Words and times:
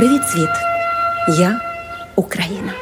Привіт, 0.00 0.22
світ! 0.24 0.48
Я 1.38 1.60
Україна. 2.16 2.72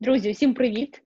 Друзі, 0.00 0.32
всім 0.32 0.54
привіт! 0.54 1.02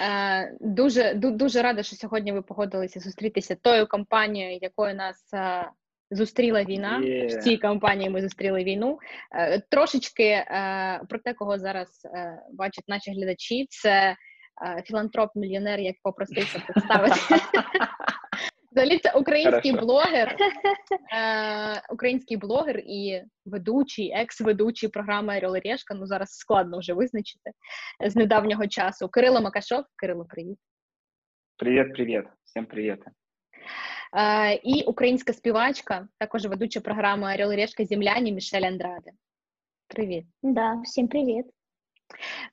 Е, 0.00 0.56
дуже 0.60 1.14
дуже 1.14 1.62
рада, 1.62 1.82
що 1.82 1.96
сьогодні 1.96 2.32
ви 2.32 2.42
погодилися 2.42 3.00
зустрітися 3.00 3.54
тою 3.54 3.86
компанією, 3.86 4.58
якою 4.62 4.94
нас 4.94 5.34
е, 5.34 5.70
зустріла 6.10 6.64
війна. 6.64 7.00
Yeah. 7.04 7.38
В 7.38 7.42
цій 7.42 7.56
компанії 7.56 8.10
ми 8.10 8.22
зустріли 8.22 8.64
війну. 8.64 8.98
Е, 9.34 9.62
трошечки 9.70 10.44
про 11.08 11.18
те, 11.24 11.34
кого 11.34 11.58
зараз 11.58 11.88
бачать 12.52 12.84
наші 12.88 13.10
глядачі, 13.12 13.66
це 13.70 14.16
філантроп-мільйонер, 14.84 15.80
як 15.80 15.96
попросився 16.02 16.58
представити. 16.58 17.20
Взагалі, 18.76 18.98
це 18.98 19.12
український 19.12 19.70
Хорошо. 19.70 19.86
блогер, 19.86 20.36
е, 21.16 21.82
український 21.90 22.36
блогер 22.36 22.78
і 22.78 23.22
ведучий, 23.44 24.12
екс-ведучий 24.12 24.88
програми 24.88 25.36
Орел 25.36 25.56
і 25.56 25.60
Решка, 25.60 25.94
Ну 25.94 26.06
зараз 26.06 26.30
складно 26.30 26.78
вже 26.78 26.92
визначити 26.92 27.50
з 28.06 28.16
недавнього 28.16 28.66
часу. 28.66 29.08
Кирило 29.08 29.40
Макашов. 29.40 29.84
Кирило, 29.96 30.24
привіт. 30.24 30.58
Привіт, 31.56 31.94
привіт. 31.94 32.24
Всім 32.44 32.66
привіт. 32.66 32.98
Е, 34.16 34.54
і 34.54 34.84
українська 34.84 35.32
співачка, 35.32 36.08
також 36.18 36.46
ведуча 36.46 36.80
програми 36.80 37.34
Орел 37.34 37.52
і 37.52 37.56
Решка 37.56 37.84
Земляні 37.84 38.32
Мішель 38.32 38.62
Андраде. 38.62 39.10
Привіт. 39.88 40.24
Да, 40.42 40.80
всім 40.84 41.08
привіт. 41.08 41.46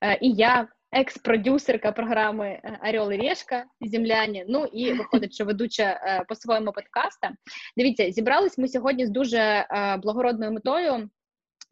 Е, 0.02 0.18
і 0.22 0.32
я, 0.32 0.68
екс-продюсерка 0.94 1.92
програми 1.92 2.48
е, 2.48 2.80
Орел 2.90 3.12
і 3.12 3.18
Решка 3.18 3.66
Земляні. 3.82 4.46
Ну 4.50 4.66
і 4.66 4.94
виходить, 4.94 5.34
що 5.34 5.46
ведуча 5.46 5.84
е, 5.84 6.26
по 6.30 6.36
своєму 6.36 6.72
подкаста. 6.72 7.32
Дивіться, 7.78 8.12
зібрались 8.12 8.58
ми 8.58 8.68
сьогодні 8.68 9.06
з 9.06 9.10
дуже 9.10 9.38
е, 9.38 9.98
благородною 9.98 10.52
метою 10.52 11.10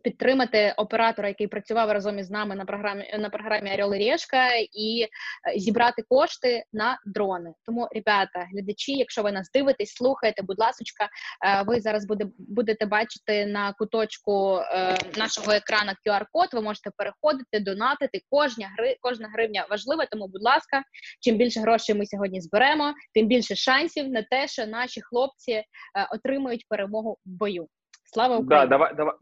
підтримати 0.04 0.74
оператора, 0.78 1.28
який 1.28 1.48
працював 1.48 1.92
разом 1.92 2.20
із 2.20 2.32
нами 2.32 2.56
на 2.56 2.66
програмі 2.66 3.16
на 3.20 3.30
програмі 3.30 3.74
Орел 3.74 3.96
і 3.96 4.12
Решка, 4.12 4.48
і 4.74 5.02
е, 5.02 5.60
зібрати 5.60 6.04
кошти 6.10 6.64
на 6.74 7.00
дрони. 7.06 7.54
Тому, 7.66 7.88
ребята, 7.92 8.48
глядачі, 8.54 8.92
якщо 8.92 9.24
ви 9.24 9.32
нас 9.32 9.52
дивитесь, 9.54 9.94
слухаєте, 9.94 10.42
будь 10.42 10.60
ласка, 10.60 10.82
е, 11.46 11.64
ви 11.68 11.80
зараз 11.80 12.08
буде, 12.08 12.26
будете 12.38 12.86
бачити 12.86 13.46
на 13.46 13.74
куточку 13.74 14.58
е, 14.58 14.98
нашого 15.18 15.52
екрана 15.52 15.96
QR-код. 16.06 16.50
Ви 16.54 16.62
можете 16.62 16.92
переходити, 16.98 17.60
донатити. 17.60 18.22
Кожна 18.30 18.68
гри, 18.78 18.98
кожна 19.02 19.28
гривня 19.28 19.68
важлива. 19.70 20.06
Тому, 20.06 20.28
будь 20.28 20.44
ласка, 20.44 20.84
чим 21.20 21.38
більше 21.38 21.60
грошей 21.60 21.96
ми 21.96 22.06
сьогодні 22.06 22.42
зберемо, 22.42 22.94
тим 23.14 23.28
більше 23.28 23.56
шансів 23.56 24.10
на 24.10 24.22
те, 24.22 24.48
що 24.48 24.66
наші 24.66 25.02
хлопці 25.02 25.64
отримують 26.12 26.66
перемогу 26.70 27.18
в 27.26 27.30
бою. 27.30 27.68
Слава 28.14 28.38
Україні! 28.38 28.70
Да, 28.70 28.70
давай, 28.70 28.96
давай. 28.96 29.16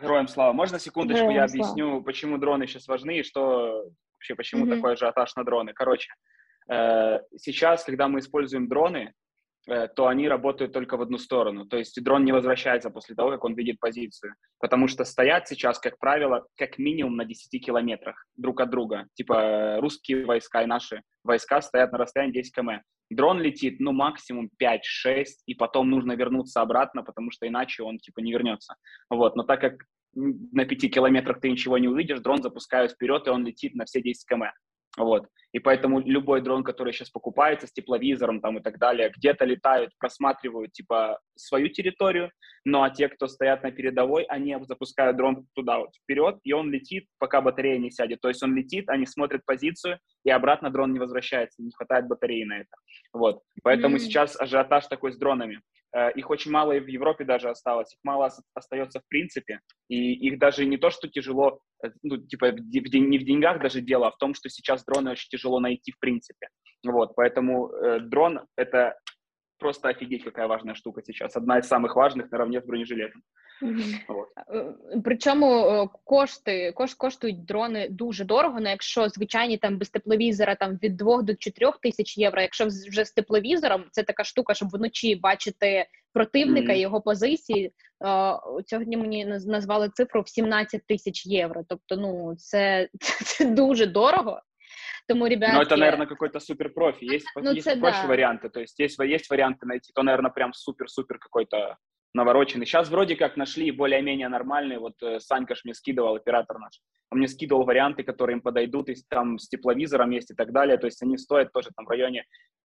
Героям 0.00 0.28
слава. 0.28 0.52
Можно 0.52 0.78
секундочку 0.78 1.24
Героям 1.24 1.36
я 1.36 1.44
объясню, 1.44 1.86
слава. 1.88 2.00
почему 2.02 2.38
дроны 2.38 2.66
сейчас 2.66 2.88
важны 2.88 3.18
и 3.18 3.22
что 3.22 3.90
вообще, 4.14 4.34
почему 4.34 4.66
mm-hmm. 4.66 4.76
такой 4.76 4.92
ажиотаж 4.94 5.36
на 5.36 5.44
дроны? 5.44 5.72
Короче, 5.72 6.12
э, 6.68 7.20
сейчас, 7.36 7.84
когда 7.84 8.08
мы 8.08 8.18
используем 8.18 8.68
дроны, 8.68 9.14
то 9.66 10.06
они 10.06 10.28
работают 10.28 10.72
только 10.72 10.96
в 10.96 11.02
одну 11.02 11.18
сторону. 11.18 11.66
То 11.66 11.78
есть 11.78 12.02
дрон 12.02 12.24
не 12.24 12.32
возвращается 12.32 12.90
после 12.90 13.14
того, 13.14 13.30
как 13.30 13.44
он 13.44 13.54
видит 13.54 13.80
позицию. 13.80 14.34
Потому 14.60 14.88
что 14.88 15.04
стоят 15.04 15.48
сейчас, 15.48 15.78
как 15.78 15.98
правило, 15.98 16.46
как 16.56 16.78
минимум 16.78 17.16
на 17.16 17.24
10 17.24 17.64
километрах 17.64 18.26
друг 18.36 18.60
от 18.60 18.70
друга. 18.70 19.06
Типа 19.14 19.78
русские 19.80 20.24
войска 20.26 20.62
и 20.62 20.66
наши 20.66 21.02
войска 21.22 21.62
стоят 21.62 21.92
на 21.92 21.98
расстоянии 21.98 22.32
10 22.32 22.54
км. 22.54 22.82
Дрон 23.10 23.40
летит, 23.40 23.80
ну, 23.80 23.92
максимум 23.92 24.50
5-6, 24.60 25.24
и 25.46 25.54
потом 25.54 25.90
нужно 25.90 26.12
вернуться 26.12 26.60
обратно, 26.62 27.02
потому 27.02 27.30
что 27.30 27.46
иначе 27.46 27.82
он, 27.82 27.98
типа, 27.98 28.20
не 28.20 28.32
вернется. 28.32 28.76
Вот, 29.10 29.36
но 29.36 29.42
так 29.42 29.60
как 29.60 29.84
на 30.14 30.64
5 30.64 30.90
километрах 30.92 31.40
ты 31.40 31.50
ничего 31.50 31.78
не 31.78 31.88
увидишь, 31.88 32.20
дрон 32.20 32.42
запускают 32.42 32.92
вперед, 32.92 33.26
и 33.26 33.30
он 33.30 33.44
летит 33.44 33.74
на 33.74 33.84
все 33.84 34.00
10 34.00 34.26
км. 34.26 34.52
Вот. 34.96 35.26
И 35.52 35.60
поэтому 35.60 36.00
любой 36.00 36.40
дрон, 36.40 36.64
который 36.64 36.92
сейчас 36.92 37.10
покупается 37.10 37.66
с 37.66 37.72
тепловизором 37.72 38.40
там 38.40 38.58
и 38.58 38.60
так 38.60 38.78
далее, 38.78 39.12
где-то 39.16 39.44
летают, 39.44 39.92
просматривают 39.98 40.72
типа 40.72 41.20
свою 41.36 41.68
территорию, 41.68 42.30
ну 42.64 42.82
а 42.82 42.90
те, 42.90 43.08
кто 43.08 43.28
стоят 43.28 43.62
на 43.62 43.70
передовой, 43.70 44.24
они 44.24 44.56
запускают 44.62 45.16
дрон 45.16 45.46
туда 45.54 45.78
вот 45.78 45.90
вперед, 45.94 46.38
и 46.42 46.52
он 46.52 46.70
летит, 46.70 47.06
пока 47.18 47.40
батарея 47.40 47.78
не 47.78 47.90
сядет. 47.90 48.20
То 48.20 48.28
есть 48.28 48.42
он 48.42 48.54
летит, 48.54 48.88
они 48.88 49.06
смотрят 49.06 49.44
позицию, 49.44 49.98
и 50.24 50.30
обратно 50.30 50.70
дрон 50.70 50.92
не 50.92 50.98
возвращается, 50.98 51.62
не 51.62 51.70
хватает 51.70 52.08
батареи 52.08 52.44
на 52.44 52.58
это. 52.58 52.76
Вот. 53.12 53.42
Поэтому 53.62 53.96
mm-hmm. 53.96 54.00
сейчас 54.00 54.40
ажиотаж 54.40 54.86
такой 54.88 55.12
с 55.12 55.16
дронами. 55.16 55.60
Э, 55.94 56.10
их 56.12 56.28
очень 56.30 56.50
мало 56.50 56.72
и 56.72 56.80
в 56.80 56.88
Европе 56.88 57.24
даже 57.24 57.48
осталось, 57.48 57.92
их 57.92 57.98
мало 58.02 58.28
остается 58.54 59.00
в 59.00 59.08
принципе, 59.08 59.60
и 59.88 60.14
их 60.14 60.38
даже 60.38 60.66
не 60.66 60.76
то, 60.76 60.90
что 60.90 61.08
тяжело, 61.08 61.60
ну, 62.03 62.17
типа, 62.17 62.51
в, 62.51 62.59
не 62.59 63.17
в 63.17 63.23
деньгах 63.23 63.61
даже 63.61 63.81
дело, 63.81 64.07
а 64.07 64.11
в 64.11 64.17
том, 64.17 64.33
что 64.33 64.49
сейчас 64.49 64.83
дроны 64.85 65.11
очень 65.11 65.29
тяжело 65.29 65.59
найти 65.59 65.91
в 65.91 65.99
принципе. 65.99 66.49
Вот, 66.83 67.13
поэтому 67.15 67.69
э, 67.69 67.99
дрон — 67.99 68.57
это 68.57 68.95
просто 69.59 69.89
офигеть, 69.89 70.23
какая 70.23 70.47
важная 70.47 70.75
штука 70.75 71.01
сейчас. 71.05 71.35
Одна 71.35 71.59
из 71.59 71.67
самых 71.67 71.95
важных 71.95 72.31
наравне 72.31 72.61
с 72.61 72.65
бронежилетом. 72.65 73.21
Вот. 74.07 74.29
Причому 75.03 75.89
кошти 76.03 76.71
кош, 76.71 76.93
коштують 76.93 77.45
дрони 77.45 77.87
дуже 77.89 78.25
дорого. 78.25 78.59
Ну, 78.59 78.69
якщо 78.69 79.09
звичайні 79.09 79.57
там 79.57 79.77
без 79.77 79.89
тепловізора 79.89 80.55
там 80.55 80.79
від 80.83 80.97
2 80.97 81.21
до 81.21 81.35
4 81.35 81.71
тисяч 81.81 82.17
євро. 82.17 82.41
Якщо 82.41 82.65
вже 82.65 83.05
з 83.05 83.11
тепловізором, 83.11 83.85
це 83.91 84.03
така 84.03 84.23
штука, 84.23 84.53
щоб 84.53 84.69
вночі 84.69 85.15
бачити 85.15 85.85
противника 86.13 86.73
mm-hmm. 86.73 86.81
його 86.81 87.01
позиції. 87.01 87.71
Сьогодні 88.65 88.97
мені 88.97 89.25
назвали 89.25 89.89
цифру 89.89 90.21
в 90.21 90.29
17 90.29 90.87
тисяч 90.87 91.25
євро. 91.25 91.63
Тобто, 91.69 91.97
ну 91.97 92.35
це, 92.37 92.89
це 93.25 93.45
дуже 93.45 93.85
дорого. 93.85 94.41
Тому, 95.07 95.27
ребятки... 95.27 95.55
Но 95.55 95.63
это, 95.63 95.77
наверное, 95.77 96.07
какой-то 96.07 96.39
суперпрофи. 96.39 97.05
Есть, 97.05 97.25
ну, 97.35 97.51
есть 97.51 97.79
проще 97.79 98.01
да. 98.01 98.07
варианты. 98.07 98.49
То 98.49 98.59
есть 98.59 98.79
есть, 98.79 98.99
есть 98.99 99.31
варианты 99.31 99.65
найти. 99.65 99.91
То, 99.93 100.03
наверное, 100.03 100.29
прям 100.29 100.53
супер-супер 100.53 101.17
какой-то 101.17 101.77
навороченный. 102.13 102.65
Сейчас 102.65 102.89
вроде 102.89 103.15
как 103.15 103.37
нашли 103.37 103.71
более-менее 103.71 104.29
нормальные. 104.29 104.77
Вот 104.77 105.01
э, 105.01 105.19
Санька 105.19 105.55
ж 105.55 105.61
мне 105.63 105.73
скидывал, 105.73 106.15
оператор 106.15 106.59
наш. 106.59 106.79
Он 107.11 107.17
мне 107.17 107.27
скидывал 107.27 107.63
варианты, 107.63 108.03
которые 108.03 108.35
им 108.35 108.41
подойдут, 108.41 108.89
и 108.89 108.95
там 109.09 109.39
с 109.39 109.47
тепловизором 109.47 110.11
есть 110.11 110.31
и 110.31 110.35
так 110.35 110.51
далее. 110.51 110.77
То 110.77 110.85
есть 110.85 111.01
они 111.01 111.17
стоят 111.17 111.51
тоже 111.51 111.69
там 111.75 111.85
в 111.85 111.89
районе 111.89 112.25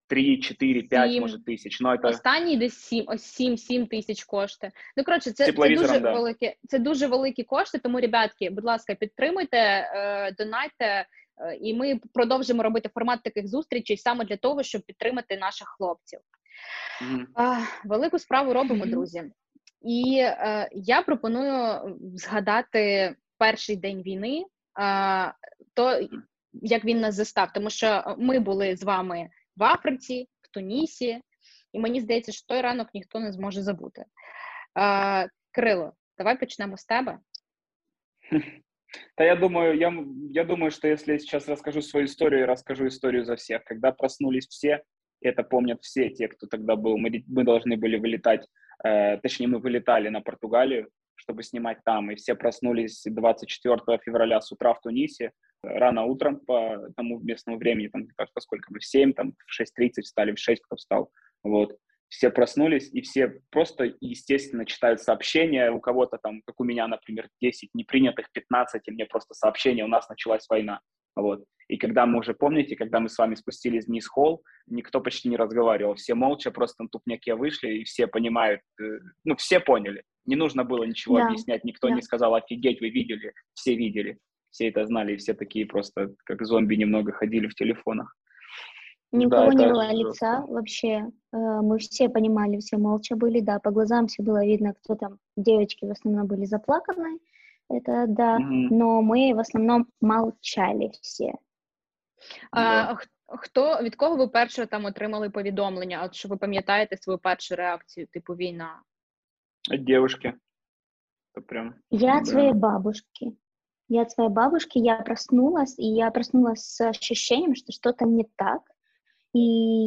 3, 0.08 0.38
4, 0.38 0.84
5, 0.84 1.12
7. 1.12 1.22
може, 1.22 1.44
тисяч. 1.44 1.82
Ну, 1.82 1.90
это... 1.90 2.08
Останній 2.08 2.58
десь 2.58 2.78
7, 2.78 3.04
ось 3.08 3.24
7, 3.24 3.58
7 3.58 3.88
тисяч 3.88 4.24
коштує. 4.24 4.72
Ну, 4.98 5.04
коротше, 5.04 5.32
це, 5.32 5.46
це, 5.46 5.52
дуже 5.52 6.00
да. 6.00 6.14
великі, 6.14 6.54
це 6.68 6.80
дуже 6.80 7.08
великі 7.08 7.44
кошти, 7.44 7.78
тому, 7.78 8.00
ребятки, 8.00 8.50
будь 8.50 8.66
ласка, 8.66 8.96
підтримуйте, 8.96 9.58
е, 9.58 10.32
донайте, 10.38 11.06
Е, 11.38 11.56
і 11.56 11.74
ми 11.74 12.00
продовжимо 12.14 12.64
робити 12.64 12.90
формат 12.94 13.24
таких 13.24 13.48
зустрічей 13.48 13.98
саме 13.98 14.26
для 14.26 14.38
того, 14.38 14.64
щоб 14.64 14.82
підтримати 14.82 15.38
наших 15.38 15.68
хлопців. 15.78 16.20
Mm-hmm. 17.02 17.66
Велику 17.86 18.20
справу 18.20 18.54
робимо, 18.54 18.86
друзі. 18.86 19.24
І 19.82 20.20
е, 20.22 20.70
я 20.72 21.02
пропоную 21.02 21.82
згадати 22.16 23.16
перший 23.38 23.76
день 23.76 24.02
війни, 24.02 24.46
е, 24.80 25.34
то 25.74 26.08
як 26.54 26.86
він 26.86 27.00
нас 27.00 27.16
застав, 27.16 27.54
тому 27.54 27.70
що 27.70 28.16
ми 28.18 28.40
були 28.40 28.76
з 28.76 28.84
вами 28.84 29.30
в 29.57 29.65
Африці, 29.65 30.29
в 30.43 30.49
Тунісі, 30.49 31.21
і 31.73 31.79
мені 31.79 32.01
здається, 32.01 32.33
що 32.33 32.47
той 32.47 32.61
ранок 32.61 32.89
ніхто 32.95 33.21
не 33.21 33.33
зможе 33.33 33.63
забути. 33.63 34.05
Е, 34.79 35.29
Кирило, 35.53 35.93
давай 36.19 36.41
почнемо 36.41 36.77
з 36.77 36.85
тебе. 36.85 37.19
Да, 39.19 39.25
я 39.25 39.37
думаю, 39.37 39.77
я, 39.77 40.05
я 40.31 40.45
думаю, 40.45 40.71
что 40.71 40.89
если 40.89 41.13
я 41.13 41.19
сейчас 41.19 41.49
расскажу 41.49 41.83
свою 41.83 42.07
историю, 42.07 42.41
я 42.41 42.47
расскажу 42.47 42.87
историю 42.87 43.25
за 43.25 43.35
всех. 43.35 43.65
Когда 43.65 43.93
проснулись 43.93 44.49
все, 44.49 44.83
это 45.21 45.43
помнят 45.43 45.83
все 45.83 46.09
те, 46.11 46.29
кто 46.29 46.47
тогда 46.47 46.77
был, 46.77 46.97
мы, 46.99 47.23
мы 47.29 47.45
должны 47.45 47.77
были 47.77 47.97
вылетать, 47.97 48.49
э, 48.85 49.19
точнее, 49.19 49.47
мы 49.47 49.59
вылетали 49.59 50.09
на 50.09 50.21
Португалию, 50.21 50.89
чтобы 51.16 51.44
снимать 51.44 51.80
там, 51.84 52.12
и 52.12 52.16
все 52.16 52.36
проснулись 52.36 53.04
24 53.06 54.00
февраля 54.04 54.42
с 54.42 54.52
утра 54.52 54.74
в 54.74 54.82
Тунисе, 54.82 55.32
рано 55.64 56.04
утром 56.04 56.40
по 56.40 56.90
тому 56.96 57.20
местному 57.20 57.58
времени, 57.58 57.88
там, 57.88 58.08
кажется, 58.16 58.40
сколько 58.42 58.72
мы, 58.72 58.80
в 58.80 58.86
7, 58.86 59.14
там, 59.14 59.34
в 59.46 59.62
6.30 59.62 60.02
встали, 60.04 60.34
в 60.34 60.40
6 60.40 60.62
кто 60.62 60.76
встал, 60.76 61.12
вот 61.44 61.78
все 62.10 62.30
проснулись, 62.30 62.90
и 62.94 63.02
все 63.02 63.42
просто, 63.50 63.94
естественно, 64.00 64.66
читают 64.66 65.02
сообщения. 65.02 65.72
У 65.72 65.80
кого-то 65.80 66.18
там, 66.18 66.42
как 66.46 66.60
у 66.60 66.64
меня, 66.64 66.88
например, 66.88 67.30
10 67.42 67.72
непринятых, 67.74 68.32
15, 68.32 68.82
и 68.86 68.92
мне 68.92 69.06
просто 69.06 69.34
сообщение, 69.34 69.84
у 69.84 69.90
нас 69.90 70.08
началась 70.08 70.48
война. 70.48 70.80
Вот. 71.16 71.46
И 71.68 71.78
когда 71.78 72.06
мы 72.06 72.20
уже, 72.20 72.34
помните, 72.34 72.76
когда 72.76 73.00
мы 73.00 73.10
с 73.10 73.18
вами 73.18 73.36
спустились 73.36 73.88
вниз 73.88 74.08
холл, 74.08 74.44
никто 74.68 75.02
почти 75.02 75.30
не 75.30 75.38
разговаривал. 75.38 75.96
Все 75.96 76.14
молча 76.14 76.52
просто 76.52 76.84
на 76.84 76.90
тупняке 76.90 77.36
вышли, 77.36 77.80
и 77.80 77.84
все 77.84 78.08
понимают, 78.08 78.62
э, 78.80 79.00
ну, 79.24 79.36
все 79.36 79.60
поняли. 79.60 80.04
Не 80.26 80.36
нужно 80.36 80.64
было 80.64 80.84
ничего 80.84 81.18
да. 81.18 81.28
объяснять, 81.28 81.64
никто 81.64 81.90
да. 81.90 81.96
не 81.96 82.02
сказал, 82.02 82.36
офигеть, 82.36 82.82
вы 82.82 82.90
видели, 82.90 83.34
все 83.54 83.76
видели. 83.76 84.20
Все 84.52 84.70
это 84.70 84.86
знали, 84.86 85.14
и 85.14 85.18
все 85.18 85.34
такие 85.34 85.66
просто, 85.66 86.14
как 86.24 86.46
зомби, 86.46 86.76
немного 86.76 87.12
ходили 87.12 87.48
в 87.48 87.56
телефонах. 87.56 88.16
Ни 89.12 89.26
у 89.26 89.30
да, 89.30 89.40
кого 89.40 89.54
не 89.54 89.68
было 89.68 89.92
лица 89.92 90.46
вообще. 90.48 91.08
Э, 91.34 91.62
мы 91.62 91.80
все 91.80 92.10
понимали, 92.10 92.60
все 92.60 92.78
молча 92.78 93.16
были, 93.16 93.40
да, 93.40 93.60
по 93.60 93.72
глазам 93.72 94.08
все 94.08 94.24
было 94.24 94.46
видно, 94.46 94.74
кто 94.74 94.96
там, 94.96 95.18
девочки 95.36 95.86
в 95.86 95.92
основном 95.92 96.28
были 96.28 96.46
заплаканы, 96.46 97.20
это 97.69 98.07
да, 98.09 98.39
mm-hmm. 98.39 98.69
но 98.71 99.03
мы 99.03 99.35
в 99.35 99.39
основном 99.39 99.87
молчали 100.01 100.91
все. 101.01 101.35
А, 102.53 102.97
Хто 103.33 103.83
від 103.83 103.95
кого 103.95 104.17
ви 104.17 104.29
перше 104.29 104.67
там 104.67 104.85
отримали 104.85 105.31
повідомлення? 105.31 106.03
От 106.05 106.15
що 106.15 106.29
ви 106.29 106.37
пам'ятаєте 106.37 106.97
свою 106.97 107.19
першу 107.19 107.57
реакцію, 107.57 108.07
типу 108.07 108.35
війна? 108.35 108.83
От 109.75 109.85
девушки. 109.85 110.33
Это 111.35 111.43
прям. 111.47 111.75
Я 111.91 112.19
от 112.19 112.27
своей 112.27 112.53
бабушки. 112.53 113.33
Я 113.89 114.03
от 114.03 114.11
своей 114.11 114.31
бабушки, 114.31 114.79
я 114.79 114.97
проснулась, 114.97 115.79
и 115.79 115.85
я 115.85 116.11
проснулась 116.11 116.65
с 116.65 116.89
ощущением, 116.89 117.55
что 117.55 117.73
что-то 117.73 118.05
не 118.05 118.25
так. 118.37 118.63
И 119.33 119.41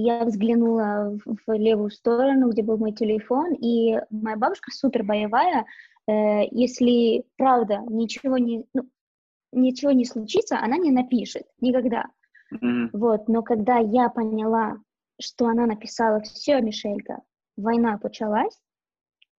я 0.04 0.24
взглянула 0.24 1.18
в 1.26 1.58
левую 1.58 1.90
сторону, 1.90 2.50
где 2.50 2.64
был 2.64 2.78
мой 2.78 2.94
телефон, 2.94 3.54
и 3.54 4.00
моя 4.10 4.38
бабушка 4.38 4.72
супер 4.72 5.04
боевая. 5.04 5.66
Э, 6.09 6.47
если 6.51 7.25
правда 7.37 7.83
ничего 7.89 8.39
не, 8.39 8.65
ну, 8.73 8.89
ничего 9.53 9.93
не 9.93 10.05
случится, 10.05 10.59
она 10.59 10.79
не 10.79 10.91
напишет 10.91 11.45
никогда. 11.61 12.07
Mm-hmm. 12.53 12.91
Вот, 12.95 13.29
но 13.29 13.43
когда 13.43 13.77
я 13.79 14.09
поняла, 14.09 14.79
что 15.21 15.47
она 15.47 15.67
написала 15.67 16.21
все, 16.21 16.61
Мишелька, 16.61 17.21
война 17.57 18.01
началась, 18.03 18.59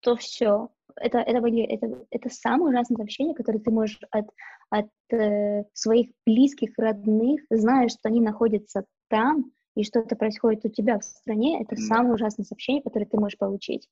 то 0.01 0.15
все. 0.15 0.69
Это, 0.95 1.19
это, 1.19 1.41
были, 1.41 1.63
это, 1.63 2.05
это 2.11 2.29
самое 2.29 2.71
ужасное 2.71 2.97
сообщение, 2.97 3.33
которое 3.33 3.59
ты 3.59 3.71
можешь 3.71 3.99
от, 4.11 4.27
от 4.69 4.89
э, 5.11 5.63
своих 5.73 6.11
близких, 6.25 6.71
родных, 6.77 7.41
зная, 7.49 7.87
что 7.87 8.09
они 8.09 8.21
находятся 8.21 8.85
там, 9.07 9.51
и 9.75 9.83
что-то 9.83 10.15
происходит 10.15 10.65
у 10.65 10.69
тебя 10.69 10.99
в 10.99 11.03
стране, 11.03 11.61
это 11.63 11.75
mm. 11.75 11.79
самое 11.79 12.13
ужасное 12.13 12.45
сообщение, 12.45 12.83
которое 12.83 13.05
ты 13.05 13.17
можешь 13.17 13.37
получить. 13.37 13.87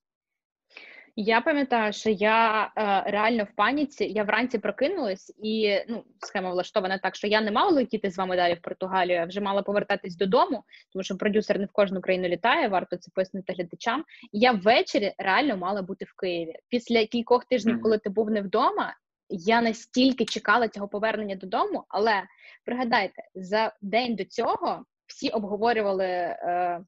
Я 1.20 1.42
пам'ятаю, 1.42 1.94
що 1.94 2.10
я 2.10 2.66
е, 2.66 3.12
реально 3.12 3.44
в 3.44 3.56
паніці. 3.56 4.06
Я 4.06 4.24
вранці 4.24 4.58
прокинулась, 4.58 5.34
і 5.44 5.76
ну 5.90 6.04
схема 6.20 6.52
влаштована 6.52 6.98
так, 6.98 7.16
що 7.16 7.28
я 7.28 7.42
не 7.42 7.52
мала 7.52 7.72
летіти 7.72 8.12
з 8.12 8.18
вами 8.18 8.36
далі 8.36 8.54
в 8.54 8.62
Португалію, 8.62 9.20
а 9.20 9.26
вже 9.26 9.42
мала 9.42 9.62
повертатись 9.62 10.16
додому, 10.16 10.64
тому 10.94 11.04
що 11.04 11.18
продюсер 11.18 11.60
не 11.60 11.66
в 11.66 11.72
кожну 11.72 12.02
країну 12.02 12.28
літає. 12.28 12.68
Варто 12.68 12.98
це 12.98 13.12
пояснити 13.16 13.54
глядачам. 13.54 14.04
І 14.32 14.40
я 14.40 14.52
ввечері 14.52 15.14
реально 15.18 15.58
мала 15.58 15.82
бути 15.82 16.06
в 16.06 16.14
Києві. 16.14 16.56
Після 16.70 17.06
кількох 17.06 17.46
тижнів, 17.46 17.82
коли 17.82 17.98
ти 17.98 18.10
був 18.10 18.32
не 18.32 18.42
вдома, 18.42 18.94
я 19.30 19.62
настільки 19.62 20.26
чекала 20.26 20.68
цього 20.68 20.88
повернення 20.88 21.36
додому. 21.36 21.84
Але 21.90 22.24
пригадайте, 22.66 23.24
за 23.36 23.74
день 23.82 24.16
до 24.16 24.26
цього 24.26 24.86
всі 25.08 25.30
обговорювали 25.30 26.06
е, 26.06 26.82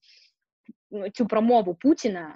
цю 1.14 1.28
промову 1.28 1.76
Путіна. 1.76 2.36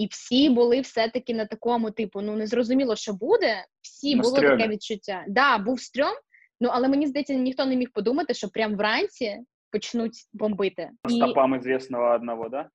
І 0.00 0.06
всі 0.06 0.50
були 0.50 0.80
все-таки 0.80 1.34
на 1.34 1.46
такому 1.46 1.90
типу, 1.90 2.20
ну 2.20 2.36
не 2.36 2.46
зрозуміло, 2.46 2.96
що 2.96 3.12
буде. 3.12 3.64
Всі 3.80 4.16
на 4.16 4.22
було 4.22 4.36
стрьомі. 4.36 4.56
таке 4.56 4.68
відчуття. 4.68 5.24
Да, 5.28 5.58
був 5.58 5.80
стрьом, 5.80 6.12
ну 6.60 6.68
але 6.72 6.88
мені 6.88 7.06
здається, 7.06 7.34
ніхто 7.34 7.66
не 7.66 7.76
міг 7.76 7.88
подумати, 7.92 8.34
що 8.34 8.48
прям 8.48 8.76
вранці 8.76 9.38
почнуть 9.72 10.28
бомбити. 10.32 10.90
Стопам 11.08 11.54
І... 11.54 11.60
звісного 11.60 12.14
одного, 12.14 12.48
да? 12.48 12.68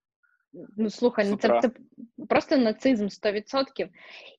Ну, 0.78 0.90
слухай, 0.90 1.30
ну 1.30 1.38
це 1.38 1.60
це 1.62 1.72
просто 2.30 2.58
нацизм 2.58 3.06
100%. 3.06 3.90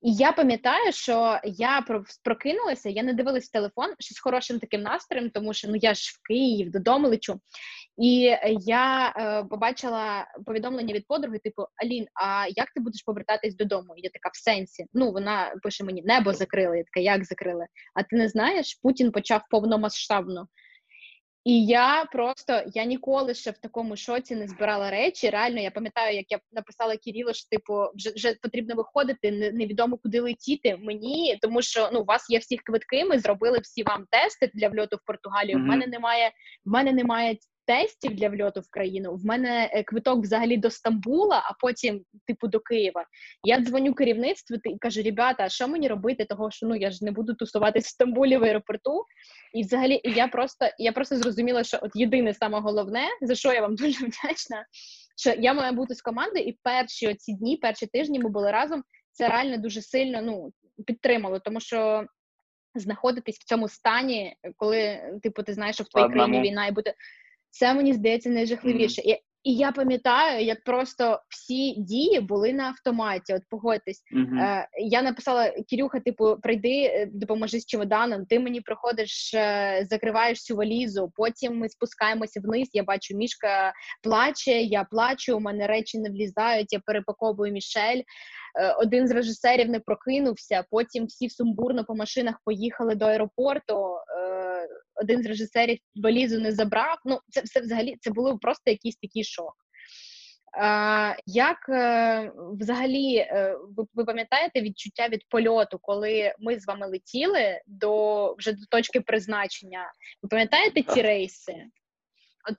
І 0.02 0.14
я 0.14 0.32
пам'ятаю, 0.32 0.92
що 0.92 1.40
я 1.44 1.84
прокинулася, 2.24 2.88
я 2.88 3.02
не 3.02 3.14
дивилась 3.14 3.48
телефон 3.48 3.94
ще 3.98 4.14
з 4.14 4.18
хорошим 4.18 4.58
таким 4.58 4.82
настроєм, 4.82 5.30
тому 5.30 5.54
що 5.54 5.68
ну 5.68 5.76
я 5.76 5.94
ж 5.94 6.12
в 6.14 6.28
Київ 6.28 6.70
додому 6.70 7.08
лечу. 7.08 7.40
І 7.98 8.36
я 8.60 9.14
е, 9.16 9.44
побачила 9.44 10.26
повідомлення 10.46 10.94
від 10.94 11.06
подруги, 11.06 11.38
типу 11.38 11.66
Алін, 11.76 12.06
а 12.14 12.46
як 12.48 12.70
ти 12.70 12.80
будеш 12.80 13.02
повертатись 13.02 13.56
додому? 13.56 13.94
І 13.96 14.00
я 14.02 14.10
така 14.10 14.28
в 14.32 14.36
сенсі. 14.36 14.86
Ну 14.94 15.12
вона 15.12 15.54
пише 15.62 15.84
мені: 15.84 16.02
небо 16.02 16.32
закрили. 16.32 16.78
Я 16.78 16.84
така, 16.84 17.00
як 17.00 17.24
закрили? 17.24 17.66
А 17.94 18.02
ти 18.02 18.16
не 18.16 18.28
знаєш? 18.28 18.80
Путін 18.82 19.12
почав 19.12 19.40
повномасштабно. 19.50 20.48
І 21.46 21.66
я 21.66 22.04
просто 22.12 22.62
я 22.74 22.84
ніколи 22.84 23.34
ще 23.34 23.50
в 23.50 23.58
такому 23.58 23.96
шоці 23.96 24.36
не 24.36 24.48
збирала 24.48 24.90
речі. 24.90 25.30
Реально, 25.30 25.60
я 25.60 25.70
пам'ятаю, 25.70 26.16
як 26.16 26.32
я 26.32 26.38
написала 26.52 26.96
Кірілу, 26.96 27.34
що 27.34 27.48
типу 27.48 27.74
вже 27.94 28.10
вже 28.10 28.34
потрібно 28.34 28.74
виходити, 28.74 29.30
не, 29.30 29.52
невідомо 29.52 29.96
куди 29.96 30.20
летіти 30.20 30.76
мені, 30.76 31.38
тому 31.42 31.62
що 31.62 31.90
ну 31.92 32.00
у 32.00 32.04
вас 32.04 32.30
є 32.30 32.38
всі 32.38 32.56
квитки. 32.56 33.04
Ми 33.04 33.18
зробили 33.18 33.58
всі 33.58 33.82
вам 33.82 34.06
тести 34.10 34.50
для 34.54 34.68
вльоту 34.68 34.96
в 34.96 35.06
Португалію. 35.06 35.58
Mm-hmm. 35.58 35.62
В 35.62 35.66
мене 35.66 35.86
немає 35.86 36.30
в 36.64 36.70
мене 36.70 36.92
немає 36.92 37.36
тестів 37.66 38.14
для 38.14 38.28
вльоту 38.28 38.60
в 38.60 38.70
країну. 38.70 39.14
В 39.14 39.24
мене 39.24 39.70
е, 39.72 39.82
квиток 39.82 40.22
взагалі 40.22 40.56
до 40.56 40.70
Стамбула, 40.70 41.42
а 41.44 41.52
потім, 41.60 42.04
типу, 42.26 42.48
до 42.48 42.60
Києва. 42.60 43.04
Я 43.44 43.60
дзвоню 43.60 43.94
керівництву 43.94 44.56
і 44.64 44.78
кажу: 44.78 45.02
ребята, 45.02 45.48
що 45.48 45.68
мені 45.68 45.88
робити? 45.88 46.24
Того 46.24 46.50
що 46.50 46.66
ну 46.66 46.76
я 46.76 46.90
ж 46.90 47.04
не 47.04 47.10
буду 47.10 47.34
тусуватись 47.34 47.84
в 47.84 47.88
Стамбулі 47.88 48.36
в 48.36 48.44
аеропорту. 48.44 49.04
І 49.54 49.62
взагалі 49.62 50.00
я 50.04 50.28
просто 50.28 50.66
я 50.78 50.92
просто 50.92 51.16
зрозуміла, 51.16 51.64
що 51.64 51.78
от 51.82 51.90
єдине 51.94 52.34
саме 52.34 52.60
головне, 52.60 53.04
за 53.22 53.34
що 53.34 53.52
я 53.52 53.60
вам 53.60 53.74
дуже 53.76 53.98
вдячна, 53.98 54.66
що 55.16 55.30
я 55.38 55.54
маю 55.54 55.72
бути 55.72 55.94
з 55.94 56.02
командою, 56.02 56.44
і 56.44 56.58
перші 56.62 57.08
оці 57.08 57.32
дні, 57.32 57.56
перші 57.56 57.86
тижні 57.86 58.18
ми 58.18 58.28
були 58.28 58.50
разом. 58.50 58.82
Це 59.12 59.28
реально 59.28 59.56
дуже 59.56 59.82
сильно 59.82 60.22
ну 60.22 60.52
підтримало, 60.86 61.38
тому 61.38 61.60
що. 61.60 62.04
Знаходитись 62.78 63.38
в 63.38 63.44
цьому 63.44 63.68
стані, 63.68 64.36
коли 64.56 65.00
типу 65.22 65.42
ти 65.42 65.54
знаєш, 65.54 65.76
що 65.76 65.84
в 65.84 65.88
твоїй 65.88 66.08
країні 66.08 66.40
війна 66.40 66.66
і 66.66 66.72
бути 66.72 66.94
це 67.58 67.74
мені 67.74 67.92
здається 67.92 68.30
найжахливіше. 68.30 69.02
Mm-hmm. 69.02 69.16
І 69.46 69.54
я 69.54 69.72
пам'ятаю, 69.72 70.44
як 70.44 70.64
просто 70.64 71.20
всі 71.28 71.72
дії 71.72 72.20
були 72.20 72.52
на 72.52 72.64
автоматі. 72.64 73.34
От 73.34 73.42
погодьтесь, 73.50 74.02
mm-hmm. 74.16 74.40
е, 74.40 74.68
я 74.78 75.02
написала 75.02 75.50
Кірюха, 75.50 76.00
типу, 76.00 76.36
прийди, 76.42 76.82
е, 76.82 77.08
допоможи 77.12 77.60
з 77.60 77.66
чемоданом. 77.66 78.26
Ти 78.26 78.38
мені 78.38 78.60
приходиш, 78.60 79.34
е, 79.34 79.86
закриваєш 79.90 80.42
цю 80.42 80.56
валізу. 80.56 81.12
Потім 81.14 81.58
ми 81.58 81.68
спускаємося 81.68 82.40
вниз. 82.40 82.68
Я 82.72 82.82
бачу, 82.82 83.16
мішка 83.16 83.72
плаче, 84.02 84.52
я 84.52 84.84
плачу. 84.84 85.36
У 85.36 85.40
мене 85.40 85.66
речі 85.66 85.98
не 85.98 86.10
влізають. 86.10 86.72
Я 86.72 86.80
перепаковую 86.86 87.52
мішель. 87.52 88.00
Е, 88.56 88.72
один 88.72 89.08
з 89.08 89.10
режисерів 89.10 89.68
не 89.68 89.80
прокинувся. 89.80 90.64
Потім 90.70 91.06
всі 91.06 91.30
сумбурно 91.30 91.84
по 91.84 91.94
машинах 91.94 92.40
поїхали 92.44 92.94
до 92.94 93.04
аеропорту. 93.04 93.96
Е, 94.18 94.68
один 94.94 95.22
з 95.22 95.26
режисерів 95.26 95.78
валізу 95.96 96.40
не 96.40 96.52
забрав. 96.52 96.96
Ну, 97.04 97.18
це 97.28 97.40
все 97.40 97.60
взагалі 97.60 97.96
це 98.00 98.10
було 98.10 98.38
просто 98.38 98.70
якийсь 98.70 98.96
такий 98.96 99.24
шок. 99.24 99.54
Як 101.26 101.68
е, 101.68 102.32
взагалі 102.60 103.26
ви, 103.76 103.84
ви 103.94 104.04
пам'ятаєте 104.04 104.60
відчуття 104.60 105.08
від 105.08 105.28
польоту, 105.28 105.78
коли 105.82 106.34
ми 106.38 106.58
з 106.58 106.66
вами 106.66 106.86
летіли 106.86 107.60
до 107.66 108.34
вже 108.34 108.52
до 108.52 108.66
точки 108.70 109.00
призначення? 109.00 109.92
Ви 110.22 110.28
пам'ятаєте 110.28 110.82
ці 110.82 111.02
рейси? 111.02 111.54
От 112.50 112.56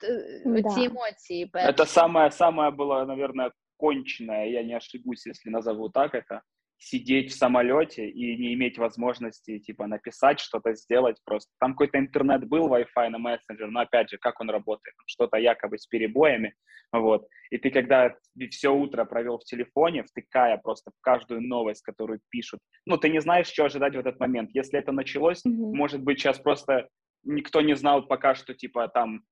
да. 0.62 0.68
ці 0.68 0.84
емоції? 0.84 1.50
Це 1.76 1.86
саме, 1.86 2.30
саме 2.30 2.70
було, 2.70 3.06
мабуть, 3.06 3.52
конченное, 3.78 4.48
я 4.48 4.62
не 4.62 4.74
ошибусь, 4.74 5.26
если 5.26 5.50
назову 5.50 5.88
так 5.88 6.14
это, 6.14 6.42
сидеть 6.78 7.32
в 7.32 7.36
самолете 7.36 8.08
и 8.08 8.36
не 8.36 8.54
иметь 8.54 8.78
возможности, 8.78 9.58
типа, 9.58 9.86
написать 9.86 10.38
что-то, 10.38 10.74
сделать 10.74 11.16
просто. 11.24 11.50
Там 11.58 11.72
какой-то 11.72 11.98
интернет 11.98 12.46
был, 12.46 12.68
Wi-Fi 12.68 13.08
на 13.08 13.18
мессенджер, 13.18 13.68
но, 13.70 13.80
опять 13.80 14.10
же, 14.10 14.18
как 14.18 14.40
он 14.40 14.50
работает? 14.50 14.94
Что-то 15.06 15.38
якобы 15.38 15.78
с 15.78 15.86
перебоями, 15.86 16.54
вот. 16.92 17.26
И 17.50 17.58
ты, 17.58 17.70
когда 17.70 18.14
все 18.50 18.72
утро 18.72 19.04
провел 19.04 19.38
в 19.38 19.44
телефоне, 19.44 20.04
втыкая 20.04 20.56
просто 20.58 20.90
в 20.90 21.00
каждую 21.00 21.42
новость, 21.42 21.82
которую 21.82 22.20
пишут, 22.30 22.60
ну, 22.86 22.96
ты 22.96 23.08
не 23.08 23.20
знаешь, 23.20 23.48
что 23.48 23.64
ожидать 23.64 23.94
в 23.94 23.98
этот 23.98 24.18
момент. 24.20 24.50
Если 24.54 24.78
это 24.78 24.92
началось, 24.92 25.44
mm-hmm. 25.44 25.74
может 25.74 26.02
быть, 26.02 26.18
сейчас 26.18 26.38
просто 26.38 26.88
никто 27.24 27.60
не 27.60 27.74
знал 27.74 28.06
пока 28.06 28.34
что, 28.34 28.54
типа, 28.54 28.88
там, 28.88 29.22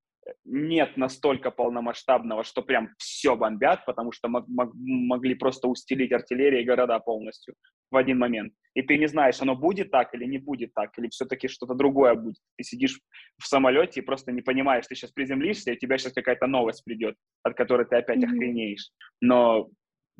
нет 0.45 0.97
настолько 0.97 1.51
полномасштабного, 1.51 2.45
что 2.45 2.63
прям 2.63 2.91
все 2.99 3.37
бомбят, 3.37 3.85
потому 3.87 4.13
что 4.13 4.29
мог, 4.29 4.47
мог, 4.49 4.73
могли 4.75 5.35
просто 5.35 5.69
устелить 5.69 6.13
артиллерии 6.13 6.65
города 6.65 6.99
полностью 6.99 7.55
в 7.91 7.97
один 7.97 8.19
момент. 8.19 8.53
И 8.75 8.83
ты 8.83 8.99
не 8.99 9.07
знаешь, 9.07 9.41
оно 9.41 9.57
будет 9.57 9.91
так 9.91 10.15
или 10.15 10.25
не 10.25 10.39
будет 10.39 10.75
так, 10.75 10.97
или 10.99 11.09
все-таки 11.09 11.49
что-то 11.49 11.75
другое 11.75 12.15
будет. 12.15 12.37
Ты 12.57 12.65
сидишь 12.65 13.01
в 13.39 13.47
самолете 13.47 14.01
и 14.01 14.05
просто 14.05 14.33
не 14.33 14.43
понимаешь, 14.43 14.87
ты 14.87 14.95
сейчас 14.95 15.13
приземлишься, 15.13 15.71
и 15.71 15.75
у 15.75 15.79
тебя 15.79 15.99
сейчас 15.99 16.13
какая-то 16.13 16.47
новость 16.47 16.85
придет, 16.85 17.17
от 17.43 17.55
которой 17.55 17.87
ты 17.87 17.97
опять 17.97 18.19
mm-hmm. 18.19 18.27
охренеешь. 18.27 18.91
Но 19.21 19.69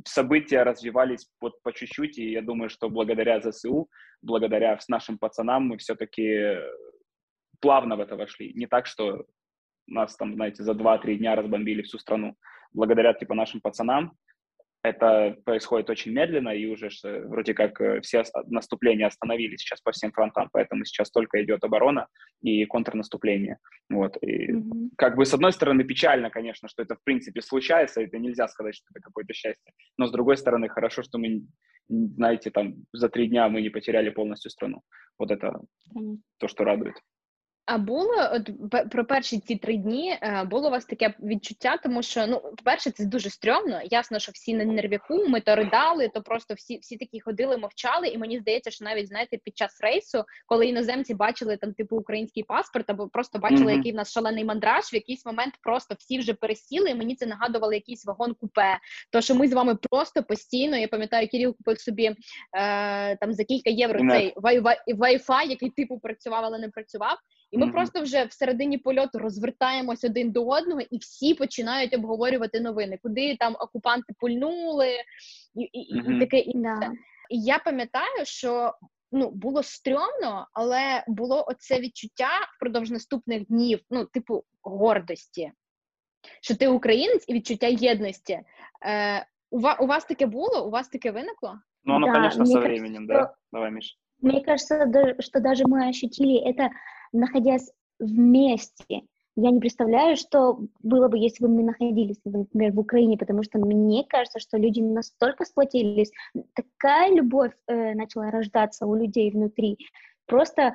события 0.05 0.63
развивались 0.63 1.29
вот 1.41 1.61
по 1.63 1.73
чуть-чуть, 1.73 2.19
и 2.19 2.33
я 2.33 2.43
думаю, 2.43 2.69
что 2.71 2.89
благодаря 2.89 3.41
ЗСУ, 3.41 3.89
благодаря 4.23 4.79
нашим 4.89 5.19
пацанам 5.19 5.69
мы 5.69 5.79
все-таки 5.79 6.59
плавно 7.61 7.97
в 7.97 8.01
это 8.01 8.17
вошли. 8.17 8.53
Не 8.55 8.67
так, 8.67 8.87
что 8.87 9.25
нас 9.87 10.17
там, 10.17 10.35
знаете, 10.35 10.63
за 10.63 10.73
2-3 10.73 11.17
дня 11.17 11.37
разбомбили 11.37 11.83
всю 11.83 11.99
страну. 11.99 12.37
Благодаря, 12.73 13.15
типа, 13.15 13.35
нашим 13.35 13.61
пацанам 13.61 14.13
это 14.87 15.37
происходит 15.45 15.91
очень 15.91 16.13
медленно, 16.13 16.51
и 16.51 16.67
уже 16.67 16.89
вроде 17.25 17.55
как 17.55 17.81
э, 17.81 18.01
все 18.01 18.23
наступления 18.47 19.07
остановились 19.07 19.61
сейчас 19.61 19.81
по 19.81 19.93
всем 19.93 20.13
фронтам, 20.13 20.49
поэтому 20.53 20.85
сейчас 20.85 21.11
только 21.11 21.43
идет 21.43 21.65
оборона 21.65 22.07
и 22.43 22.65
контрнаступление. 22.67 23.59
Вот. 23.91 24.17
И 24.23 24.53
mm-hmm. 24.53 24.91
как 24.97 25.17
бы 25.17 25.25
с 25.25 25.35
одной 25.35 25.53
стороны 25.53 25.85
печально, 25.85 26.31
конечно, 26.31 26.69
что 26.69 26.83
это 26.83 26.95
в 26.95 27.03
принципе 27.05 27.43
случается, 27.43 28.01
это 28.01 28.19
нельзя 28.19 28.49
сказать, 28.49 28.75
что 28.75 28.87
это 28.91 29.01
какое-то 29.01 29.35
счастье, 29.35 29.73
но 29.99 30.07
с 30.07 30.13
другой 30.13 30.37
стороны 30.37 30.69
хорошо, 30.69 31.03
что 31.03 31.19
мы, 31.19 31.43
знаете, 31.89 32.51
там 32.51 32.75
за 32.93 33.09
три 33.09 33.27
дня 33.29 33.49
мы 33.49 33.63
не 33.63 33.71
потеряли 33.71 34.11
полностью 34.11 34.51
страну. 34.51 34.83
Вот 35.19 35.31
это 35.31 35.61
mm-hmm. 35.95 36.19
то, 36.39 36.49
что 36.49 36.65
радует. 36.65 36.95
А 37.67 37.79
було 37.79 38.15
от 38.33 38.51
про 38.91 39.05
перші 39.05 39.39
ці 39.39 39.57
три 39.57 39.77
дні 39.77 40.19
е, 40.23 40.45
було 40.45 40.69
у 40.69 40.71
вас 40.71 40.85
таке 40.85 41.15
відчуття, 41.23 41.79
тому 41.83 42.03
що 42.03 42.27
ну, 42.27 42.41
по-перше, 42.41 42.91
це 42.91 43.05
дуже 43.05 43.31
стрьомно. 43.31 43.81
Ясно, 43.85 44.19
що 44.19 44.33
всі 44.33 44.55
на 44.55 44.65
нервіку, 44.65 45.29
ми 45.29 45.41
то 45.41 45.57
ридали, 45.57 46.09
то 46.09 46.23
просто 46.23 46.55
всі 46.55 46.79
всі 46.79 46.97
такі 46.97 47.21
ходили, 47.21 47.57
мовчали. 47.57 48.09
І 48.09 48.19
мені 48.19 48.39
здається, 48.39 48.71
що 48.71 48.85
навіть 48.85 49.09
знаєте, 49.09 49.39
під 49.45 49.59
час 49.59 49.81
рейсу, 49.81 50.25
коли 50.47 50.67
іноземці 50.67 51.15
бачили 51.15 51.57
там 51.57 51.73
типу 51.73 51.97
український 51.97 52.43
паспорт, 52.43 52.91
або 52.91 53.09
просто 53.09 53.39
бачили, 53.39 53.73
mm-hmm. 53.73 53.77
який 53.77 53.93
в 53.93 53.95
нас 53.95 54.13
шалений 54.13 54.45
мандраж, 54.45 54.85
в 54.93 54.95
якийсь 54.95 55.27
момент 55.27 55.55
просто 55.63 55.95
всі 55.99 56.19
вже 56.19 56.35
пересіли. 56.35 56.91
і 56.91 56.95
Мені 56.95 57.15
це 57.15 57.27
нагадувало 57.27 57.73
якийсь 57.73 58.07
вагон 58.07 58.35
купе. 58.35 58.79
То 59.13 59.21
що 59.21 59.35
ми 59.35 59.49
з 59.49 59.53
вами 59.53 59.75
просто 59.91 60.23
постійно, 60.23 60.77
я 60.77 60.89
пам'ятаю, 60.89 61.29
Кирил 61.29 61.57
купив 61.57 61.81
собі 61.81 62.17
е, 62.57 63.17
там 63.17 63.33
за 63.33 63.45
кілька 63.45 63.71
євро 63.71 64.01
mm-hmm. 64.01 64.11
цей 64.11 64.35
Wi-Fi, 64.97 65.47
який 65.49 65.71
типу 65.71 65.99
працював, 65.99 66.45
але 66.45 66.59
не 66.59 66.69
працював. 66.69 67.19
І 67.57 67.59
ми 67.59 67.67
mm-hmm. 67.67 67.73
просто 67.73 68.03
вже 68.03 68.25
в 68.25 68.33
середині 68.33 68.79
польоту 68.79 69.19
розвертаємось 69.19 70.05
один 70.05 70.31
до 70.31 70.47
одного, 70.47 70.81
і 70.81 70.99
всі 70.99 71.35
починають 71.35 71.95
обговорювати 71.95 72.61
новини, 72.61 72.99
куди 73.03 73.37
там 73.37 73.57
окупанти 73.61 74.15
пульнули, 74.19 74.89
і 75.55 75.63
і, 75.63 76.01
mm-hmm. 76.01 76.17
і 76.17 76.21
таке 76.21 76.39
інше. 76.39 76.93
І 77.31 77.41
я 77.41 77.59
пам'ятаю, 77.59 78.25
що 78.25 78.75
ну 79.13 79.31
було 79.31 79.63
стрьомно, 79.63 80.47
але 80.53 81.05
було 81.09 81.45
оце 81.49 81.81
відчуття 81.81 82.29
впродовж 82.57 82.91
наступних 82.91 83.47
днів, 83.47 83.81
ну, 83.91 84.05
типу, 84.05 84.45
гордості, 84.63 85.53
що 86.43 86.57
ти 86.57 86.69
українець 86.69 87.25
і 87.29 87.35
відчуття 87.35 87.67
єдності. 87.67 88.41
Е, 88.87 89.27
у, 89.51 89.61
вас, 89.61 89.77
у 89.81 89.87
вас 89.87 90.05
таке 90.05 90.27
було? 90.27 90.67
У 90.67 90.71
вас 90.71 90.89
таке 90.89 91.11
виникло? 91.11 91.59
Ну, 91.85 91.95
оно, 91.95 92.07
да, 92.07 92.13
конечно, 92.13 92.47
со 92.47 92.61
временем, 92.61 93.07
кажется, 93.07 93.35
да. 93.35 93.35
Давай, 93.53 93.71
Миш. 93.71 93.99
Мне 94.21 94.41
кажется, 94.41 94.87
что 95.21 95.41
даже 95.41 95.65
мы 95.67 95.89
ощутили 95.89 96.51
это 96.51 96.71
находясь 97.17 97.71
вместе. 97.99 99.03
Я 99.39 99.51
не 99.51 99.61
представляю, 99.61 100.17
что 100.17 100.59
было 100.83 101.09
бы, 101.09 101.19
если 101.19 101.45
бы 101.45 101.51
мы 101.51 101.63
находились, 101.63 102.17
например, 102.25 102.73
в 102.73 102.81
Украине, 102.81 103.19
потому 103.19 103.43
что 103.43 103.59
мне 103.59 104.05
кажется, 104.09 104.39
что 104.39 104.57
люди 104.57 104.81
настолько 104.81 105.45
сплотились, 105.45 106.11
такая 106.55 107.15
любовь 107.15 107.53
э, 107.67 107.95
начала 107.95 108.31
рождаться 108.31 108.87
у 108.87 108.95
людей 108.95 109.31
внутри. 109.31 109.77
Просто 110.27 110.75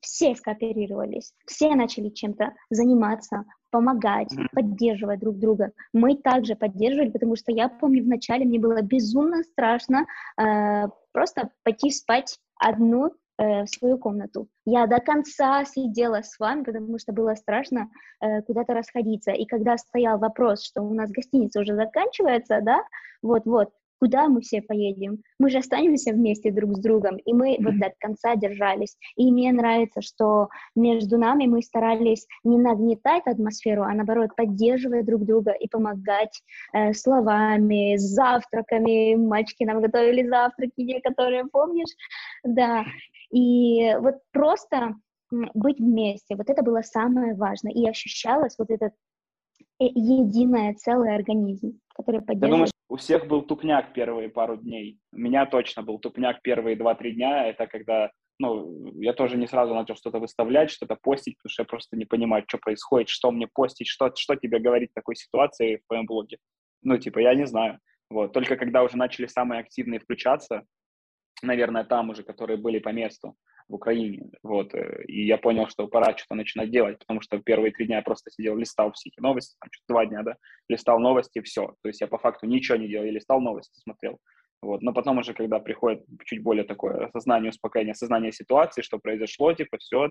все 0.00 0.34
скооперировались, 0.34 1.34
все 1.46 1.74
начали 1.76 2.08
чем-то 2.08 2.52
заниматься, 2.70 3.44
помогать, 3.70 4.32
mm-hmm. 4.32 4.46
поддерживать 4.52 5.20
друг 5.20 5.38
друга. 5.38 5.72
Мы 5.92 6.16
также 6.16 6.56
поддерживали, 6.56 7.10
потому 7.10 7.36
что 7.36 7.52
я 7.52 7.68
помню, 7.68 8.02
вначале 8.02 8.44
мне 8.44 8.58
было 8.58 8.82
безумно 8.82 9.44
страшно 9.44 10.06
э, 10.36 10.88
просто 11.12 11.50
пойти 11.62 11.90
спать 11.90 12.38
одну 12.56 13.12
Э, 13.40 13.64
в 13.64 13.68
свою 13.70 13.96
комнату. 13.96 14.48
Я 14.66 14.86
до 14.86 15.00
конца 15.00 15.64
сидела 15.64 16.20
с 16.22 16.38
вами, 16.38 16.62
потому 16.62 16.98
что 16.98 17.14
было 17.14 17.34
страшно 17.34 17.88
э, 18.20 18.42
куда-то 18.42 18.74
расходиться. 18.74 19.30
И 19.30 19.46
когда 19.46 19.78
стоял 19.78 20.18
вопрос, 20.18 20.62
что 20.62 20.82
у 20.82 20.92
нас 20.92 21.10
гостиница 21.10 21.60
уже 21.60 21.74
заканчивается, 21.74 22.60
да, 22.60 22.82
вот-вот, 23.22 23.70
куда 23.98 24.28
мы 24.28 24.42
все 24.42 24.60
поедем? 24.60 25.22
Мы 25.38 25.48
же 25.48 25.58
останемся 25.58 26.12
вместе 26.12 26.50
друг 26.50 26.76
с 26.76 26.80
другом, 26.80 27.16
и 27.16 27.32
мы 27.32 27.56
вот 27.60 27.78
до 27.78 27.90
конца 27.98 28.36
держались. 28.36 28.98
И 29.16 29.32
мне 29.32 29.52
нравится, 29.52 30.02
что 30.02 30.48
между 30.74 31.16
нами 31.16 31.46
мы 31.46 31.62
старались 31.62 32.26
не 32.44 32.58
нагнетать 32.58 33.26
атмосферу, 33.26 33.84
а 33.84 33.94
наоборот 33.94 34.36
поддерживать 34.36 35.06
друг 35.06 35.24
друга 35.24 35.52
и 35.52 35.66
помогать 35.66 36.42
э, 36.74 36.92
словами, 36.92 37.96
завтраками. 37.96 39.14
Мальчики 39.14 39.64
нам 39.64 39.80
готовили 39.80 40.28
завтраки 40.28 40.80
некоторые, 40.82 41.46
помнишь? 41.46 41.94
Да. 42.44 42.84
И 43.32 43.94
вот 44.00 44.16
просто 44.32 44.94
быть 45.54 45.78
вместе, 45.78 46.36
вот 46.36 46.50
это 46.50 46.62
было 46.62 46.82
самое 46.82 47.34
важное. 47.34 47.72
И 47.72 47.88
ощущалось 47.88 48.56
вот 48.58 48.70
этот 48.70 48.92
э, 49.78 49.84
единое 49.84 50.74
целый 50.74 51.14
организм, 51.14 51.78
который 51.94 52.22
поддерживает 52.22 52.72
у 52.90 52.96
всех 52.96 53.28
был 53.28 53.42
тупняк 53.42 53.92
первые 53.92 54.28
пару 54.28 54.56
дней. 54.56 54.98
У 55.12 55.18
меня 55.18 55.46
точно 55.46 55.82
был 55.82 56.00
тупняк 56.00 56.42
первые 56.42 56.74
два-три 56.74 57.12
дня. 57.12 57.46
Это 57.46 57.68
когда, 57.68 58.10
ну, 58.40 58.92
я 59.00 59.12
тоже 59.12 59.36
не 59.36 59.46
сразу 59.46 59.74
начал 59.74 59.94
что-то 59.94 60.18
выставлять, 60.18 60.72
что-то 60.72 60.96
постить, 60.96 61.36
потому 61.36 61.50
что 61.52 61.62
я 61.62 61.66
просто 61.66 61.96
не 61.96 62.04
понимаю, 62.04 62.44
что 62.48 62.58
происходит, 62.58 63.08
что 63.08 63.30
мне 63.30 63.46
постить, 63.46 63.86
что, 63.86 64.12
что 64.16 64.34
тебе 64.34 64.58
говорить 64.58 64.90
в 64.90 64.94
такой 64.94 65.14
ситуации 65.14 65.76
в 65.76 65.86
твоем 65.86 66.06
блоге. 66.06 66.38
Ну, 66.82 66.98
типа, 66.98 67.20
я 67.20 67.34
не 67.36 67.46
знаю. 67.46 67.78
Вот. 68.10 68.32
Только 68.32 68.56
когда 68.56 68.82
уже 68.82 68.96
начали 68.96 69.26
самые 69.26 69.60
активные 69.60 70.00
включаться, 70.00 70.64
наверное, 71.42 71.84
там 71.84 72.10
уже, 72.10 72.22
которые 72.22 72.56
были 72.56 72.78
по 72.78 72.90
месту, 72.90 73.36
в 73.70 73.74
Украине. 73.74 74.30
Вот. 74.42 74.74
Э, 74.74 75.04
и 75.06 75.24
я 75.26 75.38
понял, 75.38 75.68
что 75.68 75.86
пора 75.86 76.16
что-то 76.16 76.34
начинать 76.34 76.70
делать, 76.70 76.98
потому 76.98 77.20
что 77.20 77.38
первые 77.38 77.72
три 77.72 77.86
дня 77.86 77.96
я 77.96 78.02
просто 78.02 78.30
сидел, 78.30 78.56
листал 78.56 78.92
эти 79.04 79.20
новости, 79.20 79.56
там, 79.60 79.70
два 79.88 80.06
дня, 80.06 80.22
да, 80.22 80.36
листал 80.68 80.98
новости, 80.98 81.40
все. 81.40 81.74
То 81.82 81.88
есть 81.88 82.00
я 82.00 82.06
по 82.06 82.18
факту 82.18 82.46
ничего 82.46 82.76
не 82.76 82.88
делал, 82.88 83.06
я 83.06 83.12
листал 83.12 83.40
новости, 83.40 83.78
смотрел. 83.80 84.18
Вот. 84.62 84.82
Но 84.82 84.92
потом 84.92 85.18
уже, 85.18 85.32
когда 85.32 85.58
приходит 85.58 86.04
чуть 86.24 86.42
более 86.42 86.64
такое 86.64 87.06
осознание, 87.06 87.50
успокоение, 87.50 87.92
осознание 87.92 88.32
ситуации, 88.32 88.82
что 88.82 88.98
произошло, 88.98 89.52
типа, 89.52 89.78
все, 89.78 90.10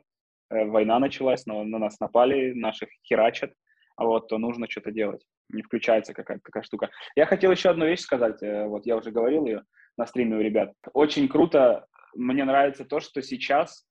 э, 0.49 0.65
война 0.65 0.99
началась, 0.99 1.45
но 1.45 1.63
на 1.63 1.77
нас 1.77 1.99
напали, 1.99 2.53
наших 2.53 2.89
херачат, 3.07 3.53
а 3.95 4.05
вот, 4.05 4.29
то 4.29 4.37
нужно 4.37 4.67
что-то 4.69 4.91
делать. 4.91 5.21
Не 5.49 5.61
включается 5.61 6.13
какая-то 6.13 6.41
такая 6.45 6.63
штука. 6.63 6.89
Я 7.15 7.25
хотел 7.25 7.51
еще 7.51 7.69
одну 7.69 7.85
вещь 7.85 7.99
сказать, 7.99 8.41
э, 8.41 8.65
вот 8.65 8.85
я 8.85 8.95
уже 8.95 9.11
говорил 9.11 9.45
ее 9.45 9.63
на 9.99 10.05
стриме 10.05 10.37
у 10.37 10.41
ребят. 10.41 10.73
Очень 10.93 11.27
круто 11.27 11.85
мне 12.15 12.45
нравится 12.45 12.85
то, 12.85 13.01
что 13.01 13.21
сейчас 13.21 13.85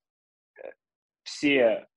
э, 0.57 0.69
все, 1.23 1.87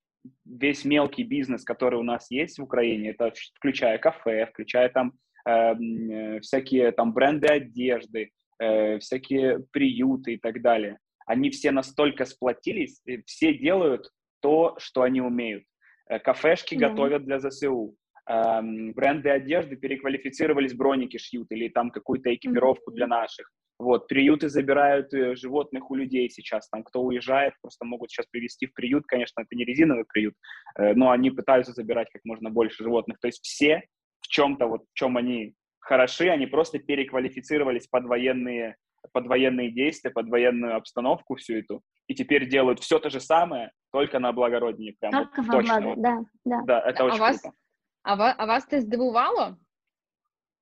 весь 0.45 0.85
мелкий 0.85 1.25
бизнес, 1.25 1.65
который 1.65 1.99
у 1.99 2.05
нас 2.05 2.31
есть 2.31 2.59
в 2.59 2.63
Украине, 2.63 3.11
это 3.11 3.33
включая 3.57 3.99
кафе, 3.99 4.47
включая 4.47 4.91
там 4.91 5.15
эм, 5.49 6.11
э, 6.11 6.41
всякие 6.41 6.93
там 6.93 7.15
бренды 7.15 7.49
одежды, 7.49 8.31
э, 8.61 8.99
всякие 8.99 9.61
приюты 9.73 10.35
и 10.35 10.39
так 10.39 10.61
далее, 10.61 10.99
они 11.27 11.51
все 11.51 11.71
настолько 11.71 12.27
сплотились, 12.27 13.01
и 13.07 13.23
все 13.25 13.55
делают 13.55 14.11
то, 14.41 14.77
что 14.79 15.03
они 15.03 15.23
умеют. 15.23 15.65
Э, 16.09 16.19
кафешки 16.19 16.75
mm-hmm. 16.75 16.89
готовят 16.91 17.25
для 17.25 17.41
ЗСУ, 17.41 17.97
эм, 18.29 18.93
бренды 18.93 19.31
одежды 19.31 19.77
переквалифицировались, 19.77 20.75
броники 20.75 21.17
шьют 21.17 21.51
или 21.51 21.69
там 21.69 21.91
какую-то 21.91 22.33
экипировку 22.35 22.91
mm-hmm. 22.91 22.97
для 22.97 23.07
наших. 23.07 23.51
Вот, 23.83 24.07
приюты 24.07 24.49
забирают 24.49 25.13
э, 25.13 25.35
животных 25.35 25.91
у 25.91 25.97
людей 25.97 26.31
сейчас, 26.31 26.69
там, 26.69 26.85
кто 26.85 27.03
уезжает, 27.03 27.55
просто 27.61 27.85
могут 27.85 28.11
сейчас 28.11 28.27
привезти 28.27 28.67
в 28.67 28.75
приют, 28.75 29.07
конечно, 29.09 29.41
это 29.41 29.57
не 29.57 29.65
резиновый 29.65 30.05
приют, 30.05 30.35
э, 30.79 30.95
но 30.95 31.11
они 31.11 31.33
пытаются 31.33 31.73
забирать 31.73 32.09
как 32.13 32.23
можно 32.25 32.49
больше 32.49 32.85
животных, 32.85 33.19
то 33.21 33.27
есть 33.27 33.43
все 33.43 33.83
в 34.21 34.29
чем-то, 34.29 34.67
вот 34.69 34.83
в 34.83 34.95
чем 34.95 35.17
они 35.17 35.55
хороши, 35.81 36.29
они 36.29 36.47
просто 36.47 36.79
переквалифицировались 36.79 37.89
под 37.89 38.05
военные, 38.05 38.77
под 39.13 39.27
военные 39.27 39.73
действия, 39.73 40.13
под 40.13 40.29
военную 40.29 40.77
обстановку 40.77 41.35
всю 41.35 41.55
эту, 41.57 41.83
и 42.07 42.15
теперь 42.15 42.49
делают 42.49 42.79
все 42.79 43.01
то 43.01 43.11
же 43.11 43.19
самое, 43.19 43.73
только 43.91 44.21
на 44.21 44.31
благороднее, 44.33 44.95
прям 45.01 45.13
вот, 45.13 45.47
точно. 45.51 45.81
Вот. 45.81 46.01
Да, 46.01 46.21
да. 46.45 46.63
Да, 46.67 46.81
это 46.89 47.03
а 47.03 47.07
очень 47.07 47.19
вас, 47.19 47.41
круто. 47.41 47.57
А, 48.05 48.15
вас, 48.15 48.35
а 48.39 48.45
вас 48.45 48.67
це 48.67 48.81
здивувало? 48.81 49.57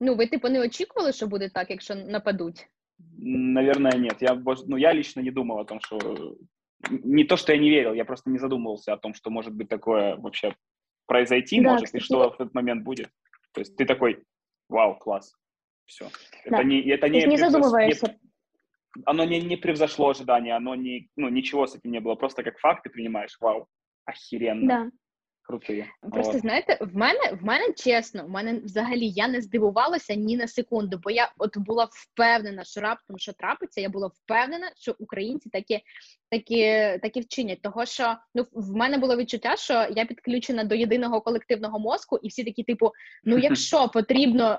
Ну, 0.00 0.14
ви, 0.14 0.26
типу, 0.26 0.48
не 0.48 0.60
очікували, 0.60 1.12
що 1.12 1.26
буде 1.26 1.48
так, 1.48 1.70
якщо 1.70 1.94
нападуть? 1.94 2.66
Наверное, 3.16 3.96
нет. 3.98 4.16
Я, 4.20 4.34
ну, 4.34 4.76
я 4.76 4.92
лично 4.92 5.20
не 5.20 5.30
думал 5.30 5.58
о 5.58 5.64
том, 5.64 5.80
что... 5.80 6.36
Не 6.88 7.24
то, 7.24 7.36
что 7.36 7.52
я 7.52 7.58
не 7.58 7.68
верил, 7.68 7.92
я 7.92 8.06
просто 8.06 8.30
не 8.30 8.38
задумывался 8.38 8.94
о 8.94 8.96
том, 8.96 9.12
что 9.12 9.30
может 9.30 9.54
быть 9.54 9.68
такое 9.68 10.16
вообще 10.16 10.54
произойти, 11.06 11.60
да, 11.60 11.72
может, 11.72 11.86
кстати, 11.86 12.02
и 12.02 12.04
что 12.04 12.30
в 12.30 12.34
этот 12.34 12.54
момент 12.54 12.84
будет. 12.84 13.10
То 13.52 13.60
есть 13.60 13.76
ты 13.76 13.84
такой, 13.84 14.22
вау, 14.68 14.96
класс, 14.96 15.34
все. 15.84 16.08
Да. 16.46 16.58
Это 16.58 16.64
не, 16.64 16.80
это 16.88 17.08
не, 17.08 17.26
не 17.26 17.36
задумываешься. 17.36 18.06
Не, 18.06 19.02
оно 19.04 19.24
не, 19.24 19.40
не 19.40 19.56
превзошло 19.56 20.10
ожидания, 20.10 20.56
оно 20.56 20.74
не, 20.74 21.10
ну, 21.16 21.28
ничего 21.28 21.66
с 21.66 21.74
этим 21.74 21.90
не 21.90 22.00
было, 22.00 22.14
просто 22.14 22.42
как 22.42 22.58
факт 22.58 22.84
ты 22.84 22.90
принимаешь, 22.90 23.36
вау, 23.40 23.66
охеренно. 24.04 24.66
Да. 24.66 24.90
Крутий. 25.50 25.84
Просто 26.12 26.34
от. 26.34 26.40
знаєте, 26.40 26.78
в 26.80 26.96
мене 26.96 27.20
в 27.40 27.44
мене 27.44 27.72
чесно, 27.72 28.24
в 28.24 28.28
мене 28.28 28.60
взагалі 28.64 29.08
я 29.08 29.28
не 29.28 29.40
здивувалася 29.40 30.14
ні 30.14 30.36
на 30.36 30.48
секунду, 30.48 31.00
бо 31.02 31.10
я 31.10 31.32
от 31.38 31.58
була 31.58 31.88
впевнена, 31.90 32.64
що 32.64 32.80
раптом 32.80 33.18
що 33.18 33.32
трапиться, 33.32 33.80
я 33.80 33.88
була 33.88 34.06
впевнена, 34.06 34.72
що 34.76 34.94
українці 34.98 35.50
такі 35.50 35.80
такі, 36.30 36.64
такі 37.02 37.20
вчинять. 37.20 37.62
Того 37.62 37.86
що 37.86 38.16
ну 38.34 38.46
в 38.52 38.76
мене 38.76 38.98
було 38.98 39.16
відчуття, 39.16 39.56
що 39.56 39.86
я 39.90 40.04
підключена 40.04 40.64
до 40.64 40.74
єдиного 40.74 41.20
колективного 41.20 41.78
мозку, 41.78 42.18
і 42.22 42.28
всі 42.28 42.44
такі, 42.44 42.62
типу, 42.62 42.92
ну 43.24 43.38
якщо 43.42 43.88
потрібно 43.88 44.58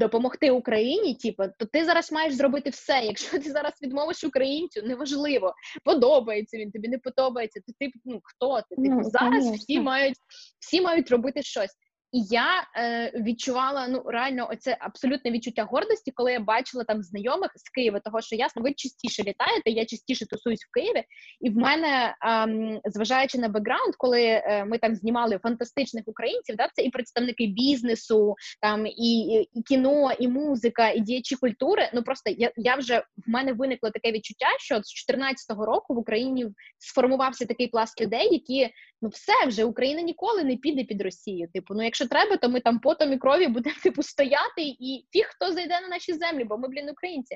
допомогти 0.00 0.50
Україні, 0.50 1.14
типу, 1.14 1.44
то 1.58 1.66
ти 1.66 1.84
зараз 1.84 2.12
маєш 2.12 2.34
зробити 2.34 2.70
все. 2.70 3.00
Якщо 3.04 3.38
ти 3.38 3.50
зараз 3.50 3.72
відмовиш 3.82 4.24
українцю, 4.24 4.82
неважливо, 4.84 5.54
подобається 5.84 6.58
він, 6.58 6.70
тобі 6.70 6.88
не 6.88 6.98
подобається. 6.98 7.60
То 7.66 7.72
ти 7.78 7.92
ну 8.04 8.20
хто 8.22 8.60
ти? 8.60 8.76
Типу, 8.76 8.88
ну, 8.88 9.04
зараз 9.04 9.50
всі 9.50 9.80
мають 9.80 10.16
всі 10.58 10.80
мають 10.80 11.10
робити 11.10 11.42
щось. 11.42 11.76
І 12.12 12.22
я 12.30 12.66
е, 12.76 13.12
відчувала 13.14 13.88
ну 13.88 14.02
реально 14.06 14.48
оце 14.52 14.76
абсолютне 14.80 15.30
відчуття 15.30 15.64
гордості, 15.64 16.12
коли 16.14 16.32
я 16.32 16.40
бачила 16.40 16.84
там 16.84 17.02
знайомих 17.02 17.50
з 17.54 17.68
Києва, 17.68 18.00
того 18.00 18.20
що 18.20 18.36
ясно, 18.36 18.62
ви 18.62 18.72
частіше 18.72 19.22
літаєте, 19.22 19.70
я 19.70 19.84
частіше 19.86 20.26
тусуюсь 20.26 20.64
в 20.64 20.70
Києві, 20.72 21.04
і 21.40 21.50
в 21.50 21.56
мене, 21.56 22.14
е, 22.26 22.80
зважаючи 22.84 23.38
на 23.38 23.48
бекграунд, 23.48 23.94
коли 23.98 24.22
е, 24.22 24.64
ми 24.64 24.78
там 24.78 24.94
знімали 24.94 25.38
фантастичних 25.38 26.04
українців, 26.06 26.56
да, 26.56 26.68
це 26.74 26.82
і 26.82 26.90
представники 26.90 27.46
бізнесу, 27.46 28.34
там 28.60 28.86
і, 28.86 29.22
і 29.54 29.62
кіно, 29.62 30.12
і 30.12 30.28
музика, 30.28 30.90
і 30.90 31.00
діячі 31.00 31.36
культури. 31.36 31.90
Ну 31.94 32.02
просто 32.02 32.30
я 32.38 32.52
я 32.56 32.74
вже 32.74 32.98
в 32.98 33.30
мене 33.30 33.52
виникло 33.52 33.90
таке 33.90 34.12
відчуття, 34.12 34.46
що 34.58 34.74
з 34.74 35.06
2014 35.06 35.50
року 35.50 35.94
в 35.94 35.98
Україні 35.98 36.46
сформувався 36.78 37.46
такий 37.46 37.68
пласт 37.68 38.00
людей, 38.00 38.28
які 38.32 38.70
ну 39.02 39.08
все 39.08 39.32
вже 39.46 39.64
Україна 39.64 40.02
ніколи 40.02 40.44
не 40.44 40.56
піде 40.56 40.84
під 40.84 41.02
Росію. 41.02 41.48
Типу, 41.54 41.74
ну 41.74 41.82
якщо 41.82 41.99
треба, 42.06 42.36
то 42.36 42.48
ми 42.48 42.60
там 42.60 42.78
потом 42.78 43.12
і 43.12 43.18
крові 43.18 43.46
будемо 43.46 43.76
типу 43.82 44.02
стояти, 44.02 44.62
і 44.62 45.06
ті, 45.10 45.22
хто 45.22 45.52
зайде 45.52 45.80
на 45.80 45.88
наші 45.88 46.12
землі, 46.12 46.44
бо 46.44 46.58
ми, 46.58 46.68
блін, 46.68 46.90
українці. 46.90 47.34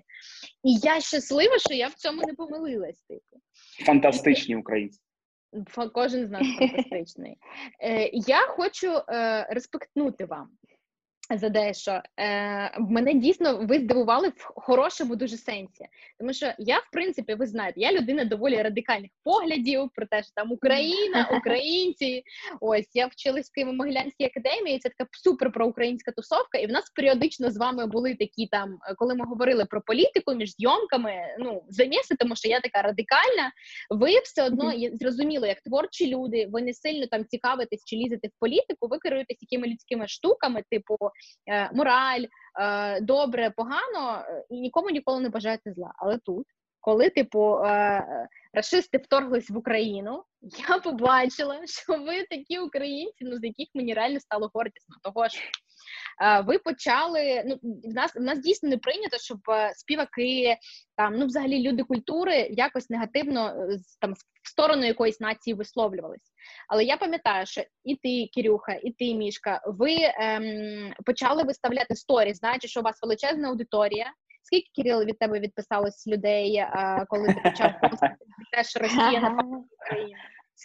І 0.63 0.75
я 0.75 1.01
щаслива, 1.01 1.59
що 1.59 1.75
я 1.75 1.89
в 1.89 1.95
цьому 1.95 2.23
не 2.27 2.35
помилилась. 2.35 3.01
Типу. 3.09 3.43
Фантастичні 3.87 4.57
українці. 4.57 5.01
Кожен 5.95 6.27
з 6.27 6.31
нас 6.31 6.47
фантастичний. 6.59 7.37
Е, 7.81 8.11
Я 8.13 8.41
хочу 8.47 9.03
е, 9.09 9.47
респектнути 9.51 10.25
вам 10.25 10.49
за 11.31 11.49
дещо 11.49 12.03
Е, 12.21 12.79
мене 12.79 13.15
дійсно 13.15 13.67
ви 13.67 13.79
здивували 13.79 14.29
в 14.29 14.53
хорошому 14.55 15.17
дуже 15.17 15.37
сенсі, 15.37 15.85
тому 16.19 16.33
що 16.33 16.53
я, 16.59 16.79
в 16.79 16.89
принципі, 16.93 17.35
ви 17.35 17.47
знаєте, 17.47 17.81
я 17.81 17.93
людина 17.93 18.25
доволі 18.25 18.63
радикальних 18.63 19.11
поглядів 19.25 19.91
про 19.95 20.07
те, 20.07 20.23
що 20.23 20.33
там 20.35 20.53
Україна, 20.53 21.29
українці. 21.39 22.23
Ось 22.61 22.89
я 22.95 23.07
вчилась 23.07 23.51
в 23.51 23.61
Києво-Могилянській 23.61 24.27
академії. 24.27 24.79
Це 24.79 24.89
така 24.89 25.11
супер 25.13 25.53
проукраїнська 25.53 26.13
тусовка, 26.13 26.59
і 26.59 26.67
в 26.67 26.71
нас 26.71 26.91
періодично 26.91 27.51
з 27.51 27.57
вами 27.57 27.87
були 27.87 28.15
такі 28.15 28.47
там, 28.47 28.79
коли 28.97 29.15
ми 29.15 29.25
говорили 29.25 29.65
про 29.65 29.81
політику 29.81 30.35
між 30.35 30.55
зйомками. 30.57 31.15
Ну 31.39 31.65
заміси, 31.69 32.15
тому 32.19 32.37
що 32.37 32.49
я 32.49 32.61
така 32.61 32.83
радикальна. 32.83 33.53
Ви 33.91 34.19
все 34.25 34.47
одно 34.47 34.73
зрозуміло, 34.93 35.47
як 35.47 35.61
творчі 35.61 36.15
люди, 36.15 36.49
ви 36.53 36.63
не 36.63 36.75
сильно 36.75 37.07
там 37.07 37.25
цікавитесь 37.25 37.85
чи 37.85 37.97
лізете 37.97 38.29
в 38.29 38.41
політику. 38.41 38.89
Ви 38.89 38.99
керуєтесь 38.99 39.39
якими 39.41 39.67
людськими 39.67 40.09
штуками, 40.09 40.63
типу 40.71 40.97
мораль, 41.73 42.25
е, 42.61 43.01
добре, 43.01 43.51
погано, 43.51 44.25
е, 44.29 44.45
і 44.51 44.61
нікому 44.61 44.91
ніколи 44.91 45.21
не 45.21 45.29
бажаєте 45.29 45.73
зла. 45.73 45.93
Але 45.97 46.19
тут, 46.19 46.47
коли, 46.81 47.11
типу, 47.11 47.61
расисти 48.53 48.99
вторглись 48.99 49.51
в 49.51 49.57
Україну, 49.57 50.25
я 50.69 50.79
побачила, 50.79 51.67
що 51.67 51.93
ви 51.93 52.23
такі 52.23 52.59
українці, 52.59 53.25
ну 53.25 53.37
з 53.39 53.45
яких 53.45 53.69
мені 53.75 53.95
реально 53.95 54.21
стало 54.21 54.51
гордісно. 54.55 54.97
Того 55.03 55.29
ж 55.29 55.39
ви 56.47 56.59
почали. 56.59 57.43
Ну 57.47 57.59
в 57.63 57.95
нас 57.95 58.15
в 58.15 58.21
нас 58.21 58.39
дійсно 58.39 58.69
не 58.69 58.79
прийнято, 58.79 59.17
щоб 59.19 59.39
співаки 59.75 60.57
там, 60.97 61.17
ну 61.19 61.27
взагалі 61.27 61.69
люди 61.69 61.83
культури 61.83 62.49
якось 62.51 62.91
негативно 62.91 63.69
там 64.01 64.15
в 64.43 64.49
сторону 64.49 64.85
якоїсь 64.87 65.21
нації 65.21 65.55
висловлювались. 65.55 66.33
Але 66.69 66.85
я 66.85 66.97
пам'ятаю, 66.97 67.47
що 67.47 67.63
і 67.85 67.97
ти, 67.97 68.29
Кирюха, 68.35 68.73
і 68.73 68.91
ти, 68.91 69.15
Мішка, 69.15 69.61
ви 69.67 69.97
ем, 70.21 70.95
почали 71.07 71.43
виставляти 71.43 71.97
сторі, 71.97 72.35
знаючи, 72.35 72.69
що 72.69 72.81
у 72.81 72.83
вас 72.83 73.03
величезна 73.03 73.49
аудиторія. 73.49 74.13
Скільки 74.43 74.69
Кирил 74.77 75.05
від 75.05 75.19
тебе 75.19 75.41
відписалось 75.41 76.07
людей, 76.07 76.65
коли 77.09 77.29
ти 77.29 77.41
почав 77.45 77.71
те, 78.53 78.65
що 78.65 78.81
Росія 78.81 79.21
напала 79.21 79.65
Україну? 79.81 80.15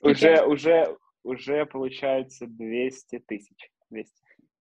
Уже, 0.04 0.42
уже, 0.42 0.96
уже, 1.24 1.66
получается 1.66 2.46
200 2.48 3.20
тысяч. 3.28 3.72
200. 3.90 4.14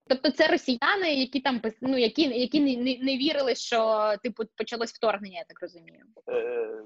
Тобто 0.07 0.31
це 0.31 0.47
росіяни, 0.47 1.13
які 1.15 1.39
там 1.39 1.61
ну, 1.81 1.97
які 1.97 2.21
які 2.21 2.59
не, 2.59 2.75
не, 2.75 2.97
не 3.03 3.17
вірили, 3.17 3.55
що 3.55 4.11
типу 4.23 4.43
почалось 4.57 4.91
вторгнення, 4.91 5.37
я 5.37 5.45
так 5.47 5.61
розумію. 5.61 6.03
Э, 6.27 6.83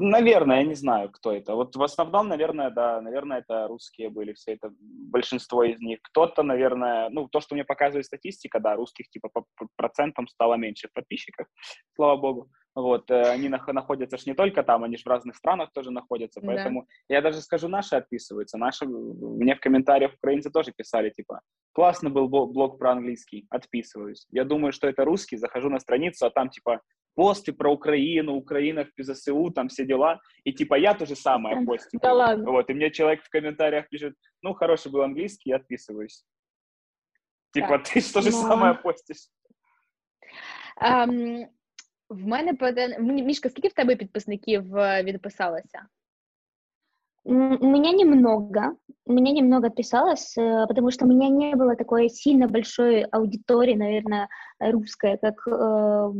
наверное, 0.00 0.58
я 0.58 0.64
не 0.64 0.74
знаю, 0.74 1.10
кто 1.12 1.32
это. 1.32 1.54
Вот 1.54 1.76
в 1.76 1.82
основном, 1.82 2.28
наверное, 2.28 2.70
да, 2.70 3.00
наверное, 3.00 3.38
это 3.38 3.68
русские 3.68 4.10
были, 4.10 4.32
все 4.32 4.52
это 4.52 4.70
большинство 5.12 5.64
из 5.64 5.80
них. 5.80 5.98
Кто-то, 6.02 6.42
наверное, 6.42 7.08
ну, 7.10 7.28
то, 7.28 7.40
что 7.40 7.54
мне 7.54 7.64
показывает 7.64 8.04
статистика, 8.04 8.60
да, 8.60 8.74
русских 8.74 9.08
типа 9.10 9.28
по 9.28 9.44
процентам 9.76 10.28
стало 10.28 10.56
меньше 10.56 10.88
в 10.88 10.92
подписчиках, 10.92 11.46
слава 11.94 12.16
богу. 12.16 12.48
Вот, 12.74 13.10
э, 13.10 13.34
они 13.34 13.48
находятся 13.48 14.16
ж 14.16 14.26
не 14.26 14.34
только 14.34 14.62
там, 14.62 14.84
они 14.84 14.96
же 14.96 15.02
в 15.04 15.08
разных 15.08 15.36
странах 15.36 15.70
тоже 15.72 15.90
находятся, 15.90 16.40
поэтому 16.40 16.80
да. 16.80 17.14
я 17.14 17.22
даже 17.22 17.40
скажу, 17.40 17.68
наши 17.68 17.96
отписываются, 17.96 18.58
наши, 18.58 18.86
мне 18.86 19.54
в 19.54 19.60
комментариях 19.60 20.12
украинцы 20.14 20.50
тоже 20.50 20.72
писали, 20.72 21.10
типа, 21.10 21.40
классно 21.72 22.10
был 22.10 22.28
блог 22.28 22.78
про 22.78 22.92
английский, 22.92 23.46
отписываюсь. 23.50 24.26
Я 24.30 24.44
думаю, 24.44 24.72
что 24.72 24.88
это 24.88 25.04
русский, 25.04 25.36
захожу 25.36 25.68
на 25.68 25.78
страницу, 25.78 26.26
а 26.26 26.30
там, 26.30 26.48
типа, 26.48 26.80
посты 27.14 27.52
про 27.52 27.72
Украину, 27.72 28.34
Украина 28.34 28.84
в 28.84 28.94
ПЗСУ, 28.94 29.50
там 29.50 29.68
все 29.68 29.84
дела, 29.84 30.20
и, 30.44 30.52
типа, 30.52 30.76
я 30.76 30.94
то 30.94 31.06
же 31.06 31.16
самое 31.16 31.64
постю. 31.66 31.98
Да 32.00 32.12
ладно. 32.12 32.50
Вот, 32.50 32.70
и 32.70 32.74
мне 32.74 32.90
человек 32.90 33.22
в 33.22 33.30
комментариях 33.30 33.88
пишет, 33.88 34.14
ну, 34.42 34.54
хороший 34.54 34.90
был 34.90 35.02
английский, 35.02 35.50
я 35.50 35.56
отписываюсь. 35.56 36.24
Типа, 37.52 37.78
так. 37.78 37.88
ты 37.88 38.12
то 38.12 38.20
же 38.20 38.30
ну... 38.30 38.42
самое 38.42 38.74
постишь. 38.74 39.28
Um, 40.80 41.46
В 42.08 42.26
мене 42.26 42.52
Мішка, 42.98 43.50
скільки 43.50 43.68
в 43.68 43.72
тебе 43.72 43.96
підписників 43.96 44.64
відписалося? 45.02 45.86
У 47.23 47.33
меня 47.33 47.91
немного. 47.91 48.75
У 49.05 49.13
меня 49.13 49.31
немного 49.31 49.67
отписалось, 49.67 50.37
э, 50.37 50.65
потому 50.67 50.91
что 50.91 51.05
у 51.05 51.07
меня 51.07 51.27
не 51.27 51.55
было 51.55 51.75
такой 51.75 52.09
сильно 52.09 52.47
большой 52.47 53.03
аудитории, 53.03 53.75
наверное, 53.75 54.29
русской, 54.59 55.17
как... 55.17 55.47
Э, 55.47 56.11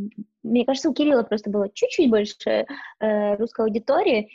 мне 0.43 0.65
кажется, 0.65 0.89
у 0.89 0.93
Кирилла 0.93 1.23
просто 1.23 1.49
было 1.49 1.69
чуть-чуть 1.73 2.09
больше 2.09 2.65
э, 2.99 3.35
русской 3.35 3.65
аудитории. 3.65 4.29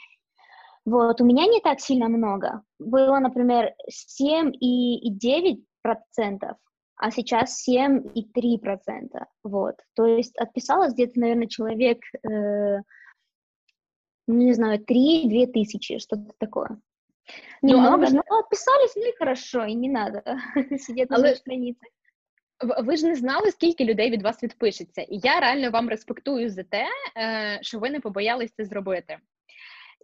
Вот, 0.85 1.21
у 1.21 1.25
меня 1.25 1.47
не 1.47 1.61
так 1.61 1.81
сильно 1.81 2.09
много. 2.09 2.63
Было, 2.79 3.19
например, 3.19 3.75
7 3.89 4.53
и 4.59 5.11
9 5.11 5.65
процентов 5.83 6.57
а 6.97 7.11
сейчас 7.11 7.69
7,3%. 7.69 9.25
Вот. 9.45 9.77
То 9.95 10.07
есть 10.07 10.37
отписалось 10.39 10.95
где-то, 10.95 11.21
наверное, 11.21 11.47
человек, 11.47 11.99
э, 12.23 12.81
ну, 14.27 14.35
не 14.35 14.55
знаю, 14.55 14.79
3-2 14.79 15.47
тысячи, 15.53 15.99
что-то 15.99 16.33
такое. 16.39 16.79
Немного, 17.63 18.07
ну, 18.11 18.23
но 18.31 18.43
писались, 18.43 18.97
ну 18.97 19.03
и 19.03 19.15
хорошо, 19.19 19.67
і 19.67 19.77
не 19.77 19.89
надо 19.89 20.23
сидіти 20.79 21.19
на 21.19 21.35
страниці. 21.35 21.81
Ви 22.85 22.97
ж 22.97 23.07
не 23.07 23.15
знали, 23.15 23.51
скільки 23.51 23.85
людей 23.85 24.11
від 24.11 24.23
вас 24.23 24.43
відпишеться, 24.43 25.03
і 25.03 25.21
я 25.23 25.41
реально 25.41 25.71
вам 25.71 25.89
респектую 25.89 26.51
за 26.51 26.63
те, 26.63 26.87
е, 27.17 27.59
що 27.63 27.79
ви 27.79 27.91
не 27.91 28.01
побоялися 28.01 28.55
це 28.57 28.65
зробити. 28.65 29.19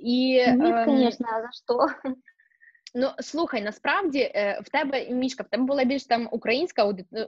І, 0.01 0.47
Ні, 0.47 0.75
звісно, 0.87 1.27
ем, 1.29 1.43
за 1.43 1.49
що? 1.53 2.13
Ну 2.95 3.11
слухай, 3.21 3.63
насправді 3.63 4.19
е, 4.19 4.61
в 4.65 4.69
тебе 4.69 5.11
мішка, 5.11 5.43
в 5.43 5.49
тебе 5.49 5.65
була 5.65 5.85
більш 5.85 6.05
там 6.05 6.29
українська. 6.31 6.95
Е, 7.15 7.27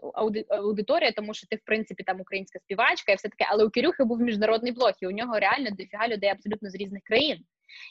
аудиторія, 0.48 1.12
тому 1.12 1.34
що 1.34 1.46
ти, 1.46 1.56
в 1.56 1.64
принципі, 1.64 2.02
там 2.02 2.20
українська 2.20 2.58
співачка, 2.58 3.12
і 3.12 3.16
все 3.16 3.28
таке, 3.28 3.46
але 3.50 3.64
у 3.64 3.70
Кирюхи 3.70 4.04
був 4.04 4.20
міжнародний 4.20 4.72
блог, 4.72 4.92
і 5.00 5.06
у 5.06 5.10
нього 5.10 5.38
реально 5.38 5.70
дофіга 5.70 6.08
людей 6.08 6.30
абсолютно 6.30 6.70
з 6.70 6.74
різних 6.74 7.02
країн. 7.02 7.44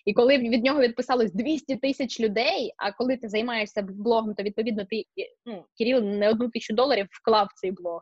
І 0.06 0.14
коли 0.14 0.38
від 0.38 0.64
нього 0.64 0.82
відписалось 0.82 1.34
200 1.34 1.76
тисяч 1.76 2.20
людей, 2.20 2.74
а 2.78 2.92
коли 2.92 3.18
ти 3.18 3.30
займаєшся 3.30 3.82
блогом, 3.82 4.34
то 4.36 4.44
відповідно 4.44 4.86
ти 4.86 5.04
ну, 5.46 5.66
Кирил 5.78 6.04
не 6.04 6.30
одну 6.30 6.50
тисячу 6.50 6.74
доларів 6.74 7.08
вклав 7.12 7.48
в 7.52 7.60
цей 7.60 7.72
блог. 7.72 8.02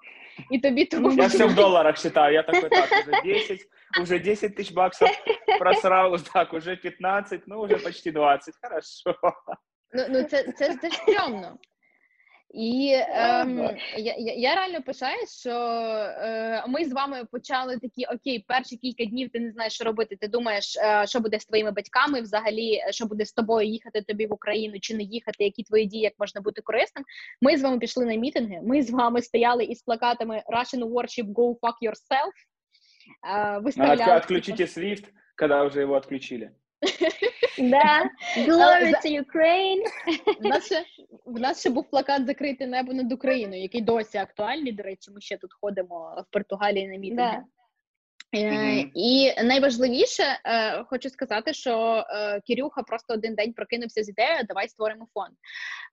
І 0.51 0.59
тобі 0.59 0.85
тому 0.85 1.11
я 1.11 1.27
все 1.27 1.45
в 1.45 1.55
доларах 1.55 2.05
вважаю, 2.05 2.33
я 2.33 2.43
такой, 2.43 2.69
так, 2.69 2.89
уже 3.07 3.21
10, 3.23 3.59
уже 4.01 4.19
10 4.19 4.55
тисяч 4.55 4.73
баксів 4.73 5.07
просрав, 5.59 6.21
так, 6.21 6.53
уже 6.53 6.75
15, 6.75 7.41
ну 7.47 7.59
уже 7.59 7.77
почти 7.77 8.11
20, 8.11 8.53
хорошо. 8.61 9.15
Ну, 9.93 10.05
ну 10.09 10.23
це, 10.23 10.43
це, 10.43 10.77
це 10.77 10.89
стрьомно. 10.91 11.57
І 12.53 12.93
ем, 13.09 13.69
я 13.97 14.15
я, 14.17 14.55
реально 14.55 14.81
пишаюсь, 14.81 15.39
що 15.39 15.51
е, 15.51 16.63
ми 16.67 16.85
з 16.85 16.93
вами 16.93 17.25
почали 17.31 17.77
такі 17.77 18.05
окей, 18.05 18.45
перші 18.47 18.77
кілька 18.77 19.05
днів 19.05 19.29
ти 19.29 19.39
не 19.39 19.51
знаєш, 19.51 19.73
що 19.73 19.83
робити. 19.83 20.15
Ти 20.15 20.27
думаєш, 20.27 20.77
е, 20.77 21.07
що 21.07 21.19
буде 21.19 21.39
з 21.39 21.45
твоїми 21.45 21.71
батьками, 21.71 22.21
взагалі, 22.21 22.81
що 22.89 23.05
буде 23.05 23.25
з 23.25 23.33
тобою 23.33 23.67
їхати 23.67 24.01
тобі 24.01 24.27
в 24.27 24.33
Україну 24.33 24.79
чи 24.81 24.95
не 24.95 25.03
їхати, 25.03 25.43
які 25.43 25.63
твої 25.63 25.85
дії, 25.85 26.03
як 26.03 26.13
можна 26.19 26.41
бути 26.41 26.61
корисним. 26.61 27.05
Ми 27.41 27.57
з 27.57 27.61
вами 27.61 27.79
пішли 27.79 28.05
на 28.05 28.15
мітинги. 28.15 28.59
Ми 28.63 28.83
з 28.83 28.91
вами 28.91 29.21
стояли 29.21 29.63
із 29.63 29.81
плакатами 29.81 30.43
Russian 30.47 30.83
Warship 30.83 31.33
Go 31.33 31.59
Fuck 31.59 31.75
Yourself. 31.81 32.33
Е, 33.23 33.59
выставляли... 33.59 34.17
Отключите 34.17 34.63
SWIFT, 34.63 35.05
когда 35.35 35.63
уже 35.63 35.81
его 35.81 35.95
отключили. 35.95 36.51
Да, 37.57 38.09
glory 38.47 38.93
to 39.03 39.23
Ukraine. 39.23 39.83
В 40.39 40.45
нас 40.45 40.65
ще 40.65 40.85
в 41.25 41.39
нас 41.39 41.59
ще 41.59 41.69
був 41.69 41.89
плакат 41.89 42.25
Закрите 42.25 42.67
небо 42.67 42.93
над 42.93 43.11
Україною, 43.11 43.61
який 43.61 43.81
досі 43.81 44.17
актуальний. 44.17 44.71
До 44.71 44.83
речі, 44.83 45.11
ми 45.11 45.21
ще 45.21 45.37
тут 45.37 45.53
ходимо 45.53 46.25
в 46.29 46.33
Португалії 46.33 46.87
на 46.87 46.97
мітинги. 46.97 47.43
Mm-hmm. 48.33 48.91
І 48.95 49.33
найважливіше 49.43 50.23
е, 50.45 50.83
хочу 50.83 51.09
сказати, 51.09 51.53
що 51.53 52.05
е, 52.09 52.41
Кирюха 52.47 52.83
просто 52.83 53.13
один 53.13 53.35
день 53.35 53.53
прокинувся 53.53 54.03
з 54.03 54.09
ідеєю, 54.09 54.43
давай 54.47 54.69
створимо 54.69 55.07
фонд. 55.13 55.33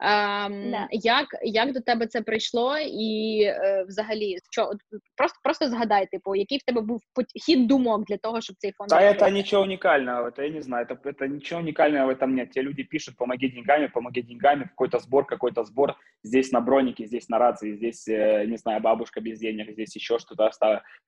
Yeah. 0.01 0.87
Як 0.91 1.27
як 1.43 1.73
до 1.73 1.81
тебе 1.81 2.07
це 2.07 2.21
прийшло, 2.21 2.79
і 2.79 3.47
взагалі 3.89 4.39
що 4.51 4.73
просто 5.17 5.39
просто 5.43 5.69
згадай, 5.69 6.07
типу, 6.07 6.35
який 6.35 6.59
в 6.59 6.63
тебе 6.63 6.81
був 6.81 7.03
хід 7.47 7.67
думок 7.67 8.05
для 8.05 8.17
того, 8.17 8.41
щоб 8.41 8.57
цей 8.57 8.73
фонд 8.73 8.91
Да, 8.91 9.15
це 9.15 9.31
нічого 9.31 9.63
унікального, 9.63 10.31
це 10.31 10.47
я 10.47 10.55
не 10.55 10.63
знаю, 10.63 10.87
це, 11.05 11.13
це 11.13 11.29
нічого 11.29 11.61
унікального 11.61 12.07
в 12.07 12.11
этом 12.11 12.27
нет. 12.27 12.53
Те 12.53 12.63
люди 12.63 12.85
пишуть, 12.85 13.17
помоги 13.17 13.49
деньгами, 13.49 13.89
помоги 13.89 14.23
деньгами, 14.23 14.63
какой-то 14.63 14.99
сбор, 14.99 15.27
какой-то 15.27 15.65
сбор, 15.65 15.95
здесь 16.25 16.53
на 16.53 16.61
бронике, 16.61 17.07
здесь 17.07 17.29
на 17.29 17.39
рации, 17.39 17.77
здесь, 17.77 18.09
э, 18.09 18.47
не 18.47 18.57
знаю, 18.57 18.81
бабушка 18.81 19.21
без 19.21 19.39
денег, 19.39 19.73
здесь 19.73 19.97
еще 19.97 20.19
что-то, 20.19 20.51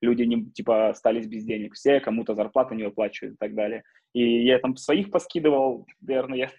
люди 0.01 0.23
не, 0.23 0.45
типа 0.45 0.93
стали 0.93 1.20
остались 1.21 1.27
без 1.27 1.43
денег 1.43 1.73
все, 1.73 1.99
кому-то 1.99 2.35
зарплаты 2.35 2.75
не 2.75 2.83
выплачивают 2.83 3.35
и 3.35 3.37
так 3.37 3.53
далее. 3.53 3.83
И 4.13 4.43
я 4.45 4.59
там 4.59 4.75
своих 4.75 5.11
поскидывал, 5.11 5.85
наверное, 6.01 6.37
я, 6.37 6.49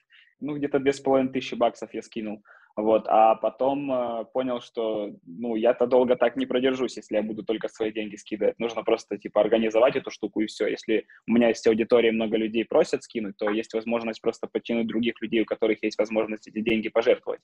ну, 0.40 0.56
где-то 0.56 0.78
две 0.78 0.92
с 0.92 1.00
половиной 1.00 1.32
тысячи 1.32 1.54
баксов 1.54 1.92
я 1.94 2.02
скинул. 2.02 2.42
Вот, 2.74 3.04
а 3.06 3.34
потом 3.34 3.92
э, 3.92 4.24
понял, 4.32 4.62
что, 4.62 5.10
ну, 5.26 5.56
я-то 5.56 5.86
долго 5.86 6.16
так 6.16 6.36
не 6.36 6.46
продержусь, 6.46 6.96
если 6.96 7.16
я 7.16 7.22
буду 7.22 7.42
только 7.42 7.68
свои 7.68 7.92
деньги 7.92 8.16
скидывать. 8.16 8.58
Нужно 8.58 8.82
просто, 8.82 9.18
типа, 9.18 9.42
организовать 9.42 9.96
эту 9.96 10.10
штуку 10.10 10.40
и 10.40 10.46
все. 10.46 10.68
Если 10.68 11.04
у 11.28 11.32
меня 11.32 11.48
есть 11.48 11.66
аудитория, 11.66 12.12
много 12.12 12.38
людей 12.38 12.64
просят 12.64 13.02
скинуть, 13.02 13.36
то 13.36 13.50
есть 13.50 13.74
возможность 13.74 14.22
просто 14.22 14.46
подтянуть 14.50 14.86
других 14.86 15.20
людей, 15.20 15.42
у 15.42 15.44
которых 15.44 15.82
есть 15.82 15.98
возможность 15.98 16.48
эти 16.48 16.62
деньги 16.62 16.88
пожертвовать. 16.88 17.42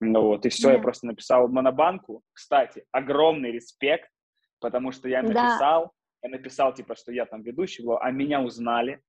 Ну 0.00 0.22
вот, 0.22 0.44
и 0.44 0.48
все, 0.48 0.70
yeah. 0.70 0.72
я 0.72 0.78
просто 0.80 1.06
написал 1.06 1.46
Монобанку. 1.46 2.22
Кстати, 2.32 2.82
огромный 2.90 3.52
респект, 3.52 4.10
потому 4.58 4.90
что 4.90 5.08
я 5.08 5.22
написал, 5.22 5.92
я 6.24 6.30
написал, 6.30 6.74
типа, 6.74 6.96
что 6.96 7.12
я 7.12 7.26
там 7.26 7.42
ведущий 7.42 7.84
был, 7.84 7.98
а 8.00 8.10
меня 8.10 8.40
узнали. 8.40 9.00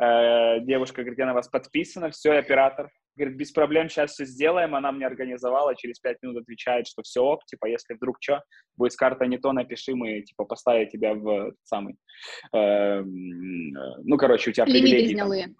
Э, 0.00 0.60
девушка 0.60 1.02
говорит, 1.02 1.18
я 1.18 1.26
на 1.26 1.34
вас 1.34 1.48
подписана, 1.48 2.10
все, 2.10 2.32
оператор. 2.32 2.90
Говорит, 3.16 3.36
без 3.36 3.50
проблем, 3.50 3.88
сейчас 3.88 4.12
все 4.12 4.24
сделаем. 4.24 4.74
Она 4.74 4.92
мне 4.92 5.04
организовала, 5.04 5.74
через 5.74 5.98
пять 5.98 6.18
минут 6.22 6.42
отвечает, 6.42 6.86
что 6.86 7.02
все 7.02 7.22
ок, 7.22 7.44
типа, 7.44 7.66
если 7.66 7.94
вдруг 7.94 8.18
что, 8.20 8.42
будет 8.76 8.94
карта 8.94 9.26
не 9.26 9.36
то, 9.36 9.52
напиши, 9.52 9.94
мы, 9.94 10.22
типа, 10.22 10.44
поставим 10.44 10.88
тебя 10.88 11.14
в 11.14 11.52
самый, 11.64 11.96
э, 12.54 13.02
ну, 13.02 14.16
короче, 14.16 14.50
у 14.50 14.52
тебя 14.52 14.64
привилегии. 14.64 15.16
Там, 15.16 15.56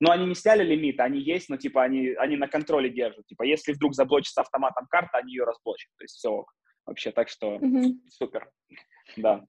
ну, 0.00 0.10
они 0.10 0.26
не 0.26 0.34
сняли 0.34 0.64
лимит, 0.64 1.00
они 1.00 1.20
есть, 1.20 1.48
но, 1.48 1.56
типа, 1.56 1.82
они, 1.82 2.14
они 2.14 2.36
на 2.36 2.48
контроле 2.48 2.90
держат. 2.90 3.26
Типа, 3.26 3.42
если 3.42 3.72
вдруг 3.72 3.94
заблочится 3.94 4.40
автоматом 4.40 4.86
карта, 4.88 5.18
они 5.18 5.32
ее 5.32 5.44
разблочат. 5.44 5.90
То 5.98 6.04
есть 6.04 6.14
все 6.16 6.30
ок. 6.30 6.52
Вообще, 6.86 7.12
так 7.12 7.28
что 7.28 7.56
mm-hmm. 7.56 7.92
супер. 8.10 8.50
Да. 9.16 9.44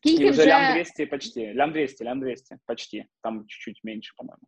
Скільки 0.00 0.24
І 0.24 0.30
вже, 0.30 0.40
вже 0.40 0.50
лям 0.50 0.74
200 0.74 1.06
почти, 1.06 1.54
лям 1.54 1.72
200, 1.72 2.04
лям 2.04 2.20
200 2.20 2.56
почти, 2.66 3.04
там 3.22 3.44
чуть-чуть 3.46 3.80
меньше, 3.84 4.12
по-моему. 4.16 4.42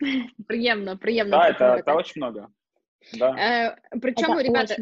Приємно, 0.48 0.98
приємно. 0.98 1.36
Да, 1.36 1.50
это, 1.50 1.76
это 1.76 1.96
очень 1.96 2.22
много. 2.22 2.48
Да. 3.18 3.34
Е, 3.38 3.76
Причому, 4.02 4.36
це 4.36 4.42
ребята, 4.42 4.76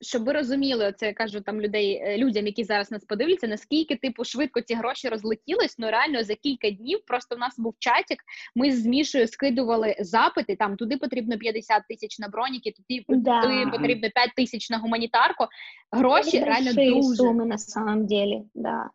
щоб 0.00 0.24
ви 0.24 0.32
розуміли, 0.32 0.94
це 0.96 1.06
я 1.06 1.12
кажу 1.12 1.40
там 1.40 1.60
людей, 1.60 2.02
е, 2.04 2.18
людям, 2.18 2.46
які 2.46 2.64
зараз 2.64 2.90
нас 2.90 3.04
подивляться, 3.04 3.46
наскільки 3.46 3.96
типу 3.96 4.24
швидко 4.24 4.60
ці 4.60 4.74
гроші 4.74 5.08
розлетілись, 5.08 5.78
ну 5.78 5.90
реально 5.90 6.24
за 6.24 6.34
кілька 6.34 6.70
днів 6.70 6.98
просто 7.06 7.36
в 7.36 7.38
нас 7.38 7.58
був 7.58 7.74
чатик. 7.78 8.18
Ми 8.54 8.72
з 8.72 8.86
Мішою 8.86 9.26
скидували 9.26 9.96
запити. 9.98 10.56
Там 10.56 10.76
туди 10.76 10.96
потрібно 10.96 11.38
50 11.38 11.82
тисяч 11.88 12.18
на 12.18 12.28
броніки, 12.28 12.72
туди, 12.72 13.04
да. 13.08 13.42
туди 13.42 13.70
потрібно 13.70 14.10
5 14.10 14.30
тисяч 14.36 14.70
на 14.70 14.78
гуманітарку. 14.78 15.46
Гроші 15.92 16.44
реально 16.44 16.72
дуже 16.72 17.02
суми 17.16 17.46
на 17.46 17.58
самом 17.58 18.06
деле, 18.06 18.42
да. 18.54 18.90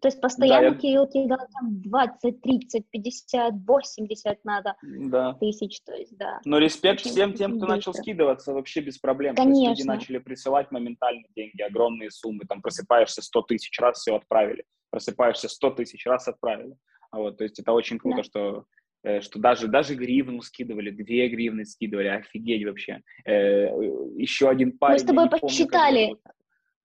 То 0.00 0.08
есть 0.08 0.20
постоянно 0.20 0.70
да, 0.70 0.74
я... 0.74 0.80
Кирилл 0.80 1.06
кидал 1.08 1.38
там 1.52 1.82
20, 1.82 2.40
30, 2.40 2.90
50, 2.90 3.54
80 3.66 4.44
надо 4.44 4.76
да. 4.82 5.34
тысяч, 5.34 5.80
то 5.84 5.94
есть, 5.94 6.16
да. 6.16 6.40
Но 6.44 6.58
респект 6.58 7.00
очень, 7.00 7.10
всем 7.10 7.34
тем, 7.34 7.52
кто 7.52 7.60
быстро. 7.60 7.74
начал 7.76 7.94
скидываться 7.94 8.52
вообще 8.52 8.80
без 8.80 8.98
проблем. 8.98 9.34
Конечно. 9.34 9.54
То 9.54 9.70
есть 9.70 9.80
люди 9.80 9.88
начали 9.88 10.18
присылать 10.18 10.70
моментально 10.70 11.24
деньги, 11.34 11.62
огромные 11.62 12.10
суммы, 12.10 12.44
там 12.48 12.62
просыпаешься 12.62 13.22
100 13.22 13.42
тысяч 13.42 13.78
раз, 13.80 13.98
все 13.98 14.16
отправили, 14.16 14.64
просыпаешься 14.90 15.48
100 15.48 15.70
тысяч 15.70 16.06
раз, 16.06 16.28
отправили. 16.28 16.74
А 17.10 17.18
вот, 17.18 17.38
то 17.38 17.44
есть 17.44 17.58
это 17.58 17.72
очень 17.72 17.98
круто, 17.98 18.18
да. 18.18 18.22
что 18.22 18.64
э, 19.02 19.20
что 19.20 19.38
даже, 19.38 19.68
даже 19.68 19.94
гривну 19.94 20.42
скидывали, 20.42 20.90
две 20.90 21.28
гривны 21.28 21.64
скидывали, 21.64 22.08
офигеть 22.08 22.66
вообще. 22.66 23.00
Э, 23.24 23.68
еще 24.16 24.48
один 24.48 24.76
парень... 24.76 24.94
Мы 24.94 24.98
с 24.98 25.04
тобой 25.04 25.30
посчитали, 25.30 26.06
помню, 26.06 26.20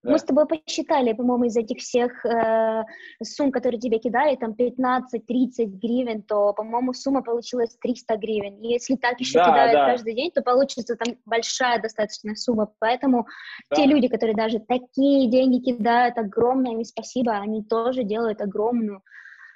да. 0.03 0.11
Мы 0.11 0.19
с 0.19 0.23
тобой 0.23 0.45
посчитали, 0.45 1.13
по-моему, 1.13 1.45
из 1.45 1.55
этих 1.55 1.77
всех 1.77 2.25
э, 2.25 2.83
сумм, 3.23 3.51
которые 3.51 3.79
тебе 3.79 3.99
кидали, 3.99 4.35
там 4.35 4.51
15-30 4.51 5.65
гривен, 5.65 6.23
то, 6.23 6.53
по-моему, 6.53 6.93
сумма 6.93 7.23
получилась 7.23 7.77
300 7.81 8.17
гривен. 8.17 8.57
И 8.57 8.67
если 8.67 8.95
так 8.97 9.17
еще 9.21 9.39
да, 9.39 9.45
кидают 9.45 9.73
да. 9.73 9.85
каждый 9.85 10.13
день, 10.13 10.31
то 10.31 10.41
получится 10.41 10.97
там 10.97 11.15
большая 11.25 11.81
достаточно 11.81 12.35
сумма. 12.35 12.69
Поэтому 12.79 13.27
да. 13.69 13.77
те 13.77 13.85
люди, 13.85 14.09
которые 14.09 14.35
даже 14.35 14.59
такие 14.59 15.29
деньги 15.29 15.63
кидают, 15.63 16.17
огромное 16.17 16.73
им 16.73 16.83
спасибо, 16.83 17.31
они 17.31 17.63
тоже 17.63 18.03
делают 18.03 18.41
огромную, 18.41 19.01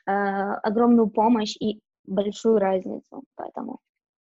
э, 0.08 0.12
огромную 0.12 1.10
помощь 1.10 1.58
и 1.60 1.82
большую 2.06 2.60
разницу. 2.60 3.24
Поэтому 3.36 3.80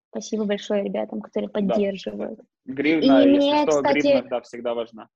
спасибо 0.09 0.43
большое 0.43 0.83
ребятам, 0.83 1.21
которые 1.21 1.49
поддерживают. 1.49 2.39
Да. 2.65 2.73
Гривна, 2.73 3.23
и 3.23 3.29
если 3.29 3.37
мне, 3.37 3.61
что, 3.61 3.81
кстати, 3.81 3.99
гривна, 3.99 4.29
да, 4.29 4.41
всегда 4.41 4.73
важна. 4.73 5.07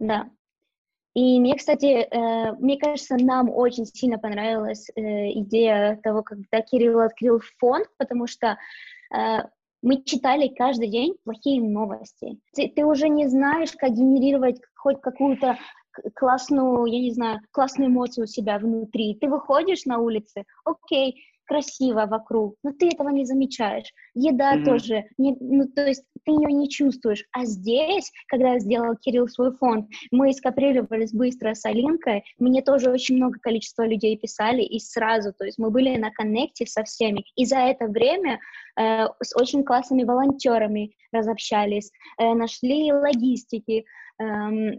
Да. 0.00 0.28
И 1.14 1.38
мне, 1.40 1.56
кстати, 1.56 1.86
э, 1.86 2.52
мне 2.58 2.78
кажется, 2.78 3.16
нам 3.16 3.50
очень 3.50 3.84
сильно 3.84 4.18
понравилась 4.18 4.88
э, 4.94 5.32
идея 5.40 6.00
того, 6.02 6.22
когда 6.22 6.62
Кирилл 6.62 7.00
открыл 7.00 7.40
фонд, 7.58 7.86
потому 7.98 8.26
что 8.26 8.56
э, 9.14 9.38
мы 9.82 10.02
читали 10.02 10.48
каждый 10.48 10.88
день 10.88 11.16
плохие 11.24 11.60
новости. 11.60 12.38
Ты, 12.54 12.68
ты 12.68 12.84
уже 12.84 13.08
не 13.08 13.28
знаешь, 13.28 13.72
как 13.72 13.92
генерировать 13.92 14.60
хоть 14.76 15.00
какую-то 15.00 15.58
классную, 16.14 16.86
я 16.86 17.00
не 17.00 17.12
знаю, 17.12 17.40
классную 17.50 17.90
эмоцию 17.90 18.24
у 18.24 18.28
себя 18.28 18.58
внутри. 18.58 19.16
Ты 19.20 19.28
выходишь 19.28 19.84
на 19.86 19.98
улицы, 19.98 20.44
окей, 20.64 21.22
красиво 21.50 22.06
вокруг, 22.06 22.54
но 22.62 22.70
ты 22.70 22.86
этого 22.86 23.08
не 23.08 23.24
замечаешь. 23.24 23.92
Еда 24.14 24.54
mm-hmm. 24.54 24.64
тоже, 24.64 25.04
не, 25.18 25.36
ну, 25.40 25.66
то 25.66 25.84
есть 25.84 26.04
ты 26.24 26.30
ее 26.30 26.52
не 26.52 26.68
чувствуешь. 26.68 27.24
А 27.32 27.44
здесь, 27.44 28.12
когда 28.28 28.60
сделал 28.60 28.94
Кирилл 28.94 29.26
свой 29.26 29.52
фонд, 29.56 29.88
мы 30.12 30.32
скопировались 30.32 31.12
быстро 31.12 31.54
с 31.54 31.64
Алинкой, 31.64 32.22
мне 32.38 32.62
тоже 32.62 32.90
очень 32.90 33.16
много 33.16 33.40
количества 33.40 33.84
людей 33.84 34.16
писали, 34.16 34.62
и 34.62 34.78
сразу, 34.78 35.32
то 35.36 35.44
есть 35.44 35.58
мы 35.58 35.70
были 35.70 35.96
на 35.96 36.12
коннекте 36.12 36.66
со 36.66 36.84
всеми. 36.84 37.24
И 37.34 37.44
за 37.44 37.58
это 37.58 37.86
время 37.86 38.38
э, 38.78 39.06
с 39.20 39.36
очень 39.36 39.64
классными 39.64 40.04
волонтерами 40.04 40.92
разобщались, 41.12 41.90
э, 42.18 42.32
нашли 42.34 42.92
логистики, 42.92 43.84
э, 44.22 44.78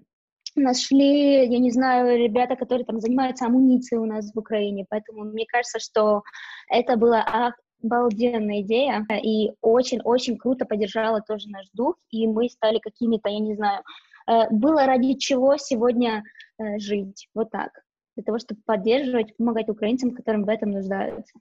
нашли, 0.56 1.46
я 1.48 1.60
не 1.60 1.72
знаю, 1.72 2.18
ребята, 2.18 2.56
которые 2.56 2.86
там 2.86 3.00
занимаются 3.00 3.46
амуницией 3.46 4.02
у 4.02 4.06
нас 4.06 4.32
в 4.34 4.40
Украине, 4.40 4.86
поэтому 4.90 5.24
мне 5.24 5.46
кажется, 5.46 5.80
что 5.80 6.24
это 6.70 6.98
была 6.98 7.54
обалденная 7.84 8.62
идея, 8.62 9.06
и 9.24 9.52
очень-очень 9.62 10.38
круто 10.38 10.66
поддержала 10.66 11.22
тоже 11.22 11.50
наш 11.50 11.68
дух, 11.74 11.96
и 12.12 12.28
мы 12.28 12.50
стали 12.50 12.80
какими-то, 12.80 13.30
я 13.30 13.40
не 13.40 13.56
знаю, 13.56 13.84
э, 14.28 14.50
было 14.52 14.86
ради 14.86 15.14
чего 15.14 15.58
сегодня 15.58 16.24
э, 16.58 16.78
жить, 16.80 17.28
вот 17.34 17.50
так, 17.52 17.72
для 18.16 18.24
того, 18.24 18.40
чтобы 18.40 18.62
поддерживать, 18.66 19.36
помогать 19.38 19.70
украинцам, 19.70 20.12
которым 20.12 20.46
в 20.46 20.50
этом 20.50 20.72
нуждаются. 20.72 21.34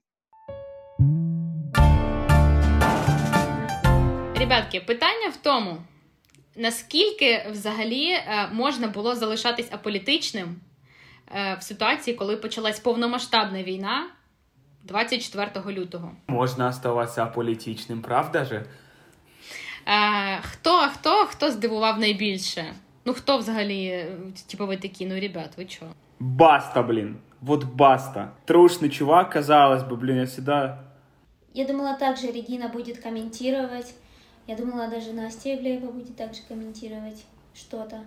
Ребятки, 4.41 4.81
питання 4.81 5.29
в 5.31 5.37
тому, 5.37 5.77
Наскільки 6.61 7.47
взагалі 7.51 8.11
е, 8.11 8.49
можна 8.53 8.89
було 8.89 9.15
залишатись 9.15 9.73
аполітичним 9.73 10.57
е, 11.35 11.57
в 11.61 11.63
ситуації, 11.63 12.17
коли 12.17 12.37
почалась 12.37 12.81
повномасштабна 12.81 13.63
війна 13.63 14.07
24 14.85 15.51
лютого? 15.79 16.13
Можна 16.27 16.69
оставатися 16.69 17.23
аполітичним, 17.23 18.03
правда 18.03 18.45
же? 18.45 18.65
Е, 19.87 20.41
хто 20.43 20.79
хто 20.79 21.11
хто 21.11 21.51
здивував 21.51 21.99
найбільше? 21.99 22.75
Ну 23.05 23.15
хто 23.15 23.39
взагалі, 23.39 24.07
типу, 24.51 24.67
ви 24.67 24.77
такі, 24.77 25.07
ну 25.07 25.21
ребят, 25.21 25.51
ви 25.57 25.65
чого? 25.65 25.93
Баста, 26.19 26.83
блін. 26.83 27.17
Вот 27.41 27.65
баста. 27.65 28.33
Трушный 28.47 28.91
чувак, 28.91 29.31
казалось 29.33 29.83
бы, 29.83 29.97
блин, 29.97 30.17
я 30.17 30.25
всегда... 30.25 30.79
Я 31.55 31.67
думала, 31.67 31.95
также 31.95 32.27
Регина 32.27 32.69
будет 32.69 32.99
комментировать. 32.99 33.95
Я 34.51 34.57
думала, 34.57 34.89
даже 34.89 35.13
Настя 35.13 35.55
Ивлеева 35.55 35.93
будет 35.93 36.17
также 36.17 36.41
комментировать 36.43 37.25
что-то. 37.55 38.01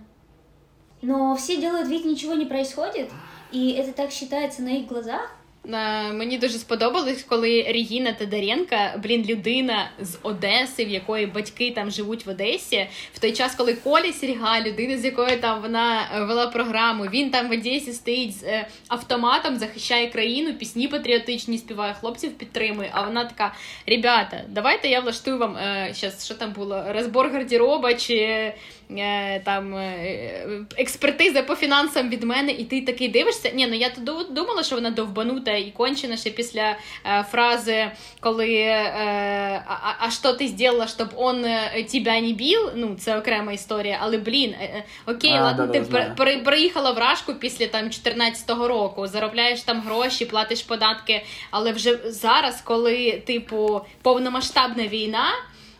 Но 1.00 1.34
все 1.36 1.58
делают 1.58 1.88
вид, 1.88 2.04
ничего 2.04 2.34
не 2.34 2.44
происходит, 2.44 3.10
и 3.50 3.70
это 3.70 3.94
так 3.94 4.10
считается 4.10 4.60
на 4.60 4.68
их 4.68 4.86
глазах. 4.86 5.34
Мені 5.66 6.38
дуже 6.38 6.58
сподобалось, 6.58 7.22
коли 7.22 7.62
Регіна 7.62 8.12
Тодоренка, 8.12 9.00
блін, 9.02 9.24
людина 9.28 9.90
з 10.00 10.18
Одеси, 10.22 10.84
в 10.84 10.88
якої 10.88 11.26
батьки 11.26 11.70
там 11.70 11.90
живуть 11.90 12.26
в 12.26 12.30
Одесі, 12.30 12.86
в 13.14 13.18
той 13.18 13.32
час, 13.32 13.54
коли 13.54 13.74
Коля 13.74 14.12
Сірга, 14.12 14.60
людина, 14.60 14.98
з 14.98 15.04
якою 15.04 15.40
там 15.40 15.62
вона 15.62 16.08
е, 16.14 16.24
вела 16.24 16.46
програму, 16.46 17.04
він 17.04 17.30
там 17.30 17.48
в 17.48 17.52
Одесі 17.52 17.92
стоїть 17.92 18.36
з 18.36 18.42
е, 18.42 18.66
автоматом, 18.88 19.56
захищає 19.56 20.06
країну, 20.10 20.54
пісні 20.54 20.88
патріотичні 20.88 21.58
співає, 21.58 21.94
хлопців 22.00 22.32
підтримує. 22.32 22.90
А 22.92 23.02
вона 23.02 23.24
така: 23.24 23.54
ребята, 23.86 24.40
давайте 24.48 24.88
я 24.88 25.00
влаштую 25.00 25.38
вам 25.38 25.56
щас, 25.92 26.22
е, 26.22 26.24
що 26.24 26.34
там 26.34 26.52
було, 26.52 26.84
розбор 26.92 27.30
гардероба 27.30 27.94
чи 27.94 28.52
Е, 28.90 29.40
там 29.40 29.74
е, 29.74 30.64
експертиза 30.76 31.42
по 31.42 31.54
фінансам 31.54 32.08
від 32.08 32.22
мене, 32.22 32.52
і 32.52 32.64
ти 32.64 32.80
такий 32.80 33.08
дивишся. 33.08 33.50
Ні, 33.54 33.66
ну 33.66 33.74
я 33.74 33.92
думала, 34.30 34.62
що 34.62 34.74
вона 34.74 34.90
довбанута 34.90 35.53
і 35.56 35.70
кончена 35.70 36.16
ще 36.16 36.30
після 36.30 36.76
е, 37.06 37.24
фрази, 37.30 37.90
коли 38.20 38.54
е, 38.54 39.62
а, 39.66 39.94
а 39.98 40.10
що 40.10 40.32
ти 40.32 40.48
зробила, 40.48 40.86
щоб 40.86 41.08
он 41.16 41.44
е, 41.44 41.84
тебе 41.92 42.20
не 42.20 42.32
бив? 42.32 42.72
Ну, 42.74 42.96
це 42.98 43.18
окрема 43.18 43.52
історія, 43.52 43.98
але 44.00 44.18
блін, 44.18 44.50
е, 44.50 44.84
окей, 45.06 45.32
а, 45.32 45.42
ладно, 45.42 45.66
да, 45.66 45.72
ти 45.72 45.80
да, 45.80 46.14
при, 46.16 46.38
приїхала 46.38 46.90
в 46.92 46.98
Рашку 46.98 47.34
після 47.34 47.66
там 47.66 47.84
14-го 47.86 48.68
року, 48.68 49.06
заробляєш 49.06 49.62
там 49.62 49.80
гроші, 49.80 50.24
платиш 50.24 50.62
податки, 50.62 51.24
але 51.50 51.72
вже 51.72 51.98
зараз, 52.04 52.60
коли, 52.60 53.22
типу, 53.26 53.80
повномасштабна 54.02 54.86
війна 54.86 55.26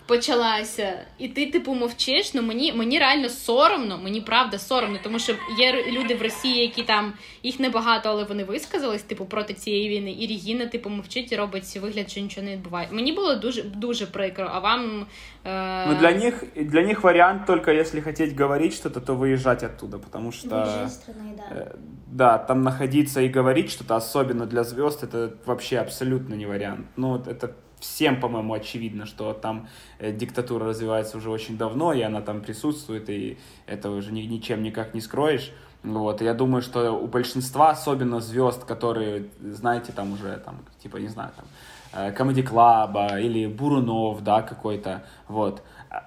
почалася, 0.10 0.94
і 1.18 1.28
ти, 1.28 1.46
типу, 1.46 1.74
мовчиш. 1.74 2.34
Ну 2.34 2.42
мені 2.42 2.74
мені 2.74 3.00
реально 3.00 3.30
соромно, 3.30 4.00
мені 4.04 4.22
правда 4.22 4.58
соромно, 4.58 5.00
тому 5.04 5.20
що 5.20 5.34
є 5.58 5.84
люди 5.92 6.16
в 6.16 6.22
Росії, 6.22 6.62
які 6.62 6.84
там 6.84 7.14
їх 7.44 7.60
небагато, 7.60 8.10
але 8.10 8.24
вони 8.24 8.44
висказались, 8.44 9.02
типу, 9.02 9.26
проти 9.26 9.54
цієї 9.54 9.90
війни. 9.90 10.16
І 10.20 10.28
Регіна, 10.28 10.66
типу, 10.66 10.90
мовчить 10.90 11.32
і 11.32 11.36
робить 11.36 11.78
вигляд, 11.82 12.12
що 12.12 12.22
нічого 12.22 12.48
не 12.48 12.54
відбувається. 12.54 12.96
Мені 12.96 13.12
було 13.12 13.36
дуже 13.36 13.64
дуже 13.64 14.06
прикро. 14.06 14.50
А 14.54 14.60
вам 14.60 15.06
э... 15.46 15.86
ну 15.88 15.96
для 16.00 16.12
них 16.12 16.44
для 16.56 16.82
них 16.82 17.04
варіант 17.04 17.46
только 17.48 17.72
если 17.72 18.02
хотеть 18.02 18.40
говорить 18.40 18.74
что-то, 18.74 19.00
то 19.00 19.16
выезжать 19.16 19.64
оттуда, 19.64 19.98
потому 19.98 20.32
что 20.32 20.48
страны, 20.90 21.36
да. 21.38 21.56
Э, 21.56 21.76
да, 22.08 22.38
там 22.38 22.64
находиться 22.64 23.22
и 23.22 23.30
говорить 23.30 23.72
что-то, 23.72 23.96
особенно 23.96 24.46
для 24.46 24.64
звезд, 24.64 25.04
это 25.04 25.30
вообще 25.46 25.78
абсолютно 25.78 26.36
не 26.36 26.48
вариант. 26.48 26.86
Ну, 26.98 27.16
это 27.16 27.52
всем, 27.85 28.21
по-моему, 28.21 28.55
очевидно, 28.55 29.07
что 29.07 29.33
там 29.35 29.69
э, 29.99 30.13
диктатура 30.13 30.67
развивается 30.67 31.19
уже 31.19 31.31
очень 31.31 31.59
давно, 31.59 31.93
и 31.93 32.01
она 32.01 32.21
там 32.23 32.41
присутствует, 32.41 33.11
и 33.11 33.39
это 33.67 33.91
уже 33.91 34.13
ни, 34.13 34.23
ничем 34.23 34.63
никак 34.63 34.95
не 34.95 35.01
скроешь. 35.01 35.53
Вот, 35.83 36.23
я 36.23 36.33
думаю, 36.33 36.63
что 36.63 36.93
у 36.93 37.07
большинства, 37.07 37.71
особенно 37.71 38.21
звезд, 38.21 38.65
которые, 38.65 39.27
знаете, 39.41 39.93
там 39.93 40.15
уже, 40.15 40.39
там, 40.39 40.57
типа, 40.83 40.97
не 40.97 41.09
знаю, 41.09 41.31
там, 41.37 41.45
Comedy 42.15 42.41
э, 42.41 42.43
Club 42.43 43.21
или 43.21 43.47
Бурунов, 43.47 44.25
да, 44.25 44.41
какой-то, 44.41 45.05
вот, 45.29 45.63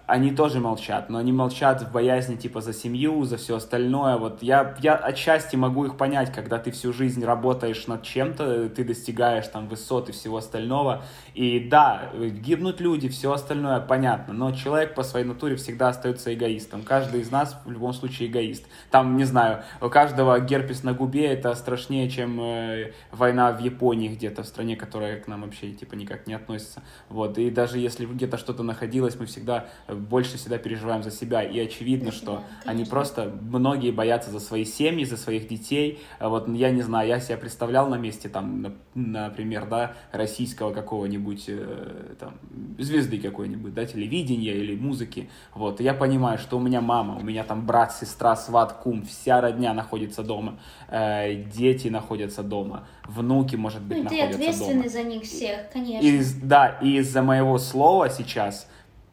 они 0.06 0.32
тоже 0.32 0.60
молчат, 0.60 1.10
но 1.10 1.17
они 1.17 1.32
молчат 1.32 1.82
в 1.82 1.91
боязни 1.91 2.36
типа 2.36 2.62
за 2.62 2.73
семью, 2.73 3.23
за 3.26 3.38
все 3.38 3.58
остальное. 3.58 4.17
Вот 4.17 4.41
я, 4.41 4.76
я 4.82 4.95
отчасти 4.95 5.56
могу 5.56 5.86
их 5.86 5.97
понять, 5.97 6.34
когда 6.34 6.60
ты 6.60 6.71
всю 6.71 6.93
жизнь 6.93 7.23
работаешь 7.23 7.88
над 7.88 8.04
чем-то, 8.04 8.69
ты 8.69 8.84
достигаешь 8.84 9.47
там 9.47 9.67
высот 9.67 10.10
и 10.10 10.12
всего 10.12 10.38
остального. 10.38 11.04
И 11.34 11.60
да, 11.60 12.10
гибнут 12.15 12.82
люди, 12.82 13.10
все 13.10 13.32
остальное 13.32 13.80
понятно, 13.80 14.34
но 14.34 14.52
человек 14.52 14.95
по 14.95 15.04
своей 15.04 15.26
натуре 15.26 15.56
всегда 15.56 15.89
остается 15.89 16.34
эгоистом. 16.34 16.84
Каждый 16.84 17.21
из 17.21 17.32
нас 17.32 17.60
в 17.65 17.71
любом 17.71 17.93
случае 17.93 18.30
эгоист. 18.30 18.65
Там, 18.91 19.17
не 19.17 19.26
знаю, 19.26 19.63
у 19.82 19.89
каждого 19.89 20.39
герпес 20.39 20.84
на 20.84 20.93
губе 20.93 21.28
это 21.28 21.54
страшнее, 21.56 22.10
чем 22.10 22.39
э, 22.41 22.91
война 23.12 23.52
в 23.52 23.60
Японии 23.60 24.10
где-то, 24.10 24.43
в 24.43 24.47
стране, 24.47 24.76
которая 24.76 25.19
к 25.19 25.28
нам 25.28 25.41
вообще 25.41 25.71
типа 25.71 25.95
никак 25.95 26.28
не 26.28 26.34
относится. 26.34 26.82
Вот, 27.10 27.38
и 27.38 27.50
даже 27.50 27.78
если 27.78 28.06
где-то 28.06 28.38
что-то 28.38 28.63
находилось, 28.63 29.15
мы 29.19 29.26
всегда 29.26 29.67
больше 29.87 30.37
всегда 30.37 30.57
переживаем 30.57 31.03
за 31.03 31.11
себя. 31.11 31.43
И 31.43 31.59
очевидно, 31.59 32.11
что 32.11 32.43
да, 32.65 32.71
они 32.71 32.85
просто, 32.85 33.31
многие 33.41 33.91
боятся 33.91 34.31
за 34.31 34.39
свои 34.39 34.65
семьи, 34.65 35.05
за 35.05 35.17
своих 35.17 35.47
детей. 35.47 35.99
Вот 36.19 36.47
я 36.49 36.71
не 36.71 36.81
знаю, 36.81 37.07
я 37.07 37.19
себя 37.19 37.37
представлял 37.37 37.87
на 37.89 37.95
месте, 37.95 38.29
там, 38.29 38.75
например, 38.95 39.67
да, 39.67 39.93
российского 40.11 40.73
какого-нибудь, 40.73 41.45
э, 41.47 42.15
там, 42.19 42.33
звезды 42.77 43.19
какой-нибудь, 43.19 43.73
да, 43.73 43.85
телевидения 43.85 44.53
или 44.53 44.75
музыки. 44.75 45.29
Вот, 45.53 45.81
и 45.81 45.83
я 45.83 45.93
понимаю, 45.93 46.37
что 46.37 46.57
у 46.57 46.59
меня 46.59 46.81
мама, 46.81 47.17
у 47.17 47.23
меня 47.23 47.43
там 47.43 47.65
брат, 47.65 47.93
сестра, 47.93 48.35
сват, 48.35 48.73
кум, 48.73 49.03
вся 49.05 49.41
родня 49.41 49.73
находится 49.73 50.23
дома, 50.23 50.59
э, 50.89 51.43
дети 51.43 51.87
находятся 51.87 52.43
дома, 52.43 52.87
внуки, 53.05 53.55
может 53.55 53.81
быть, 53.81 53.97
ну, 53.97 54.03
находятся 54.03 54.31
дома. 54.31 54.43
ты 54.43 54.49
ответственный 54.49 54.89
за 54.89 55.03
них 55.03 55.23
всех, 55.23 55.71
конечно. 55.71 56.05
И, 56.05 56.21
да, 56.43 56.77
и 56.81 56.97
из-за 56.97 57.21
моего 57.21 57.57
слова 57.57 58.09
сейчас 58.09 58.67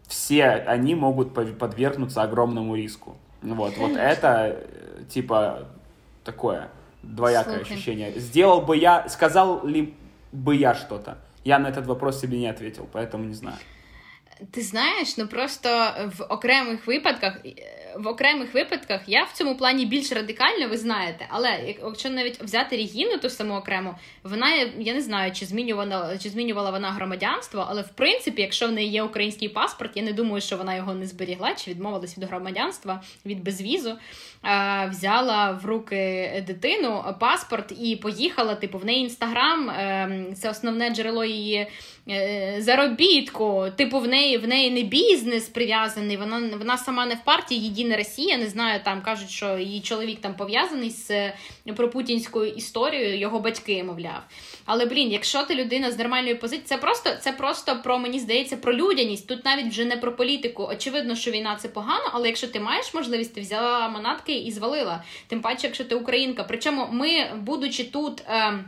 все 0.06 0.46
они 0.46 0.94
могут 0.94 1.34
подвергнуться 1.34 2.22
огромному 2.22 2.74
риску. 2.76 3.16
Вот, 3.42 3.76
вот 3.76 3.92
это 3.96 4.56
э, 4.58 5.02
типа 5.08 5.68
такое 6.24 6.68
двоякое 7.02 7.58
Слушай. 7.58 7.72
ощущение. 7.72 8.12
Сделал 8.18 8.62
бы 8.62 8.76
я, 8.76 9.08
сказал 9.08 9.66
ли 9.66 9.94
бы 10.32 10.56
я 10.56 10.74
что-то? 10.74 11.18
Я 11.44 11.58
на 11.58 11.68
этот 11.68 11.86
вопрос 11.86 12.20
себе 12.20 12.38
не 12.38 12.46
ответил, 12.46 12.88
поэтому 12.90 13.24
не 13.24 13.34
знаю. 13.34 13.58
Ти 14.50 14.60
знаєш, 14.60 15.16
ну 15.18 15.26
просто 15.26 15.68
в 16.18 16.22
окремих 16.22 16.86
випадках 16.86 17.34
в 17.96 18.08
окремих 18.08 18.54
випадках 18.54 19.00
я 19.06 19.24
в 19.24 19.32
цьому 19.32 19.56
плані 19.56 19.86
більш 19.86 20.12
радикально, 20.12 20.68
ви 20.68 20.76
знаєте, 20.76 21.26
але 21.28 21.74
якщо 21.84 22.10
навіть 22.10 22.42
взяти 22.42 22.76
Регіну, 22.76 23.18
ту 23.18 23.30
саму 23.30 23.54
окремо, 23.54 23.98
вона 24.22 24.54
я 24.78 24.94
не 24.94 25.00
знаю, 25.00 25.32
чи 25.32 25.46
змінювала 25.46 26.18
чи 26.18 26.30
змінювала 26.30 26.70
вона 26.70 26.90
громадянство, 26.90 27.66
але 27.68 27.82
в 27.82 27.88
принципі, 27.88 28.42
якщо 28.42 28.68
в 28.68 28.72
неї 28.72 28.90
є 28.90 29.02
український 29.02 29.48
паспорт, 29.48 29.96
я 29.96 30.02
не 30.02 30.12
думаю, 30.12 30.40
що 30.40 30.56
вона 30.56 30.74
його 30.74 30.94
не 30.94 31.06
зберігла 31.06 31.54
чи 31.54 31.70
відмовилась 31.70 32.18
від 32.18 32.24
громадянства 32.24 33.02
від 33.26 33.44
безвізу. 33.44 33.98
Взяла 34.88 35.60
в 35.62 35.66
руки 35.66 36.44
дитину 36.46 37.04
паспорт 37.20 37.72
і 37.80 37.96
поїхала. 37.96 38.54
Типу, 38.54 38.78
в 38.78 38.84
неї 38.84 39.00
інстаграм 39.00 39.70
ем, 39.70 40.34
це 40.34 40.50
основне 40.50 40.90
джерело 40.90 41.24
її 41.24 41.56
е, 41.56 41.68
заробітку. 42.58 43.66
Типу, 43.76 43.98
в 43.98 44.08
неї 44.08 44.38
в 44.38 44.48
неї 44.48 44.70
не 44.70 44.82
бізнес 44.82 45.48
прив'язаний. 45.48 46.16
Вона 46.16 46.56
вона 46.58 46.78
сама 46.78 47.06
не 47.06 47.14
в 47.14 47.24
партії. 47.24 47.60
Її 47.60 47.74
Єдина 47.74 47.96
Росія, 47.96 48.36
не 48.36 48.46
знаю, 48.46 48.80
там 48.84 49.02
кажуть, 49.02 49.30
що 49.30 49.58
її 49.58 49.80
чоловік 49.80 50.20
там 50.20 50.34
пов'язаний 50.34 50.90
з 50.90 51.10
е, 51.10 51.34
пропутінською 51.76 52.52
історією, 52.52 53.18
його 53.18 53.40
батьки, 53.40 53.84
мовляв. 53.84 54.22
Але 54.64 54.86
блін, 54.86 55.12
якщо 55.12 55.42
ти 55.42 55.54
людина 55.54 55.90
з 55.90 55.98
нормальною 55.98 56.38
позицією, 56.38 56.68
це 56.68 56.76
просто 56.76 57.10
це 57.20 57.32
просто 57.32 57.80
про 57.84 57.98
мені 57.98 58.20
здається 58.20 58.56
про 58.56 58.74
людяність. 58.74 59.28
Тут 59.28 59.44
навіть 59.44 59.66
вже 59.66 59.84
не 59.84 59.96
про 59.96 60.16
політику. 60.16 60.62
Очевидно, 60.62 61.16
що 61.16 61.30
війна 61.30 61.56
це 61.56 61.68
погано, 61.68 62.10
але 62.12 62.28
якщо 62.28 62.48
ти 62.48 62.60
маєш 62.60 62.94
можливість, 62.94 63.34
ти 63.34 63.40
взяла 63.40 63.88
манатки 63.88 64.34
і 64.34 64.50
звалила. 64.50 65.04
Тим 65.28 65.40
паче, 65.40 65.66
якщо 65.66 65.84
ти 65.84 65.94
українка. 65.94 66.44
Причому 66.44 66.88
ми, 66.90 67.30
будучи 67.42 67.84
тут. 67.84 68.20
Е, 68.28 68.64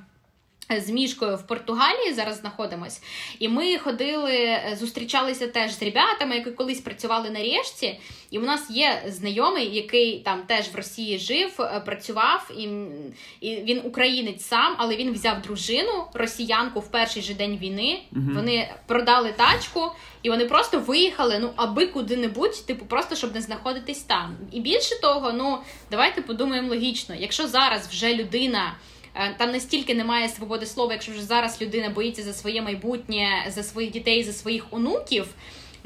з 0.70 0.90
мішкою 0.90 1.36
в 1.36 1.46
Португалії 1.46 2.12
зараз 2.12 2.40
знаходимось, 2.40 3.02
і 3.38 3.48
ми 3.48 3.78
ходили, 3.78 4.32
е, 4.32 4.76
зустрічалися 4.80 5.46
теж 5.48 5.72
з 5.72 5.82
ребятами, 5.82 6.34
які 6.36 6.50
колись 6.50 6.80
працювали 6.80 7.30
на 7.30 7.42
решті. 7.42 8.00
І 8.30 8.38
у 8.38 8.42
нас 8.42 8.70
є 8.70 9.02
знайомий, 9.08 9.74
який 9.74 10.18
там 10.18 10.42
теж 10.42 10.68
в 10.68 10.76
Росії 10.76 11.18
жив, 11.18 11.60
е, 11.60 11.82
працював, 11.86 12.50
і 12.58 12.68
і 13.40 13.56
він 13.56 13.80
українець 13.84 14.44
сам, 14.44 14.74
але 14.78 14.96
він 14.96 15.12
взяв 15.12 15.42
дружину 15.42 16.04
росіянку 16.14 16.80
в 16.80 16.90
перший 16.90 17.22
же 17.22 17.34
день 17.34 17.58
війни. 17.58 18.02
Угу. 18.12 18.30
Вони 18.34 18.74
продали 18.86 19.32
тачку, 19.32 19.92
і 20.22 20.30
вони 20.30 20.44
просто 20.44 20.80
виїхали, 20.80 21.38
ну 21.38 21.50
аби 21.56 21.86
куди-небудь, 21.86 22.66
типу, 22.66 22.86
просто 22.86 23.16
щоб 23.16 23.34
не 23.34 23.40
знаходитись 23.40 24.02
там. 24.02 24.36
І 24.52 24.60
більше 24.60 25.00
того, 25.00 25.32
ну 25.32 25.58
давайте 25.90 26.22
подумаємо 26.22 26.68
логічно, 26.68 27.14
якщо 27.14 27.48
зараз 27.48 27.88
вже 27.88 28.14
людина. 28.14 28.74
Е, 29.16 29.34
там 29.38 29.50
настільки 29.50 29.94
немає 29.94 30.28
свободи 30.28 30.66
слова, 30.66 30.92
якщо 30.92 31.12
вже 31.12 31.22
зараз 31.22 31.62
людина 31.62 31.90
боїться 31.90 32.22
за 32.22 32.32
своє 32.32 32.62
майбутнє, 32.62 33.28
за 33.48 33.62
своїх 33.62 33.90
дітей, 33.90 34.24
за 34.24 34.32
своїх 34.32 34.64
онуків. 34.70 35.26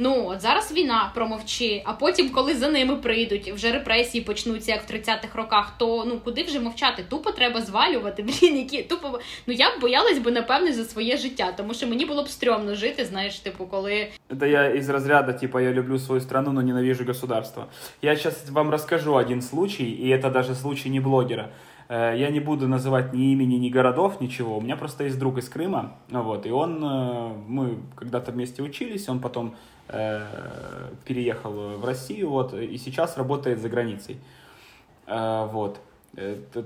Ну 0.03 0.27
от 0.27 0.41
зараз 0.41 0.73
війна 0.73 1.11
промовчи, 1.15 1.83
а 1.85 1.93
потім, 1.93 2.31
коли 2.31 2.55
за 2.55 2.71
ними 2.71 2.97
прийдуть, 2.97 3.53
вже 3.53 3.73
репресії 3.73 4.25
почнуться 4.25 4.73
як 4.73 4.89
в 4.89 4.93
30-х 4.93 5.35
роках, 5.35 5.75
то 5.79 6.05
ну 6.05 6.19
куди 6.25 6.43
вже 6.43 6.61
мовчати? 6.61 7.05
Тупо 7.09 7.31
треба 7.31 7.61
звалювати. 7.61 8.23
Блін, 8.43 8.57
які 8.57 8.83
тупо 8.83 9.21
ну 9.47 9.55
я 9.55 9.77
б 9.77 9.81
боялась 9.81 10.19
би 10.19 10.31
напевне 10.31 10.73
за 10.73 10.85
своє 10.85 11.17
життя, 11.17 11.53
тому 11.57 11.75
що 11.75 11.87
мені 11.87 12.07
було 12.07 12.23
б 12.23 12.29
стрьомно 12.29 12.75
жити. 12.75 13.05
Знаєш, 13.05 13.39
типу, 13.39 13.67
коли 13.67 14.09
Это 14.31 14.47
я 14.47 14.75
из 14.75 14.89
разряда, 14.89 15.33
типа, 15.33 15.61
я 15.61 15.73
люблю 15.73 15.99
свою 15.99 16.21
страну, 16.21 16.53
но 16.53 16.63
ненавижу 16.63 17.05
государство. 17.05 17.67
Я 18.03 18.17
сейчас 18.17 18.51
вам 18.51 18.71
расскажу 18.71 19.15
один 19.15 19.43
случай, 19.43 19.87
и 19.87 20.09
это 20.09 20.31
даже 20.31 20.55
случай 20.55 20.91
не 20.91 21.01
блогера. 21.01 21.51
Э, 21.91 22.15
я 22.17 22.31
не 22.31 22.39
буду 22.39 22.69
называть 22.69 23.13
ни 23.13 23.33
имени, 23.33 23.57
ни 23.57 23.69
городов, 23.69 24.21
ничего. 24.21 24.59
У 24.59 24.61
меня 24.61 24.77
просто 24.77 25.05
есть 25.05 25.19
друг 25.19 25.39
из 25.39 25.49
Крыма, 25.49 25.95
вот, 26.09 26.47
и 26.47 26.51
он, 26.53 26.83
э, 26.85 27.33
мы 27.49 27.79
когда-то 27.97 28.31
вместе 28.31 28.63
учились, 28.63 29.09
он 29.09 29.19
потом 29.19 29.57
э, 29.89 30.25
переехал 31.05 31.51
в 31.51 31.85
Россию, 31.85 32.31
вот, 32.31 32.55
и 32.55 32.79
сейчас 32.79 33.17
работает 33.17 33.61
за 33.61 33.69
границей, 33.69 34.21
вот, 35.09 35.81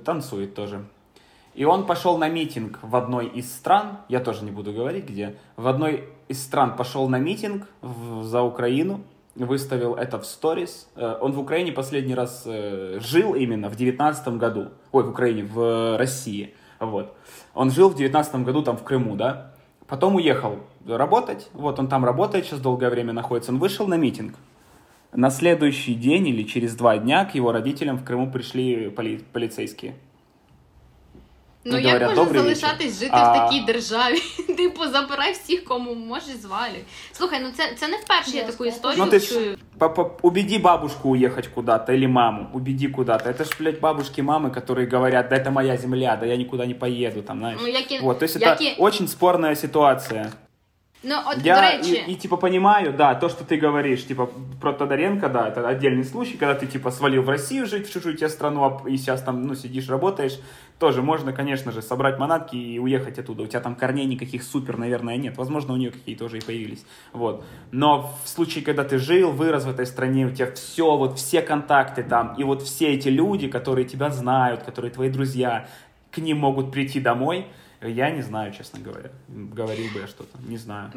танцует 0.05 0.55
тоже. 0.55 0.85
И 1.55 1.65
он 1.65 1.87
пошел 1.87 2.19
на 2.19 2.29
митинг 2.29 2.79
в 2.83 2.95
одной 2.95 3.27
из 3.27 3.51
стран, 3.51 4.01
я 4.09 4.21
тоже 4.21 4.45
не 4.45 4.51
буду 4.51 4.75
говорить 4.75 5.07
где, 5.07 5.37
в 5.57 5.67
одной 5.67 6.05
из 6.29 6.43
стран 6.43 6.77
пошел 6.77 7.09
на 7.09 7.19
митинг 7.19 7.67
в, 7.81 8.25
за 8.25 8.43
Украину, 8.43 9.01
выставил 9.37 9.95
это 9.95 10.19
в 10.19 10.27
сторис. 10.27 10.89
Э, 10.97 11.19
он 11.21 11.33
в 11.33 11.41
Украине 11.41 11.73
последний 11.73 12.15
раз 12.15 12.45
э, 12.47 12.99
жил 13.01 13.35
именно 13.35 13.69
в 13.69 13.77
девятнадцатом 13.77 14.39
году. 14.39 14.69
Ой, 14.93 15.05
в 15.05 15.11
Украине, 15.11 15.45
в 15.45 15.97
России. 15.99 16.55
Вот. 16.81 17.15
Он 17.55 17.71
жил 17.71 17.89
в 17.89 17.97
девятнадцатом 17.97 18.45
году 18.45 18.63
там 18.63 18.77
в 18.77 18.83
Крыму, 18.83 19.17
да. 19.17 19.55
Потом 19.87 20.17
уехал 20.17 20.61
работать. 20.87 21.49
Вот 21.53 21.79
он 21.79 21.89
там 21.89 22.05
работает, 22.05 22.47
сейчас 22.47 22.61
долгое 22.61 22.91
время 22.91 23.13
находится. 23.13 23.53
Он 23.53 23.59
вышел 23.59 23.87
на 23.87 23.97
митинг. 23.97 24.35
На 25.13 25.31
следующий 25.31 25.95
день 25.95 26.29
или 26.29 26.43
через 26.43 26.75
два 26.75 26.99
дня 26.99 27.25
к 27.25 27.35
его 27.35 27.53
родителям 27.53 27.99
в 27.99 28.05
Крыму 28.05 28.31
пришли 28.31 28.89
поли- 28.89 29.23
полицейские. 29.33 29.95
Ну, 31.66 31.78
як 31.78 31.94
говорять, 31.94 32.18
можна 32.18 32.42
залишатись 32.42 33.00
жити 33.00 33.12
а... 33.14 33.32
в 33.32 33.38
такій 33.38 33.66
державі? 33.66 34.20
Типу, 34.58 34.88
забирай 34.88 35.32
всіх, 35.32 35.64
кому 35.64 35.96
можеш 35.96 36.36
звалюй. 36.42 36.84
Слухай, 37.12 37.40
ну 37.44 37.50
це 37.58 37.64
це 37.76 37.88
не 37.88 37.98
вперше 37.98 38.38
я 38.38 38.44
таку 38.44 38.66
історію 38.66 39.08
ну, 39.12 39.20
чую. 39.20 39.58
Убеди 40.22 40.58
бабушку 40.58 41.10
уехать 41.10 41.48
куда-то 41.48 41.94
или 41.94 42.08
маму, 42.08 42.48
убеди 42.54 42.88
куда-то. 42.88 43.30
Это 43.30 43.46
ж, 43.46 43.52
блядь, 43.60 43.80
бабушки, 43.80 44.22
мамы, 44.22 44.52
которые 44.52 44.90
говорят, 44.92 45.30
да 45.30 45.36
это 45.36 45.52
моя 45.52 45.78
земля, 45.78 46.18
да 46.20 46.26
я 46.26 46.38
никуда 46.38 46.66
не 46.66 46.74
поеду, 46.74 47.22
там, 47.22 47.40
знаешь. 47.40 47.60
Ну, 47.62 47.68
які... 47.68 48.00
Вот, 48.00 48.20
то 48.20 48.26
есть 48.26 48.36
які... 48.36 48.66
это 48.66 48.76
очень 48.78 49.08
спорная 49.08 49.56
ситуация. 49.56 50.32
Ну, 51.05 51.15
от, 51.27 51.45
я 51.45 51.55
до 51.55 51.61
речі... 51.61 52.05
и, 52.09 52.13
и, 52.13 52.15
типа, 52.15 52.37
понимаю, 52.37 52.93
да, 52.93 53.15
то, 53.15 53.29
что 53.29 53.45
ты 53.45 53.57
говоришь, 53.57 54.07
типа, 54.07 54.29
про 54.61 54.73
Тодоренко, 54.73 55.29
да, 55.29 55.49
это 55.49 55.69
отдельный 55.69 56.05
случай, 56.05 56.37
когда 56.39 56.55
ты, 56.55 56.67
типа, 56.67 56.91
свалил 56.91 57.23
в 57.23 57.29
Россию 57.29 57.67
жить, 57.67 57.87
в 57.87 57.93
чужую 57.93 58.17
тебе 58.17 58.29
страну, 58.29 58.81
и 58.87 58.97
сейчас 58.97 59.23
там, 59.23 59.43
ну, 59.43 59.55
сидишь, 59.55 59.89
работаешь, 59.89 60.39
тоже 60.79 61.03
можно, 61.03 61.33
конечно 61.33 61.73
же, 61.73 61.83
собрать 61.83 62.19
манатки 62.19 62.57
и 62.57 62.79
уехать 62.79 63.19
оттуда. 63.19 63.43
У 63.43 63.47
тебя 63.47 63.61
там 63.61 63.75
корней 63.75 64.07
никаких 64.07 64.43
супер, 64.43 64.79
наверное, 64.79 65.17
нет. 65.19 65.37
Возможно, 65.37 65.75
у 65.75 65.77
нее 65.77 65.91
какие-то 65.91 66.25
уже 66.25 66.39
и 66.39 66.41
появились. 66.41 66.85
Вот. 67.13 67.45
Но 67.71 68.11
в 68.25 68.29
случае, 68.29 68.65
когда 68.65 68.83
ты 68.83 68.99
жил, 68.99 69.31
вырос 69.31 69.65
в 69.65 69.71
этой 69.71 69.87
стране, 69.87 70.27
у 70.27 70.31
тебя 70.31 70.51
все, 70.53 70.97
вот 70.97 71.19
все 71.19 71.43
контакты 71.43 72.03
там, 72.03 72.35
и 72.39 72.45
вот 72.45 72.63
все 72.63 72.95
эти 72.95 73.09
люди, 73.09 73.49
которые 73.49 73.85
тебя 73.85 74.11
знают, 74.11 74.63
которые 74.63 74.91
твои 74.91 75.11
друзья, 75.11 75.69
к 76.11 76.19
ним 76.19 76.39
могут 76.39 76.73
прийти 76.73 77.01
домой– 77.01 77.47
я 77.89 78.11
не 78.11 78.23
знаю, 78.23 78.53
чесно 78.53 78.81
говоря. 78.85 79.11
Говорив 79.59 79.95
би 79.95 80.01
я 80.01 80.07
щось, 80.07 80.27
не 80.49 80.59
знаю. 80.59 80.93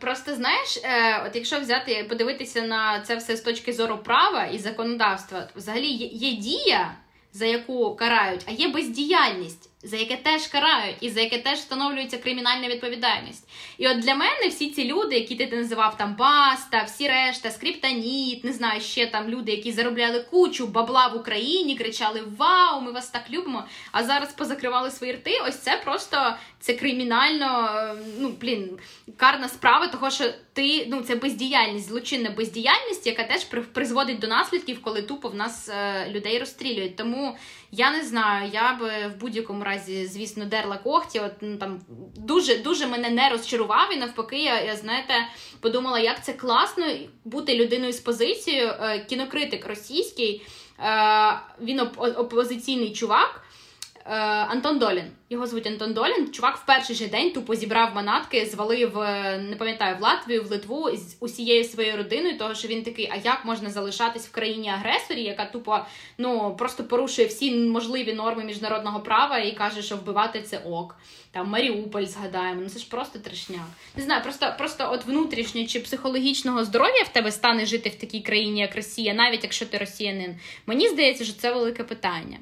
Просто 0.00 0.34
знаєш, 0.34 0.80
е, 0.84 1.22
от 1.26 1.36
якщо 1.36 1.60
взяти 1.60 2.06
подивитися 2.08 2.62
на 2.62 3.00
це 3.00 3.16
все 3.16 3.36
з 3.36 3.40
точки 3.40 3.72
зору 3.72 3.98
права 3.98 4.44
і 4.44 4.58
законодавства, 4.58 5.48
взагалі 5.56 5.86
є, 5.86 6.06
є 6.06 6.36
дія, 6.36 6.94
за 7.32 7.46
яку 7.46 7.96
карають, 7.96 8.44
а 8.48 8.50
є 8.50 8.68
бездіяльність 8.68 9.71
за 9.82 9.96
яке 9.96 10.16
теж 10.16 10.46
карають, 10.46 10.96
і 11.00 11.10
за 11.10 11.20
яке 11.20 11.38
теж 11.38 11.58
встановлюється 11.58 12.18
кримінальна 12.18 12.68
відповідальність. 12.68 13.48
І 13.78 13.88
от 13.88 13.98
для 13.98 14.14
мене 14.14 14.48
всі 14.48 14.70
ці 14.70 14.84
люди, 14.84 15.14
які 15.14 15.36
ти 15.36 15.56
називав 15.56 15.96
там 15.96 16.14
Баста, 16.14 16.82
всі 16.82 17.08
решта, 17.08 17.50
Скриптоніт, 17.50 18.44
не 18.44 18.52
знаю, 18.52 18.80
ще 18.80 19.06
там 19.06 19.28
люди, 19.28 19.52
які 19.52 19.72
заробляли 19.72 20.20
кучу 20.30 20.66
бабла 20.66 21.06
в 21.06 21.16
Україні, 21.16 21.76
кричали 21.76 22.22
Вау, 22.36 22.80
ми 22.80 22.92
вас 22.92 23.10
так 23.10 23.22
любимо! 23.30 23.64
А 23.92 24.04
зараз 24.04 24.32
позакривали 24.32 24.90
свої 24.90 25.12
рти. 25.12 25.32
Ось 25.48 25.58
це 25.58 25.80
просто 25.84 26.34
це 26.60 26.74
кримінально, 26.74 27.70
е, 27.76 27.94
ну 28.18 28.28
блін, 28.40 28.78
карна 29.16 29.48
справа, 29.48 29.86
того 29.86 30.10
що 30.10 30.24
ти 30.52 30.86
ну 30.88 31.00
це 31.00 31.14
бездіяльність, 31.14 31.88
злочинна 31.88 32.30
бездіяльність, 32.30 33.06
яка 33.06 33.24
теж 33.24 33.44
призводить 33.72 34.18
до 34.18 34.26
наслідків, 34.26 34.82
коли 34.82 35.02
тупо 35.02 35.28
в 35.28 35.34
нас 35.34 35.68
е, 35.68 36.10
людей 36.10 36.38
розстрілюють. 36.38 36.96
Тому 36.96 37.36
я 37.74 37.90
не 37.90 38.02
знаю, 38.02 38.50
я 38.52 38.74
би 38.74 39.08
в 39.08 39.20
будь-якому 39.20 39.64
разі, 39.64 40.06
звісно, 40.06 40.44
дерла 40.44 40.76
когті. 40.76 41.20
От 41.20 41.32
ну, 41.40 41.56
там 41.56 41.80
дуже 42.16 42.56
дуже 42.56 42.86
мене 42.86 43.10
не 43.10 43.28
розчарував, 43.28 43.94
і 43.94 43.96
навпаки, 43.96 44.38
я, 44.38 44.60
я 44.60 44.76
знаєте, 44.76 45.14
подумала, 45.60 45.98
як 45.98 46.24
це 46.24 46.32
класно 46.32 46.84
бути 47.24 47.56
людиною 47.56 47.92
з 47.92 48.00
позицією. 48.00 48.68
Е, 48.68 49.06
кінокритик 49.08 49.66
російський, 49.66 50.46
е, 50.78 51.40
він 51.60 51.80
опозиційний 51.96 52.92
чувак. 52.92 53.42
Е, 54.06 54.14
Антон 54.48 54.78
Долін. 54.78 55.04
Його 55.30 55.46
звуть 55.46 55.66
Антон 55.66 55.92
Долін. 55.92 56.32
Чувак 56.32 56.56
в 56.56 56.66
перший 56.66 56.96
же 56.96 57.08
день 57.08 57.32
тупо 57.32 57.54
зібрав 57.54 57.94
манатки, 57.94 58.46
звалив, 58.46 58.96
не 59.48 59.56
пам'ятаю, 59.58 59.96
в 60.00 60.02
Латвію, 60.02 60.42
в 60.42 60.50
Литву 60.50 60.90
з 60.90 61.16
усією 61.20 61.64
своєю 61.64 61.96
родиною, 61.96 62.38
того 62.38 62.54
що 62.54 62.68
він 62.68 62.82
такий, 62.82 63.10
а 63.12 63.16
як 63.16 63.44
можна 63.44 63.70
залишатись 63.70 64.26
в 64.26 64.32
країні 64.32 64.68
агресорі, 64.68 65.22
яка 65.22 65.44
тупо 65.44 65.78
ну 66.18 66.56
просто 66.58 66.84
порушує 66.84 67.28
всі 67.28 67.54
можливі 67.54 68.12
норми 68.14 68.44
міжнародного 68.44 69.00
права 69.00 69.38
і 69.38 69.52
каже, 69.52 69.82
що 69.82 69.96
вбивати 69.96 70.42
це 70.42 70.58
ок. 70.58 70.96
Там 71.32 71.48
Маріуполь 71.48 72.04
згадаємо. 72.04 72.60
Ну 72.62 72.68
це 72.68 72.78
ж 72.78 72.88
просто 72.88 73.18
трешняк. 73.18 73.68
Не 73.96 74.02
знаю, 74.02 74.22
просто 74.22 74.54
просто 74.58 74.90
от 74.92 75.04
внутрішнього 75.04 75.66
чи 75.66 75.80
психологічного 75.80 76.64
здоров'я 76.64 77.02
в 77.02 77.08
тебе 77.08 77.32
стане 77.32 77.66
жити 77.66 77.88
в 77.88 77.94
такій 77.94 78.20
країні, 78.20 78.60
як 78.60 78.76
Росія, 78.76 79.14
навіть 79.14 79.42
якщо 79.42 79.66
ти 79.66 79.78
росіянин. 79.78 80.36
Мені 80.66 80.88
здається, 80.88 81.24
що 81.24 81.34
це 81.34 81.52
велике 81.52 81.84
питання. 81.84 82.38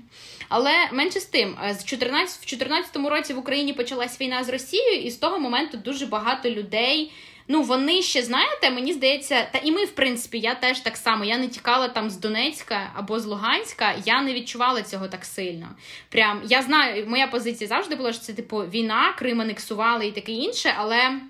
Але 0.49 0.73
менше 0.93 1.21
з 1.21 1.25
тим, 1.25 1.57
е, 1.65 1.75
з 1.75 1.85
14, 1.85 2.37
в 2.37 2.41
2014 2.41 3.09
році 3.11 3.33
в 3.35 3.39
Україні 3.39 3.73
почалась 3.73 4.21
війна 4.21 4.45
з 4.45 4.49
Росією, 4.49 5.03
і 5.03 5.11
з 5.11 5.17
того 5.17 5.39
моменту 5.39 5.77
дуже 5.77 6.07
багато 6.07 6.51
людей. 6.51 7.13
Ну, 7.53 7.63
вони 7.63 8.03
ще 8.03 8.23
знаєте, 8.23 8.71
мені 8.71 8.93
здається, 8.93 9.49
та 9.53 9.59
і 9.59 9.73
ми, 9.73 9.85
в 9.85 9.91
принципі, 9.91 10.39
я 10.39 10.55
теж 10.55 10.81
так 10.81 10.97
само. 10.97 11.25
Я 11.25 11.39
не 11.39 11.49
тікала 11.49 11.89
там 11.89 12.11
з 12.11 12.17
Донецька 12.17 12.91
або 12.95 13.21
з 13.21 13.27
Луганська, 13.27 13.95
я 14.05 14.23
не 14.23 14.35
відчувала 14.35 14.83
цього 14.83 15.09
так 15.09 15.25
сильно. 15.25 15.69
Прям 16.09 16.43
я 16.45 16.63
знаю, 16.63 17.07
моя 17.09 17.27
позиція 17.27 17.69
завжди 17.69 17.95
була, 17.95 18.13
що 18.13 18.23
це 18.23 18.33
типу 18.33 18.59
війна, 18.59 19.15
Крим 19.19 19.41
анексували 19.41 20.07
і 20.07 20.13
таке 20.13 20.33
інше, 20.33 20.75
але. 20.77 21.21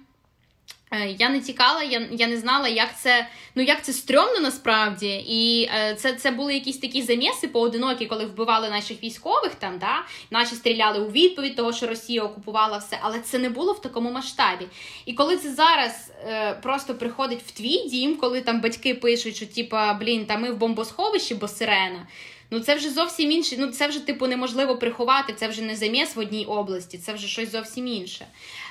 Е, 0.92 1.16
я 1.18 1.28
не 1.28 1.40
тікала, 1.40 1.82
я 1.82 2.08
я 2.10 2.26
не 2.26 2.36
знала, 2.36 2.68
як 2.68 2.98
це 2.98 3.26
ну 3.54 3.62
як 3.62 3.84
це 3.84 3.92
стрьомно 3.92 4.40
насправді. 4.40 5.24
І 5.26 5.70
е, 5.74 5.94
це 5.94 6.12
це 6.12 6.30
були 6.30 6.54
якісь 6.54 6.78
такі 6.78 7.02
заміси 7.02 7.48
поодинокі, 7.48 8.06
коли 8.06 8.26
вбивали 8.26 8.70
наших 8.70 9.02
військових 9.02 9.54
там, 9.54 9.78
да? 9.78 10.04
наші 10.30 10.54
стріляли 10.54 10.98
у 10.98 11.10
відповідь, 11.10 11.56
того, 11.56 11.72
що 11.72 11.86
Росія 11.86 12.22
окупувала 12.22 12.78
все, 12.78 12.98
але 13.02 13.20
це 13.20 13.38
не 13.38 13.48
було 13.48 13.72
в 13.72 13.82
такому 13.82 14.10
масштабі. 14.10 14.66
І 15.06 15.12
коли 15.12 15.36
це 15.36 15.52
зараз 15.52 16.12
е, 16.24 16.54
просто 16.62 16.94
приходить 16.94 17.42
в 17.46 17.50
твій 17.50 17.88
дім, 17.88 18.16
коли 18.16 18.40
там 18.40 18.60
батьки 18.60 18.94
пишуть, 18.94 19.36
що 19.36 19.46
типа 19.46 19.94
блін, 19.94 20.26
та 20.26 20.36
ми 20.36 20.50
в 20.52 20.56
бомбосховищі, 20.56 21.34
бо 21.34 21.48
сирена. 21.48 22.06
Ну 22.50 22.60
це 22.60 22.74
вже 22.74 22.90
зовсім 22.90 23.32
інше. 23.32 23.56
Ну 23.58 23.66
це 23.66 23.88
вже 23.88 24.06
типу 24.06 24.26
неможливо 24.26 24.76
приховати. 24.76 25.32
Це 25.32 25.48
вже 25.48 25.62
не 25.62 25.76
заміс 25.76 26.16
в 26.16 26.18
одній 26.18 26.44
області, 26.44 26.98
це 26.98 27.12
вже 27.12 27.28
щось 27.28 27.52
зовсім 27.52 27.86
інше. 27.86 28.26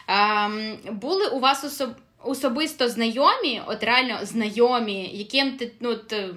Ем, 0.08 0.78
Були 0.92 1.28
у 1.28 1.40
вас 1.40 1.64
особ 1.64 1.90
особисто 2.24 2.90
знайомі, 2.90 3.62
от 3.68 3.84
реально 3.84 4.20
знайомі, 4.26 5.10
яким 5.14 5.58
ти 5.58 5.72
ну, 5.80 5.96
ти, 5.96 6.36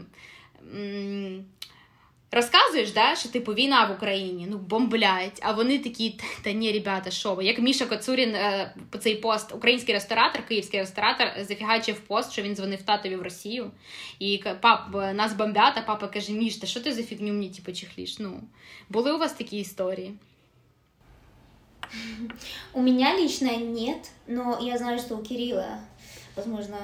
м- 0.74 1.44
розказуєш, 2.30 2.90
да, 2.92 3.16
що 3.16 3.28
типу 3.28 3.54
війна 3.54 3.84
в 3.86 3.92
Україні, 3.92 4.46
ну 4.50 4.58
бомблять, 4.58 5.38
а 5.42 5.52
вони 5.52 5.78
такі, 5.78 6.18
та 6.42 6.52
ні, 6.52 6.72
ребята, 6.72 7.10
що 7.10 7.34
ви? 7.34 7.44
Як 7.44 7.58
Міша 7.58 7.86
Коцурін 7.86 8.34
е, 8.34 8.74
по 8.90 8.98
цей 8.98 9.14
пост, 9.14 9.54
український 9.54 9.94
ресторатор, 9.94 10.46
київський 10.46 10.80
ресторатор, 10.80 11.28
зафігачив 11.40 12.00
пост, 12.00 12.32
що 12.32 12.42
він 12.42 12.56
дзвонив 12.56 12.82
татові 12.82 13.16
в 13.16 13.22
Росію, 13.22 13.70
і 14.18 14.42
пап, 14.60 14.80
нас 14.94 15.32
бомбять, 15.34 15.74
а 15.76 15.82
папа 15.82 16.08
каже: 16.08 16.32
Міш, 16.32 16.56
та 16.56 16.66
що 16.66 16.80
ти 16.80 16.92
за 16.92 17.02
фігню 17.02 17.32
мені 17.32 17.50
типу, 17.50 17.72
чехліш? 17.72 18.18
Ну, 18.18 18.40
були 18.88 19.12
у 19.12 19.18
вас 19.18 19.32
такі 19.32 19.58
історії? 19.58 20.14
У 22.74 22.80
меня 22.80 23.16
лично 23.16 23.56
нет, 23.56 24.10
но 24.26 24.58
я 24.60 24.78
знаю, 24.78 24.98
что 24.98 25.16
у 25.16 25.22
Кирилла, 25.22 25.80
возможно... 26.36 26.76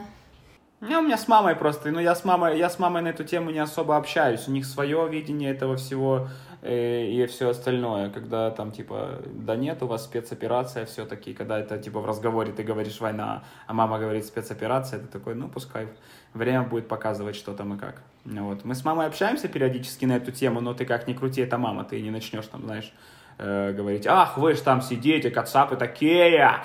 Не, 0.81 0.97
у 0.97 1.03
меня 1.03 1.18
с 1.18 1.27
мамой 1.27 1.57
просто, 1.57 1.90
ну 1.90 1.99
я 1.99 2.14
с 2.14 2.25
мамой, 2.25 2.57
я 2.57 2.71
с 2.71 2.79
мамой 2.79 3.03
на 3.03 3.09
эту 3.09 3.25
тему 3.25 3.51
не 3.51 3.59
особо 3.59 3.97
общаюсь, 3.97 4.47
у 4.47 4.53
них 4.53 4.64
свое 4.64 5.09
видение 5.09 5.51
этого 5.51 5.77
всего 5.77 6.29
э, 6.62 7.05
и 7.05 7.27
все 7.27 7.49
остальное, 7.49 8.11
когда 8.11 8.53
там 8.53 8.71
типа, 8.71 9.21
да 9.27 9.57
нет, 9.57 9.83
у 9.83 9.88
вас 9.88 10.05
спецоперация 10.05 10.87
все-таки, 10.87 11.35
когда 11.35 11.59
это 11.59 11.79
типа 11.79 11.99
в 11.99 12.07
разговоре 12.07 12.53
ты 12.53 12.62
говоришь 12.62 13.01
война, 13.01 13.42
а 13.66 13.73
мама 13.73 13.99
говорит 13.99 14.25
спецоперация, 14.25 15.01
ты 15.01 15.07
такой, 15.09 15.35
ну 15.35 15.49
пускай 15.49 15.88
время 16.33 16.62
будет 16.62 16.87
показывать, 16.87 17.35
что 17.35 17.55
там 17.55 17.75
и 17.75 17.79
как. 17.79 18.03
Вот. 18.25 18.64
Мы 18.64 18.77
с 18.77 18.85
мамой 18.85 19.07
общаемся 19.07 19.49
периодически 19.49 20.05
на 20.05 20.16
эту 20.16 20.31
тему, 20.31 20.61
но 20.61 20.75
ты 20.75 20.85
как 20.85 21.09
ни 21.09 21.12
крути, 21.12 21.40
это 21.40 21.59
мама, 21.59 21.83
ты 21.83 22.01
не 22.01 22.11
начнешь 22.11 22.47
там, 22.47 22.62
знаешь, 22.62 22.92
э, 23.38 23.72
говорить, 23.72 24.07
ах, 24.07 24.37
вы 24.37 24.55
же 24.55 24.62
там 24.62 24.83
сидите, 24.83 25.31
кацапы 25.31 25.77
такие, 25.77 26.61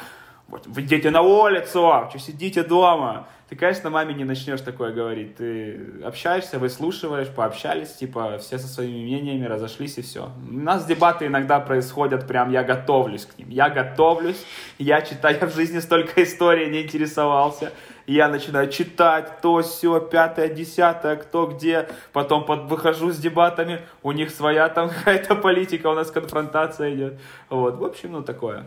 вот, 0.47 0.67
выйдите 0.67 1.09
на 1.09 1.21
улицу, 1.21 2.07
что 2.09 2.19
сидите 2.19 2.63
дома. 2.63 3.27
Ты, 3.53 3.59
конечно, 3.59 3.91
маме 3.91 4.15
не 4.15 4.23
начнешь 4.23 4.61
такое 4.61 4.91
говорить. 4.91 5.35
Ты 5.35 5.79
общаешься, 6.03 6.57
выслушиваешь, 6.57 7.27
пообщались, 7.27 7.93
типа, 7.93 8.39
все 8.39 8.57
со 8.57 8.67
своими 8.67 9.03
мнениями 9.03 9.45
разошлись 9.45 9.99
и 9.99 10.01
все. 10.01 10.31
У 10.49 10.53
нас 10.53 10.87
дебаты 10.87 11.27
иногда 11.27 11.59
происходят 11.59 12.27
прям, 12.27 12.51
я 12.51 12.63
готовлюсь 12.63 13.27
к 13.27 13.37
ним. 13.37 13.49
Я 13.49 13.69
готовлюсь, 13.69 14.43
я 14.79 15.03
читаю, 15.03 15.37
я 15.39 15.45
в 15.45 15.53
жизни 15.53 15.77
столько 15.81 16.23
историй 16.23 16.67
не 16.71 16.81
интересовался. 16.81 17.71
я 18.07 18.27
начинаю 18.27 18.71
читать 18.71 19.39
то, 19.43 19.61
все, 19.61 19.99
пятое, 19.99 20.49
десятое, 20.49 21.15
кто 21.15 21.45
где, 21.45 21.87
потом 22.11 22.47
под, 22.47 22.71
выхожу 22.71 23.11
с 23.11 23.19
дебатами, 23.19 23.81
у 24.01 24.13
них 24.13 24.31
своя 24.31 24.67
там 24.69 24.89
какая-то 24.97 25.35
политика, 25.35 25.91
у 25.91 25.93
нас 25.93 26.09
конфронтація 26.09 26.87
йде. 26.87 27.19
Вот, 27.49 27.77
в 27.77 27.83
общем, 27.83 28.13
ну 28.13 28.23
такое. 28.23 28.65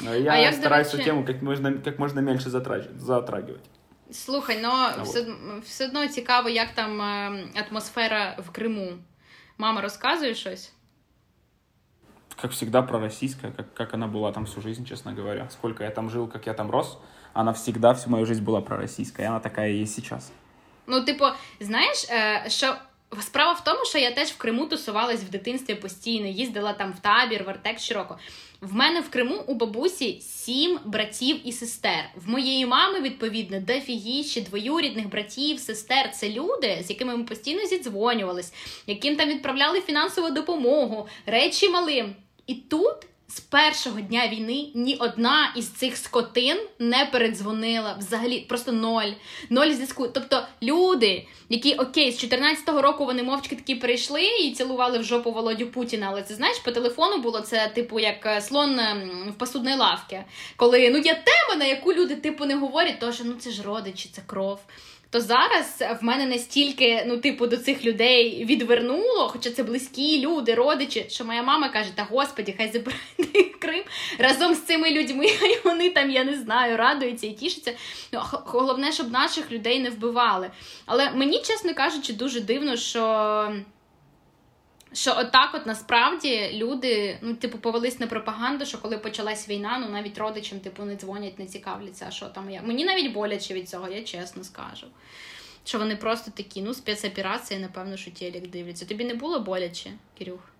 Я, 0.00 0.32
а 0.32 0.36
я 0.38 0.52
стараюсь 0.52 0.88
цю 0.88 0.98
тему 0.98 1.22
як 1.28 1.42
можна, 1.42 1.72
як 1.84 1.98
можна 1.98 2.22
менше 2.22 2.50
затрагивати. 2.96 3.68
Слухай, 4.11 4.59
ну 4.61 5.03
все, 5.03 5.25
все 5.63 5.85
одно 5.85 6.07
цікаво, 6.07 6.49
як 6.49 6.71
там 6.71 7.01
атмосфера 7.55 8.37
в 8.47 8.49
Криму. 8.49 8.91
Мама 9.57 9.81
розказує 9.81 10.35
щось? 10.35 10.73
как 12.41 12.51
всегда, 12.51 12.81
пророссийская, 12.81 13.51
как, 13.51 13.73
как 13.73 13.93
она 13.93 14.07
была 14.07 14.31
там 14.31 14.45
всю 14.45 14.61
жизнь, 14.61 14.85
честно 14.85 15.13
говоря. 15.13 15.49
Сколько 15.49 15.83
я 15.83 15.89
там 15.89 16.09
жил, 16.09 16.27
как 16.27 16.45
я 16.45 16.53
там 16.53 16.71
рос, 16.71 16.99
она 17.33 17.53
всегда 17.53 17.93
всю 17.93 18.09
мою 18.09 18.25
жизнь 18.25 18.43
была 18.43 18.61
пророссийская, 18.61 19.25
и 19.25 19.29
она 19.29 19.39
такая 19.39 19.71
и 19.71 19.77
есть 19.77 19.95
сейчас. 19.95 20.31
Ну, 20.87 21.03
типу, 21.03 21.25
знаєш, 21.59 22.07
що 22.47 22.75
справа 23.20 23.52
в 23.52 23.64
тому, 23.64 23.84
що 23.84 23.98
я 23.98 24.10
теж 24.10 24.28
в 24.28 24.36
Криму 24.36 24.66
тусувалась 24.66 25.20
в 25.20 25.28
дитинстві 25.30 25.74
постійно, 25.74 26.26
їздила 26.26 26.72
там 26.72 26.92
в 26.92 27.00
табір, 27.00 27.44
в 27.44 27.50
Артек 27.50 27.78
широко. 27.78 28.18
В 28.60 28.74
мене 28.74 29.00
в 29.00 29.10
Криму 29.10 29.44
у 29.46 29.54
бабусі 29.54 30.20
сім 30.20 30.78
братів 30.84 31.36
і 31.44 31.52
сестер. 31.52 32.04
В 32.16 32.28
моєї 32.28 32.66
мами, 32.66 33.00
відповідно, 33.00 33.60
дофігіще 33.60 34.40
двоюрідних 34.40 35.08
братів, 35.08 35.58
сестер. 35.60 36.10
Це 36.10 36.28
люди, 36.28 36.78
з 36.86 36.90
якими 36.90 37.16
ми 37.16 37.24
постійно 37.24 37.66
зідзвонювались, 37.66 38.52
яким 38.86 39.16
там 39.16 39.28
відправляли 39.28 39.80
фінансову 39.80 40.30
допомогу, 40.30 41.08
речі 41.26 41.68
малим. 41.68 42.14
І 42.46 42.54
тут 42.54 42.96
з 43.34 43.40
першого 43.40 44.00
дня 44.00 44.28
війни 44.28 44.66
ні 44.74 44.96
одна 45.00 45.52
із 45.56 45.68
цих 45.68 45.96
скотин 45.96 46.58
не 46.78 47.08
передзвонила 47.12 47.96
взагалі, 47.98 48.40
просто 48.48 48.72
ноль. 48.72 49.10
Ноль 49.50 49.70
зв'язку. 49.70 50.08
Тобто 50.08 50.46
люди, 50.62 51.26
які 51.48 51.74
окей, 51.74 52.12
з 52.12 52.24
14-го 52.24 52.82
року 52.82 53.04
вони 53.04 53.22
мовчки 53.22 53.56
такі 53.56 53.74
прийшли 53.74 54.24
і 54.24 54.52
цілували 54.52 54.98
в 54.98 55.04
жопу 55.04 55.32
Володю 55.32 55.66
Путіна. 55.66 56.06
Але 56.10 56.22
це 56.22 56.34
знаєш, 56.34 56.58
по 56.58 56.72
телефону 56.72 57.18
було 57.18 57.40
це, 57.40 57.70
типу, 57.74 58.00
як 58.00 58.26
е, 58.26 58.40
слон 58.40 58.78
ем, 58.78 59.30
в 59.30 59.38
посудній 59.38 59.74
лавці. 59.74 60.18
Коли 60.56 60.90
ну 60.90 60.98
є 60.98 61.14
тема, 61.14 61.58
на 61.58 61.64
яку 61.64 61.92
люди 61.92 62.16
типу 62.16 62.44
не 62.44 62.54
говорять, 62.54 62.98
то 63.00 63.12
що 63.12 63.24
ну 63.24 63.32
це 63.32 63.50
ж 63.50 63.62
родичі, 63.62 64.10
це 64.12 64.22
кров 64.26 64.58
то 65.12 65.20
зараз 65.20 65.82
в 66.00 66.04
мене 66.04 66.26
настільки, 66.26 67.04
ну, 67.06 67.16
типу, 67.18 67.46
до 67.46 67.56
цих 67.56 67.84
людей 67.84 68.44
відвернуло, 68.44 69.28
хоча 69.28 69.50
це 69.50 69.62
близькі 69.62 70.20
люди, 70.20 70.54
родичі, 70.54 71.06
що 71.08 71.24
моя 71.24 71.42
мама 71.42 71.68
каже: 71.68 71.90
Та 71.94 72.02
господі, 72.02 72.54
хай 72.58 72.72
забирайте 72.72 73.58
Крим 73.58 73.82
разом 74.18 74.54
з 74.54 74.60
цими 74.60 74.90
людьми, 74.90 75.26
і 75.42 75.58
вони 75.64 75.90
там, 75.90 76.10
я 76.10 76.24
не 76.24 76.34
знаю, 76.34 76.76
радуються 76.76 77.26
і 77.26 77.32
тішаться. 77.32 77.72
Ну, 78.12 78.20
Головне, 78.32 78.92
щоб 78.92 79.10
наших 79.10 79.52
людей 79.52 79.80
не 79.80 79.90
вбивали. 79.90 80.50
Але 80.86 81.10
мені, 81.10 81.38
чесно 81.38 81.74
кажучи, 81.74 82.12
дуже 82.12 82.40
дивно, 82.40 82.76
що. 82.76 83.52
Що 84.92 85.14
отак, 85.18 85.50
от 85.54 85.66
насправді 85.66 86.50
люди 86.52 87.18
ну, 87.22 87.34
типу, 87.34 87.58
повелись 87.58 88.00
на 88.00 88.06
пропаганду, 88.06 88.66
що 88.66 88.78
коли 88.78 88.98
почалась 88.98 89.48
війна, 89.48 89.78
ну 89.78 89.88
навіть 89.88 90.18
родичам 90.18 90.60
типу 90.60 90.82
не 90.82 90.96
дзвонять, 90.96 91.38
не 91.38 91.46
цікавляться, 91.46 92.10
що 92.10 92.26
там 92.26 92.50
я. 92.50 92.62
Мені 92.62 92.84
навіть 92.84 93.12
боляче 93.12 93.54
від 93.54 93.68
цього, 93.68 93.88
я 93.88 94.02
чесно 94.02 94.44
скажу. 94.44 94.86
Що 95.64 95.78
вони 95.78 95.96
просто 95.96 96.30
такі, 96.30 96.62
ну, 96.62 96.74
спецоперації, 96.74 97.60
напевно, 97.60 97.96
що 97.96 98.10
телек 98.10 98.50
дивляться. 98.50 98.86
Тобі 98.86 99.04
не 99.04 99.14
було 99.14 99.40
боляче, 99.40 99.90
Кирюх? 100.18 100.51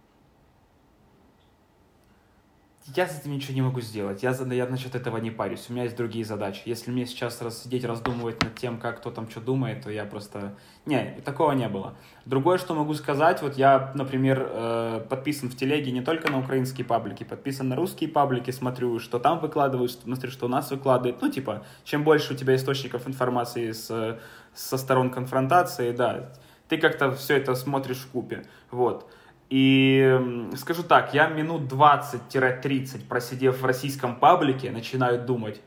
Я 2.86 3.06
с 3.06 3.20
этим 3.20 3.32
ничего 3.32 3.54
не 3.54 3.62
могу 3.62 3.80
сделать. 3.80 4.24
Я, 4.24 4.32
я 4.32 4.66
насчет 4.66 4.96
этого 4.96 5.16
не 5.18 5.30
парюсь. 5.30 5.66
У 5.68 5.72
меня 5.72 5.84
есть 5.84 5.96
другие 5.96 6.24
задачи. 6.24 6.62
Если 6.64 6.90
мне 6.90 7.06
сейчас 7.06 7.40
раз, 7.40 7.62
сидеть 7.62 7.84
раздумывать 7.84 8.42
над 8.42 8.56
тем, 8.56 8.78
как 8.78 8.98
кто 8.98 9.12
там 9.12 9.30
что 9.30 9.40
думает, 9.40 9.84
то 9.84 9.90
я 9.90 10.04
просто... 10.04 10.56
Не, 10.84 11.20
такого 11.24 11.52
не 11.52 11.68
было. 11.68 11.94
Другое, 12.24 12.58
что 12.58 12.74
могу 12.74 12.92
сказать, 12.94 13.40
вот 13.40 13.56
я, 13.56 13.92
например, 13.94 14.48
э, 14.50 15.06
подписан 15.08 15.48
в 15.48 15.56
телеге 15.56 15.92
не 15.92 16.00
только 16.00 16.30
на 16.30 16.40
украинские 16.40 16.84
паблики, 16.84 17.22
подписан 17.22 17.68
на 17.68 17.76
русские 17.76 18.10
паблики, 18.10 18.50
смотрю, 18.50 18.98
что 18.98 19.20
там 19.20 19.38
выкладывают, 19.38 19.92
смотрю, 19.92 20.32
что 20.32 20.46
у 20.46 20.48
нас 20.48 20.72
выкладывают. 20.72 21.22
Ну, 21.22 21.30
типа, 21.30 21.64
чем 21.84 22.02
больше 22.02 22.34
у 22.34 22.36
тебя 22.36 22.56
источников 22.56 23.06
информации 23.06 23.70
с, 23.70 24.18
со 24.54 24.76
сторон 24.76 25.10
конфронтации, 25.10 25.92
да, 25.92 26.32
ты 26.68 26.78
как-то 26.78 27.12
все 27.12 27.36
это 27.36 27.54
смотришь 27.54 27.98
в 27.98 28.10
купе. 28.10 28.44
Вот. 28.72 29.08
И 29.52 30.48
скажу 30.56 30.82
так, 30.82 31.12
я 31.12 31.26
минут 31.26 31.70
20-30 31.70 33.06
просидев 33.06 33.60
в 33.60 33.66
российском 33.66 34.16
паблике, 34.16 34.70
начинаю 34.70 35.26
думать, 35.26 35.60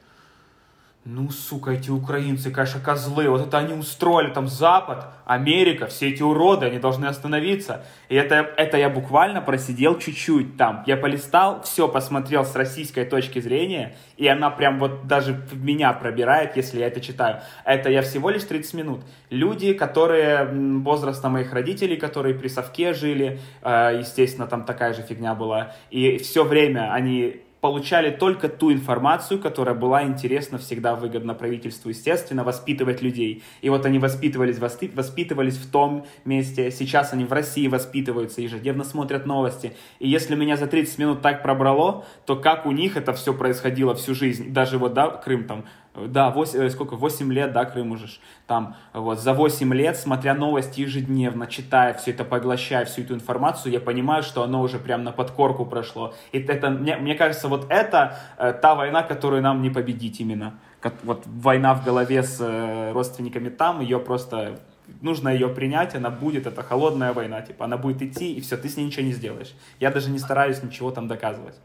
ну, 1.07 1.29
сука, 1.29 1.69
эти 1.69 1.91
украинцы, 1.91 2.49
конечно, 2.49 2.79
козлы. 2.79 3.29
Вот 3.29 3.47
это 3.47 3.59
они 3.59 3.73
устроили 3.73 4.33
там 4.33 4.47
Запад, 4.47 5.05
Америка, 5.23 5.85
все 5.85 6.09
эти 6.09 6.23
уроды, 6.23 6.65
они 6.65 6.79
должны 6.79 7.05
остановиться. 7.05 7.85
И 8.09 8.15
это, 8.15 8.37
это 8.57 8.77
я 8.77 8.89
буквально 8.89 9.39
просидел 9.39 9.99
чуть-чуть 9.99 10.57
там. 10.57 10.81
Я 10.87 10.97
полистал, 10.97 11.61
все 11.61 11.87
посмотрел 11.87 12.43
с 12.43 12.55
российской 12.55 13.05
точки 13.05 13.39
зрения, 13.39 13.95
и 14.17 14.27
она 14.27 14.49
прям 14.49 14.79
вот 14.79 15.05
даже 15.05 15.45
меня 15.53 15.93
пробирает, 15.93 16.57
если 16.57 16.79
я 16.79 16.87
это 16.87 16.99
читаю. 17.01 17.41
Это 17.65 17.91
я 17.91 18.01
всего 18.01 18.31
лишь 18.31 18.43
30 18.43 18.73
минут. 18.73 19.01
Люди, 19.29 19.73
которые 19.73 20.45
возраста 20.45 21.29
моих 21.29 21.53
родителей, 21.53 21.97
которые 21.97 22.33
при 22.33 22.47
совке 22.47 22.93
жили, 22.95 23.39
э, 23.61 23.97
естественно, 23.99 24.47
там 24.47 24.65
такая 24.65 24.95
же 24.95 25.03
фигня 25.03 25.35
была. 25.35 25.75
И 25.91 26.17
все 26.17 26.43
время 26.43 26.91
они 26.91 27.44
получали 27.65 28.11
только 28.11 28.47
ту 28.47 28.71
информацию, 28.71 29.39
которая 29.39 29.73
была 29.73 30.03
интересна, 30.03 30.59
всегда 30.59 30.93
выгодна 30.93 31.33
правительству, 31.33 31.89
естественно, 31.89 32.43
воспитывать 32.43 33.01
людей. 33.01 33.41
И 33.61 33.71
вот 33.71 33.87
они 33.87 33.97
воспитывались, 33.97 34.59
воспитывались 34.59 35.57
в 35.57 35.71
том 35.71 36.05
месте, 36.25 36.69
сейчас 36.69 37.11
они 37.11 37.25
в 37.25 37.33
России 37.33 37.67
воспитываются, 37.67 38.41
ежедневно 38.41 38.83
смотрят 38.83 39.25
новости. 39.25 39.73
И 39.97 40.07
если 40.07 40.35
меня 40.35 40.57
за 40.57 40.67
30 40.67 40.99
минут 40.99 41.21
так 41.23 41.41
пробрало, 41.41 42.05
то 42.27 42.35
как 42.35 42.67
у 42.67 42.71
них 42.71 42.97
это 42.97 43.13
все 43.13 43.33
происходило 43.33 43.95
всю 43.95 44.13
жизнь, 44.13 44.53
даже 44.53 44.77
вот, 44.77 44.93
да, 44.93 45.09
Крым 45.09 45.45
там, 45.45 45.65
да, 45.95 46.29
8, 46.29 46.59
э, 46.59 46.69
сколько, 46.69 46.95
8 46.95 47.31
лет, 47.33 47.53
да, 47.53 47.65
Крым 47.65 47.91
уже, 47.91 48.07
там, 48.47 48.75
вот, 48.93 49.19
за 49.19 49.33
8 49.33 49.73
лет, 49.73 49.97
смотря 49.97 50.33
новости 50.33 50.81
ежедневно, 50.81 51.47
читая 51.47 51.93
все 51.93 52.11
это, 52.11 52.23
поглощая 52.23 52.85
всю 52.85 53.01
эту 53.01 53.15
информацию, 53.15 53.71
я 53.71 53.79
понимаю, 53.79 54.23
что 54.23 54.43
оно 54.43 54.61
уже 54.61 54.79
прям 54.79 55.03
на 55.03 55.11
подкорку 55.11 55.65
прошло. 55.65 56.13
И 56.31 56.39
это, 56.39 56.69
мне, 56.69 56.97
мне 56.97 57.15
кажется, 57.15 57.47
вот 57.47 57.67
это 57.69 58.17
э, 58.37 58.53
та 58.53 58.75
война, 58.75 59.03
которую 59.03 59.41
нам 59.41 59.61
не 59.61 59.69
победить 59.69 60.19
именно. 60.19 60.53
Как, 60.79 60.93
вот 61.03 61.23
война 61.25 61.73
в 61.73 61.83
голове 61.83 62.23
с 62.23 62.37
э, 62.39 62.91
родственниками 62.91 63.49
там, 63.49 63.81
ее 63.81 63.99
просто 63.99 64.59
нужно 65.01 65.29
ее 65.29 65.49
принять, 65.49 65.95
она 65.95 66.09
будет, 66.09 66.47
это 66.47 66.61
холодная 66.63 67.13
война, 67.13 67.41
типа, 67.41 67.65
она 67.65 67.77
будет 67.77 68.01
идти, 68.01 68.33
и 68.33 68.41
все, 68.41 68.57
ты 68.57 68.69
с 68.69 68.77
ней 68.77 68.85
ничего 68.85 69.05
не 69.05 69.13
сделаешь. 69.13 69.53
Я 69.79 69.91
даже 69.91 70.09
не 70.09 70.19
стараюсь 70.19 70.61
ничего 70.63 70.91
там 70.91 71.07
доказывать. 71.07 71.55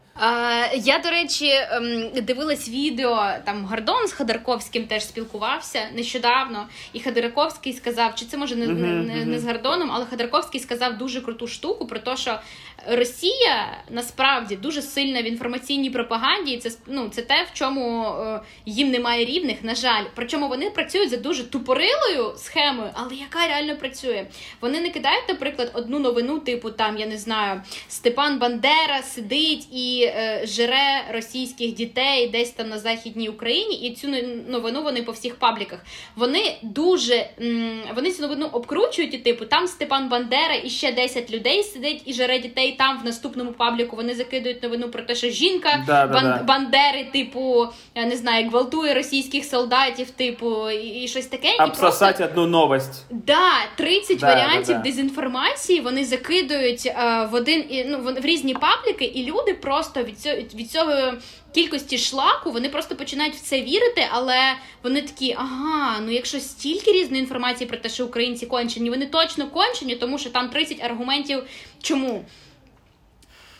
Я, 0.73 0.99
до 1.03 1.09
речі, 1.09 1.51
ем, 1.71 2.09
дивилась 2.21 2.69
відео, 2.69 3.31
там 3.45 3.65
Гордон 3.65 4.07
з 4.07 4.13
Ходорковським 4.13 4.87
теж 4.87 5.05
спілкувався 5.05 5.79
нещодавно, 5.95 6.67
і 6.93 6.99
Ходорковський 6.99 7.73
сказав, 7.73 8.15
чи 8.15 8.25
це 8.25 8.37
може 8.37 8.55
не, 8.55 8.67
не, 8.67 9.25
не 9.25 9.39
з 9.39 9.45
Гордоном, 9.45 9.91
але 9.93 10.05
Ходорковський 10.05 10.59
сказав 10.59 10.97
дуже 10.97 11.21
круту 11.21 11.47
штуку 11.47 11.87
про 11.87 11.99
те, 11.99 12.17
що 12.17 12.39
Росія 12.87 13.77
насправді 13.89 14.55
дуже 14.55 14.81
сильна 14.81 15.21
в 15.21 15.25
інформаційній 15.25 15.89
пропаганді, 15.89 16.51
і 16.51 16.57
це 16.57 16.71
ну, 16.87 17.09
це 17.09 17.21
те, 17.21 17.43
в 17.43 17.57
чому 17.57 18.05
е, 18.05 18.41
їм 18.65 18.91
немає 18.91 19.25
рівних, 19.25 19.63
на 19.63 19.75
жаль. 19.75 20.03
Причому 20.15 20.47
вони 20.47 20.69
працюють 20.69 21.09
за 21.09 21.17
дуже 21.17 21.43
тупорилою 21.43 22.33
схемою, 22.37 22.89
але 22.93 23.15
яка 23.15 23.47
реально 23.47 23.75
працює. 23.75 24.25
Вони 24.61 24.81
не 24.81 24.89
кидають, 24.89 25.29
наприклад, 25.29 25.71
одну 25.73 25.99
новину, 25.99 26.39
типу 26.39 26.71
там, 26.71 26.97
я 26.97 27.05
не 27.05 27.17
знаю, 27.17 27.61
Степан 27.87 28.39
Бандера 28.39 29.01
сидить 29.03 29.67
і 29.73 30.10
е, 30.15 30.41
жере 30.43 31.03
російських 31.13 31.73
дітей 31.73 32.27
десь 32.27 32.49
там 32.49 32.69
на 32.69 32.79
Західній 32.79 33.29
Україні, 33.29 33.75
і 33.75 33.95
цю 33.95 34.07
новину 34.47 34.83
вони 34.83 35.03
по 35.03 35.11
всіх 35.11 35.35
пабліках. 35.35 35.79
Вони 36.15 36.57
дуже 36.61 37.29
м, 37.41 37.81
вони 37.95 38.11
цю 38.11 38.21
новину 38.21 38.49
обкручують, 38.51 39.13
і 39.13 39.17
типу 39.17 39.45
там 39.45 39.67
Степан 39.67 40.09
Бандера 40.09 40.55
і 40.63 40.69
ще 40.69 40.91
10 40.91 41.31
людей 41.31 41.63
сидить 41.63 42.01
і 42.05 42.13
жере 42.13 42.39
дітей. 42.39 42.75
Там 42.77 42.99
в 43.01 43.05
наступному 43.05 43.51
пабліку 43.51 43.95
вони 43.95 44.15
закидують 44.15 44.63
новину 44.63 44.89
про 44.89 45.01
те, 45.01 45.15
що 45.15 45.29
жінка 45.29 45.83
да, 45.87 46.07
бан- 46.07 46.23
да, 46.23 46.37
да. 46.37 46.43
Бандери, 46.43 47.07
типу, 47.13 47.67
я 47.95 48.05
не 48.05 48.15
знаю, 48.17 48.49
гвалтує 48.49 48.93
російських 48.93 49.45
солдатів, 49.45 50.09
типу, 50.09 50.69
і, 50.69 50.87
і 50.87 51.07
щось 51.07 51.25
таке. 51.25 51.47
Обсосать 51.63 52.17
просто... 52.17 52.31
одну 52.31 52.47
новость. 52.47 53.05
Да, 53.09 53.49
30 53.75 54.19
да, 54.19 54.27
варіантів 54.27 54.75
да, 54.75 54.81
дезінформації 54.81 55.79
вони 55.81 56.05
закидують 56.05 56.85
е, 56.85 57.27
в 57.31 57.35
один 57.35 57.63
і 57.69 57.83
ну, 57.85 57.97
в 57.97 58.25
різні 58.25 58.53
пабліки, 58.53 59.05
і 59.05 59.25
люди 59.25 59.53
просто 59.53 59.90
від 60.02 60.20
цього 60.20 60.36
від 60.36 60.70
цього 60.70 61.12
кількості 61.54 61.98
шлаку 61.98 62.50
вони 62.50 62.68
просто 62.68 62.96
починають 62.96 63.34
в 63.34 63.40
це 63.40 63.62
вірити, 63.62 64.06
але 64.10 64.38
вони 64.82 65.02
такі, 65.02 65.36
ага, 65.38 66.00
ну 66.00 66.10
якщо 66.10 66.40
стільки 66.40 66.92
різної 66.92 67.22
інформації 67.22 67.68
про 67.68 67.78
те, 67.78 67.88
що 67.88 68.06
українці 68.06 68.46
кончені, 68.46 68.90
вони 68.90 69.06
точно 69.06 69.50
кончені, 69.50 69.96
тому 69.96 70.18
що 70.18 70.30
там 70.30 70.48
30 70.48 70.84
аргументів 70.84 71.42
чому. 71.82 72.24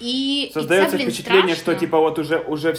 И 0.03 0.51
создается 0.55 0.89
и 0.89 0.91
це, 0.91 0.97
блин, 0.97 1.09
впечатление, 1.09 1.55
страшно. 1.55 1.73
что 1.73 1.81
типа 1.81 2.01
вот 2.01 2.19
уже 2.19 2.37
уже 2.37 2.75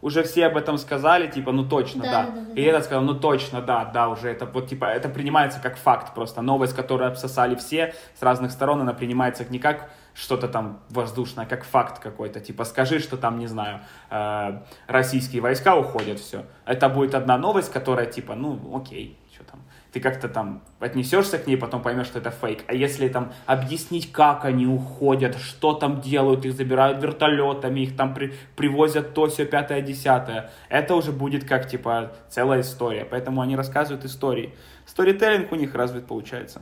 уже 0.00 0.22
все 0.22 0.46
об 0.46 0.56
этом 0.56 0.78
сказали, 0.78 1.26
типа 1.26 1.52
ну 1.52 1.64
точно, 1.64 2.02
да. 2.02 2.10
Да, 2.10 2.22
да, 2.22 2.40
да, 2.40 2.60
и 2.60 2.64
да. 2.64 2.70
этот 2.70 2.84
сказал, 2.84 3.04
ну 3.04 3.14
точно, 3.14 3.60
да, 3.60 3.90
да, 3.92 4.08
уже 4.08 4.28
это 4.28 4.46
вот 4.46 4.68
типа 4.68 4.84
это 4.84 5.08
принимается 5.08 5.58
как 5.60 5.76
факт 5.76 6.14
просто 6.14 6.42
новость, 6.42 6.76
которую 6.76 7.10
обсосали 7.10 7.56
все 7.56 7.94
с 8.14 8.22
разных 8.22 8.52
сторон, 8.52 8.80
она 8.80 8.92
принимается 8.92 9.44
не 9.50 9.58
как 9.58 9.90
что-то 10.15 10.47
там 10.47 10.79
воздушное, 10.89 11.45
как 11.45 11.65
факт 11.65 11.99
какой-то. 11.99 12.39
Типа 12.39 12.63
скажи, 12.63 12.99
что 12.99 13.17
там 13.17 13.37
не 13.37 13.47
знаю 13.47 13.81
э, 14.09 14.61
российские 14.87 15.41
войска 15.41 15.75
уходят, 15.75 16.19
все. 16.19 16.45
Это 16.65 16.89
будет 16.89 17.13
одна 17.13 17.37
новость, 17.37 17.71
которая 17.71 18.05
типа 18.05 18.33
ну 18.33 18.59
окей, 18.75 19.19
что 19.33 19.43
там 19.43 19.59
ты 19.91 20.01
как-то 20.01 20.27
там 20.27 20.61
отнесешься 20.81 21.37
к 21.37 21.47
ней, 21.47 21.55
потом 21.55 21.81
поймешь, 21.81 22.07
что 22.07 22.19
это 22.19 22.29
фейк. 22.29 22.65
А 22.67 22.73
если 22.73 23.07
там 23.07 23.31
объяснить, 23.45 24.11
как 24.11 24.43
они 24.43 24.67
уходят, 24.67 25.37
что 25.37 25.73
там 25.73 26.01
делают, 26.01 26.45
их 26.45 26.53
забирают 26.53 27.01
вертолетами, 27.01 27.79
их 27.79 27.95
там 27.95 28.13
при, 28.13 28.33
привозят 28.57 29.13
то, 29.13 29.27
все, 29.27 29.45
пятое, 29.45 29.79
десятое, 29.79 30.51
это 30.67 30.95
уже 30.95 31.13
будет 31.13 31.47
как, 31.47 31.69
типа, 31.69 32.11
целая 32.27 32.59
история. 32.59 33.05
Поэтому 33.05 33.39
они 33.39 33.55
рассказывают 33.55 34.03
истории. 34.03 34.53
Сторителлинг 34.85 35.53
у 35.53 35.55
них 35.55 35.73
развит 35.73 36.07
получается. 36.07 36.61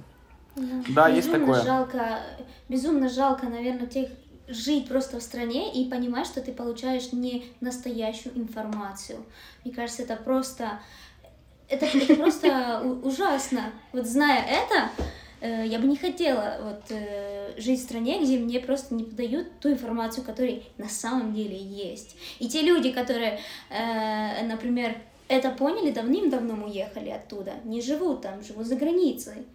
Да, 0.55 1.07
есть 1.07 1.27
безумно 1.27 1.53
такое. 1.53 1.63
жалко, 1.63 2.19
безумно 2.69 3.09
жалко, 3.09 3.47
наверное, 3.47 3.87
тех 3.87 4.09
жить 4.47 4.87
просто 4.87 5.19
в 5.19 5.23
стране 5.23 5.73
и 5.73 5.89
понимать, 5.89 6.27
что 6.27 6.41
ты 6.41 6.51
получаешь 6.51 7.11
не 7.11 7.45
настоящую 7.61 8.37
информацию. 8.37 9.23
Мне 9.63 9.73
кажется, 9.73 10.03
это 10.03 10.15
просто, 10.15 10.79
это, 11.67 11.85
это 11.85 12.15
просто 12.15 12.81
ужасно. 13.03 13.71
Вот 13.93 14.05
зная 14.05 14.43
это, 14.43 14.89
э, 15.41 15.65
я 15.65 15.79
бы 15.79 15.87
не 15.87 15.97
хотела 15.97 16.57
вот 16.61 16.83
э, 16.89 17.53
жить 17.57 17.79
в 17.79 17.83
стране, 17.83 18.21
где 18.21 18.37
мне 18.37 18.59
просто 18.59 18.93
не 18.93 19.05
подают 19.05 19.59
ту 19.59 19.71
информацию, 19.71 20.23
которая 20.23 20.61
на 20.77 20.89
самом 20.89 21.33
деле 21.33 21.57
есть. 21.57 22.15
И 22.39 22.49
те 22.49 22.61
люди, 22.61 22.91
которые, 22.91 23.39
э, 23.69 24.45
например, 24.45 24.97
это 25.29 25.49
поняли, 25.51 25.91
давным-давно 25.91 26.65
уехали 26.65 27.09
оттуда, 27.09 27.53
не 27.63 27.81
живут 27.81 28.21
там, 28.21 28.43
живут 28.43 28.67
за 28.67 28.75
границей. 28.75 29.45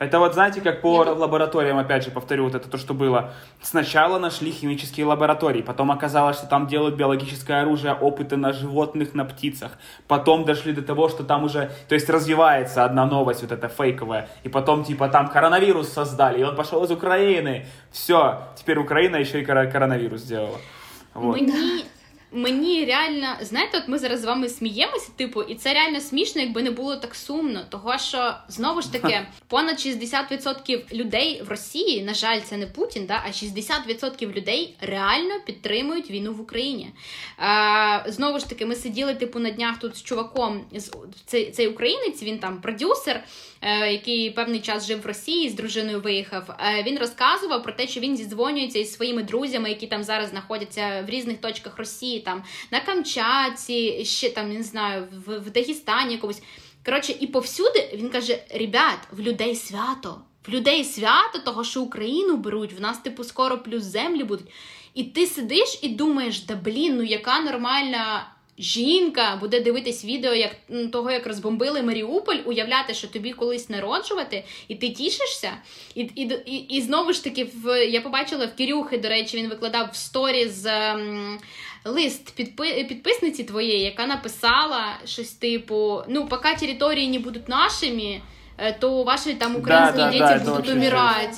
Это 0.00 0.18
вот, 0.18 0.32
знаете, 0.34 0.60
как 0.62 0.80
по 0.80 1.04
Я- 1.04 1.12
лабораториям, 1.12 1.78
опять 1.78 2.04
же, 2.04 2.10
повторю, 2.10 2.44
вот 2.44 2.54
это 2.54 2.68
то, 2.70 2.78
что 2.78 2.94
было. 2.94 3.32
Сначала 3.62 4.18
нашли 4.18 4.50
химические 4.50 5.04
лаборатории, 5.06 5.60
потом 5.62 5.90
оказалось, 5.90 6.38
что 6.38 6.46
там 6.46 6.66
делают 6.66 6.94
биологическое 6.96 7.60
оружие, 7.62 7.92
опыты 7.92 8.36
на 8.36 8.52
животных, 8.52 9.14
на 9.14 9.24
птицах. 9.26 9.72
Потом 10.08 10.44
дошли 10.44 10.72
до 10.72 10.80
того, 10.82 11.08
что 11.10 11.22
там 11.22 11.44
уже, 11.44 11.70
то 11.88 11.94
есть 11.94 12.08
развивается 12.10 12.84
одна 12.84 13.04
новость, 13.06 13.42
вот 13.42 13.52
эта 13.52 13.68
фейковая. 13.68 14.28
И 14.46 14.48
потом, 14.48 14.84
типа, 14.84 15.08
там 15.08 15.28
коронавирус 15.28 15.92
создали, 15.92 16.40
и 16.40 16.44
он 16.44 16.56
пошел 16.56 16.82
из 16.84 16.90
Украины. 16.90 17.66
Все, 17.92 18.40
теперь 18.56 18.78
Украина 18.78 19.16
еще 19.16 19.40
и 19.42 19.44
коро- 19.44 19.70
коронавирус 19.70 20.20
сделала. 20.22 20.58
Вот. 21.14 21.36
Мені, 21.36 21.84
мені 22.32 22.84
реально, 22.84 23.26
знаєте, 23.40 23.78
от 23.78 23.88
ми 23.88 23.98
зараз 23.98 24.20
з 24.20 24.24
вами 24.24 24.48
сміємося, 24.48 25.10
типу, 25.16 25.42
і 25.42 25.54
це 25.54 25.74
реально 25.74 26.00
смішно, 26.00 26.42
якби 26.42 26.62
не 26.62 26.70
було 26.70 26.96
так 26.96 27.14
сумно. 27.14 27.60
Того 27.68 27.98
що 27.98 28.34
знову 28.48 28.82
ж 28.82 28.92
таки, 28.92 29.26
понад 29.46 29.76
60% 29.76 30.94
людей 30.94 31.42
в 31.42 31.48
Росії, 31.48 32.02
на 32.02 32.14
жаль, 32.14 32.40
це 32.40 32.56
не 32.56 32.66
Путін, 32.66 33.06
да, 33.06 33.22
а 33.26 33.28
60% 33.28 34.32
людей 34.32 34.76
реально 34.80 35.34
підтримують 35.46 36.10
війну 36.10 36.32
в 36.32 36.40
Україні. 36.40 36.90
Е, 37.38 38.04
знову 38.06 38.38
ж 38.38 38.48
таки, 38.48 38.66
ми 38.66 38.74
сиділи 38.74 39.14
типу 39.14 39.38
на 39.38 39.50
днях 39.50 39.78
тут 39.78 39.96
з 39.96 40.02
чуваком, 40.02 40.64
з 40.74 40.90
цей, 41.26 41.50
цей 41.50 41.68
українець, 41.68 42.22
він 42.22 42.38
там 42.38 42.60
продюсер, 42.60 43.24
який 43.68 44.30
певний 44.30 44.60
час 44.60 44.86
жив 44.86 45.00
в 45.00 45.06
Росії, 45.06 45.48
з 45.48 45.54
дружиною 45.54 46.00
виїхав. 46.00 46.50
Е, 46.50 46.82
він 46.86 46.98
розказував 46.98 47.62
про 47.62 47.72
те, 47.72 47.88
що 47.88 48.00
він 48.00 48.16
зідзвонюється 48.16 48.78
із 48.78 48.92
своїми 48.92 49.22
друзями, 49.22 49.68
які 49.68 49.86
там 49.86 50.04
зараз 50.04 50.30
знаходяться 50.30 51.04
в 51.06 51.10
різних 51.10 51.38
точках 51.38 51.78
Росії, 51.78 52.20
там 52.20 52.44
на 52.70 52.80
Камчатці, 52.80 54.04
ще 54.04 54.30
там 54.30 54.52
не 54.52 54.62
знаю, 54.62 55.08
в, 55.26 55.38
в 55.38 55.50
Дагестані 55.50 56.12
якомусь. 56.12 56.42
Коротше, 56.84 57.14
і 57.20 57.26
повсюди 57.26 57.90
він 57.94 58.08
каже: 58.08 58.42
ребят, 58.54 58.98
в 59.12 59.20
людей 59.20 59.56
свято. 59.56 60.20
В 60.46 60.50
людей 60.50 60.84
свято, 60.84 61.38
того, 61.44 61.64
що 61.64 61.82
Україну 61.82 62.36
беруть, 62.36 62.72
в 62.72 62.80
нас, 62.80 62.98
типу, 62.98 63.24
скоро 63.24 63.58
плюс 63.58 63.82
землі 63.82 64.24
будуть. 64.24 64.46
І 64.94 65.04
ти 65.04 65.26
сидиш 65.26 65.78
і 65.82 65.88
думаєш, 65.88 66.44
да 66.44 66.54
блін, 66.54 66.96
ну 66.96 67.02
яка 67.02 67.40
нормальна 67.40 68.26
жінка 68.60 69.36
буде 69.40 69.60
дивитись 69.60 70.04
відео 70.04 70.34
як 70.34 70.50
того, 70.92 71.10
як 71.10 71.26
розбомбили 71.26 71.82
Маріуполь, 71.82 72.36
уявляти, 72.44 72.94
що 72.94 73.08
тобі 73.08 73.32
колись 73.32 73.68
народжувати, 73.68 74.44
і 74.68 74.74
ти 74.74 74.90
тішишся. 74.90 75.50
І, 75.94 76.00
і, 76.00 76.22
і, 76.46 76.56
і 76.56 76.80
знову 76.80 77.12
ж 77.12 77.24
таки, 77.24 77.44
в 77.64 77.86
я 77.86 78.00
побачила 78.00 78.46
в 78.46 78.56
Кирюхи, 78.56 78.98
до 78.98 79.08
речі, 79.08 79.36
він 79.36 79.48
викладав 79.48 79.88
в 79.92 79.96
сторіз. 79.96 80.66
ем, 80.66 81.38
Лист 81.84 82.40
підпи- 82.40 82.88
підписниці 82.88 83.44
твоєї, 83.44 83.80
яка 83.84 84.06
написала 84.06 84.84
щось 85.04 85.32
типу: 85.32 86.02
ну, 86.08 86.26
поки 86.26 86.54
території 86.60 87.08
не 87.08 87.18
будуть 87.18 87.48
нашими, 87.48 88.20
е, 88.58 88.72
то 88.80 89.02
ваші 89.02 89.34
там 89.34 89.56
українські 89.56 89.96
да, 89.96 90.10
діти 90.10 90.44
да, 90.44 90.50
будуть 90.50 90.70
умирати. 90.70 91.36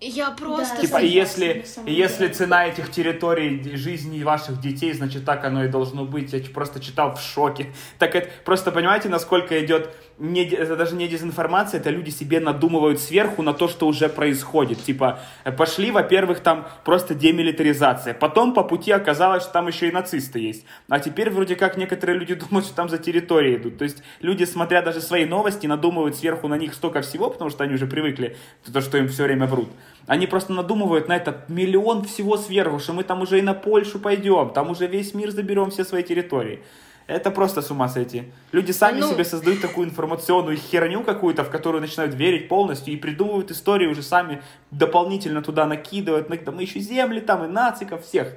Я 0.00 0.30
просто 0.30 0.74
Да, 0.74 0.80
Типа, 0.82 1.00
согласна, 1.00 1.06
если, 1.06 1.64
если 1.86 2.28
цена 2.28 2.66
этих 2.66 2.90
территорий 2.90 3.76
жизни 3.76 4.22
ваших 4.22 4.60
детей, 4.60 4.92
значит, 4.92 5.24
так 5.24 5.42
оно 5.44 5.64
и 5.64 5.68
должно 5.68 6.04
быть. 6.04 6.34
Я 6.34 6.40
просто 6.52 6.80
читал 6.80 7.14
в 7.14 7.20
шоке. 7.20 7.72
Так 7.98 8.14
это, 8.14 8.28
просто 8.44 8.72
понимаете, 8.72 9.08
насколько 9.08 9.64
идет, 9.64 9.94
не, 10.18 10.44
это 10.44 10.76
даже 10.76 10.96
не 10.96 11.08
дезинформация, 11.08 11.78
это 11.78 11.90
люди 11.90 12.08
себе 12.08 12.40
надумывают 12.40 13.00
сверху 13.00 13.42
на 13.42 13.52
то, 13.52 13.68
что 13.68 13.86
уже 13.86 14.08
происходит. 14.08 14.82
Типа, 14.82 15.20
э, 15.44 15.52
пошли, 15.52 15.90
во-первых, 15.90 16.40
там 16.40 16.66
просто 16.84 17.14
демилитаризация. 17.14 18.14
Потом 18.14 18.54
по 18.54 18.62
пути 18.62 18.92
оказалось, 18.92 19.42
что 19.42 19.52
там 19.52 19.66
еще 19.66 19.88
и 19.88 19.92
нацисты 19.92 20.38
есть. 20.38 20.64
А 20.88 21.00
теперь 21.00 21.30
вроде 21.30 21.54
как 21.54 21.76
некоторые 21.76 22.18
люди 22.18 22.34
думают, 22.48 22.64
что 22.64 22.74
там 22.74 22.88
за 22.88 22.96
территории 22.96 23.56
идут. 23.56 23.76
То 23.76 23.84
есть 23.84 24.02
люди, 24.20 24.44
смотря 24.44 24.80
даже 24.80 25.02
свои 25.02 25.26
новости, 25.26 25.66
надумывают 25.66 26.16
сверху 26.16 26.48
на 26.48 26.56
них 26.56 26.72
столько 26.72 27.02
всего, 27.02 27.28
потому 27.28 27.50
что 27.50 27.64
они 27.64 27.74
уже 27.74 27.86
привыкли, 27.86 28.36
то, 28.72 28.80
что 28.80 28.96
им 28.96 29.08
все 29.08 29.24
время 29.24 29.46
врут. 29.46 29.68
Они 30.06 30.26
просто 30.26 30.52
надумывают 30.52 31.08
на 31.08 31.16
это 31.16 31.44
миллион 31.48 32.04
всего 32.04 32.38
сверху, 32.38 32.78
что 32.78 32.94
мы 32.94 33.04
там 33.04 33.20
уже 33.20 33.38
и 33.38 33.42
на 33.42 33.54
Польшу 33.54 33.98
пойдем, 33.98 34.50
там 34.50 34.70
уже 34.70 34.86
весь 34.86 35.14
мир 35.14 35.30
заберем 35.30 35.70
все 35.70 35.84
свои 35.84 36.02
территории. 36.02 36.62
Это 37.07 37.29
просто 37.31 37.61
с 37.61 37.71
ума 37.71 37.89
сойти. 37.89 38.23
Люди 38.53 38.71
сами 38.71 38.99
Ну- 38.99 39.09
себе 39.11 39.25
создают 39.25 39.61
такую 39.61 39.87
информационную 39.87 40.57
херню 40.57 41.03
какую-то, 41.03 41.43
в 41.43 41.49
которую 41.49 41.81
начинают 41.81 42.13
верить 42.15 42.47
полностью 42.47 42.93
и 42.93 42.97
придумывают 42.97 43.51
истории 43.51 43.87
уже 43.87 44.01
сами 44.03 44.41
дополнительно 44.71 45.41
туда 45.41 45.65
накидывают. 45.65 46.29
Ну, 46.29 46.37
Да 46.45 46.51
мы 46.51 46.61
еще 46.63 46.79
земли 46.79 47.19
там 47.19 47.43
и 47.43 47.47
нациков 47.47 48.05
всех. 48.05 48.27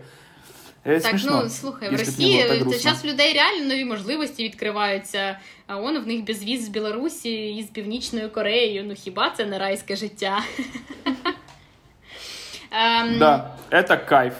Это 0.85 1.01
Так, 1.01 1.11
смешно, 1.11 1.43
ну 1.45 1.49
слухай, 1.49 1.89
в 1.89 1.93
если 1.93 2.12
б 2.12 2.18
не 2.18 2.35
было 2.35 2.39
так 2.41 2.49
Росії 2.49 2.61
грустно. 2.62 2.83
зараз 2.83 3.05
в 3.05 3.07
людей 3.07 3.33
реально 3.35 3.66
нові 3.68 3.85
можливості 3.85 4.45
відкриваються. 4.45 5.39
А 5.66 5.77
он 5.81 5.99
в 5.99 6.07
них 6.07 6.25
безвіз 6.25 6.64
з 6.64 6.68
Білорусі 6.68 7.57
і 7.57 7.62
з 7.62 7.66
Північною 7.66 8.31
Кореєю. 8.31 8.85
Ну 8.87 8.95
хіба 8.95 9.31
це 9.31 9.45
не 9.47 9.59
райське 9.59 9.97
життя? 9.97 10.39
Ем, 12.70 13.18
Да, 13.18 13.57
это 13.70 13.97
кайф. 14.09 14.35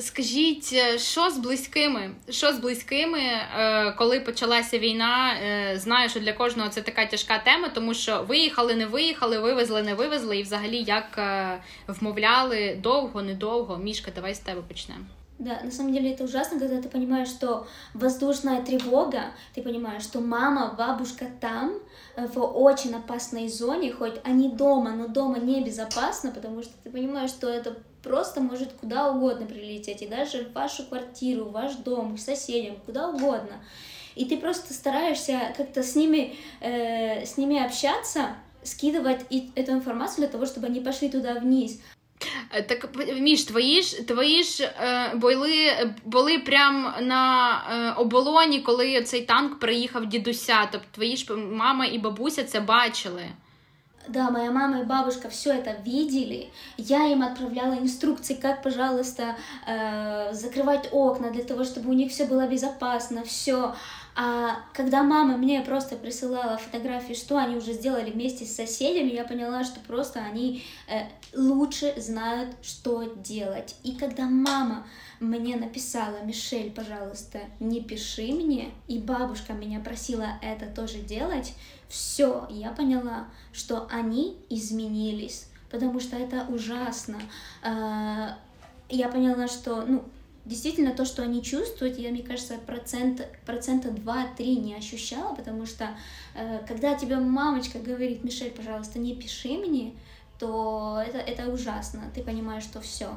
Скажіть, 0.00 0.70
е, 0.72 0.98
що 0.98 1.30
з 1.30 1.38
близькими? 1.38 2.10
Що 2.28 2.52
з 2.52 2.58
близькими, 2.58 3.18
е, 3.18 3.92
коли 3.92 4.20
почалася 4.20 4.78
війна? 4.78 5.34
Е, 5.42 5.78
Знаю, 5.78 6.08
що 6.08 6.20
для 6.20 6.32
кожного 6.32 6.68
це 6.68 6.82
така 6.82 7.06
тяжка 7.06 7.38
тема, 7.38 7.68
тому 7.68 7.94
що 7.94 8.22
виїхали, 8.28 8.74
не 8.74 8.86
виїхали, 8.86 9.38
вивезли, 9.38 9.82
не 9.82 9.94
вивезли, 9.94 10.38
і 10.38 10.42
взагалі 10.42 10.82
як 10.82 11.18
е, 11.18 11.58
вмовляли 11.86 12.78
довго, 12.82 13.22
недовго. 13.22 13.78
Мішка, 13.78 14.10
давай 14.14 14.34
з 14.34 14.38
тебе 14.38 14.60
почнемо. 14.68 15.04
Да, 15.38 15.60
на 15.62 15.70
самом 15.70 15.92
деле 15.92 16.10
это 16.10 16.24
ужасно, 16.24 16.58
когда 16.58 16.82
ты 16.82 16.88
понимаешь, 16.88 17.28
что 17.28 17.68
воздушная 17.94 18.60
тревога, 18.60 19.26
ты 19.54 19.62
понимаешь, 19.62 20.02
что 20.02 20.20
мама, 20.20 20.74
бабушка 20.76 21.26
там, 21.40 21.74
э, 22.16 22.26
в 22.26 22.40
очень 22.40 22.94
опасной 22.94 23.48
зоне, 23.48 23.92
хоть 23.92 24.20
они 24.24 24.48
дома, 24.48 24.90
но 24.90 25.06
дома 25.06 25.38
небезопасно, 25.38 26.32
потому 26.32 26.62
что 26.62 26.72
ты 26.82 26.90
понимаешь, 26.90 27.30
что 27.30 27.48
это 27.48 27.76
просто 28.02 28.40
может 28.40 28.72
куда 28.72 29.10
угодно 29.10 29.46
прилететь, 29.46 30.02
и 30.02 30.06
даже 30.06 30.44
в 30.44 30.52
вашу 30.52 30.84
квартиру, 30.84 31.44
в 31.44 31.52
ваш 31.52 31.74
дом, 31.74 32.16
к 32.16 32.20
соседям, 32.20 32.76
куда 32.86 33.08
угодно. 33.08 33.62
И 34.14 34.24
ты 34.24 34.36
просто 34.36 34.74
стараешься 34.74 35.54
как-то 35.56 35.82
с 35.82 35.94
ними, 35.94 36.34
э, 36.60 37.24
с 37.24 37.36
ними 37.36 37.64
общаться, 37.64 38.36
скидывать 38.64 39.24
и 39.30 39.50
эту 39.54 39.72
информацию 39.72 40.18
для 40.18 40.28
того, 40.28 40.46
чтобы 40.46 40.66
они 40.66 40.80
пошли 40.80 41.08
туда 41.08 41.34
вниз. 41.34 41.80
Е, 42.54 42.62
Так 42.62 42.88
між 43.20 43.44
твої 43.44 43.82
ж 43.82 44.02
твої 44.02 44.42
ж 44.42 44.64
е, 44.64 45.12
були, 45.14 45.70
були 46.04 46.38
прям 46.38 46.94
на 47.00 47.52
е, 47.70 48.00
оболоні, 48.00 48.60
коли 48.60 49.02
цей 49.02 49.22
танк 49.22 49.58
приїхав 49.58 50.06
дідуся. 50.06 50.68
Тобто 50.72 50.86
твої 50.90 51.16
ж 51.16 51.34
мама 51.34 51.86
і 51.86 51.98
бабуся 51.98 52.44
це 52.44 52.60
бачили. 52.60 53.24
Да, 54.07 54.29
моя 54.29 54.51
мама 54.51 54.81
и 54.81 54.83
бабушка 54.83 55.29
все 55.29 55.53
это 55.53 55.71
видели. 55.83 56.51
Я 56.77 57.07
им 57.07 57.23
отправляла 57.23 57.75
инструкции, 57.75 58.33
как, 58.33 58.61
пожалуйста, 58.61 59.37
э, 59.65 60.33
закрывать 60.33 60.89
окна 60.91 61.31
для 61.31 61.43
того, 61.43 61.63
чтобы 61.63 61.89
у 61.89 61.93
них 61.93 62.11
все 62.11 62.25
было 62.25 62.45
безопасно, 62.47 63.23
все. 63.23 63.73
А 64.15 64.57
когда 64.73 65.01
мама 65.03 65.37
мне 65.37 65.61
просто 65.61 65.95
присылала 65.95 66.57
фотографии, 66.57 67.13
что 67.13 67.37
они 67.37 67.55
уже 67.55 67.73
сделали 67.73 68.11
вместе 68.11 68.45
с 68.45 68.55
соседями, 68.55 69.09
я 69.09 69.23
поняла, 69.23 69.63
что 69.63 69.79
просто 69.79 70.19
они 70.19 70.63
э, 70.87 71.05
лучше 71.35 71.93
знают, 71.97 72.55
что 72.61 73.03
делать. 73.03 73.75
И 73.83 73.93
когда 73.93 74.25
мама 74.25 74.85
мне 75.19 75.55
написала, 75.55 76.17
Мишель, 76.23 76.71
пожалуйста, 76.71 77.39
не 77.59 77.81
пиши 77.81 78.33
мне, 78.33 78.71
и 78.87 78.99
бабушка 78.99 79.53
меня 79.53 79.79
просила 79.79 80.27
это 80.41 80.67
тоже 80.67 80.99
делать, 80.99 81.53
все, 81.87 82.47
я 82.49 82.71
поняла, 82.71 83.27
что 83.51 83.87
они 83.91 84.37
изменились, 84.49 85.47
потому 85.69 85.99
что 85.99 86.15
это 86.15 86.45
ужасно. 86.49 87.19
А, 87.61 88.37
я 88.89 89.09
поняла, 89.09 89.47
что, 89.47 89.83
ну, 89.85 90.03
действительно 90.45 90.93
то, 90.93 91.05
что 91.05 91.23
они 91.23 91.41
чувствуют, 91.41 91.97
я, 91.97 92.11
мне 92.11 92.23
кажется, 92.23 92.55
процент, 92.65 93.27
процента 93.45 93.89
2-3 93.89 94.55
не 94.55 94.75
ощущала, 94.75 95.35
потому 95.35 95.65
что 95.65 95.89
э, 96.35 96.59
когда 96.67 96.95
тебе 96.95 97.17
мамочка 97.17 97.79
говорит, 97.79 98.23
Мишель, 98.23 98.51
пожалуйста, 98.51 98.99
не 98.99 99.15
пиши 99.15 99.57
мне, 99.57 99.93
то 100.39 101.01
это, 101.05 101.17
это 101.17 101.49
ужасно. 101.49 102.03
Ты 102.13 102.23
понимаешь, 102.23 102.63
что 102.63 102.81
все, 102.81 103.13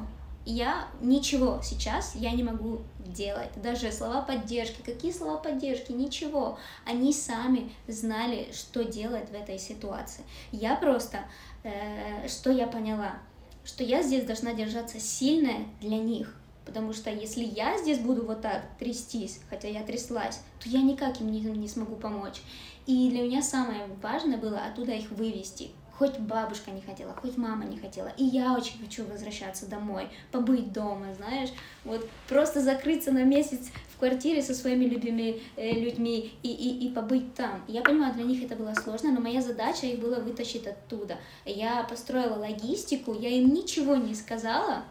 я 0.47 0.87
ничего 1.01 1.59
сейчас 1.61 2.15
я 2.15 2.31
не 2.31 2.41
могу 2.41 2.81
делать. 3.05 3.49
Даже 3.61 3.91
слова 3.91 4.21
поддержки. 4.21 4.81
Какие 4.81 5.11
слова 5.11 5.37
поддержки? 5.37 5.91
Ничего. 5.91 6.57
Они 6.85 7.11
сами 7.11 7.69
знали, 7.87 8.49
что 8.53 8.85
делать 8.85 9.29
в 9.29 9.33
этой 9.33 9.59
ситуации. 9.59 10.23
Я 10.53 10.75
просто, 10.75 11.25
э, 11.63 12.27
что 12.29 12.49
я 12.49 12.65
поняла, 12.67 13.19
что 13.65 13.83
я 13.83 14.01
здесь 14.01 14.23
должна 14.23 14.53
держаться 14.53 15.01
сильная 15.01 15.65
для 15.81 15.97
них. 15.97 16.33
Потому 16.65 16.93
что 16.93 17.09
если 17.09 17.43
я 17.43 17.77
здесь 17.77 17.99
буду 17.99 18.25
вот 18.25 18.41
так 18.41 18.63
трястись, 18.79 19.39
хотя 19.49 19.67
я 19.67 19.83
тряслась, 19.83 20.41
то 20.61 20.69
я 20.69 20.81
никак 20.81 21.19
им 21.19 21.31
не, 21.31 21.41
не 21.41 21.67
смогу 21.67 21.95
помочь. 21.95 22.41
И 22.85 23.09
для 23.09 23.23
меня 23.23 23.41
самое 23.41 23.85
важное 24.01 24.37
было 24.37 24.59
оттуда 24.59 24.93
их 24.93 25.11
вывести, 25.11 25.71
Хоть 25.97 26.19
бабушка 26.19 26.69
не 26.69 26.81
хотела, 26.81 27.13
хоть 27.13 27.37
мама 27.37 27.65
не 27.65 27.77
хотела. 27.77 28.09
И 28.17 28.23
я 28.23 28.53
очень 28.53 28.79
хочу 28.79 29.03
возвращаться 29.05 29.65
домой, 29.65 30.09
побыть 30.31 30.71
дома, 30.71 31.07
знаешь. 31.15 31.49
Вот 31.83 32.07
просто 32.29 32.61
закрыться 32.61 33.11
на 33.11 33.23
месяц 33.23 33.71
в 33.95 33.97
квартире 33.97 34.43
со 34.43 34.53
своими 34.53 34.85
любимыми 34.85 35.41
э, 35.55 35.71
людьми 35.71 36.33
и, 36.43 36.49
и, 36.49 36.85
и 36.85 36.93
побыть 36.93 37.33
там. 37.33 37.63
Я 37.67 37.81
понимаю, 37.81 38.13
для 38.13 38.25
них 38.25 38.43
это 38.43 38.55
было 38.55 38.75
сложно, 38.75 39.11
но 39.11 39.21
моя 39.21 39.41
задача 39.41 39.87
их 39.87 39.99
было 39.99 40.19
вытащить 40.19 40.67
оттуда. 40.67 41.17
Я 41.45 41.81
построила 41.83 42.35
логистику, 42.35 43.15
я 43.15 43.29
им 43.29 43.51
ничего 43.51 43.95
не 43.95 44.13
сказала, 44.13 44.83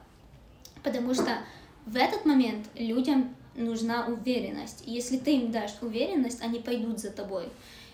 потому 0.83 1.15
что 1.15 1.39
в 1.85 1.97
этот 1.97 2.25
момент 2.25 2.67
людям 2.75 3.37
нужна 3.55 4.07
уверенность. 4.07 4.83
Если 4.87 5.19
ты 5.19 5.37
им 5.37 5.53
дашь 5.53 5.77
уверенность, 5.83 6.43
они 6.43 6.59
пойдут 6.59 6.99
за 6.99 7.11
тобой. 7.11 7.49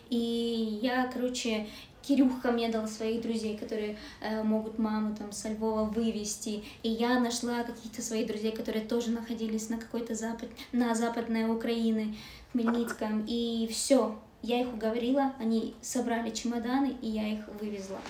И 0.09 0.79
я, 0.83 1.11
короче, 1.13 1.67
Кирюха 2.03 2.51
мне 2.51 2.69
дал 2.69 2.89
своих 2.89 3.23
друзей, 3.23 3.57
которые 3.57 3.97
э, 4.21 4.43
могут 4.43 4.79
маму 4.79 5.15
там 5.17 5.33
со 5.33 5.49
Львова 5.49 5.85
вывести. 5.85 6.65
И 6.83 6.89
я 6.89 7.21
нашла 7.21 7.63
каких-то 7.63 8.03
своих 8.03 8.27
друзей, 8.27 8.53
которые 8.53 8.85
тоже 8.85 9.11
находились 9.11 9.69
на 9.69 9.79
какой-то 9.79 10.15
запад, 10.15 10.49
на 10.73 10.95
западной 10.95 11.51
Украине, 11.51 12.17
Хмельницком. 12.53 13.25
И 13.27 13.69
все, 13.71 14.19
я 14.43 14.61
их 14.61 14.73
уговорила, 14.73 15.33
они 15.39 15.75
собрали 15.81 16.31
чемоданы, 16.31 16.97
и 17.01 17.09
я 17.09 17.29
их 17.29 17.49
вывезла. 17.61 18.01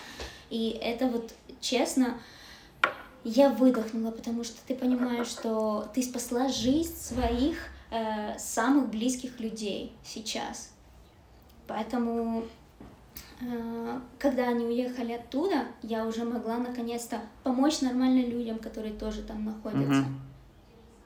И 0.51 0.71
это 0.83 1.07
вот 1.07 1.33
честно, 1.61 2.19
я 3.25 3.51
выдохнула, 3.51 4.11
потому 4.11 4.45
что 4.45 4.57
ты 4.67 4.75
понимаешь, 4.75 5.29
что 5.29 5.89
ты 5.95 6.03
спасла 6.03 6.49
жизнь 6.49 6.97
своих 6.97 7.57
э, 7.91 8.37
самых 8.39 8.89
близких 8.89 9.39
людей 9.39 9.93
сейчас. 10.05 10.73
Поэтому 11.67 12.45
когда 14.18 14.50
они 14.50 14.66
уехали 14.66 15.14
оттуда, 15.14 15.66
я 15.84 16.06
уже 16.06 16.24
могла 16.24 16.58
наконец-то 16.58 17.22
помочь 17.44 17.82
нормальным 17.82 18.30
людям, 18.30 18.58
которые 18.58 18.94
тоже 18.94 19.22
там 19.22 19.46
находятся. 19.46 20.02
Mm-hmm. 20.02 20.28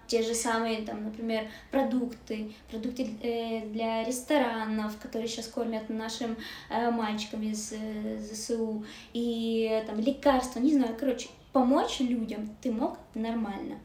Те 0.08 0.24
же 0.24 0.34
самые, 0.34 0.82
там, 0.82 1.06
например, 1.06 1.48
продукты, 1.72 2.52
продукты 2.70 3.16
э, 3.24 3.66
для 3.68 4.04
ресторанов, 4.04 4.98
которые 5.02 5.30
сейчас 5.30 5.48
кормят 5.48 5.90
нашим 5.90 6.36
э, 6.70 6.92
мальчикам 6.92 7.42
из 7.44 7.72
э, 7.72 8.20
ЗСУ, 8.20 8.86
и 9.14 9.82
там 9.88 10.00
лекарства, 10.02 10.60
не 10.60 10.74
знаю, 10.74 10.98
короче, 11.00 11.30
помочь 11.54 12.02
людям 12.02 12.50
ти 12.62 12.72
мог 12.72 12.98
нормально. 13.16 13.80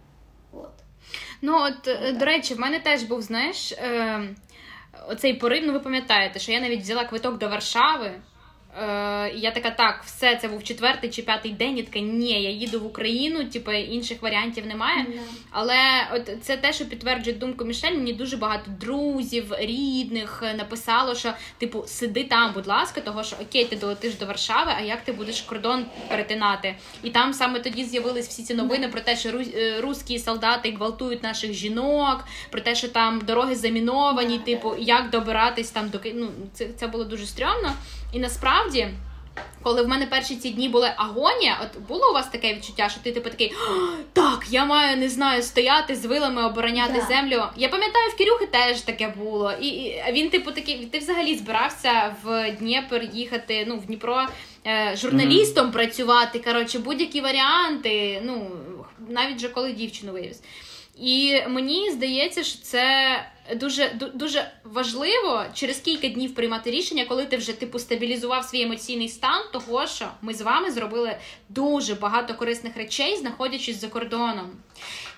От. 0.52 0.72
Ну, 1.42 1.56
от, 1.56 1.88
от 1.88 2.18
до 2.18 2.24
речі, 2.24 2.54
в 2.54 2.58
мене 2.58 2.80
теж 2.80 3.02
був, 3.02 3.22
знаєш, 3.22 3.72
е, 3.72 4.20
оцей 5.08 5.34
порив, 5.34 5.62
ну 5.66 5.72
ви 5.72 5.80
пам'ятаєте, 5.80 6.38
що 6.38 6.52
я 6.52 6.60
навіть 6.60 6.80
взяла 6.80 7.04
квиток 7.04 7.38
до 7.38 7.48
Варшави. 7.48 8.20
Е, 8.79 9.31
Я 9.35 9.51
така, 9.51 9.71
так, 9.71 10.01
все, 10.05 10.35
це 10.35 10.47
був 10.47 10.63
четвертий 10.63 11.09
чи 11.09 11.21
п'ятий 11.21 11.51
день. 11.51 11.77
Я 11.77 11.83
така, 11.83 11.99
ні, 11.99 12.43
я 12.43 12.49
їду 12.49 12.79
в 12.79 12.85
Україну, 12.85 13.45
типу, 13.45 13.71
інших 13.71 14.21
варіантів 14.21 14.65
немає. 14.65 15.05
Yeah. 15.05 15.19
Але 15.51 15.77
от 16.13 16.29
це 16.41 16.57
те, 16.57 16.73
що 16.73 16.85
підтверджує 16.85 17.35
думку 17.35 17.65
Мішель, 17.65 17.91
мені 17.91 18.13
дуже 18.13 18.37
багато 18.37 18.71
друзів, 18.79 19.53
рідних 19.59 20.43
написало, 20.57 21.15
що 21.15 21.33
типу, 21.57 21.83
сиди 21.87 22.23
там, 22.23 22.53
будь 22.53 22.67
ласка, 22.67 23.01
того 23.01 23.23
що 23.23 23.35
окей, 23.41 23.65
ти 23.65 23.75
долетиш 23.75 24.15
до 24.15 24.25
Варшави, 24.25 24.71
а 24.77 24.81
як 24.81 25.01
ти 25.01 25.11
будеш 25.11 25.41
кордон 25.41 25.85
перетинати? 26.09 26.75
І 27.03 27.09
там 27.09 27.33
саме 27.33 27.59
тоді 27.59 27.83
з'явились 27.83 28.27
всі 28.27 28.43
ці 28.43 28.53
новини 28.53 28.87
про 28.87 29.01
те, 29.01 29.17
що 29.17 29.29
е, 29.29 29.81
русські 29.81 30.19
солдати 30.19 30.71
гвалтують 30.71 31.23
наших 31.23 31.53
жінок, 31.53 32.25
про 32.49 32.61
те, 32.61 32.75
що 32.75 32.87
там 32.87 33.21
дороги 33.21 33.55
заміновані, 33.55 34.39
yeah. 34.39 34.43
типу, 34.43 34.75
як 34.79 35.09
добиратись 35.09 35.69
там 35.69 35.89
до 35.89 35.99
ну, 36.15 36.27
це, 36.53 36.67
це 36.77 36.87
було 36.87 37.03
дуже 37.03 37.25
стрьомно. 37.25 37.73
І 38.11 38.19
насправді. 38.19 38.87
Коли 39.63 39.83
в 39.83 39.87
мене 39.87 40.05
перші 40.05 40.35
ці 40.35 40.49
дні 40.49 40.69
були 40.69 40.91
агонія, 40.95 41.59
от 41.63 41.81
було 41.87 42.09
у 42.09 42.13
вас 42.13 42.27
таке 42.27 42.53
відчуття, 42.53 42.89
що 42.89 42.99
ти 43.03 43.11
типу 43.11 43.29
такий 43.29 43.53
так, 44.13 44.45
я 44.49 44.65
маю 44.65 44.97
не 44.97 45.09
знаю 45.09 45.43
стояти 45.43 45.95
з 45.95 46.05
вилами, 46.05 46.45
обороняти 46.45 46.93
да. 46.93 47.01
землю. 47.01 47.43
Я 47.55 47.69
пам'ятаю, 47.69 48.09
в 48.09 48.17
Кирюхи 48.17 48.45
теж 48.45 48.81
таке 48.81 49.13
було. 49.17 49.51
І, 49.61 49.67
і 49.67 50.03
він, 50.11 50.29
типу, 50.29 50.51
такий, 50.51 50.85
ти 50.85 50.99
взагалі 50.99 51.35
збирався 51.35 52.15
в 52.23 52.51
Дніпр 52.51 53.09
їхати, 53.13 53.65
ну 53.67 53.77
в 53.77 53.85
Дніпро 53.85 54.25
е, 54.67 54.95
журналістом 54.95 55.67
mm-hmm. 55.67 55.71
працювати. 55.71 56.39
Коротше, 56.39 56.79
будь-які 56.79 57.21
варіанти. 57.21 58.21
Ну 58.25 58.51
навіть 59.09 59.39
же 59.39 59.49
коли 59.49 59.71
дівчину 59.71 60.11
вивіз. 60.11 60.41
І 60.97 61.41
мені 61.47 61.91
здається, 61.91 62.43
що 62.43 62.59
це 62.61 63.15
дуже 63.55 64.11
дуже 64.13 64.51
важливо 64.63 65.45
через 65.53 65.79
кілька 65.79 66.07
днів 66.07 66.35
приймати 66.35 66.71
рішення, 66.71 67.05
коли 67.05 67.25
ти 67.25 67.37
вже 67.37 67.53
типу 67.53 67.79
стабілізував 67.79 68.43
свій 68.43 68.61
емоційний 68.61 69.09
стан, 69.09 69.41
того 69.53 69.87
що 69.87 70.07
ми 70.21 70.33
з 70.33 70.41
вами 70.41 70.71
зробили 70.71 71.17
дуже 71.49 71.95
багато 71.95 72.33
корисних 72.35 72.77
речей, 72.77 73.17
знаходячись 73.17 73.81
за 73.81 73.87
кордоном. 73.87 74.51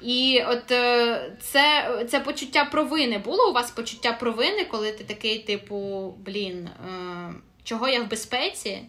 І 0.03 0.43
от 0.47 0.71
е, 0.71 1.31
це 1.39 1.89
це 2.11 2.19
почуття 2.19 2.65
провини. 2.65 3.17
Було 3.17 3.49
у 3.49 3.53
вас 3.53 3.71
почуття 3.71 4.13
провини, 4.13 4.65
коли 4.65 4.91
ти 4.91 5.03
такий, 5.03 5.39
типу, 5.39 6.09
блін, 6.25 6.67
е, 6.67 7.33
чого 7.63 7.87
я 7.87 8.01
в 8.01 8.09
безпеці? 8.09 8.81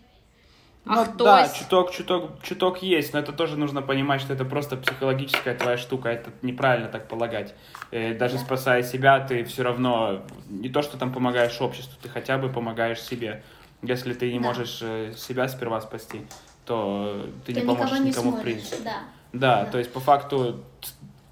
А 0.87 0.97
ну, 0.97 1.13
кто... 1.13 1.25
Да, 1.25 1.49
чуток, 1.49 1.93
чуток, 1.93 2.43
чуток 2.43 2.83
есть, 2.83 3.15
но 3.15 3.19
это 3.19 3.33
тоже 3.33 3.57
нужно 3.57 3.81
понимать, 3.81 4.21
что 4.21 4.35
это 4.35 4.45
просто 4.45 4.77
психологическая 4.77 5.55
твоя 5.55 5.79
штука, 5.79 6.11
это 6.11 6.31
неправильно 6.43 6.89
так 6.89 7.09
полагать. 7.09 7.55
Э, 7.91 8.13
даже 8.15 8.35
да. 8.35 8.41
спасая 8.41 8.83
себя, 8.83 9.21
ты 9.21 9.45
все 9.45 9.63
равно 9.63 10.23
не 10.49 10.69
то, 10.69 10.83
что 10.83 10.99
там 10.99 11.13
помогаешь 11.13 11.59
обществу, 11.61 11.95
ты 12.03 12.09
хотя 12.11 12.37
бы 12.37 12.51
помогаешь 12.51 13.01
себе. 13.01 13.43
Если 13.83 14.13
ты 14.13 14.31
не 14.31 14.39
да. 14.39 14.47
можешь 14.47 14.81
э, 14.83 15.15
себя 15.17 15.49
сперва 15.49 15.81
спасти, 15.81 16.27
то 16.67 17.27
ты, 17.47 17.55
ты 17.55 17.61
не 17.61 17.67
поможешь 17.67 18.01
не 18.01 18.09
никому 18.11 18.33
смотришь. 18.33 18.41
в 18.41 18.69
принципе. 18.69 18.85
Да. 18.85 18.99
Да, 19.33 19.65
да, 19.65 19.71
то 19.71 19.79
есть 19.79 19.93
по 19.93 20.01
факту 20.01 20.63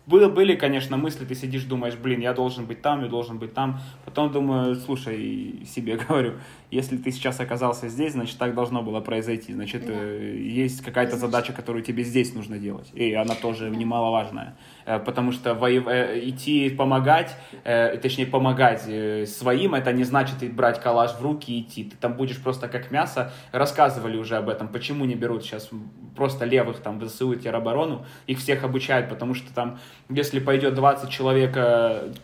было, 0.05 0.29
были, 0.29 0.57
конечно, 0.57 0.97
мысли, 0.97 1.25
ты 1.25 1.35
сидишь, 1.35 1.65
думаешь, 1.65 1.95
блин, 1.95 2.21
я 2.21 2.33
должен 2.33 2.67
быть 2.67 2.83
там, 2.83 3.03
я 3.03 3.09
должен 3.09 3.39
быть 3.39 3.55
там. 3.55 3.81
Потом 4.05 4.33
думаю, 4.33 4.75
слушай, 4.75 5.65
себе 5.67 5.97
говорю, 6.09 6.35
если 6.71 6.97
ты 6.97 7.13
сейчас 7.13 7.39
оказался 7.39 7.89
здесь, 7.89 8.13
значит, 8.13 8.37
так 8.37 8.55
должно 8.55 8.83
было 8.83 9.01
произойти. 9.01 9.53
Значит, 9.53 9.87
да. 9.87 9.93
э, 9.95 10.37
есть 10.39 10.83
какая-то 10.83 11.17
задача, 11.17 11.53
которую 11.53 11.85
тебе 11.85 12.03
здесь 12.03 12.35
нужно 12.35 12.59
делать. 12.59 12.91
И 12.95 13.13
она 13.13 13.35
тоже 13.35 13.71
немаловажная. 13.71 14.57
Э, 14.87 14.99
потому 14.99 15.33
что. 15.33 15.53
Э, 15.63 16.21
идти 16.23 16.71
помогать, 16.71 17.37
э, 17.65 17.97
точнее, 17.99 18.27
помогать 18.27 18.83
своим, 19.29 19.75
это 19.75 19.93
не 19.93 20.05
значит 20.05 20.55
брать 20.55 20.81
калаш 20.81 21.13
в 21.13 21.23
руки 21.23 21.53
и 21.53 21.61
идти. 21.61 21.85
Ты 21.85 21.97
там 21.97 22.15
будешь 22.15 22.43
просто 22.43 22.69
как 22.69 22.91
мясо. 22.91 23.33
Рассказывали 23.53 24.17
уже 24.17 24.37
об 24.37 24.49
этом, 24.49 24.69
почему 24.69 25.05
не 25.05 25.15
берут 25.15 25.45
сейчас 25.45 25.71
просто 26.17 26.45
левых 26.45 26.81
там 26.81 26.99
в 26.99 27.09
ЗСУ 27.09 27.33
и 27.33 27.39
тероборону. 27.39 28.05
Их 28.27 28.39
всех 28.39 28.65
обучают, 28.65 29.09
потому 29.09 29.35
что 29.35 29.53
там, 29.55 29.79
если 30.09 30.41
пойдет 30.41 30.75
20 30.75 31.11
человек, 31.11 31.57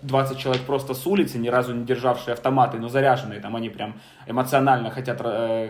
20 0.02 0.38
человек 0.38 0.62
просто 0.62 0.94
с 0.94 1.06
улицы, 1.06 1.38
ни 1.38 1.48
разу 1.48 1.74
не 1.74 1.84
державшие 1.84 2.34
автоматы, 2.34 2.78
но 2.78 2.88
заряженные, 2.88 3.40
там 3.40 3.56
они 3.56 3.70
прям 3.70 3.94
эмоционально 4.26 4.90
хотят 4.90 5.20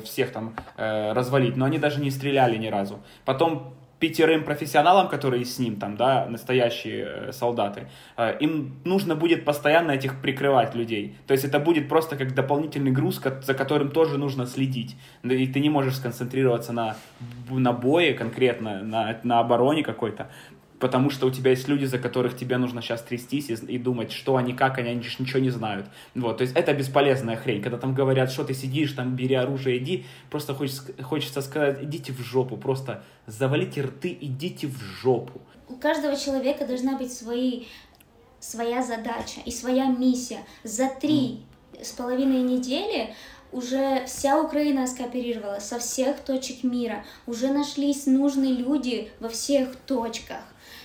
всех 0.05 0.33
там 0.33 0.55
развалить, 0.77 1.57
но 1.57 1.65
они 1.65 1.79
даже 1.79 2.01
не 2.01 2.11
стреляли 2.11 2.57
ни 2.57 2.67
разу. 2.67 2.99
Потом 3.25 3.75
пятерым 3.99 4.45
профессионалам, 4.45 5.09
которые 5.09 5.45
с 5.45 5.59
ним 5.59 5.77
там, 5.77 5.97
да, 5.97 6.27
настоящие 6.27 7.05
э, 7.05 7.33
солдаты, 7.33 7.89
э, 8.17 8.37
им 8.41 8.77
нужно 8.85 9.17
будет 9.17 9.45
постоянно 9.45 9.93
этих 9.93 10.21
прикрывать 10.21 10.75
людей. 10.75 11.17
То 11.27 11.33
есть 11.33 11.45
это 11.45 11.59
будет 11.59 11.89
просто 11.89 12.17
как 12.17 12.35
дополнительный 12.35 12.93
груз, 12.93 13.21
за 13.43 13.55
которым 13.55 13.91
тоже 13.91 14.19
нужно 14.19 14.47
следить. 14.47 14.97
И 15.25 15.47
ты 15.47 15.61
не 15.61 15.71
можешь 15.71 15.97
сконцентрироваться 15.97 16.73
на, 16.73 16.97
на 17.51 17.73
бое 17.73 18.15
конкретно, 18.15 18.83
на, 18.83 19.19
на 19.25 19.41
обороне 19.41 19.83
какой-то 19.83 20.31
потому 20.79 21.11
что 21.11 21.27
у 21.27 21.31
тебя 21.31 21.51
есть 21.51 21.69
люди, 21.69 21.85
за 21.85 21.99
которых 21.99 22.37
тебе 22.37 22.57
нужно 22.57 22.83
сейчас 22.83 23.03
трястись 23.03 23.51
и, 23.51 23.55
и 23.55 23.79
думать, 23.79 24.13
что 24.13 24.37
они, 24.37 24.53
как 24.53 24.79
они, 24.79 24.91
они 24.91 25.01
ничего 25.19 25.41
не 25.41 25.51
знают. 25.51 25.87
Вот, 26.15 26.39
то 26.39 26.43
есть 26.43 26.55
это 26.57 26.73
бесполезная 26.73 27.37
хрень. 27.37 27.63
Когда 27.63 27.79
там 27.79 27.95
говорят, 27.95 28.31
что 28.31 28.45
ты 28.45 28.55
сидишь, 28.55 28.93
там 28.93 29.17
бери 29.17 29.35
оружие, 29.35 29.79
иди, 29.79 30.07
просто 30.31 30.55
хочется, 30.55 31.03
хочется 31.03 31.43
сказать, 31.43 31.83
идите 31.83 32.13
в 32.13 32.21
жопу, 32.21 32.57
просто 32.57 33.03
завалите 33.27 33.83
рты, 33.83 34.17
идите 34.21 34.67
в 34.67 34.81
жопу. 34.81 35.41
У 35.69 35.77
каждого 35.77 36.17
человека 36.17 36.67
должна 36.67 36.97
быть 36.97 37.13
свои, 37.13 37.65
своя 38.41 38.83
задача 38.83 39.41
и 39.45 39.51
своя 39.51 39.87
миссия. 39.87 40.41
За 40.65 40.89
три 40.89 41.43
mm. 41.73 41.85
с 41.85 41.93
половиной 41.93 42.43
недели 42.43 43.15
уже 43.53 44.05
вся 44.07 44.41
Украина 44.41 44.87
скооперировалась 44.87 45.65
со 45.65 45.79
всех 45.79 46.21
точек 46.21 46.63
мира, 46.63 47.05
уже 47.27 47.49
нашлись 47.49 48.07
нужные 48.07 48.53
люди 48.53 49.11
во 49.21 49.29
всех 49.29 49.77
точках. 49.77 50.43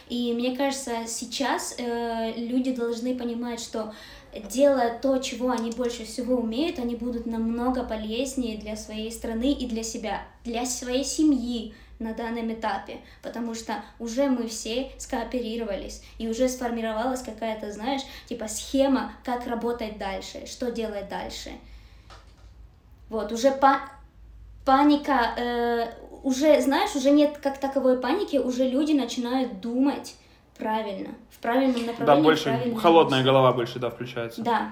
И 0.09 0.33
мне 0.33 0.55
кажется, 0.55 1.07
сейчас 1.07 1.75
э, 1.77 2.33
люди 2.35 2.73
должны 2.73 3.17
понимать, 3.17 3.59
что 3.59 3.93
делая 4.51 4.99
то, 4.99 5.17
чего 5.17 5.51
они 5.51 5.71
больше 5.71 6.05
всего 6.05 6.35
умеют, 6.35 6.79
они 6.79 6.95
будут 6.95 7.25
намного 7.25 7.83
полезнее 7.83 8.57
для 8.57 8.75
своей 8.75 9.11
страны 9.11 9.51
и 9.53 9.67
для 9.67 9.83
себя, 9.83 10.23
для 10.43 10.65
своей 10.65 11.03
семьи 11.03 11.73
на 11.99 12.13
данном 12.13 12.51
этапе, 12.51 12.97
потому 13.21 13.53
что 13.55 13.83
уже 13.99 14.27
мы 14.27 14.47
все 14.47 14.91
скооперировались, 14.97 16.01
и 16.17 16.27
уже 16.27 16.49
сформировалась 16.49 17.21
какая-то, 17.21 17.71
знаешь, 17.71 18.01
типа 18.27 18.47
схема, 18.47 19.13
как 19.23 19.47
работать 19.47 19.97
дальше, 19.97 20.45
что 20.47 20.71
делать 20.71 21.07
дальше. 21.07 21.51
Вот, 23.13 23.31
уже 23.31 23.51
по 23.51 23.79
паника, 24.65 25.35
э, 25.37 25.87
уже, 26.23 26.61
знаешь, 26.61 26.95
уже 26.95 27.11
нет 27.11 27.37
как 27.37 27.59
таковой 27.59 28.01
паники, 28.01 28.37
уже 28.37 28.67
люди 28.67 28.93
начинают 28.93 29.61
думать 29.61 30.15
правильно, 30.57 31.09
в 31.29 31.37
правильном 31.37 31.85
направлении. 31.85 32.05
Да, 32.05 32.15
больше 32.15 32.75
холодная 32.81 33.19
мысли. 33.19 33.29
голова 33.29 33.53
больше, 33.53 33.79
да, 33.79 33.89
включається. 33.89 34.41
Да. 34.41 34.71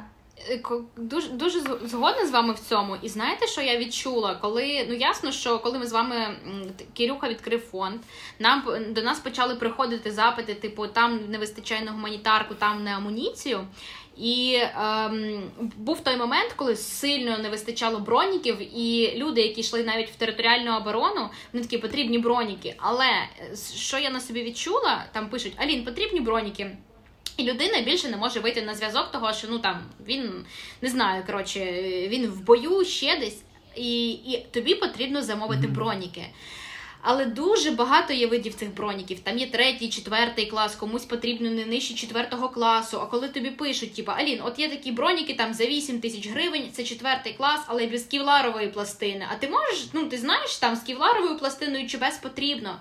Е, 0.49 0.61
дуже 0.97 1.29
дуже 1.29 1.59
згодна 1.83 2.25
з 2.25 2.31
вами 2.31 2.53
в 2.53 2.59
цьому. 2.59 2.95
І 3.01 3.09
знаєте, 3.09 3.47
що 3.47 3.61
я 3.61 3.77
відчула? 3.77 4.35
Коли 4.35 4.85
ну 4.89 4.95
ясно, 4.95 5.31
що 5.31 5.59
коли 5.59 5.79
ми 5.79 5.87
з 5.87 5.91
вами 5.91 6.15
Кирюха 6.97 7.29
відкрив 7.29 7.61
фонд, 7.61 7.99
нам 8.39 8.63
до 8.89 9.01
нас 9.01 9.19
почали 9.19 9.55
приходити 9.55 10.11
запити, 10.11 10.53
типу 10.53 10.87
там 10.87 11.19
не 11.29 11.37
вистачає 11.37 11.81
на 11.81 11.91
гуманітарку, 11.91 12.55
там 12.55 12.83
не 12.83 12.95
амуніцію. 12.95 13.59
І 14.21 14.61
ем, 14.77 15.51
був 15.77 16.03
той 16.03 16.17
момент, 16.17 16.53
коли 16.53 16.75
сильно 16.75 17.37
не 17.37 17.49
вистачало 17.49 17.99
броніків, 17.99 18.77
і 18.79 19.13
люди, 19.15 19.41
які 19.41 19.61
йшли 19.61 19.83
навіть 19.83 20.09
в 20.09 20.15
територіальну 20.15 20.77
оборону, 20.77 21.29
вони 21.53 21.65
такі 21.65 21.77
потрібні 21.77 22.19
броніки. 22.19 22.75
Але 22.77 23.05
е, 23.05 23.55
що 23.75 23.97
я 23.97 24.09
на 24.09 24.21
собі 24.21 24.43
відчула, 24.43 25.05
там 25.11 25.29
пишуть: 25.29 25.53
Алін, 25.55 25.85
потрібні 25.85 26.19
броніки. 26.19 26.77
І 27.37 27.43
людина 27.43 27.81
більше 27.81 28.09
не 28.09 28.17
може 28.17 28.39
вийти 28.39 28.61
на 28.61 28.75
зв'язок, 28.75 29.11
того 29.11 29.33
що 29.33 29.47
ну 29.49 29.59
там 29.59 29.81
він 30.07 30.45
не 30.81 30.89
знаю, 30.89 31.23
коротше, 31.25 31.59
він 32.07 32.27
в 32.27 32.41
бою 32.41 32.85
ще 32.85 33.19
десь, 33.19 33.41
і 33.75 34.11
і 34.11 34.45
тобі 34.51 34.75
потрібно 34.75 35.21
замовити 35.21 35.67
броніки. 35.67 36.25
Але 37.01 37.25
дуже 37.25 37.71
багато 37.71 38.13
є 38.13 38.27
видів 38.27 38.53
цих 38.53 38.73
броніків. 38.73 39.19
Там 39.19 39.37
є 39.37 39.47
третій, 39.47 39.89
четвертий 39.89 40.45
клас, 40.45 40.75
комусь 40.75 41.05
потрібно 41.05 41.49
не 41.49 41.65
нижче 41.65 41.93
четвертого 41.93 42.49
класу. 42.49 42.99
А 43.01 43.05
коли 43.05 43.29
тобі 43.29 43.49
пишуть, 43.49 43.93
типу, 43.93 44.11
Алін, 44.11 44.39
от 44.43 44.59
є 44.59 44.69
такі 44.69 44.91
броніки 44.91 45.33
там 45.33 45.53
за 45.53 45.65
8 45.65 45.99
тисяч 46.01 46.27
гривень, 46.27 46.69
це 46.71 46.83
четвертий 46.83 47.33
клас, 47.33 47.61
але 47.67 47.87
без 47.87 48.03
ківларової 48.03 48.67
пластини. 48.67 49.25
А 49.31 49.35
ти 49.35 49.47
можеш, 49.47 49.87
ну 49.93 50.05
ти 50.05 50.17
знаєш, 50.17 50.57
там 50.57 50.75
з 50.75 50.81
ківларовою 50.81 51.37
пластиною 51.37 51.87
чи 51.87 51.97
без 51.97 52.17
потрібно. 52.17 52.79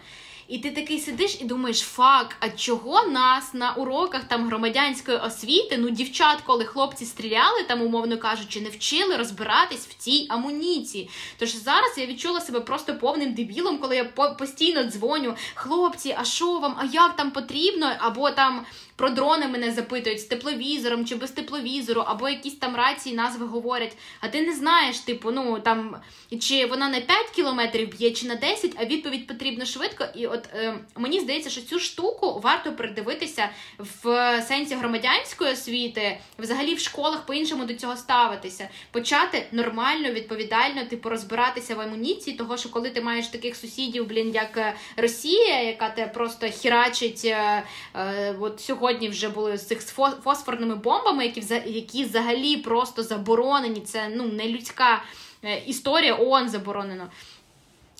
І 0.50 0.58
ти 0.58 0.70
такий 0.70 0.98
сидиш 0.98 1.38
і 1.40 1.44
думаєш, 1.44 1.80
фак, 1.80 2.36
а 2.40 2.48
чого 2.48 3.06
нас 3.06 3.54
на 3.54 3.72
уроках 3.72 4.24
там 4.24 4.46
громадянської 4.46 5.18
освіти, 5.18 5.78
ну 5.78 5.90
дівчат, 5.90 6.38
коли 6.46 6.64
хлопці 6.64 7.04
стріляли, 7.04 7.62
там, 7.68 7.82
умовно 7.82 8.18
кажучи, 8.18 8.60
не 8.60 8.68
вчили 8.68 9.16
розбиратись 9.16 9.86
в 9.86 9.94
цій 9.94 10.26
амуніції. 10.28 11.10
Тож 11.38 11.54
зараз 11.54 11.98
я 11.98 12.06
відчула 12.06 12.40
себе 12.40 12.60
просто 12.60 12.98
повним 12.98 13.34
дебілом, 13.34 13.78
коли 13.78 13.96
я 13.96 14.04
постійно 14.38 14.84
дзвоню, 14.84 15.34
хлопці, 15.54 16.16
а 16.18 16.24
що 16.24 16.58
вам, 16.58 16.76
а 16.78 16.84
як 16.84 17.16
там 17.16 17.30
потрібно? 17.30 17.92
Або 17.98 18.30
там 18.30 18.66
про 19.00 19.10
дрони 19.10 19.48
мене 19.48 19.72
запитують 19.72 20.20
з 20.20 20.24
тепловізором 20.24 21.06
чи 21.06 21.16
без 21.16 21.30
тепловізору, 21.30 22.00
або 22.00 22.28
якісь 22.28 22.56
там 22.56 22.76
рації 22.76 23.14
назви 23.14 23.46
говорять. 23.46 23.96
А 24.20 24.28
ти 24.28 24.42
не 24.42 24.52
знаєш, 24.52 24.98
типу, 24.98 25.30
ну 25.30 25.60
там 25.60 25.96
чи 26.40 26.66
вона 26.66 26.88
на 26.88 27.00
5 27.00 27.30
кілометрів 27.30 27.88
б'є, 27.88 28.10
чи 28.10 28.26
на 28.26 28.34
10, 28.34 28.72
а 28.76 28.84
відповідь 28.84 29.26
потрібна 29.26 29.64
швидко. 29.64 30.04
І 30.14 30.26
от 30.26 30.48
е, 30.54 30.74
мені 30.96 31.20
здається, 31.20 31.50
що 31.50 31.60
цю 31.60 31.78
штуку 31.78 32.40
варто 32.44 32.72
придивитися 32.72 33.48
в 33.78 34.02
сенсі 34.48 34.74
громадянської 34.74 35.52
освіти, 35.52 36.18
взагалі 36.38 36.74
в 36.74 36.78
школах 36.78 37.26
по-іншому 37.26 37.64
до 37.64 37.74
цього 37.74 37.96
ставитися, 37.96 38.68
почати 38.92 39.46
нормально, 39.52 40.12
відповідально, 40.12 40.84
типу, 40.84 41.08
розбиратися 41.08 41.74
в 41.74 41.80
амуніції, 41.80 42.36
того 42.36 42.56
що 42.56 42.68
коли 42.68 42.90
ти 42.90 43.00
маєш 43.00 43.26
таких 43.26 43.56
сусідів, 43.56 44.08
блін, 44.08 44.34
як 44.34 44.56
е, 44.56 44.74
Росія, 44.96 45.62
яка 45.62 45.88
те 45.88 46.06
просто 46.06 46.46
хірачить 46.46 47.22
е, 47.24 47.62
е, 47.94 48.34
от 48.40 48.60
сьогодні 48.60 48.89
сьогодні 48.90 49.08
вже 49.08 49.28
були 49.28 49.56
з 49.56 49.66
цих 49.66 49.80
фосфорними 50.24 50.74
бомбами, 50.74 51.24
які 51.26 51.62
які 51.66 52.04
взагалі 52.04 52.56
просто 52.56 53.02
заборонені. 53.02 53.80
Це 53.80 54.08
ну 54.16 54.24
не 54.24 54.48
людська 54.48 55.02
е, 55.44 55.62
історія, 55.66 56.16
ООН 56.20 56.48
заборонено. 56.48 57.06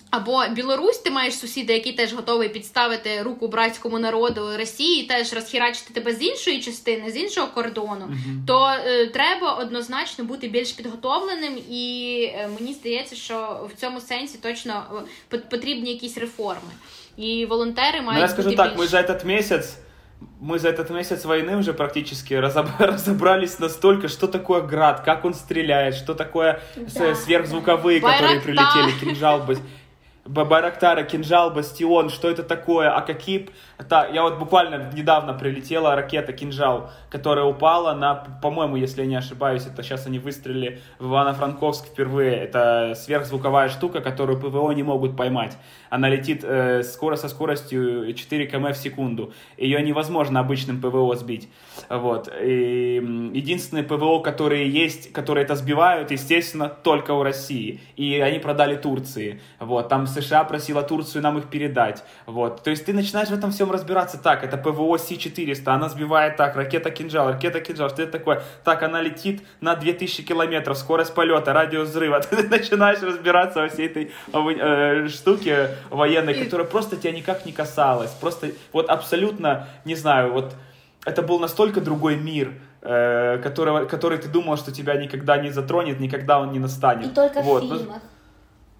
Або 0.09 0.43
Білорусь, 0.51 0.97
ти 0.97 1.11
маєш 1.11 1.37
сусіда, 1.37 1.73
який 1.73 1.93
теж 1.93 2.13
готовий 2.13 2.49
підставити 2.49 3.21
руку 3.21 3.47
братському 3.47 3.99
народу 3.99 4.57
Росії, 4.57 5.03
і 5.03 5.07
теж 5.07 5.33
розхірачити 5.33 5.93
тебе 5.93 6.13
з 6.13 6.21
іншої 6.21 6.61
частини, 6.61 7.11
з 7.11 7.17
іншого 7.17 7.47
кордону, 7.47 8.05
uh-huh. 8.05 8.45
то 8.47 8.73
е, 8.85 9.07
треба 9.07 9.53
однозначно 9.53 10.25
бути 10.25 10.47
більш 10.47 10.71
підготовленим, 10.71 11.57
і 11.69 12.23
е, 12.35 12.49
мені 12.59 12.73
здається, 12.73 13.15
що 13.15 13.69
в 13.75 13.81
цьому 13.81 14.01
сенсі 14.01 14.37
точно 14.41 15.05
е, 15.33 15.37
потрібні 15.37 15.93
якісь 15.93 16.17
реформи. 16.17 16.71
І 17.17 17.45
волонтери 17.45 17.99
ну, 17.99 18.05
мають. 18.05 18.21
Ну, 18.21 18.27
я 18.27 18.27
скажу 18.27 18.49
бути 18.49 18.57
так, 18.57 18.69
більш... 18.69 18.79
ми 18.79 18.87
за 18.87 19.03
цей 19.03 19.35
місяць 19.35 19.77
мы 20.39 20.59
за 20.59 20.69
этот 20.69 20.89
месяц 20.89 21.25
войны 21.25 21.57
уже 21.57 21.73
практически 21.73 22.33
разобрались 22.79 23.59
настолько, 23.59 24.07
что 24.07 24.27
такое 24.27 24.61
град, 24.61 25.01
как 25.01 25.25
он 25.25 25.33
стреляет, 25.33 25.95
что 25.95 26.13
такое 26.13 26.61
да. 26.75 27.15
сверхзвуковые, 27.15 28.01
Байрактар. 28.01 28.37
которые 28.37 28.41
прилетели, 28.41 28.99
кинжал, 28.99 29.43
Байрактара, 30.23 31.03
кинжал, 31.03 31.49
бастион, 31.49 32.09
что 32.09 32.29
это 32.29 32.43
такое, 32.43 32.95
а 32.95 33.01
какие... 33.01 33.49
Это, 33.79 34.07
я 34.13 34.21
вот 34.21 34.37
буквально 34.37 34.91
недавно 34.93 35.33
прилетела 35.33 35.95
ракета 35.95 36.31
кинжал, 36.31 36.91
которая 37.09 37.45
упала 37.45 37.93
на, 37.93 38.15
по-моему, 38.15 38.75
если 38.75 39.01
я 39.01 39.07
не 39.07 39.15
ошибаюсь, 39.15 39.65
это 39.65 39.81
сейчас 39.81 40.05
они 40.05 40.19
выстрелили 40.19 40.79
в 40.99 41.05
Ивано-Франковск 41.05 41.87
впервые. 41.87 42.35
Это 42.35 42.93
сверхзвуковая 42.95 43.69
штука, 43.69 44.01
которую 44.01 44.39
ПВО 44.39 44.71
не 44.71 44.83
могут 44.83 45.17
поймать. 45.17 45.57
Она 45.89 46.07
летит 46.07 46.43
э, 46.43 46.83
скоро 46.83 47.15
со 47.15 47.27
скоростью 47.27 48.13
4 48.13 48.45
км 48.45 48.73
в 48.73 48.77
секунду. 48.77 49.33
Ее 49.57 49.81
невозможно 49.81 50.39
обычным 50.39 50.79
ПВО 50.79 51.15
сбить. 51.15 51.49
Вот. 51.89 52.29
И 52.41 52.95
единственные 53.33 53.83
ПВО, 53.83 54.19
которые 54.19 54.69
есть, 54.69 55.11
которые 55.13 55.45
это 55.45 55.55
сбивают, 55.55 56.11
естественно, 56.11 56.69
только 56.69 57.11
у 57.11 57.23
России. 57.23 57.81
И 57.95 58.19
они 58.19 58.39
продали 58.39 58.75
Турции. 58.75 59.41
Вот. 59.59 59.89
Там 59.89 60.07
США 60.07 60.43
просила 60.43 60.83
Турцию 60.83 61.21
нам 61.21 61.37
их 61.37 61.49
передать. 61.49 62.03
Вот. 62.25 62.63
То 62.63 62.69
есть 62.69 62.85
ты 62.85 62.93
начинаешь 62.93 63.29
в 63.29 63.33
этом 63.33 63.51
всем 63.51 63.71
разбираться 63.71 64.17
так. 64.17 64.43
Это 64.43 64.57
ПВО 64.57 64.97
С-400, 64.97 65.63
она 65.67 65.89
сбивает 65.89 66.37
так, 66.37 66.55
ракета 66.55 66.91
кинжал, 66.91 67.29
ракета 67.29 67.59
кинжал, 67.61 67.89
что 67.89 68.03
это 68.03 68.11
такое? 68.13 68.43
Так, 68.63 68.83
она 68.83 69.01
летит 69.01 69.41
на 69.59 69.75
2000 69.75 70.23
километров, 70.23 70.77
скорость 70.77 71.13
полета, 71.13 71.53
радиус 71.53 71.89
взрыва. 71.89 72.19
Ты 72.29 72.47
начинаешь 72.47 73.01
разбираться 73.01 73.61
во 73.61 73.69
всей 73.69 73.87
этой 73.87 74.11
э, 74.33 75.07
штуке 75.07 75.77
военной, 75.89 76.33
которая 76.33 76.67
просто 76.67 76.97
тебя 76.97 77.11
никак 77.11 77.45
не 77.45 77.51
касалась. 77.51 78.11
Просто 78.11 78.51
вот 78.71 78.89
абсолютно, 78.89 79.67
не 79.85 79.95
знаю, 79.95 80.31
вот 80.33 80.53
это 81.05 81.21
был 81.21 81.39
настолько 81.39 81.81
другой 81.81 82.15
мир, 82.17 82.53
э, 82.81 83.39
которого, 83.43 83.85
который 83.85 84.17
ты 84.17 84.27
думал, 84.29 84.57
что 84.57 84.71
тебя 84.71 84.95
никогда 84.95 85.37
не 85.37 85.51
затронет, 85.51 85.99
никогда 85.99 86.39
он 86.39 86.51
не 86.51 86.59
настанет. 86.59 87.07
И 87.07 87.09
только 87.09 87.41
вот. 87.41 87.63
в 87.63 87.67
фильмах. 87.67 88.01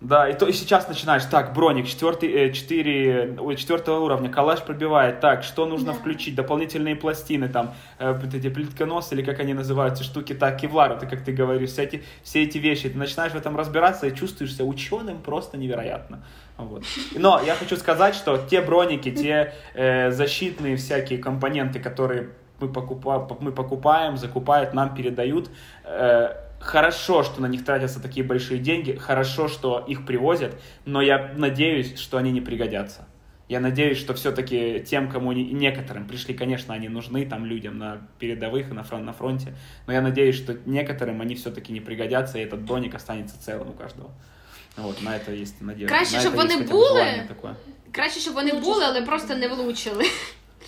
Да, 0.02 0.28
и 0.28 0.34
то 0.34 0.47
и 0.47 0.52
сейчас 0.52 0.88
начинаешь, 0.88 1.24
так, 1.26 1.54
броник, 1.54 1.86
четвертый, 1.86 2.32
э, 2.32 2.52
четыре, 2.52 3.38
четвертого 3.56 3.99
уровня, 4.04 4.30
калаш 4.30 4.64
пробивает, 4.64 5.20
так, 5.20 5.43
что 5.43 5.68
нужно 5.68 5.93
да. 5.93 5.99
включить, 5.99 6.34
дополнительные 6.34 6.95
пластины, 6.95 7.47
там, 7.47 7.76
э, 7.99 8.20
эти 8.34 8.49
плитконос, 8.49 9.12
или 9.14 9.22
как 9.22 9.39
они 9.39 9.54
называются, 9.54 10.04
штуки, 10.04 10.34
так, 10.34 10.60
кевлар, 10.60 10.93
это 10.93 11.06
как 11.06 11.24
ты 11.24 11.32
говоришь, 11.32 11.70
все 11.70 11.84
эти, 11.84 12.04
все 12.24 12.41
эти 12.41 12.58
вещи, 12.58 12.89
ты 12.89 12.97
начинаешь 12.97 13.34
в 13.34 13.36
этом 13.36 13.56
разбираться 13.56 14.08
и 14.08 14.16
чувствуешь 14.16 14.56
себя 14.56 14.66
ученым 14.66 15.22
просто 15.22 15.58
невероятно. 15.58 16.24
Вот. 16.58 16.84
Но 17.16 17.39
я 17.45 17.54
хочу 17.54 17.78
сказать, 17.78 18.16
что 18.16 18.39
те 18.39 18.62
броники, 18.62 19.12
те 19.12 19.54
э, 19.76 20.10
защитные 20.10 20.78
всякие 20.78 21.20
компоненты, 21.20 21.80
которые 21.80 22.30
мы, 22.60 22.70
покупаем, 22.70 23.28
мы 23.39 23.52
покупаем, 23.52 24.18
закупают, 24.18 24.74
нам 24.74 24.95
передают, 24.95 25.52
э, 25.84 26.51
хорошо, 26.62 27.24
что 27.24 27.41
на 27.41 27.47
них 27.47 27.66
тратятся 27.66 28.01
такие 28.01 28.26
большие 28.26 28.59
деньги, 28.59 28.93
хорошо, 28.93 29.47
что 29.47 29.84
их 29.88 30.05
привозят, 30.05 30.59
но 30.86 31.01
я 31.01 31.34
надеюсь, 31.36 31.99
что 31.99 32.18
они 32.18 32.32
не 32.32 32.41
пригодятся. 32.41 33.07
Я 33.49 33.59
надеюсь, 33.59 33.97
что 33.97 34.14
все-таки 34.14 34.80
тем, 34.80 35.12
кому 35.12 35.32
они, 35.32 35.43
некоторым 35.43 36.07
пришли, 36.07 36.34
конечно, 36.34 36.74
они 36.74 36.88
нужны 36.88 37.26
там 37.26 37.45
людям 37.45 37.78
на 37.78 38.07
передовых 38.18 38.70
и 38.70 38.74
на, 38.74 38.84
фронт, 38.84 39.05
на 39.05 39.12
фронте, 39.12 39.53
но 39.88 39.93
я 39.93 40.01
надеюсь, 40.01 40.38
что 40.38 40.55
некоторым 40.66 41.20
они 41.20 41.36
все-таки 41.36 41.74
не 41.74 41.82
пригодятся, 41.82 42.38
и 42.38 42.43
этот 42.43 42.62
броник 42.62 42.95
останется 42.95 43.41
целым 43.43 43.70
у 43.70 43.74
каждого. 43.74 44.12
Вот, 44.78 45.01
на 45.01 45.18
это 45.18 45.34
есть 45.34 45.62
надежда. 45.62 45.95
Краще, 45.95 46.20
щоб 46.20 46.34
вони 46.36 46.57
були, 46.57 47.28
краще, 47.91 48.20
щоб 48.20 48.34
вони 48.34 48.53
були, 48.53 48.86
але 48.86 49.01
просто 49.01 49.36
не 49.36 49.47
влучили. 49.47 50.05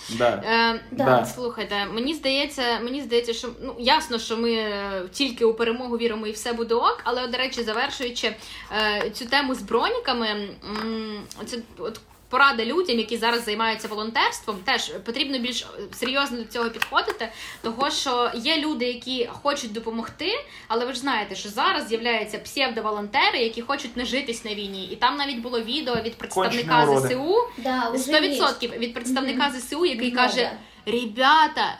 Да. 0.09 0.43
Е, 0.45 0.81
да. 0.91 1.25
Слухайте, 1.25 1.85
мені 1.93 2.13
здається, 2.13 2.79
мені 2.83 3.01
здається, 3.01 3.33
що 3.33 3.49
ну 3.61 3.75
ясно, 3.79 4.19
що 4.19 4.37
ми 4.37 4.51
е, 4.53 5.03
тільки 5.11 5.45
у 5.45 5.53
перемогу 5.53 5.97
віримо 5.97 6.27
і 6.27 6.31
все 6.31 6.53
буде 6.53 6.75
ок. 6.75 7.01
Але, 7.03 7.27
до 7.27 7.37
речі, 7.37 7.63
завершуючи 7.63 8.35
е, 8.71 9.09
цю 9.09 9.25
тему 9.25 9.55
з 9.55 9.61
броніками, 9.61 10.27
м, 10.27 11.23
це 11.45 11.57
от 11.77 11.99
порада 12.34 12.65
людям, 12.65 12.99
які 12.99 13.17
зараз 13.17 13.45
займаються 13.45 13.88
волонтерством, 13.88 14.57
теж 14.63 14.91
потрібно 15.05 15.39
більш 15.39 15.61
е, 15.61 15.65
серйозно 15.93 16.38
до 16.38 16.43
цього 16.43 16.69
підходити, 16.69 17.29
того 17.61 17.91
що 17.91 18.31
є 18.36 18.57
люди, 18.57 18.86
які 18.86 19.29
хочуть 19.43 19.73
допомогти, 19.73 20.31
але 20.67 20.86
ви 20.86 20.93
ж 20.93 20.99
знаєте, 20.99 21.36
що 21.36 21.49
зараз 21.49 21.88
з'являються 21.88 22.39
псевдоволонтери, 22.39 23.39
які 23.39 23.61
хочуть 23.61 23.97
не 23.97 24.05
житись 24.05 24.45
на 24.45 24.55
війні, 24.55 24.86
і 24.86 24.95
там 24.95 25.17
навіть 25.17 25.39
було 25.39 25.61
відео 25.61 25.95
від 25.95 26.15
представника 26.15 26.99
ЗСУ 26.99 27.36
да, 27.57 27.91
100% 27.93 28.77
від 28.77 28.93
представника 28.93 29.49
mm-hmm. 29.49 29.59
ЗСУ, 29.59 29.86
який 29.86 30.11
mm-hmm. 30.11 30.15
каже: 30.15 30.51
Ребята. 30.86 31.77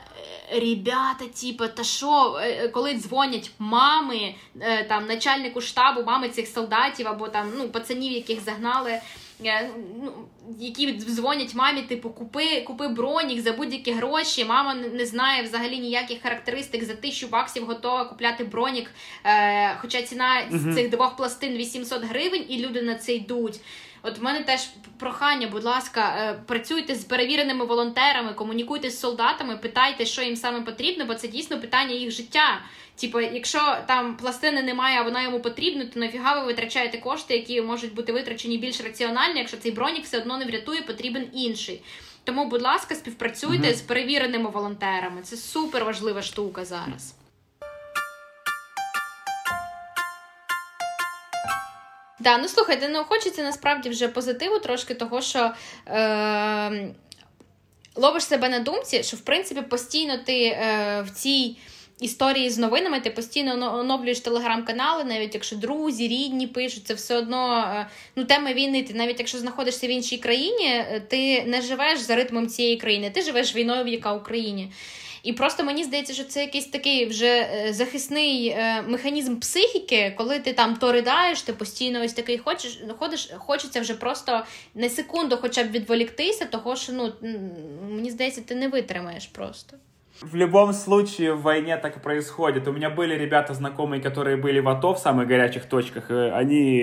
Е, 0.52 0.60
ребята, 0.60 1.26
типа, 1.42 1.68
та 1.68 1.84
що, 1.84 2.40
е, 2.42 2.68
коли 2.68 2.94
дзвонять 2.94 3.52
мами, 3.60 4.36
там 4.90 5.06
начальнику 5.08 5.62
штабу, 5.62 6.04
мами 6.04 6.30
цих 6.30 6.48
солдатів 6.48 7.08
або 7.08 7.28
там 7.28 7.52
ну 7.58 7.70
пацанів, 7.70 8.12
яких 8.12 8.42
загнали 8.42 9.00
ну, 9.40 10.14
які 10.60 10.92
дзвонять 10.94 11.56
мамі, 11.56 11.82
типу, 11.82 12.10
купи 12.10 12.62
купи 12.62 12.88
бронік 12.88 13.42
за 13.42 13.52
будь-які 13.52 13.92
гроші. 13.92 14.46
Мама 14.46 14.76
не 14.76 15.06
знає 15.06 15.44
взагалі 15.44 15.80
ніяких 15.80 16.22
характеристик 16.22 16.84
за 16.84 16.96
тисячу 16.96 17.28
баксів 17.28 17.66
готова 17.66 18.06
купляти 18.06 18.44
бронік. 18.44 18.92
Е, 19.26 19.76
Хоча 19.82 20.02
ціна 20.02 20.42
uh 20.52 20.74
цих 20.74 20.90
двох 20.90 21.16
пластин 21.16 21.54
800 21.58 22.04
гривень, 22.04 22.46
і 22.50 22.58
люди 22.60 22.82
на 22.82 22.96
це 22.96 23.14
йдуть. 23.14 23.60
От 24.06 24.18
в 24.18 24.24
мене 24.24 24.44
теж 24.44 24.70
прохання, 24.98 25.48
будь 25.48 25.64
ласка, 25.64 26.16
е, 26.18 26.40
працюйте 26.46 26.96
з 26.96 27.04
перевіреними 27.04 27.66
волонтерами, 27.66 28.34
комунікуйте 28.34 28.90
з 28.90 29.00
солдатами, 29.00 29.58
питайте, 29.58 30.06
що 30.06 30.22
їм 30.22 30.36
саме 30.36 30.62
потрібно, 30.62 31.06
бо 31.06 31.16
це 31.16 31.28
дійсно 31.28 31.60
питання 31.60 31.94
їх 31.94 32.12
життя. 32.12 32.62
Типу, 32.96 33.20
якщо 33.20 33.78
там 33.88 34.18
пластини 34.18 34.64
немає, 34.64 35.00
а 35.00 35.04
вона 35.04 35.24
йому 35.24 35.40
потрібна, 35.40 35.86
то 35.86 36.00
нафіга 36.00 36.40
ви 36.40 36.46
витрачаєте 36.46 36.98
кошти, 36.98 37.38
які 37.38 37.62
можуть 37.62 37.94
бути 37.94 38.12
витрачені 38.14 38.58
більш 38.58 38.82
раціонально, 38.82 39.38
якщо 39.38 39.58
цей 39.58 39.72
бронік 39.72 40.04
все 40.04 40.18
одно 40.18 40.38
не 40.38 40.46
врятує, 40.46 40.82
потрібен 40.82 41.28
інший. 41.34 41.82
Тому, 42.24 42.46
будь 42.46 42.62
ласка, 42.62 42.96
співпрацюйте 42.96 43.68
угу. 43.68 43.78
з 43.78 43.82
перевіреними 43.82 44.50
волонтерами. 44.50 45.22
Це 45.22 45.38
супер 45.38 45.86
важлива 45.86 46.22
штука 46.22 46.66
зараз. 46.66 47.16
Да, 52.24 52.38
ну 52.38 52.48
слухайте, 52.48 52.90
ну 52.90 53.04
хочеться 53.04 53.44
насправді 53.44 53.90
вже 53.90 54.08
позитиву 54.08 54.60
трошки 54.60 54.94
того, 54.94 55.22
що 55.22 55.52
е, 55.88 56.94
ловиш 57.96 58.24
себе 58.24 58.50
на 58.50 58.60
думці, 58.60 59.04
що 59.04 59.18
в 59.18 59.20
принципі 59.20 59.62
постійно 59.62 60.18
ти 60.18 60.44
е, 60.46 61.02
в 61.08 61.10
цій 61.10 61.58
історії 62.00 62.50
з 62.50 62.58
новинами, 62.58 63.00
ти 63.00 63.10
постійно 63.10 63.80
оновлюєш 63.80 64.20
телеграм-канали, 64.20 65.04
навіть 65.04 65.34
якщо 65.34 65.56
друзі, 65.56 66.08
рідні 66.08 66.48
пишуть, 66.48 66.88
це 66.88 66.94
все 66.94 67.16
одно 67.16 67.58
е, 67.58 67.88
ну, 68.16 68.24
тема 68.24 68.54
війни. 68.54 68.84
Ти 68.84 68.94
навіть 68.94 69.20
якщо 69.20 69.38
знаходишся 69.38 69.88
в 69.88 69.90
іншій 69.90 70.18
країні, 70.18 70.66
е, 70.68 71.04
ти 71.10 71.44
не 71.44 71.62
живеш 71.62 72.00
за 72.00 72.16
ритмом 72.16 72.48
цієї 72.48 72.78
країни, 72.78 73.10
ти 73.10 73.22
живеш 73.22 73.56
війною, 73.56 73.84
в 73.84 73.88
яка 73.88 74.14
Україні. 74.14 74.72
І 75.23 75.33
просто 75.33 75.65
мені 75.65 75.85
здається, 75.85 76.15
що 76.15 76.25
це 76.25 76.41
якийсь 76.41 76.67
такий 76.67 77.07
вже 77.07 77.27
е, 77.27 77.73
захисний 77.73 78.57
механізм 78.89 79.37
психіки, 79.37 80.15
коли 80.17 80.39
ти 80.39 80.53
там 80.53 80.77
то 80.77 80.93
ридаєш, 80.93 81.43
ти 81.43 81.53
постійно 81.53 82.03
ось 82.05 82.13
такий 82.13 82.39
хочеш, 82.39 82.81
ходиш, 82.99 83.31
хочеться 83.37 83.81
вже 83.81 83.95
просто 83.95 84.45
на 84.75 84.89
секунду, 84.89 85.39
хоча 85.41 85.65
б 85.65 85.71
відволіктися, 85.71 86.45
того 86.45 86.77
що 86.77 86.93
ну 86.93 87.13
мені 87.91 88.11
здається, 88.11 88.41
ти 88.41 88.55
не 88.55 88.69
витримаєш 88.69 89.27
просто. 89.27 89.77
В 90.21 90.35
любом 90.35 90.73
случае 90.73 91.33
в 91.33 91.43
войне 91.43 91.77
так 91.77 91.97
и 91.97 92.01
происходит. 92.01 92.67
У 92.67 92.73
меня 92.73 92.91
были 92.91 93.15
ребята 93.15 93.55
знакомые, 93.55 94.03
которые 94.03 94.37
были 94.37 94.59
в 94.59 94.69
АТО 94.69 94.95
в 94.95 94.99
самых 94.99 95.29
горячих 95.29 95.67
точках. 95.67 96.11
Они 96.11 96.83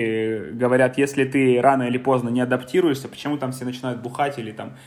говорят, 0.52 0.96
если 0.96 1.24
ты 1.24 1.60
рано 1.60 1.82
или 1.82 1.98
поздно 1.98 2.30
не 2.30 2.40
адаптируешься, 2.40 3.08
почему 3.08 3.36
там 3.36 3.52
все 3.52 3.66
начинают 3.66 4.00
бухать 4.00 4.38
или 4.38 4.52
там 4.52 4.78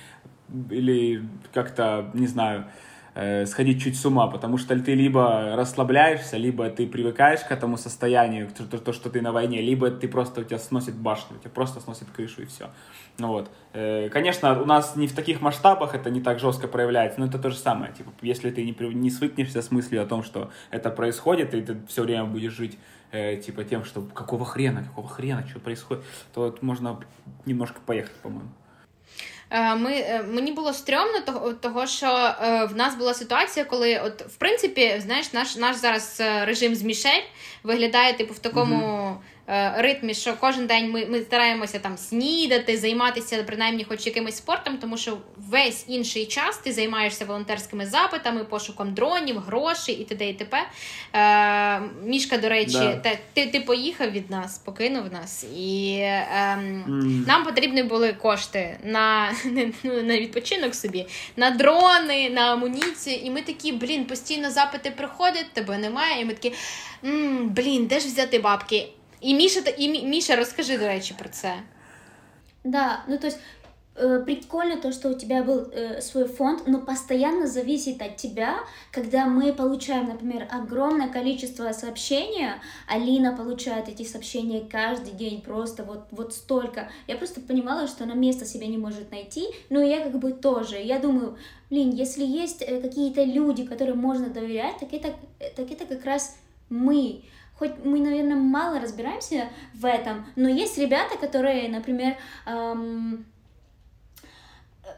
или 0.71 1.21
как-то, 1.53 2.09
не 2.15 2.25
знаю, 2.25 2.65
э, 3.14 3.46
сходить 3.46 3.82
чуть 3.82 3.96
с 3.96 4.04
ума, 4.04 4.26
потому 4.26 4.58
что 4.58 4.78
ты 4.78 4.94
либо 4.94 5.54
расслабляешься, 5.56 6.36
либо 6.36 6.68
ты 6.70 6.86
привыкаешь 6.86 7.40
к 7.40 7.50
этому 7.52 7.76
состоянию, 7.76 8.48
то, 8.48 8.78
то, 8.78 8.92
что 8.92 9.10
ты 9.10 9.20
на 9.22 9.32
войне, 9.32 9.60
либо 9.60 9.90
ты 9.90 10.08
просто 10.08 10.40
у 10.40 10.44
тебя 10.44 10.58
сносит 10.58 10.94
башню, 10.94 11.36
у 11.36 11.40
тебя 11.40 11.50
просто 11.50 11.80
сносит 11.80 12.10
крышу 12.10 12.42
и 12.42 12.46
все. 12.46 12.70
Ну 13.18 13.28
вот. 13.28 13.50
Э, 13.72 14.08
конечно, 14.08 14.60
у 14.60 14.64
нас 14.64 14.96
не 14.96 15.06
в 15.06 15.14
таких 15.14 15.40
масштабах 15.40 15.94
это 15.94 16.10
не 16.10 16.20
так 16.20 16.38
жестко 16.38 16.68
проявляется, 16.68 17.20
но 17.20 17.26
это 17.26 17.38
то 17.38 17.50
же 17.50 17.56
самое. 17.56 17.92
Типа, 17.92 18.10
если 18.22 18.50
ты 18.50 18.64
не, 18.64 18.76
не 18.94 19.10
свыкнешься 19.10 19.62
с 19.62 19.70
мыслью 19.70 20.02
о 20.02 20.06
том, 20.06 20.22
что 20.22 20.50
это 20.70 20.90
происходит, 20.90 21.54
и 21.54 21.62
ты 21.62 21.76
все 21.88 22.02
время 22.02 22.24
будешь 22.24 22.52
жить 22.52 22.78
э, 23.12 23.36
типа 23.36 23.64
тем, 23.64 23.84
что 23.84 24.02
какого 24.02 24.44
хрена, 24.44 24.84
какого 24.84 25.08
хрена, 25.08 25.46
что 25.46 25.60
происходит, 25.60 26.04
то 26.32 26.42
вот 26.42 26.62
можно 26.62 26.98
немножко 27.46 27.80
поехать, 27.86 28.16
по-моему 28.16 28.50
Е, 29.53 29.75
ми, 29.75 29.91
е, 29.91 30.23
Мені 30.27 30.51
було 30.51 30.73
стрьомно, 30.73 31.19
того, 31.25 31.53
того, 31.53 31.87
що 31.87 32.07
е, 32.07 32.65
в 32.65 32.75
нас 32.75 32.95
була 32.95 33.13
ситуація, 33.13 33.65
коли, 33.65 33.99
от, 33.99 34.21
в 34.21 34.35
принципі, 34.35 35.01
знаєш, 35.05 35.33
наш 35.33 35.55
наш 35.55 35.75
зараз 35.75 36.21
режим 36.41 36.75
з 36.75 36.83
Мішель 36.83 37.23
виглядає 37.63 38.13
типу 38.13 38.33
в 38.33 38.39
такому. 38.39 38.75
Mm-hmm. 38.75 39.15
Е, 39.48 39.74
ритмі, 39.76 40.14
що 40.14 40.34
кожен 40.40 40.66
день 40.66 40.90
ми 40.90 41.06
ми 41.06 41.20
стараємося 41.20 41.78
там 41.78 41.96
снідати, 41.96 42.76
займатися 42.76 43.42
принаймні 43.46 43.84
хоч 43.84 44.06
якимось 44.06 44.36
спортом, 44.36 44.78
тому 44.78 44.96
що 44.96 45.18
весь 45.36 45.84
інший 45.88 46.26
час 46.26 46.58
ти 46.58 46.72
займаєшся 46.72 47.24
волонтерськими 47.24 47.86
запитами, 47.86 48.44
пошуком 48.44 48.94
дронів, 48.94 49.38
грошей 49.38 49.94
і 49.94 50.04
т.д. 50.04 50.28
і 50.28 50.34
т.п. 50.34 50.58
Е, 51.12 51.80
Мішка, 52.04 52.38
до 52.38 52.48
речі, 52.48 52.72
да. 52.72 52.96
та, 52.96 53.18
ти 53.32 53.46
ти 53.46 53.60
поїхав 53.60 54.10
від 54.10 54.30
нас, 54.30 54.58
покинув 54.58 55.12
нас, 55.12 55.46
і 55.56 55.96
е, 56.00 56.28
mm. 56.88 57.26
нам 57.26 57.44
потрібні 57.44 57.82
були 57.82 58.12
кошти 58.12 58.78
на 58.84 59.32
ну, 59.82 60.02
на 60.02 60.18
відпочинок 60.18 60.74
собі, 60.74 61.06
на 61.36 61.50
дрони, 61.50 62.30
на 62.30 62.52
амуніцію. 62.52 63.16
І 63.16 63.30
ми 63.30 63.42
такі, 63.42 63.72
блін, 63.72 64.04
постійно 64.04 64.50
запити 64.50 64.90
приходять, 64.90 65.52
тебе 65.52 65.78
немає. 65.78 66.22
І 66.22 66.24
ми 66.24 66.32
такі, 66.32 66.52
блін, 67.42 67.86
де 67.86 68.00
ж 68.00 68.06
взяти 68.06 68.38
бабки? 68.38 68.88
І 69.23 69.33
Міша, 69.33 69.59
і 69.77 70.03
Міша, 70.05 70.35
розкажи, 70.35 70.77
до 70.77 70.87
речі, 70.87 71.15
про 71.19 71.29
це. 71.29 71.53
Да, 72.63 73.03
ну 73.07 73.17
то 73.17 73.27
есть 73.27 73.39
э, 73.95 74.21
прикольно 74.25 74.77
то, 74.77 74.91
что 74.91 75.09
у 75.09 75.13
тебя 75.13 75.43
был 75.43 75.69
э, 75.71 76.01
свой 76.01 76.27
фонд, 76.27 76.67
но 76.67 76.79
постоянно 76.79 77.47
зависит 77.47 78.01
от 78.01 78.17
тебя, 78.17 78.59
когда 78.91 79.25
мы 79.25 79.53
получаем, 79.53 80.07
например, 80.07 80.47
огромное 80.51 81.07
количество 81.07 81.71
сообщений, 81.71 82.47
Алина 82.87 83.35
получает 83.35 83.87
эти 83.87 84.03
сообщения 84.03 84.61
каждый 84.69 85.13
день, 85.13 85.41
просто 85.41 85.83
вот, 85.83 86.07
вот 86.11 86.33
столько. 86.33 86.91
Я 87.07 87.15
просто 87.15 87.41
понимала, 87.41 87.87
что 87.87 88.03
она 88.03 88.13
место 88.13 88.45
себе 88.45 88.67
не 88.67 88.77
может 88.77 89.11
найти, 89.11 89.47
но 89.69 89.81
я 89.81 90.01
как 90.03 90.19
бы 90.19 90.33
тоже. 90.33 90.77
Я 90.77 90.99
думаю, 90.99 91.37
блин, 91.69 91.91
если 91.91 92.25
есть 92.25 92.61
э, 92.61 92.81
какие-то 92.81 93.23
люди, 93.23 93.65
которым 93.65 93.99
можно 93.99 94.29
доверять, 94.29 94.77
так 94.79 94.93
это, 94.93 95.13
так 95.55 95.71
это 95.71 95.85
как 95.85 96.05
раз 96.05 96.35
мы 96.69 97.23
хоть 97.58 97.72
мы, 97.84 98.00
наверное, 98.00 98.36
мало 98.36 98.80
разбираемся 98.80 99.48
в 99.74 99.86
этом, 99.86 100.26
но 100.36 100.48
есть 100.48 100.78
ребята, 100.78 101.16
которые, 101.18 101.68
например, 101.68 102.16
эм, 102.46 103.26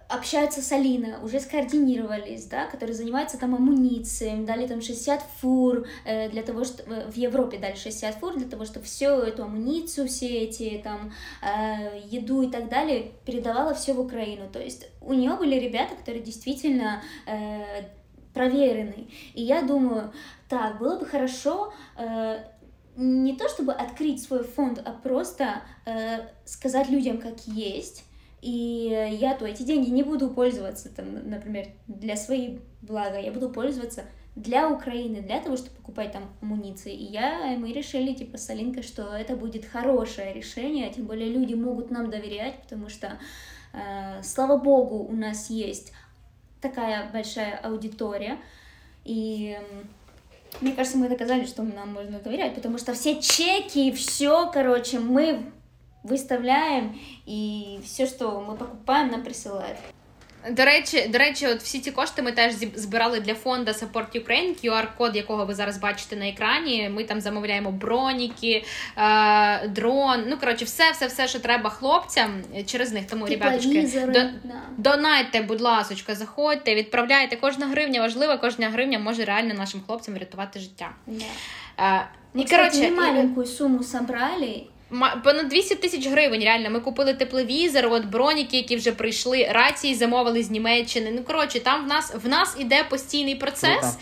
общаются 0.08 0.62
с 0.62 0.72
Алиной, 0.72 1.14
уже 1.22 1.40
скоординировались, 1.40 2.44
да, 2.46 2.66
которые 2.66 2.94
занимаются 2.94 3.38
там 3.38 3.54
амуницией, 3.54 4.44
дали 4.44 4.66
там 4.66 4.80
60 4.80 5.22
фур 5.40 5.86
э, 6.04 6.28
для 6.28 6.42
того, 6.42 6.64
что 6.64 6.82
в 7.10 7.16
Европе 7.16 7.58
дали 7.58 7.74
60 7.74 8.14
фур 8.16 8.36
для 8.36 8.48
того, 8.48 8.64
чтобы 8.64 8.86
всю 8.86 9.06
эту 9.06 9.44
амуницию, 9.44 10.06
все 10.08 10.26
эти 10.44 10.80
там 10.82 11.12
э, 11.42 12.00
еду 12.08 12.42
и 12.42 12.50
так 12.50 12.68
далее 12.68 13.12
передавала 13.24 13.74
все 13.74 13.94
в 13.94 14.00
Украину. 14.00 14.48
То 14.52 14.60
есть 14.60 14.88
у 15.00 15.12
нее 15.12 15.34
были 15.36 15.58
ребята, 15.58 15.96
которые 15.96 16.22
действительно 16.22 17.02
э, 17.26 17.82
проверены. 18.32 19.08
И 19.34 19.42
я 19.42 19.62
думаю, 19.62 20.12
так, 20.48 20.78
было 20.78 20.98
бы 20.98 21.06
хорошо 21.06 21.72
э, 21.96 22.38
не 22.96 23.36
то 23.36 23.48
чтобы 23.48 23.72
открыть 23.72 24.22
свой 24.22 24.44
фонд, 24.44 24.80
а 24.84 24.92
просто 24.92 25.62
э, 25.84 26.20
сказать 26.44 26.88
людям, 26.88 27.18
как 27.18 27.40
есть, 27.46 28.04
и 28.42 29.10
я 29.20 29.34
то 29.34 29.46
эти 29.46 29.62
деньги 29.62 29.90
не 29.90 30.02
буду 30.02 30.30
пользоваться, 30.30 30.88
там, 30.88 31.28
например, 31.28 31.68
для 31.88 32.16
своей 32.16 32.60
блага, 32.82 33.18
я 33.18 33.32
буду 33.32 33.50
пользоваться 33.50 34.04
для 34.36 34.70
Украины, 34.70 35.22
для 35.22 35.40
того, 35.40 35.56
чтобы 35.56 35.76
покупать 35.76 36.12
там 36.12 36.30
амуниции. 36.42 36.92
И 36.92 37.04
я, 37.04 37.54
и 37.54 37.56
мы 37.56 37.72
решили, 37.72 38.12
типа, 38.12 38.36
с 38.36 38.48
Алинкой, 38.50 38.82
что 38.82 39.16
это 39.16 39.34
будет 39.34 39.64
хорошее 39.64 40.34
решение, 40.34 40.92
тем 40.92 41.06
более 41.06 41.30
люди 41.30 41.54
могут 41.54 41.90
нам 41.90 42.10
доверять, 42.10 42.62
потому 42.62 42.90
что, 42.90 43.18
э, 43.72 44.22
слава 44.22 44.58
богу, 44.58 44.98
у 44.98 45.16
нас 45.16 45.48
есть 45.48 45.92
такая 46.60 47.10
большая 47.10 47.56
аудитория, 47.56 48.38
и 49.04 49.58
мне 50.60 50.72
кажется, 50.72 50.98
мы 50.98 51.08
доказали, 51.08 51.44
что 51.44 51.62
нам 51.62 51.92
можно 51.92 52.18
доверять, 52.18 52.54
потому 52.54 52.78
что 52.78 52.94
все 52.94 53.20
чеки, 53.20 53.92
все, 53.92 54.50
короче, 54.50 54.98
мы 54.98 55.52
выставляем, 56.02 56.98
и 57.26 57.80
все, 57.84 58.06
что 58.06 58.40
мы 58.40 58.56
покупаем, 58.56 59.10
нам 59.10 59.22
присылают. 59.22 59.78
До 60.50 60.64
речі, 60.64 61.08
до 61.08 61.18
речі, 61.18 61.46
от 61.46 61.62
всі 61.62 61.78
ці 61.78 61.90
кошти 61.90 62.22
ми 62.22 62.32
теж 62.32 62.54
збирали 62.74 63.20
для 63.20 63.34
фонду 63.34 63.72
Support 63.72 64.24
Ukraine, 64.24 64.64
QR-код, 64.64 65.16
якого 65.16 65.46
ви 65.46 65.54
зараз 65.54 65.78
бачите 65.78 66.16
на 66.16 66.28
екрані. 66.28 66.90
Ми 66.94 67.04
там 67.04 67.20
замовляємо 67.20 67.72
броніки, 67.72 68.64
е, 68.96 69.68
дрон. 69.68 70.24
Ну 70.26 70.38
коротше, 70.38 70.64
все, 70.64 70.90
все, 70.90 71.06
все, 71.06 71.28
що 71.28 71.38
треба 71.38 71.70
хлопцям 71.70 72.42
через 72.66 72.92
них. 72.92 73.06
Тому 73.06 73.26
ребяточки, 73.26 73.88
до, 74.06 74.20
донайте, 74.76 75.42
будь 75.42 75.60
ласочка, 75.60 76.14
заходьте, 76.14 76.74
відправляйте. 76.74 77.36
Кожна 77.36 77.66
гривня 77.66 78.00
важлива, 78.00 78.36
кожна 78.36 78.68
гривня 78.68 78.98
може 78.98 79.24
реально 79.24 79.54
нашим 79.54 79.80
хлопцям 79.86 80.14
врятувати 80.14 80.58
життя. 80.58 80.90
Да. 81.06 81.24
Е, 81.78 82.06
і, 82.34 82.44
коротше, 82.44 82.90
маленькую 82.90 83.46
сумму 83.46 83.82
собрали. 83.82 84.62
Понад 85.24 85.48
200 85.48 85.74
тисяч 85.74 86.06
гривень. 86.06 86.40
Реально, 86.40 86.70
ми 86.70 86.80
купили 86.80 87.14
тепловізор, 87.14 87.86
от 87.86 88.04
броніки, 88.04 88.56
які 88.56 88.76
вже 88.76 88.92
прийшли, 88.92 89.48
рації 89.50 89.94
замовили 89.94 90.42
з 90.42 90.50
Німеччини. 90.50 91.10
Ну 91.14 91.22
коротше, 91.22 91.60
там 91.60 91.84
в 91.84 91.86
нас 91.86 92.14
в 92.24 92.28
нас 92.28 92.56
іде 92.58 92.84
постійний 92.88 93.34
процес. 93.34 93.80
Круто. 93.80 93.96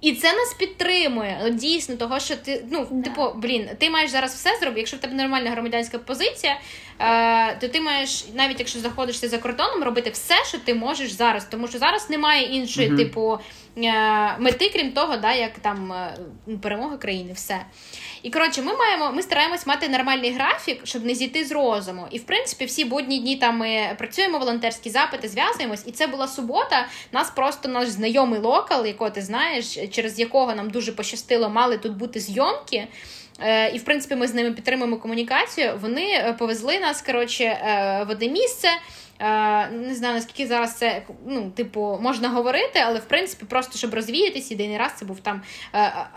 І 0.00 0.12
це 0.12 0.32
нас 0.32 0.54
підтримує. 0.58 1.50
Дійсно, 1.52 1.96
того, 1.96 2.20
що 2.20 2.36
ти 2.36 2.64
ну 2.70 2.86
да. 2.90 3.10
типу, 3.10 3.32
блін, 3.36 3.68
ти 3.78 3.90
маєш 3.90 4.10
зараз 4.10 4.34
все 4.34 4.50
зробити. 4.60 4.80
Якщо 4.80 4.96
в 4.96 5.00
тебе 5.00 5.14
нормальна 5.14 5.50
громадянська 5.50 5.98
позиція, 5.98 6.60
е, 7.00 7.56
то 7.60 7.68
ти 7.68 7.80
маєш, 7.80 8.24
навіть 8.34 8.58
якщо 8.58 8.78
заходишся 8.78 9.28
за 9.28 9.38
кордоном, 9.38 9.82
робити 9.82 10.10
все, 10.10 10.34
що 10.48 10.58
ти 10.58 10.74
можеш 10.74 11.10
зараз. 11.10 11.44
Тому 11.44 11.68
що 11.68 11.78
зараз 11.78 12.10
немає 12.10 12.42
іншої, 12.42 12.90
mm 12.90 12.96
типу, 12.96 13.38
е, 13.76 14.38
мети, 14.38 14.70
крім 14.74 14.92
того, 14.92 15.16
да, 15.16 15.34
як 15.34 15.58
там 15.58 15.92
е, 15.92 16.16
перемога 16.62 16.96
країни, 16.96 17.32
все. 17.32 17.60
І 18.22 18.30
коротше, 18.30 18.62
ми 18.62 18.76
маємо, 18.76 19.12
ми 19.12 19.22
стараємось 19.22 19.66
мати 19.66 19.88
нормальний 19.88 20.32
графік, 20.32 20.80
щоб 20.84 21.04
не 21.04 21.14
зійти 21.14 21.44
з 21.44 21.52
розуму. 21.52 22.06
І 22.10 22.18
в 22.18 22.22
принципі, 22.22 22.64
всі 22.64 22.84
будні 22.84 23.18
дні 23.18 23.36
там 23.36 23.56
ми 23.56 23.94
працюємо, 23.98 24.38
волонтерські 24.38 24.90
запити, 24.90 25.28
зв'язуємось. 25.28 25.82
І 25.86 25.92
це 25.92 26.06
була 26.06 26.28
субота. 26.28 26.88
Нас 27.12 27.30
просто 27.30 27.68
наш 27.68 27.88
знайомий 27.88 28.40
локал, 28.40 28.86
якого 28.86 29.10
ти 29.10 29.22
знаєш, 29.22 29.78
через 29.90 30.18
якого 30.18 30.54
нам 30.54 30.70
дуже 30.70 30.92
пощастило, 30.92 31.48
мали 31.48 31.78
тут 31.78 31.96
бути 31.96 32.20
зйомки. 32.20 32.88
Е, 33.40 33.70
і 33.70 33.78
в 33.78 33.84
принципі, 33.84 34.16
ми 34.16 34.26
з 34.26 34.34
ними 34.34 34.52
підтримуємо 34.52 34.96
комунікацію. 34.96 35.78
Вони 35.82 36.06
е, 36.12 36.32
повезли 36.38 36.78
нас 36.78 37.02
коротше, 37.02 37.44
е, 37.44 38.04
в 38.08 38.10
одне 38.10 38.28
місце. 38.28 38.68
Не 39.72 39.94
знаю, 39.94 40.14
наскільки 40.14 40.46
зараз 40.46 40.74
це 40.74 41.02
ну, 41.26 41.50
типу, 41.50 41.98
можна 42.02 42.28
говорити, 42.28 42.82
але 42.86 42.98
в 42.98 43.04
принципі, 43.04 43.44
просто 43.48 43.78
щоб 43.78 43.94
розвіятися, 43.94 44.54
єдиний 44.54 44.78
раз 44.78 44.92
це 44.96 45.04
був 45.04 45.20
там 45.20 45.42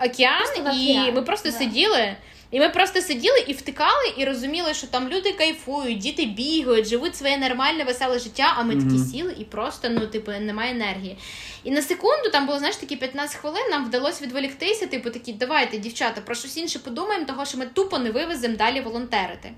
океан, 0.06 0.40
просто 0.40 0.80
і 0.80 0.92
океан. 0.92 1.16
ми 1.16 1.22
просто 1.22 1.52
да. 1.52 1.58
сиділи. 1.58 2.16
І 2.52 2.60
ми 2.60 2.70
просто 2.70 3.02
сиділи 3.02 3.40
і 3.48 3.54
втикали, 3.54 4.14
і 4.18 4.26
розуміли, 4.26 4.74
що 4.74 4.88
там 4.88 5.10
люди 5.10 5.32
кайфують, 5.32 5.98
діти 5.98 6.26
бігають, 6.26 6.88
живуть 6.88 7.16
своє 7.16 7.38
нормальне, 7.38 7.84
веселе 7.84 8.20
життя, 8.20 8.54
а 8.58 8.64
ми 8.64 8.74
mm-hmm. 8.74 8.88
такі 8.88 9.00
сіли 9.00 9.36
і 9.40 9.44
просто, 9.44 9.90
ну, 9.90 10.08
типу, 10.08 10.32
немає 10.32 10.72
енергії. 10.72 11.18
І 11.64 11.72
на 11.72 11.82
секунду 11.82 12.30
там 12.32 12.46
було, 12.46 12.60
знаєш, 12.60 12.76
такі 12.76 12.96
15 12.96 13.38
хвилин, 13.38 13.64
нам 13.72 13.86
вдалося 13.86 14.24
відволіктися, 14.26 14.88
типу, 14.88 15.10
такі, 15.10 15.34
давайте, 15.34 15.78
дівчата, 15.78 16.22
про 16.22 16.36
щось 16.36 16.58
інше 16.58 16.80
подумаємо, 16.80 17.26
того 17.26 17.46
що 17.46 17.58
ми 17.58 17.66
тупо 17.66 18.00
не 18.00 18.12
вивеземо 18.12 18.58
далі 18.58 18.82
волонтерити. 18.82 19.52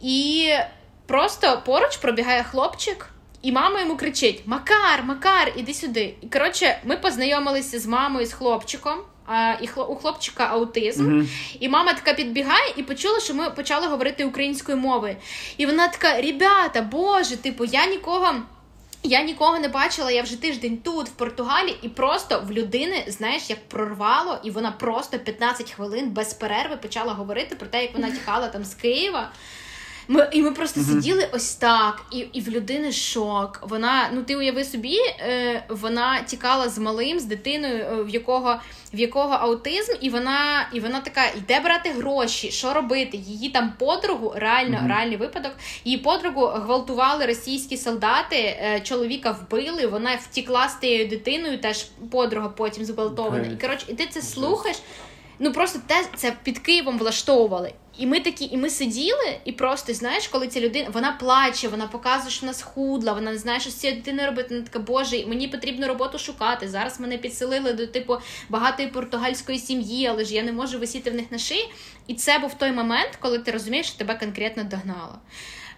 І 0.00 0.48
просто 1.08 1.62
поруч 1.66 1.96
пробігає 1.96 2.42
хлопчик. 2.42 3.10
І 3.42 3.52
мама 3.52 3.80
йому 3.80 3.96
кричить: 3.96 4.42
Макар, 4.46 5.04
Макар, 5.04 5.52
іди 5.56 5.74
сюди. 5.74 6.14
І 6.20 6.26
коротше, 6.26 6.78
ми 6.84 6.96
познайомилися 6.96 7.78
з 7.78 7.86
мамою 7.86 8.26
з 8.26 8.32
хлопчиком 8.32 8.98
а, 9.26 9.54
і 9.60 9.66
хло, 9.66 9.88
у 9.88 9.96
хлопчика 9.96 10.44
аутизм. 10.44 11.08
Mm-hmm. 11.08 11.28
І 11.60 11.68
мама 11.68 11.94
така 11.94 12.14
підбігає 12.14 12.74
і 12.76 12.82
почула, 12.82 13.20
що 13.20 13.34
ми 13.34 13.50
почали 13.50 13.86
говорити 13.86 14.24
українською 14.24 14.78
мовою. 14.78 15.16
І 15.56 15.66
вона 15.66 15.88
така: 15.88 16.20
Ребята, 16.20 16.82
Боже, 16.82 17.36
типу, 17.36 17.64
я 17.64 17.86
нікого. 17.86 18.34
Я 19.02 19.22
нікого 19.22 19.58
не 19.58 19.68
бачила, 19.68 20.10
я 20.10 20.22
вже 20.22 20.40
тиждень 20.40 20.78
тут, 20.78 21.08
в 21.08 21.12
Португалії, 21.12 21.78
і 21.82 21.88
просто 21.88 22.44
в 22.48 22.52
людини, 22.52 23.04
знаєш, 23.06 23.50
як 23.50 23.68
прорвало, 23.68 24.38
і 24.44 24.50
вона 24.50 24.70
просто 24.70 25.18
15 25.18 25.70
хвилин 25.72 26.10
без 26.10 26.34
перерви 26.34 26.76
почала 26.76 27.12
говорити 27.12 27.56
про 27.56 27.68
те, 27.68 27.82
як 27.82 27.94
вона 27.94 28.10
тікала 28.10 28.48
там 28.48 28.64
з 28.64 28.74
Києва. 28.74 29.30
Ми, 30.10 30.28
І 30.32 30.42
ми 30.42 30.50
просто 30.50 30.80
mm-hmm. 30.80 30.84
сиділи 30.84 31.28
ось 31.32 31.54
так, 31.54 32.02
і 32.12 32.18
і 32.18 32.40
в 32.40 32.48
людини 32.48 32.92
шок. 32.92 33.60
Вона, 33.62 34.10
ну 34.14 34.22
ти 34.22 34.36
уяви 34.36 34.64
собі, 34.64 34.96
е, 35.20 35.64
вона 35.68 36.20
тікала 36.22 36.68
з 36.68 36.78
малим, 36.78 37.18
з 37.18 37.24
дитиною, 37.24 37.84
е, 37.84 38.02
в 38.02 38.08
якого 38.08 38.56
в 38.94 38.98
якого 38.98 39.34
аутизм, 39.34 39.92
і 40.00 40.10
вона 40.10 40.68
і 40.72 40.80
вона 40.80 41.00
така 41.00 41.26
йде 41.38 41.60
брати 41.60 41.90
гроші, 41.90 42.50
що 42.50 42.74
робити? 42.74 43.16
Її 43.16 43.48
там 43.48 43.72
подругу, 43.78 44.32
реально 44.36 44.76
mm-hmm. 44.78 44.88
реальний 44.88 45.16
випадок. 45.16 45.52
Її 45.84 45.98
подругу 45.98 46.46
гвалтували 46.46 47.26
російські 47.26 47.76
солдати, 47.76 48.36
е, 48.36 48.80
чоловіка 48.84 49.30
вбили. 49.30 49.86
Вона 49.86 50.16
втікла 50.16 50.68
з 50.68 50.74
тією 50.74 51.08
дитиною, 51.08 51.58
теж 51.58 51.86
подруга 52.10 52.48
потім 52.48 52.84
зґвалтована. 52.84 53.44
Okay. 53.44 53.54
І 53.54 53.60
коротше, 53.60 53.86
і 53.88 53.94
ти 53.94 54.06
це 54.06 54.22
слухаєш. 54.22 54.76
Ну 55.38 55.52
просто 55.52 55.80
те 55.86 56.04
це 56.16 56.36
під 56.42 56.58
Києвом 56.58 56.98
влаштовували. 56.98 57.72
І 57.98 58.06
ми 58.06 58.20
такі, 58.20 58.44
і 58.44 58.56
ми 58.56 58.70
сиділи, 58.70 59.38
і 59.44 59.52
просто 59.52 59.94
знаєш, 59.94 60.28
коли 60.28 60.48
ця 60.48 60.60
людина 60.60 60.88
вона 60.92 61.12
плаче, 61.12 61.68
вона 61.68 61.86
показує, 61.86 62.30
що 62.30 62.40
вона 62.40 62.54
схудла, 62.54 63.12
вона 63.12 63.32
не 63.32 63.38
знає, 63.38 63.60
що 63.60 63.70
з 63.70 63.74
цією 63.74 63.98
дитиною 63.98 64.28
робити. 64.28 64.48
Вона 64.54 64.66
така, 64.66 64.78
боже, 64.78 65.26
мені 65.26 65.48
потрібно 65.48 65.88
роботу 65.88 66.18
шукати. 66.18 66.68
Зараз 66.68 67.00
мене 67.00 67.18
підселили 67.18 67.72
до 67.72 67.86
типу 67.86 68.16
багатої 68.48 68.88
португальської 68.88 69.58
сім'ї, 69.58 70.06
але 70.06 70.24
ж 70.24 70.34
я 70.34 70.42
не 70.42 70.52
можу 70.52 70.78
висіти 70.78 71.10
в 71.10 71.14
них 71.14 71.26
на 71.30 71.38
шиї. 71.38 71.72
І 72.06 72.14
це 72.14 72.38
був 72.38 72.54
той 72.54 72.72
момент, 72.72 73.10
коли 73.20 73.38
ти 73.38 73.50
розумієш, 73.50 73.86
що 73.86 73.98
тебе 73.98 74.14
конкретно 74.14 74.64
догнало. 74.64 75.18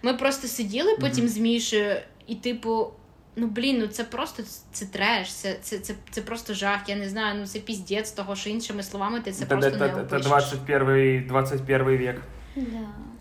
Ми 0.01 0.13
просто 0.13 0.47
сиділи 0.47 0.97
потім 1.01 1.25
mm-hmm. 1.25 1.29
з 1.29 1.37
Мішою, 1.37 1.95
і, 2.27 2.35
типу, 2.35 2.87
Ну, 3.35 3.47
блін, 3.47 3.79
ну 3.79 3.87
це 3.87 4.03
просто 4.03 4.43
це 4.71 4.85
треш, 4.85 5.33
це 5.33 5.55
це, 5.61 5.79
це, 5.79 5.93
це 6.11 6.21
просто 6.21 6.53
жах. 6.53 6.79
Я 6.87 6.95
не 6.95 7.09
знаю, 7.09 7.39
ну 7.39 7.47
це 7.47 7.59
піздець 7.59 8.11
того, 8.11 8.35
що 8.35 8.49
іншими 8.49 8.83
словами 8.83 9.19
ти 9.19 9.31
це, 9.31 9.39
це 9.39 9.45
просто 9.45 9.71
це, 9.71 9.77
не 9.77 9.85
опишеш. 9.85 10.23
Це 10.23 10.29
21 10.29 11.27
21 11.27 11.83
век. 11.83 12.21
Да. 12.55 12.63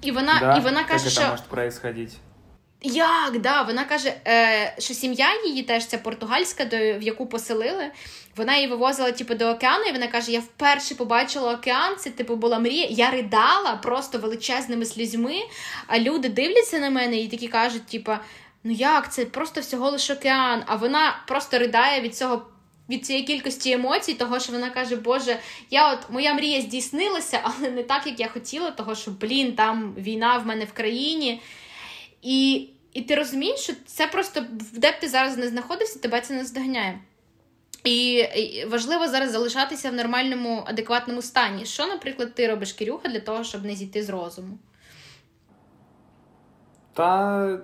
І 0.03 0.11
вона 0.11 0.41
да? 0.41 0.57
і 0.57 0.61
вона 0.61 0.85
каже, 0.85 1.05
Як 1.05 1.13
що... 1.13 1.21
це 1.21 1.31
може 1.31 1.43
происходити? 1.49 2.13
Як, 2.83 3.41
да, 3.41 3.63
вона 3.63 3.85
каже, 3.85 4.15
е, 4.27 4.75
що 4.79 4.95
сім'я 4.95 5.27
її 5.45 5.63
теж 5.63 5.87
це 5.87 5.99
португальська, 5.99 6.65
до, 6.65 6.77
в 6.77 7.03
яку 7.03 7.27
поселили. 7.27 7.91
Вона 8.37 8.57
її 8.57 8.69
вивозила 8.69 9.13
типу, 9.13 9.35
до 9.35 9.49
океану, 9.49 9.85
і 9.85 9.93
вона 9.93 10.07
каже: 10.07 10.33
Я 10.33 10.41
вперше 10.41 10.95
побачила 10.95 11.55
океан, 11.55 11.97
це 11.97 12.11
типу 12.11 12.37
була 12.37 12.59
мрія. 12.59 12.87
Я 12.91 13.11
ридала 13.11 13.79
просто 13.83 14.19
величезними 14.19 14.85
слізьми, 14.85 15.37
а 15.87 15.99
люди 15.99 16.29
дивляться 16.29 16.79
на 16.79 16.91
мене 16.91 17.17
і 17.17 17.29
такі 17.29 17.49
кажуть, 17.49 17.87
типу, 17.87 18.13
ну 18.65 18.73
як 18.73 19.13
це 19.13 19.25
просто 19.25 19.61
всього 19.61 19.91
лише 19.91 20.15
океан, 20.15 20.63
а 20.67 20.77
вона 20.77 21.17
просто 21.27 21.59
ридає 21.59 22.01
від 22.01 22.17
цього. 22.17 22.47
Від 22.89 23.07
цієї 23.07 23.25
кількості 23.25 23.73
емоцій, 23.73 24.15
того, 24.15 24.41
що 24.41 24.53
вона 24.53 24.71
каже, 24.71 24.97
Боже, 24.97 25.39
я 25.71 25.93
от 25.93 25.99
моя 26.11 26.35
мрія 26.35 26.61
здійснилася, 26.61 27.41
але 27.43 27.71
не 27.71 27.83
так, 27.83 28.07
як 28.07 28.21
я 28.21 28.29
хотіла, 28.29 28.71
того 28.71 28.95
що, 28.95 29.11
блін, 29.11 29.55
там 29.55 29.95
війна 29.99 30.39
в 30.39 30.47
мене 30.47 30.65
в 30.65 30.73
країні. 30.73 31.43
І 32.23 32.69
і 32.93 33.03
ти 33.03 33.15
розумієш, 33.15 33.61
що 33.61 33.73
це 33.87 34.07
просто 34.07 34.45
де 34.73 34.91
б 34.91 35.01
ти 35.01 35.09
зараз 35.09 35.37
не 35.37 35.49
знаходився, 35.49 35.99
тебе 35.99 36.21
це 36.21 36.35
не 36.35 36.45
здоганяє. 36.45 37.01
І, 37.85 38.13
і 38.15 38.65
важливо 38.65 39.09
зараз 39.09 39.31
залишатися 39.31 39.91
в 39.91 39.95
нормальному, 39.95 40.65
адекватному 40.67 41.23
стані. 41.23 41.67
Що, 41.67 41.87
наприклад, 41.87 42.35
ти 42.35 42.49
робиш 42.49 42.73
Кирюха 42.73 43.09
для 43.09 43.21
того, 43.21 43.45
щоб 43.45 43.65
не 43.65 43.75
зійти 43.75 44.03
з 44.03 44.09
розуму? 44.09 44.59
Та 46.93 47.59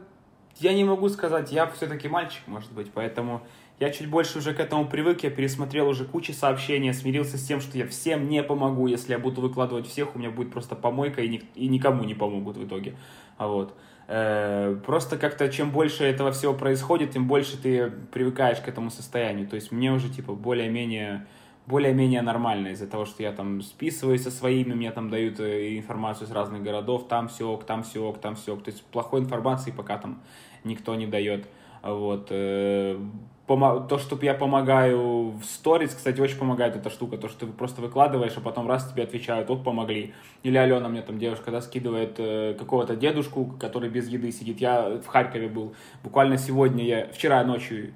я 0.59 0.73
не 0.75 0.85
могу 0.85 1.09
сказать, 1.09 1.53
я 1.53 1.67
все-таки 1.67 2.09
мальчик, 2.09 2.43
может 2.47 2.73
быть, 2.73 2.91
поэтому 2.93 3.43
я 3.79 3.91
чуть 3.91 4.09
больше 4.09 4.39
уже 4.39 4.55
к 4.55 4.61
этому 4.61 4.87
привык, 4.87 5.23
я 5.23 5.31
пересмотрел 5.31 5.89
уже 5.89 6.05
кучу 6.05 6.33
сообщений, 6.33 6.95
смирился 6.95 7.37
с 7.37 7.47
тем, 7.47 7.61
что 7.61 7.77
я 7.77 7.87
всем 7.87 8.29
не 8.29 8.43
помогу, 8.43 8.87
если 8.87 9.13
я 9.13 9.19
буду 9.19 9.43
выкладывать 9.43 9.87
всех, 9.87 10.17
у 10.17 10.19
меня 10.19 10.31
будет 10.31 10.51
просто 10.51 10.75
помойка, 10.75 11.21
и, 11.21 11.29
ни, 11.29 11.43
и 11.55 11.69
никому 11.69 12.05
не 12.05 12.15
помогут 12.15 12.57
в 12.57 12.67
итоге. 12.67 12.97
А 13.37 13.49
вот. 13.49 13.77
Э, 14.09 14.79
просто 14.87 15.19
как-то 15.19 15.49
чем 15.49 15.73
больше 15.73 16.05
этого 16.05 16.33
всего 16.33 16.55
происходит, 16.55 17.11
тем 17.11 17.27
больше 17.27 17.61
ты 17.61 17.91
привыкаешь 18.13 18.61
к 18.61 18.69
этому 18.69 18.91
состоянию. 18.91 19.47
То 19.49 19.57
есть 19.57 19.73
мне 19.73 19.93
уже 19.93 20.09
типа 20.09 20.33
более-менее 20.33 21.27
более-менее 21.67 22.23
нормально 22.23 22.69
из-за 22.69 22.87
того, 22.87 23.05
что 23.05 23.25
я 23.25 23.33
там 23.33 23.61
списываюсь 23.61 24.23
со 24.23 24.31
своими, 24.31 24.73
мне 24.73 24.93
там 24.93 25.11
дают 25.11 25.41
э, 25.41 25.77
информацию 25.77 26.29
из 26.29 26.31
разных 26.31 26.63
городов, 26.63 27.09
там 27.09 27.29
все, 27.29 27.57
там 27.67 27.83
все, 27.83 28.13
там 28.13 28.37
все. 28.37 28.57
То 28.57 28.71
есть 28.71 28.85
плохой 28.85 29.21
информации 29.21 29.73
пока 29.73 29.99
там 29.99 30.23
никто 30.67 30.95
не 30.95 31.07
дает. 31.07 31.47
Вот. 31.83 32.29
Э, 32.31 32.99
то, 33.47 33.99
что 33.99 34.19
я 34.23 34.35
помогаю 34.35 35.31
в 35.31 35.45
сторис, 35.45 35.95
кстати, 35.95 36.21
очень 36.21 36.37
помогает 36.37 36.75
эта 36.75 36.91
штука, 36.91 37.17
то, 37.17 37.29
что 37.29 37.47
ты 37.47 37.53
просто 37.53 37.81
выкладываешь, 37.81 38.33
а 38.37 38.41
потом 38.41 38.67
раз 38.69 38.91
тебе 38.91 39.05
отвечают, 39.05 39.49
вот 39.49 39.63
помогли. 39.63 40.15
Или 40.43 40.57
Алена 40.57 40.89
мне 40.89 41.03
там 41.03 41.19
девушка, 41.19 41.51
да, 41.51 41.61
скидывает 41.61 42.17
э, 42.19 42.55
какого-то 42.59 42.97
дедушку, 42.97 43.55
который 43.61 43.89
без 43.89 44.09
еды 44.09 44.33
сидит. 44.33 44.61
Я 44.61 45.01
в 45.01 45.07
Харькове 45.07 45.49
был, 45.49 45.75
буквально 46.03 46.39
сегодня 46.39 46.85
я, 46.85 47.07
вчера 47.07 47.43
ночью, 47.45 47.95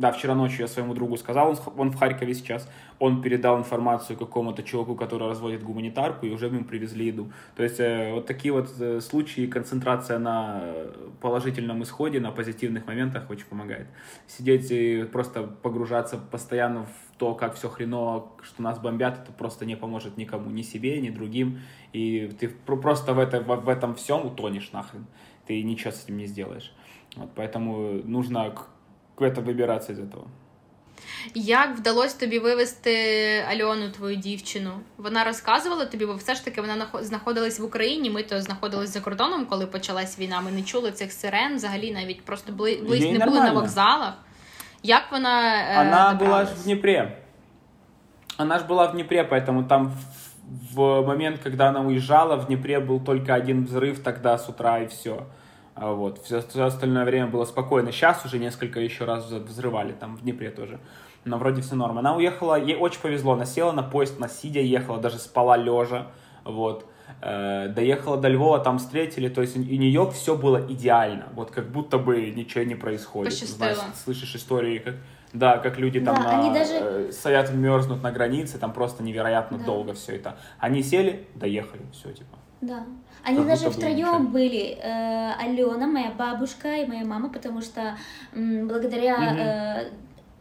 да, 0.00 0.12
вчера 0.12 0.34
ночью 0.34 0.62
я 0.62 0.68
своему 0.68 0.94
другу 0.94 1.18
сказал, 1.18 1.50
он, 1.50 1.58
он 1.76 1.90
в 1.90 1.96
Харькове 1.96 2.32
сейчас, 2.32 2.66
он 2.98 3.20
передал 3.20 3.58
информацию 3.58 4.16
какому-то 4.16 4.62
чуваку, 4.62 4.94
который 4.94 5.28
разводит 5.28 5.62
гуманитарку, 5.62 6.24
и 6.24 6.30
уже 6.30 6.46
ему 6.46 6.64
привезли 6.64 7.08
еду. 7.08 7.30
То 7.54 7.62
есть 7.62 7.80
э, 7.80 8.10
вот 8.14 8.26
такие 8.26 8.54
вот 8.54 8.70
э, 8.80 9.00
случаи, 9.02 9.46
концентрация 9.46 10.18
на 10.18 10.72
положительном 11.20 11.82
исходе, 11.82 12.18
на 12.18 12.30
позитивных 12.30 12.86
моментах 12.86 13.28
очень 13.28 13.44
помогает. 13.44 13.88
Сидеть 14.26 14.70
и 14.70 15.04
просто 15.04 15.42
погружаться 15.42 16.16
постоянно 16.16 16.84
в 16.84 17.18
то, 17.18 17.34
как 17.34 17.54
все 17.54 17.68
хреново, 17.68 18.32
что 18.40 18.62
нас 18.62 18.78
бомбят, 18.78 19.18
это 19.22 19.32
просто 19.32 19.66
не 19.66 19.76
поможет 19.76 20.16
никому, 20.16 20.48
ни 20.48 20.62
себе, 20.62 20.98
ни 21.02 21.10
другим. 21.10 21.58
И 21.92 22.34
ты 22.40 22.48
просто 22.48 23.12
в, 23.12 23.18
это, 23.18 23.42
в, 23.42 23.54
в 23.54 23.68
этом 23.68 23.94
всем 23.96 24.24
утонешь 24.24 24.72
нахрен. 24.72 25.04
Ты 25.46 25.62
ничего 25.62 25.90
с 25.90 26.04
этим 26.04 26.16
не 26.16 26.24
сделаешь. 26.24 26.72
Вот, 27.16 27.28
поэтому 27.34 28.00
нужно 28.04 28.54
к 29.19 29.25
это 29.25 29.43
вибирація 29.43 29.97
з 29.97 30.11
цього. 30.11 30.27
Як 31.33 31.77
вдалося 31.77 32.19
тобі 32.19 32.39
вивести 32.39 32.91
Альону, 33.51 33.89
твою 33.89 34.15
дівчину? 34.15 34.71
Вона 34.97 35.23
розказувала 35.23 35.85
тобі, 35.85 36.05
бо 36.05 36.13
все 36.13 36.35
ж 36.35 36.45
таки 36.45 36.61
вона 36.61 36.87
знаходилась 37.01 37.59
в 37.59 37.63
Україні. 37.63 38.09
Ми 38.09 38.23
то 38.23 38.41
знаходились 38.41 38.89
за 38.89 39.01
кордоном, 39.01 39.45
коли 39.45 39.65
почалась 39.67 40.19
війна. 40.19 40.41
Ми 40.41 40.51
не 40.51 40.61
чули 40.61 40.91
цих 40.91 41.11
сирен, 41.11 41.55
взагалі 41.55 41.91
навіть 41.91 42.25
просто 42.25 42.51
близько 42.53 43.11
не 43.11 43.19
нормально. 43.19 43.25
були 43.25 43.41
на 43.41 43.51
вокзалах. 43.51 44.13
Як 44.83 45.03
вона. 45.11 45.53
Э, 45.53 45.81
Она 45.81 46.19
была 46.19 46.43
в 46.45 46.63
Днепре. 46.63 47.17
Она 48.37 48.59
же 48.59 48.65
была 48.65 48.87
в 48.87 48.91
Днепре, 48.91 49.23
поэтому 49.23 49.67
там 49.67 49.93
в 50.73 51.01
момент, 51.01 51.39
когда 51.43 51.69
она 51.69 51.81
уезжала, 51.81 52.35
в 52.35 52.45
Днепре 52.47 52.79
был 52.79 52.99
только 53.03 53.33
один 53.33 53.65
взрыв 53.65 54.03
тогда 54.03 54.37
с 54.37 54.49
утра 54.49 54.79
и 54.79 54.87
все. 54.87 55.25
А 55.80 55.92
вот. 55.92 56.22
Все, 56.22 56.42
все 56.42 56.64
остальное 56.64 57.06
время 57.06 57.26
было 57.26 57.46
спокойно. 57.46 57.90
Сейчас 57.90 58.22
уже 58.26 58.38
несколько 58.38 58.80
еще 58.80 59.06
раз 59.06 59.30
взрывали, 59.30 59.92
там 59.92 60.14
в 60.14 60.22
Днепре 60.22 60.50
тоже. 60.50 60.78
Но 61.24 61.38
вроде 61.38 61.62
все 61.62 61.74
норм. 61.74 61.98
Она 61.98 62.14
уехала, 62.14 62.60
ей 62.60 62.76
очень 62.76 63.00
повезло. 63.00 63.32
Она 63.32 63.46
села 63.46 63.72
на 63.72 63.82
поезд, 63.82 64.18
на 64.18 64.28
сидя 64.28 64.60
ехала, 64.60 64.98
даже 64.98 65.18
спала 65.18 65.56
лежа. 65.56 66.08
Вот. 66.44 66.84
Э, 67.22 67.68
доехала 67.68 68.18
до 68.18 68.28
Львова, 68.28 68.58
там 68.60 68.78
встретили. 68.78 69.30
То 69.30 69.40
есть 69.40 69.56
у 69.56 69.60
нее 69.60 70.10
все 70.10 70.36
было 70.36 70.58
идеально. 70.68 71.28
Вот 71.32 71.50
как 71.50 71.70
будто 71.70 71.96
бы 71.98 72.30
ничего 72.30 72.64
не 72.64 72.74
происходит. 72.74 73.32
Знаешь, 73.32 73.78
слышишь 74.04 74.36
истории, 74.36 74.78
как... 74.78 74.96
Да, 75.32 75.58
как 75.58 75.78
люди 75.78 76.00
там 76.00 76.16
да, 76.16 76.42
на, 76.42 76.52
даже... 76.52 76.72
э, 76.74 77.12
стоят, 77.12 77.54
мерзнут 77.54 78.02
на 78.02 78.10
границе, 78.10 78.58
там 78.58 78.72
просто 78.72 79.04
невероятно 79.04 79.58
да. 79.58 79.64
долго 79.64 79.94
все 79.94 80.16
это. 80.16 80.36
Они 80.58 80.82
сели, 80.82 81.28
доехали, 81.36 81.82
все, 81.92 82.12
типа. 82.12 82.36
Да. 82.60 82.84
Они 83.24 83.38
как 83.38 83.46
даже 83.46 83.70
втроем 83.70 84.28
были. 84.28 84.78
Э, 84.82 85.32
Алена, 85.38 85.86
моя 85.86 86.10
бабушка 86.10 86.76
и 86.76 86.86
моя 86.86 87.04
мама, 87.04 87.28
потому 87.28 87.60
что 87.60 87.96
м, 88.34 88.68
благодаря 88.68 89.16
угу. 89.16 89.38
э, 89.38 89.90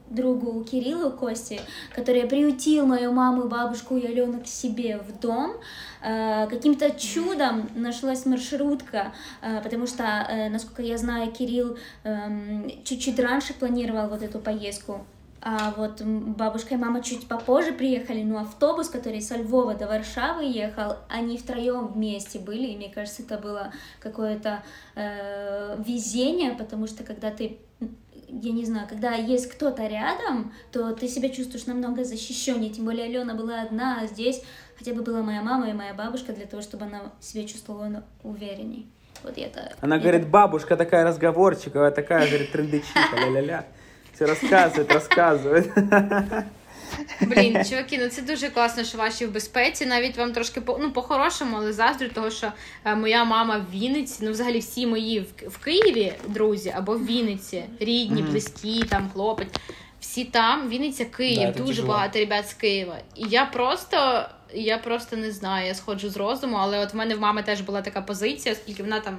другу 0.10 0.64
Кириллу 0.64 1.12
Кости, 1.12 1.60
который 1.96 2.26
приютил 2.26 2.86
мою 2.86 3.12
маму, 3.12 3.48
бабушку 3.48 3.98
и 3.98 4.06
Алену 4.06 4.42
к 4.42 4.48
себе 4.48 4.98
в 4.98 5.20
дом, 5.20 5.54
э, 6.02 6.48
каким-то 6.48 6.92
чудом 6.92 7.70
нашлась 7.76 8.26
маршрутка, 8.26 9.14
э, 9.42 9.62
потому 9.62 9.88
что, 9.88 10.04
э, 10.04 10.50
насколько 10.50 10.82
я 10.82 10.98
знаю, 10.98 11.32
Кирилл 11.32 11.78
э, 12.04 12.70
чуть-чуть 12.84 13.20
раньше 13.20 13.54
планировал 13.54 14.08
вот 14.08 14.24
эту 14.24 14.40
поездку 14.40 15.06
а 15.42 15.74
вот 15.78 16.02
бабушка 16.02 16.76
и 16.76 16.78
мама 16.78 17.02
чуть 17.02 17.28
попозже 17.28 17.72
приехали, 17.72 18.24
но 18.24 18.40
автобус, 18.40 18.90
который 18.90 19.22
со 19.22 19.38
Львова 19.38 19.74
до 19.74 19.88
Варшавы 19.88 20.44
ехал, 20.44 20.98
они 21.08 21.38
втроем 21.38 21.88
вместе 21.88 22.40
были, 22.40 22.68
и 22.68 22.76
мне 22.76 22.90
кажется, 22.90 23.24
это 23.24 23.38
было 23.38 23.72
какое-то 24.00 24.64
э, 24.96 25.82
везение, 25.86 26.52
потому 26.52 26.88
что 26.88 27.04
когда 27.04 27.32
ты 27.32 27.60
я 28.32 28.52
не 28.52 28.64
знаю, 28.64 28.88
когда 28.88 29.14
есть 29.14 29.50
кто-то 29.50 29.88
рядом, 29.88 30.54
то 30.72 30.94
ты 30.94 31.08
себя 31.08 31.30
чувствуешь 31.30 31.66
намного 31.66 32.04
защищеннее. 32.04 32.70
Тем 32.70 32.86
более 32.86 33.06
Алена 33.06 33.34
была 33.34 33.64
одна, 33.64 34.02
а 34.02 34.06
здесь 34.06 34.44
хотя 34.78 34.94
бы 34.94 35.02
была 35.02 35.24
моя 35.24 35.42
мама 35.42 35.70
и 35.70 35.74
моя 35.74 35.96
бабушка 35.96 36.32
для 36.34 36.46
того, 36.46 36.62
чтобы 36.62 36.86
она 36.86 37.12
себя 37.20 37.48
чувствовала 37.48 38.04
уверенней. 38.24 38.88
Вот 39.24 39.38
это. 39.38 39.74
Она 39.82 39.96
это... 39.96 40.04
говорит, 40.04 40.30
бабушка 40.30 40.78
такая 40.78 41.06
разговорчивая, 41.06 41.92
такая, 41.92 42.28
говорит, 42.28 42.52
трендычиха, 42.52 43.16
ля-ля-ля. 43.16 43.66
Все 44.20 44.28
розказують, 44.28 44.92
розказують. 44.92 45.66
Блін, 47.22 47.66
чуваки, 47.66 48.00
ну 48.02 48.10
це 48.10 48.22
дуже 48.22 48.50
класно, 48.50 48.84
що 48.84 48.98
ваші 48.98 49.26
в 49.26 49.32
безпеці. 49.32 49.86
Навіть 49.86 50.18
вам 50.18 50.34
трошки 50.34 50.62
по 50.62 50.78
ну 50.82 50.92
по-хорошому, 50.92 51.58
але 51.58 51.74
заздрю, 51.74 52.10
того 52.10 52.32
що 52.32 52.52
е, 52.86 52.96
моя 52.96 53.24
мама 53.24 53.58
в 53.58 53.74
Вінниці, 53.74 54.20
ну 54.22 54.32
взагалі 54.32 54.60
всі 54.60 54.88
мої 54.88 55.20
в, 55.20 55.50
в 55.50 55.58
Києві 55.58 56.14
друзі 56.28 56.74
або 56.76 56.94
в 56.94 57.06
Вінниці, 57.06 57.64
рідні, 57.80 58.22
mm-hmm. 58.22 58.30
близькі, 58.30 58.84
там 58.84 59.10
хлопець. 59.14 59.54
Всі 60.00 60.26
там, 60.26 60.70
Вінниця, 60.70 61.06
Київ, 61.06 61.54
да, 61.58 61.64
дуже 61.64 61.82
багато 61.82 62.20
ребят 62.20 62.50
з 62.50 62.54
Києва. 62.54 62.98
І 63.16 63.24
я 63.30 63.46
просто 63.46 64.26
я 64.54 64.78
просто 64.78 65.18
не 65.18 65.32
знаю, 65.32 65.68
я 65.68 65.76
сходжу 65.76 66.10
з 66.10 66.18
розуму, 66.18 66.58
але 66.60 66.80
от 66.80 66.94
в 66.94 66.98
мене 66.98 67.16
в 67.16 67.20
мами 67.20 67.44
теж 67.44 67.62
була 67.62 67.82
така 67.82 68.02
позиція, 68.02 68.56
оскільки 68.56 68.84
вона 68.84 69.00
там 69.00 69.18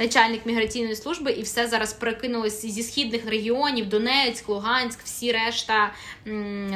начальник 0.00 0.46
міграційної 0.46 0.96
служби, 0.96 1.32
і 1.32 1.42
все 1.42 1.66
зараз 1.66 1.92
перекинулось 1.92 2.66
зі 2.66 2.82
східних 2.82 3.26
регіонів, 3.26 3.88
Донецьк, 3.88 4.48
Луганськ, 4.48 5.00
всі 5.04 5.32
решта 5.32 5.92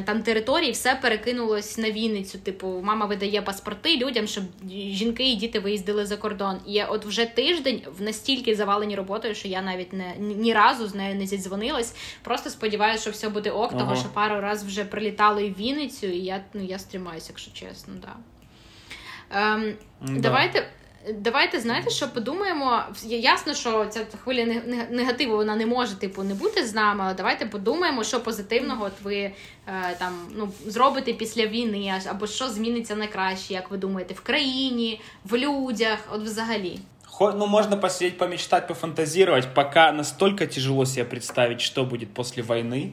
там 0.05 0.23
території, 0.23 0.73
все 0.73 0.99
перекинулось 1.03 1.79
на 1.79 1.91
Вінницю. 1.91 2.39
Типу, 2.39 2.81
мама 2.83 3.07
видає 3.07 3.43
паспорти 3.43 3.97
людям, 3.97 4.27
щоб 4.27 4.45
жінки 4.71 5.33
і 5.33 5.35
діти 5.35 5.59
виїздили 5.59 6.07
за 6.07 6.17
кордон. 6.17 6.57
І 6.67 6.73
я 6.73 6.87
от 6.87 7.05
вже 7.05 7.25
тиждень 7.25 7.83
в 7.99 8.03
настільки 8.03 8.55
завалені 8.55 8.97
роботою, 8.97 9.35
що 9.35 9.49
я 9.49 9.63
навіть 9.63 9.93
не 9.93 10.15
ні 10.19 10.53
разу 10.53 10.87
з 10.87 10.95
нею 10.95 11.15
не 11.15 11.27
зідзвонилась. 11.27 11.95
Просто 12.23 12.51
сподіваюся, 12.51 13.03
що 13.03 13.11
все 13.11 13.29
буде 13.29 13.51
ок, 13.51 13.71
ага. 13.73 13.81
того 13.81 13.97
що 13.97 14.09
пару 14.09 14.41
разів 14.41 14.69
вже 14.69 14.85
прилітало 14.85 15.41
і 15.41 15.51
в 15.51 15.57
Вінницю, 15.57 16.07
і 16.07 16.19
я 16.19 16.45
ну 16.55 16.65
я 16.65 16.79
стрімаюся, 16.79 17.27
якщо 17.29 17.53
чесно 17.53 17.95
да. 18.03 18.17
Ем, 19.31 19.75
да. 20.01 20.21
Давайте. 20.21 20.69
Давайте 21.13 21.61
знаєте, 21.61 21.91
що 21.91 22.09
подумаємо. 22.09 22.83
Ясно, 23.05 23.55
що 23.55 23.87
ця 23.87 24.07
хвиля 24.25 24.45
негативу 24.91 25.37
вона 25.37 25.57
не 25.57 25.67
може 25.67 25.95
типу 25.95 26.23
не 26.23 26.35
бути 26.35 26.67
з 26.67 26.75
нами, 26.75 27.05
але 27.05 27.15
давайте 27.15 27.47
подумаємо, 27.47 28.05
що 28.05 28.21
позитивного 28.21 28.85
от 28.85 28.93
ви 29.03 29.17
е, 29.17 29.33
там 29.99 30.13
ну 30.37 30.53
зробите 30.67 31.13
після 31.13 31.47
війни, 31.47 32.01
або 32.11 32.27
що 32.27 32.49
зміниться 32.49 32.97
на 32.97 33.07
краще, 33.07 33.55
як 33.55 33.71
ви 33.71 33.77
думаєте, 33.77 34.15
в 34.15 34.21
країні, 34.21 35.01
в 35.25 35.37
людях, 35.37 35.99
от 36.13 36.23
взагалі. 36.23 36.79
Ну, 37.21 37.47
можно 37.47 37.81
посидеть, 37.81 38.19
помечтать, 38.19 38.67
пофантазировать, 38.67 39.55
пока 39.55 39.93
настолько 39.93 40.47
тяжело 40.47 40.85
себе 40.87 41.05
представить, 41.05 41.61
что 41.61 41.85
будет 41.85 42.13
после 42.13 42.43
войны, 42.43 42.93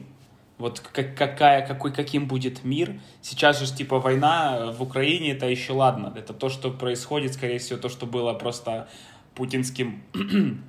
вот 0.58 0.80
как, 0.80 1.16
какая, 1.16 1.66
какой, 1.66 1.92
каким 1.92 2.26
будет 2.26 2.64
мир. 2.64 3.00
Сейчас 3.20 3.60
же 3.60 3.74
типа 3.74 3.98
война 3.98 4.72
в 4.72 4.82
Украине, 4.82 5.32
это 5.32 5.46
еще 5.46 5.72
ладно. 5.72 6.12
Это 6.16 6.32
то, 6.32 6.48
что 6.48 6.70
происходит, 6.70 7.34
скорее 7.34 7.58
всего, 7.58 7.78
то, 7.78 7.88
что 7.88 8.06
было 8.06 8.34
просто 8.34 8.88
путинским... 9.34 10.02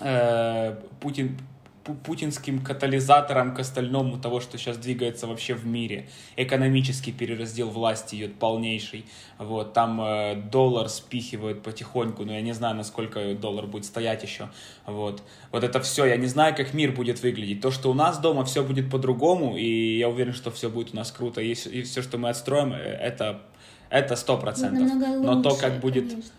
э, 0.00 0.76
Путин, 1.00 1.38
путинским 1.94 2.62
катализатором 2.62 3.54
к 3.54 3.60
остальному 3.60 4.18
того, 4.18 4.40
что 4.40 4.58
сейчас 4.58 4.76
двигается 4.76 5.26
вообще 5.26 5.54
в 5.54 5.66
мире. 5.66 6.08
Экономический 6.36 7.12
перераздел 7.12 7.70
власти 7.70 8.16
идет 8.16 8.38
полнейший. 8.38 9.04
Вот, 9.38 9.72
там 9.72 10.00
э, 10.00 10.34
доллар 10.36 10.88
спихивают 10.88 11.62
потихоньку, 11.62 12.24
но 12.24 12.32
я 12.32 12.40
не 12.40 12.52
знаю, 12.52 12.76
насколько 12.76 13.34
доллар 13.34 13.66
будет 13.66 13.84
стоять 13.84 14.22
еще. 14.22 14.48
Вот. 14.86 15.22
вот 15.52 15.64
это 15.64 15.80
все, 15.80 16.06
я 16.06 16.16
не 16.16 16.26
знаю, 16.26 16.54
как 16.56 16.74
мир 16.74 16.92
будет 16.92 17.22
выглядеть. 17.22 17.60
То, 17.60 17.70
что 17.70 17.90
у 17.90 17.94
нас 17.94 18.18
дома 18.18 18.44
все 18.44 18.62
будет 18.62 18.90
по-другому, 18.90 19.56
и 19.56 19.98
я 19.98 20.08
уверен, 20.08 20.32
что 20.32 20.50
все 20.50 20.70
будет 20.70 20.92
у 20.92 20.96
нас 20.96 21.10
круто, 21.12 21.40
и, 21.40 21.52
и 21.52 21.82
все, 21.82 22.02
что 22.02 22.18
мы 22.18 22.30
отстроим, 22.30 22.72
э, 22.72 22.78
это 22.78 23.42
это 23.88 24.16
сто 24.16 24.36
процентов. 24.36 24.90
Но 25.22 25.42
то, 25.42 25.54
как 25.54 25.80
будет... 25.80 26.08
Конечно 26.08 26.30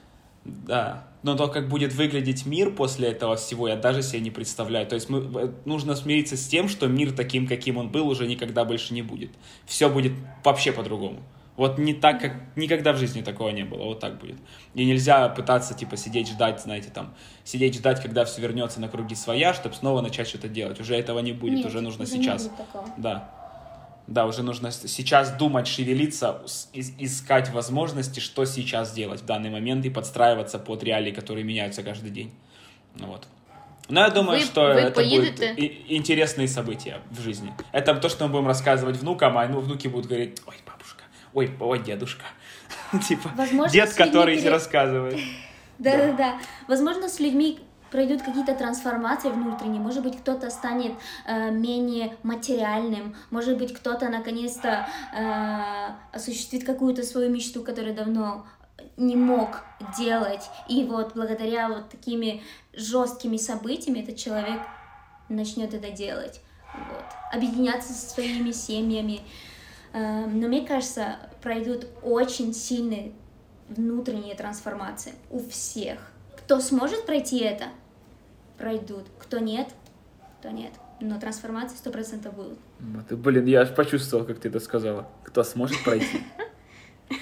Да. 0.47 1.03
Но 1.27 1.35
то, 1.35 1.49
как 1.49 1.67
будет 1.67 1.93
выглядеть 1.93 2.45
мир 2.45 2.71
после 2.71 3.09
этого 3.09 3.35
всего, 3.35 3.67
я 3.67 3.75
даже 3.75 4.01
себе 4.01 4.21
не 4.21 4.31
представляю. 4.31 4.87
То 4.87 4.95
есть 4.95 5.09
мы, 5.09 5.19
э, 5.19 5.51
нужно 5.65 5.93
смириться 5.97 6.37
с 6.37 6.47
тем, 6.47 6.69
что 6.69 6.87
мир 6.87 7.11
таким, 7.11 7.47
каким 7.47 7.75
он 7.75 7.89
был, 7.89 8.07
уже 8.07 8.25
никогда 8.27 8.63
больше 8.63 8.93
не 8.93 9.01
будет. 9.01 9.31
Все 9.65 9.89
будет 9.89 10.13
вообще 10.45 10.71
по-другому. 10.71 11.19
Вот 11.57 11.79
не 11.79 11.93
так, 11.93 12.21
как 12.21 12.33
никогда 12.55 12.93
в 12.93 12.97
жизни 12.97 13.23
такого 13.23 13.49
не 13.49 13.63
было, 13.63 13.83
вот 13.83 13.99
так 13.99 14.19
будет. 14.19 14.37
И 14.73 14.85
нельзя 14.85 15.27
пытаться, 15.27 15.73
типа, 15.73 15.97
сидеть, 15.97 16.29
ждать, 16.29 16.61
знаете, 16.61 16.91
там, 16.93 17.13
сидеть, 17.43 17.75
ждать, 17.75 18.01
когда 18.01 18.23
все 18.23 18.39
вернется 18.39 18.79
на 18.79 18.87
круги 18.87 19.13
своя, 19.13 19.53
чтобы 19.53 19.75
снова 19.75 19.99
начать 19.99 20.29
что-то 20.29 20.47
делать. 20.47 20.79
Уже 20.79 20.95
этого 20.95 21.19
не 21.19 21.33
будет, 21.33 21.57
Нет, 21.57 21.65
уже 21.65 21.81
нужно 21.81 22.05
сейчас. 22.05 22.43
Не 22.43 22.49
будет 22.49 22.57
такого. 22.67 22.87
Да. 22.95 23.36
Да, 24.07 24.25
уже 24.25 24.41
нужно 24.41 24.71
сейчас 24.71 25.31
думать, 25.31 25.67
шевелиться, 25.67 26.41
искать 26.73 27.49
возможности, 27.51 28.21
что 28.21 28.45
сейчас 28.45 28.93
делать 28.93 29.21
в 29.21 29.25
данный 29.25 29.49
момент 29.49 29.85
и 29.85 29.89
подстраиваться 29.89 30.59
под 30.59 30.81
реалии, 30.83 31.11
которые 31.11 31.43
меняются 31.43 31.83
каждый 31.83 32.09
день. 32.09 32.31
Вот. 32.95 33.27
Но 33.89 34.01
я 34.01 34.09
думаю, 34.09 34.39
вы, 34.39 34.45
что 34.45 34.61
вы 34.61 34.79
это 34.79 34.91
поедете? 34.91 35.53
будут 35.53 35.75
интересные 35.89 36.47
события 36.47 37.01
в 37.09 37.21
жизни. 37.21 37.53
Это 37.71 37.95
то, 37.95 38.09
что 38.09 38.25
мы 38.27 38.33
будем 38.33 38.47
рассказывать 38.47 38.97
внукам, 38.97 39.37
а 39.37 39.47
ну, 39.47 39.59
внуки 39.59 39.87
будут 39.87 40.07
говорить, 40.07 40.41
ой, 40.45 40.55
бабушка, 40.65 41.03
ой, 41.33 41.51
ой, 41.59 41.79
дедушка. 41.79 42.25
Типа, 43.07 43.31
дед, 43.71 43.93
который 43.93 44.41
рассказывает. 44.49 45.19
Да-да-да. 45.79 46.39
Возможно, 46.67 47.07
с 47.07 47.19
людьми 47.19 47.59
пройдут 47.91 48.21
какие-то 48.21 48.55
трансформации 48.55 49.29
внутренние, 49.29 49.81
может 49.81 50.03
быть, 50.03 50.17
кто-то 50.17 50.49
станет 50.49 50.93
э, 51.25 51.51
менее 51.51 52.15
материальным, 52.23 53.15
может 53.29 53.57
быть, 53.57 53.73
кто-то 53.73 54.09
наконец-то 54.09 54.87
э, 55.15 56.15
осуществит 56.15 56.65
какую-то 56.65 57.03
свою 57.03 57.29
мечту, 57.29 57.63
которую 57.63 57.95
давно 57.95 58.45
не 58.95 59.15
мог 59.15 59.63
делать, 59.97 60.49
и 60.67 60.83
вот 60.83 61.13
благодаря 61.15 61.69
вот 61.69 61.89
такими 61.89 62.43
жесткими 62.73 63.37
событиями 63.37 63.99
этот 63.99 64.17
человек 64.17 64.61
начнет 65.29 65.73
это 65.73 65.91
делать, 65.91 66.41
вот. 66.73 67.05
объединяться 67.31 67.93
со 67.93 68.09
своими 68.09 68.51
семьями. 68.51 69.21
Э, 69.93 70.25
но 70.25 70.47
мне 70.47 70.65
кажется, 70.65 71.17
пройдут 71.41 71.87
очень 72.03 72.53
сильные 72.53 73.13
внутренние 73.69 74.35
трансформации 74.35 75.13
у 75.29 75.39
всех. 75.39 75.99
Кто 76.46 76.60
сможет 76.60 77.06
пройти 77.06 77.40
это, 77.40 77.68
пройдут. 78.58 79.06
Кто 79.18 79.38
нет, 79.38 79.68
то 80.42 80.50
нет. 80.50 80.72
Но 81.00 81.18
трансформации 81.18 81.76
сто 81.76 81.90
процентов 81.90 82.34
будут. 82.34 82.58
Вот, 82.78 83.18
блин, 83.18 83.46
я 83.46 83.62
аж 83.62 83.74
почувствовал, 83.74 84.24
как 84.24 84.38
ты 84.38 84.48
это 84.48 84.60
сказала. 84.60 85.08
Кто 85.24 85.44
сможет 85.44 85.82
пройти? 85.84 86.22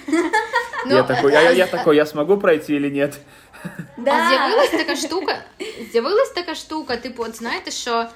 Ну, 0.86 0.96
Я 0.96 1.02
такой, 1.02 1.32
я, 1.32 1.50
я 1.50 1.66
такой, 1.66 1.96
я 1.96 2.06
смогу 2.06 2.38
пройти 2.38 2.74
или 2.74 2.88
нет? 2.88 3.18
А 4.06 4.28
з'явилась 4.30 4.70
така 4.70 4.96
штука, 4.96 5.44
з'явилась 5.92 6.30
така 6.30 6.54
штука, 6.54 6.96
типу, 6.96 7.22
от 7.22 7.36
знаєте, 7.36 7.70
що 7.70 8.06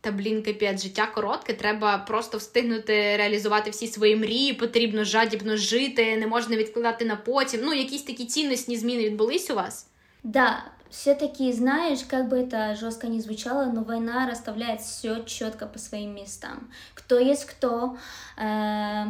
та 0.00 0.10
блін, 0.10 0.42
капець, 0.42 0.82
життя 0.82 1.06
коротке, 1.14 1.52
треба 1.52 1.98
просто 1.98 2.38
встигнути 2.38 3.16
реалізувати 3.16 3.70
всі 3.70 3.86
свої 3.86 4.16
мрії, 4.16 4.52
потрібно 4.52 5.04
жадібно 5.04 5.56
жити, 5.56 6.16
не 6.16 6.26
можна 6.26 6.56
відкладати 6.56 7.04
на 7.04 7.16
потім. 7.16 7.60
Ну, 7.64 7.74
якісь 7.74 8.02
такі 8.02 8.26
цінностні 8.26 8.76
зміни 8.76 9.04
відбулись 9.04 9.50
у 9.50 9.54
вас? 9.54 9.86
Да, 10.25 10.63
все-таки, 10.89 11.53
знаешь, 11.53 12.03
как 12.03 12.29
бы 12.29 12.39
это 12.39 12.73
жестко 12.73 13.05
не 13.07 13.21
звучало, 13.21 13.65
но 13.65 13.83
война 13.83 14.27
расставляет 14.27 14.81
все 14.81 15.23
четко 15.23 15.67
по 15.67 15.77
своим 15.77 16.15
местам. 16.15 16.71
Кто 16.95 17.19
есть 17.19 17.45
кто, 17.45 17.95
э, 18.35 19.03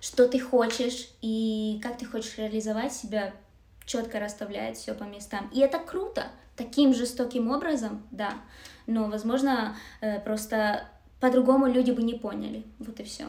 что 0.00 0.26
ты 0.26 0.40
хочешь 0.40 1.08
и 1.22 1.78
как 1.84 1.98
ты 1.98 2.04
хочешь 2.04 2.36
реализовать 2.36 2.92
себя, 2.92 3.32
четко 3.84 4.18
расставляет 4.18 4.76
все 4.76 4.92
по 4.92 5.04
местам. 5.04 5.48
И 5.54 5.60
это 5.60 5.78
круто, 5.78 6.24
таким 6.56 6.92
жестоким 6.94 7.48
образом, 7.48 8.04
да. 8.10 8.34
Но, 8.88 9.04
возможно, 9.04 9.76
э, 10.00 10.18
просто 10.18 10.88
по-другому 11.20 11.68
люди 11.68 11.92
бы 11.92 12.02
не 12.02 12.14
поняли. 12.14 12.64
Вот 12.80 12.98
и 12.98 13.04
все. 13.04 13.26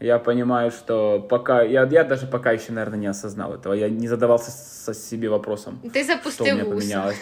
Я 0.00 0.18
понимаю, 0.18 0.70
что 0.70 1.20
пока... 1.20 1.62
Я, 1.62 1.84
я 1.84 2.04
даже 2.04 2.26
пока 2.26 2.52
еще, 2.52 2.72
наверное, 2.72 2.98
не 2.98 3.06
осознал 3.08 3.54
этого. 3.54 3.74
Я 3.74 3.88
не 3.88 4.06
задавался 4.06 4.50
со 4.50 4.94
себе 4.94 5.28
вопросом, 5.28 5.80
Ты 5.92 6.04
что 6.04 6.44
у 6.44 6.46
меня 6.46 6.64
поменялось. 6.64 7.20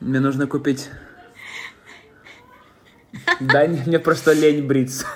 Мне 0.00 0.20
нужно 0.20 0.46
купить... 0.46 0.90
Да, 3.40 3.66
не- 3.66 3.82
мне 3.86 3.98
просто 3.98 4.32
лень 4.32 4.66
бриться. 4.66 5.06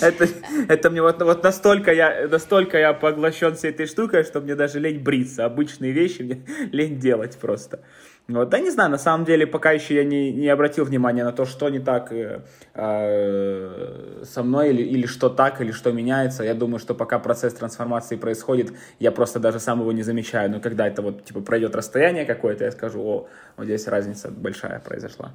Это, 0.00 0.28
это 0.68 0.90
мне 0.90 1.00
вот, 1.02 1.22
вот 1.22 1.42
настолько 1.42 1.92
я, 1.92 2.28
настолько 2.28 2.78
я 2.78 2.92
поглощен 2.92 3.54
всей 3.54 3.70
этой 3.70 3.86
штукой, 3.86 4.22
что 4.22 4.40
мне 4.40 4.54
даже 4.54 4.78
лень 4.78 5.02
бриться. 5.02 5.44
Обычные 5.44 5.92
вещи 5.92 6.22
мне 6.22 6.44
лень 6.72 7.00
делать 7.00 7.36
просто. 7.38 7.80
Вот, 8.30 8.48
да 8.48 8.60
не 8.60 8.70
знаю, 8.70 8.90
на 8.90 8.98
самом 8.98 9.24
деле 9.24 9.46
пока 9.46 9.72
еще 9.72 9.94
я 9.94 10.04
не, 10.04 10.32
не 10.32 10.48
обратил 10.48 10.84
внимания 10.84 11.24
на 11.24 11.32
то, 11.32 11.46
что 11.46 11.68
не 11.68 11.80
так 11.80 12.12
э, 12.12 12.40
э, 12.74 14.24
со 14.24 14.42
мной, 14.42 14.70
или, 14.70 14.82
или 14.82 15.06
что 15.06 15.28
так, 15.28 15.60
или 15.60 15.72
что 15.72 15.92
меняется. 15.92 16.44
Я 16.44 16.54
думаю, 16.54 16.78
что 16.78 16.94
пока 16.94 17.18
процесс 17.18 17.54
трансформации 17.54 18.16
происходит, 18.16 18.72
я 19.00 19.10
просто 19.10 19.40
даже 19.40 19.60
сам 19.60 19.80
его 19.80 19.92
не 19.92 20.02
замечаю. 20.02 20.50
Но 20.50 20.60
когда 20.60 20.86
это 20.86 21.02
вот 21.02 21.24
типа 21.24 21.40
пройдет 21.40 21.74
расстояние 21.74 22.24
какое-то, 22.24 22.64
я 22.64 22.70
скажу, 22.70 23.00
о, 23.00 23.28
вот 23.56 23.64
здесь 23.64 23.88
разница 23.88 24.30
большая 24.30 24.80
произошла. 24.80 25.32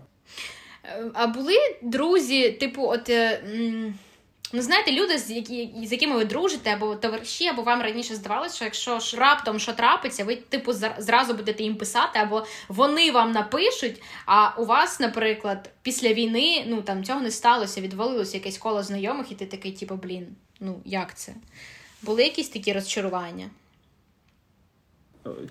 Е, 0.83 1.11
А 1.13 1.27
були 1.27 1.57
друзі, 1.81 2.51
типу, 2.51 2.81
от. 2.87 3.09
е, 4.54 4.56
м, 4.56 4.56
Ну, 4.56 4.62
знаєте, 4.62 4.92
люди, 4.92 5.18
з, 5.18 5.30
які, 5.30 5.70
з 5.84 5.92
якими 5.92 6.16
ви 6.16 6.24
дружите, 6.24 6.70
або 6.72 6.94
товариші, 6.94 7.46
або 7.46 7.62
вам 7.62 7.82
раніше 7.82 8.14
здавалося, 8.14 8.54
що 8.54 8.64
якщо 8.64 8.98
ж 8.98 9.16
раптом 9.16 9.58
що 9.58 9.72
трапиться, 9.72 10.24
ви 10.24 10.36
типу 10.36 10.72
зра- 10.72 11.00
зразу 11.00 11.34
будете 11.34 11.62
їм 11.62 11.76
писати, 11.76 12.18
або 12.18 12.46
вони 12.68 13.10
вам 13.10 13.32
напишуть. 13.32 14.02
А 14.26 14.50
у 14.60 14.64
вас, 14.64 15.00
наприклад, 15.00 15.70
після 15.82 16.12
війни 16.12 16.64
ну 16.66 16.82
там 16.82 17.04
цього 17.04 17.20
не 17.20 17.30
сталося, 17.30 17.80
відвалилося 17.80 18.36
якесь 18.36 18.58
коло 18.58 18.82
знайомих, 18.82 19.32
і 19.32 19.34
ти 19.34 19.46
такий, 19.46 19.72
типу, 19.72 19.94
блін, 19.94 20.26
ну 20.60 20.80
як 20.84 21.14
це? 21.14 21.32
Були 22.02 22.22
якісь 22.22 22.48
такі 22.48 22.72
розчарування? 22.72 23.50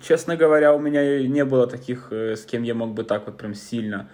Честно 0.02 0.36
говоря, 0.36 0.72
у 0.72 0.78
меня 0.80 1.00
не 1.28 1.44
было 1.44 1.66
таких, 1.70 2.12
э, 2.12 2.32
с 2.32 2.44
кем 2.44 2.64
я 2.64 2.74
мог 2.74 2.88
бы 2.90 3.04
так 3.04 3.26
вот 3.26 3.36
прям 3.36 3.54
сильно. 3.54 4.06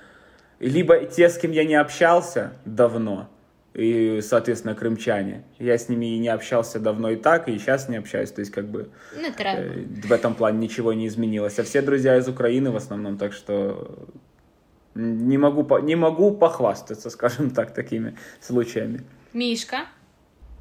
Либо 0.60 0.98
те, 0.98 1.28
с 1.28 1.38
кем 1.38 1.52
я 1.52 1.64
не 1.64 1.80
общался 1.80 2.51
давно, 2.64 3.26
и, 3.73 4.19
соответственно, 4.22 4.76
крымчане. 4.76 5.43
Я 5.60 5.77
с 5.77 5.89
ними 5.89 6.15
и 6.15 6.19
не 6.19 6.27
общался 6.27 6.80
давно 6.80 7.10
и 7.11 7.15
так, 7.15 7.48
и 7.48 7.57
сейчас 7.57 7.89
не 7.89 7.98
общаюсь. 7.98 8.31
То 8.31 8.41
есть, 8.41 8.52
как 8.52 8.65
бы, 8.65 8.89
треба. 9.38 9.61
э, 9.61 9.85
в 10.07 10.11
этом 10.11 10.35
плане 10.35 10.57
ничего 10.60 10.93
не 10.93 11.07
изменилось. 11.07 11.60
А 11.60 11.64
все 11.64 11.81
друзья 11.81 12.18
из 12.18 12.27
Украины 12.27 12.72
в 12.72 12.76
основном, 12.76 13.18
так 13.18 13.34
что 13.34 14.07
не 14.95 15.38
могу, 15.38 15.64
по- 15.64 15.80
не 15.80 15.95
могу 15.95 16.31
похвастаться, 16.31 17.10
скажем 17.18 17.49
так, 17.52 17.73
такими 17.73 18.18
случаями. 18.41 19.03
Мішка. 19.34 19.77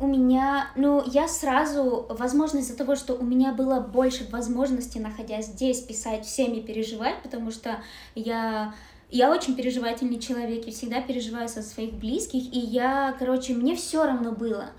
У 0.03 0.07
меня, 0.07 0.71
ну, 0.77 1.03
я 1.07 1.29
сразу, 1.29 2.07
возможно, 2.09 2.61
из-за 2.61 2.75
того, 2.75 2.97
что 2.97 3.13
у 3.17 3.23
меня 3.23 3.53
было 3.53 3.81
больше 3.81 4.25
возможностей, 4.31 4.99
находясь 4.99 5.47
здесь, 5.49 5.81
писать 5.81 6.25
всем 6.25 6.55
и 6.55 6.63
переживать, 6.63 7.17
потому 7.23 7.51
что 7.51 7.83
я, 8.15 8.73
я 9.11 9.31
очень 9.31 9.57
переживательный 9.57 10.21
человек 10.21 10.67
и 10.67 10.71
всегда 10.71 11.01
переживаю 11.01 11.49
со 11.49 11.63
своих 11.63 11.95
близких, 11.95 12.53
и 12.53 12.59
я, 12.59 13.15
короче, 13.19 13.55
мне 13.55 13.75
все 13.75 14.05
равно 14.05 14.33
было. 14.33 14.71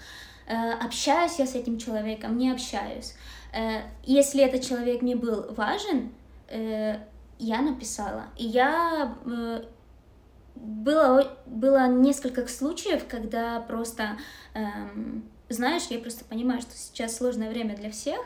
Э, 0.47 0.73
общаюсь 0.73 1.39
я 1.39 1.45
с 1.45 1.55
этим 1.55 1.77
человеком, 1.77 2.37
не 2.37 2.51
общаюсь. 2.51 3.15
Э, 3.53 3.81
если 4.03 4.43
этот 4.43 4.61
человек 4.61 5.01
мне 5.01 5.15
был 5.15 5.53
важен, 5.53 6.11
э, 6.47 6.97
я 7.39 7.61
написала. 7.61 8.25
И 8.37 8.45
я 8.45 9.17
было, 10.55 11.37
было 11.45 11.87
несколько 11.87 12.47
случаев, 12.47 13.07
когда 13.07 13.59
просто, 13.61 14.17
эм, 14.53 15.23
знаешь, 15.49 15.87
я 15.89 15.97
просто 15.99 16.23
понимаю, 16.23 16.61
что 16.61 16.71
сейчас 16.75 17.17
сложное 17.17 17.49
время 17.49 17.75
для 17.75 17.89
всех, 17.89 18.21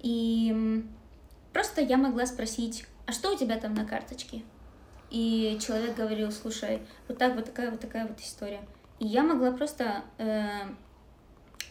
и 0.00 0.84
просто 1.54 1.80
я 1.80 1.96
могла 1.96 2.26
спросить, 2.26 2.84
а 3.06 3.12
что 3.12 3.32
у 3.32 3.36
тебя 3.36 3.56
там 3.56 3.74
на 3.74 3.86
карточке? 3.86 4.42
И 5.11 5.57
человек 5.65 5.95
говорил, 5.95 6.31
слушай, 6.31 6.81
вот 7.07 7.17
так 7.17 7.35
вот 7.35 7.45
такая 7.45 7.71
вот 7.71 7.79
такая 7.79 8.05
вот 8.07 8.19
история. 8.19 8.61
И 8.99 9.05
я 9.05 9.23
могла 9.23 9.51
просто, 9.51 10.03
э, 10.17 10.67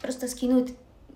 просто 0.00 0.28
скинуть 0.28 0.72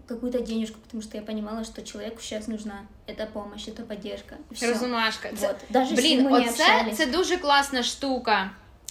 какую-то 0.09 0.41
денежку, 0.41 0.79
потому 0.81 1.03
что 1.03 1.17
я 1.17 1.23
понимала, 1.23 1.65
что 1.65 1.83
человеку 1.83 2.21
сейчас 2.21 2.49
нужна 2.49 2.87
эта 3.07 3.27
помощь, 3.27 3.69
эта 3.69 3.83
поддержка. 3.83 4.37
и 4.51 4.55
всё. 4.55 4.73
Розумашка. 4.73 5.29
Це, 5.37 5.47
Вот. 5.47 5.57
Даже 5.71 5.95
Блін, 5.95 6.19
если 6.19 6.25
мы 6.25 6.31
не 6.31 6.49
оце 6.49 6.65
общались. 6.65 6.97
це 6.97 7.07
дуже 7.07 7.37
класна 7.37 7.83
штука. 7.83 8.51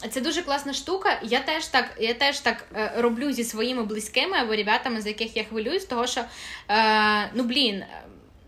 Це 0.09 0.21
дуже 0.21 0.41
класна 0.41 0.73
штука. 0.73 1.19
Я 1.23 1.39
теж 1.39 1.67
так, 1.67 1.85
я 1.99 2.13
теж 2.13 2.39
так 2.39 2.65
е, 2.75 2.91
роблю 2.97 3.31
зі 3.31 3.43
своїми 3.43 3.83
близькими 3.83 4.37
або 4.37 4.55
ребятами, 4.55 5.01
за 5.01 5.09
яких 5.09 5.37
я 5.37 5.43
хвилююсь, 5.43 5.85
того 5.85 6.07
що 6.07 6.21
е, 6.69 7.29
ну 7.33 7.43
блін. 7.43 7.83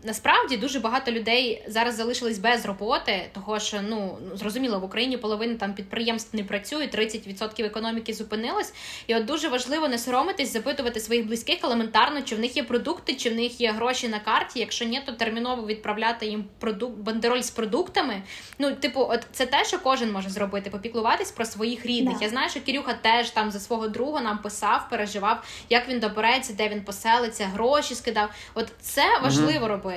насправді 0.05 0.57
дуже 0.57 0.79
багато 0.79 1.11
людей 1.11 1.63
зараз 1.67 1.95
залишились 1.95 2.39
без 2.39 2.65
роботи, 2.65 3.29
того 3.33 3.59
що 3.59 3.81
ну 3.81 4.17
зрозуміло, 4.33 4.79
в 4.79 4.83
Україні 4.83 5.17
половина 5.17 5.55
там 5.55 5.73
підприємств 5.73 6.35
не 6.35 6.43
працює, 6.43 6.85
30% 6.85 7.65
економіки 7.65 8.13
зупинилось. 8.13 8.73
І 9.07 9.15
от 9.15 9.25
дуже 9.25 9.49
важливо 9.49 9.87
не 9.87 9.97
соромитись, 9.97 10.53
запитувати 10.53 10.99
своїх 10.99 11.27
близьких 11.27 11.63
елементарно, 11.63 12.21
чи 12.21 12.35
в 12.35 12.39
них 12.39 12.57
є 12.57 12.63
продукти, 12.63 13.15
чи 13.15 13.29
в 13.29 13.35
них 13.35 13.61
є 13.61 13.71
гроші 13.71 14.07
на 14.07 14.19
карті. 14.19 14.59
Якщо 14.59 14.85
ні, 14.85 15.01
то 15.05 15.11
терміново 15.11 15.67
відправляти 15.67 16.25
їм 16.25 16.45
продукт 16.59 16.97
бандероль 16.97 17.41
з 17.41 17.51
продуктами. 17.51 18.21
Ну, 18.59 18.71
типу, 18.71 19.07
от 19.09 19.27
це 19.31 19.45
те, 19.45 19.65
що 19.65 19.79
кожен 19.79 20.11
може 20.11 20.29
зробити, 20.29 20.69
попіклуватись 20.69 21.31
про 21.31 21.45
своїх 21.45 21.85
рідних. 21.85 22.17
Да. 22.17 22.23
Я 22.25 22.29
знаю, 22.29 22.49
що 22.49 22.61
Кирюха 22.61 22.93
теж 22.93 23.29
там 23.29 23.51
за 23.51 23.59
свого 23.59 23.87
друга 23.87 24.21
нам 24.21 24.37
писав, 24.37 24.89
переживав, 24.89 25.43
як 25.69 25.89
він 25.89 25.99
добереться, 25.99 26.53
де 26.53 26.69
він 26.69 26.81
поселиться, 26.83 27.45
гроші 27.45 27.95
скидав. 27.95 28.29
От 28.53 28.67
це 28.81 29.19
важливо 29.23 29.65
mm-hmm. 29.65 29.69
робити. 29.69 29.94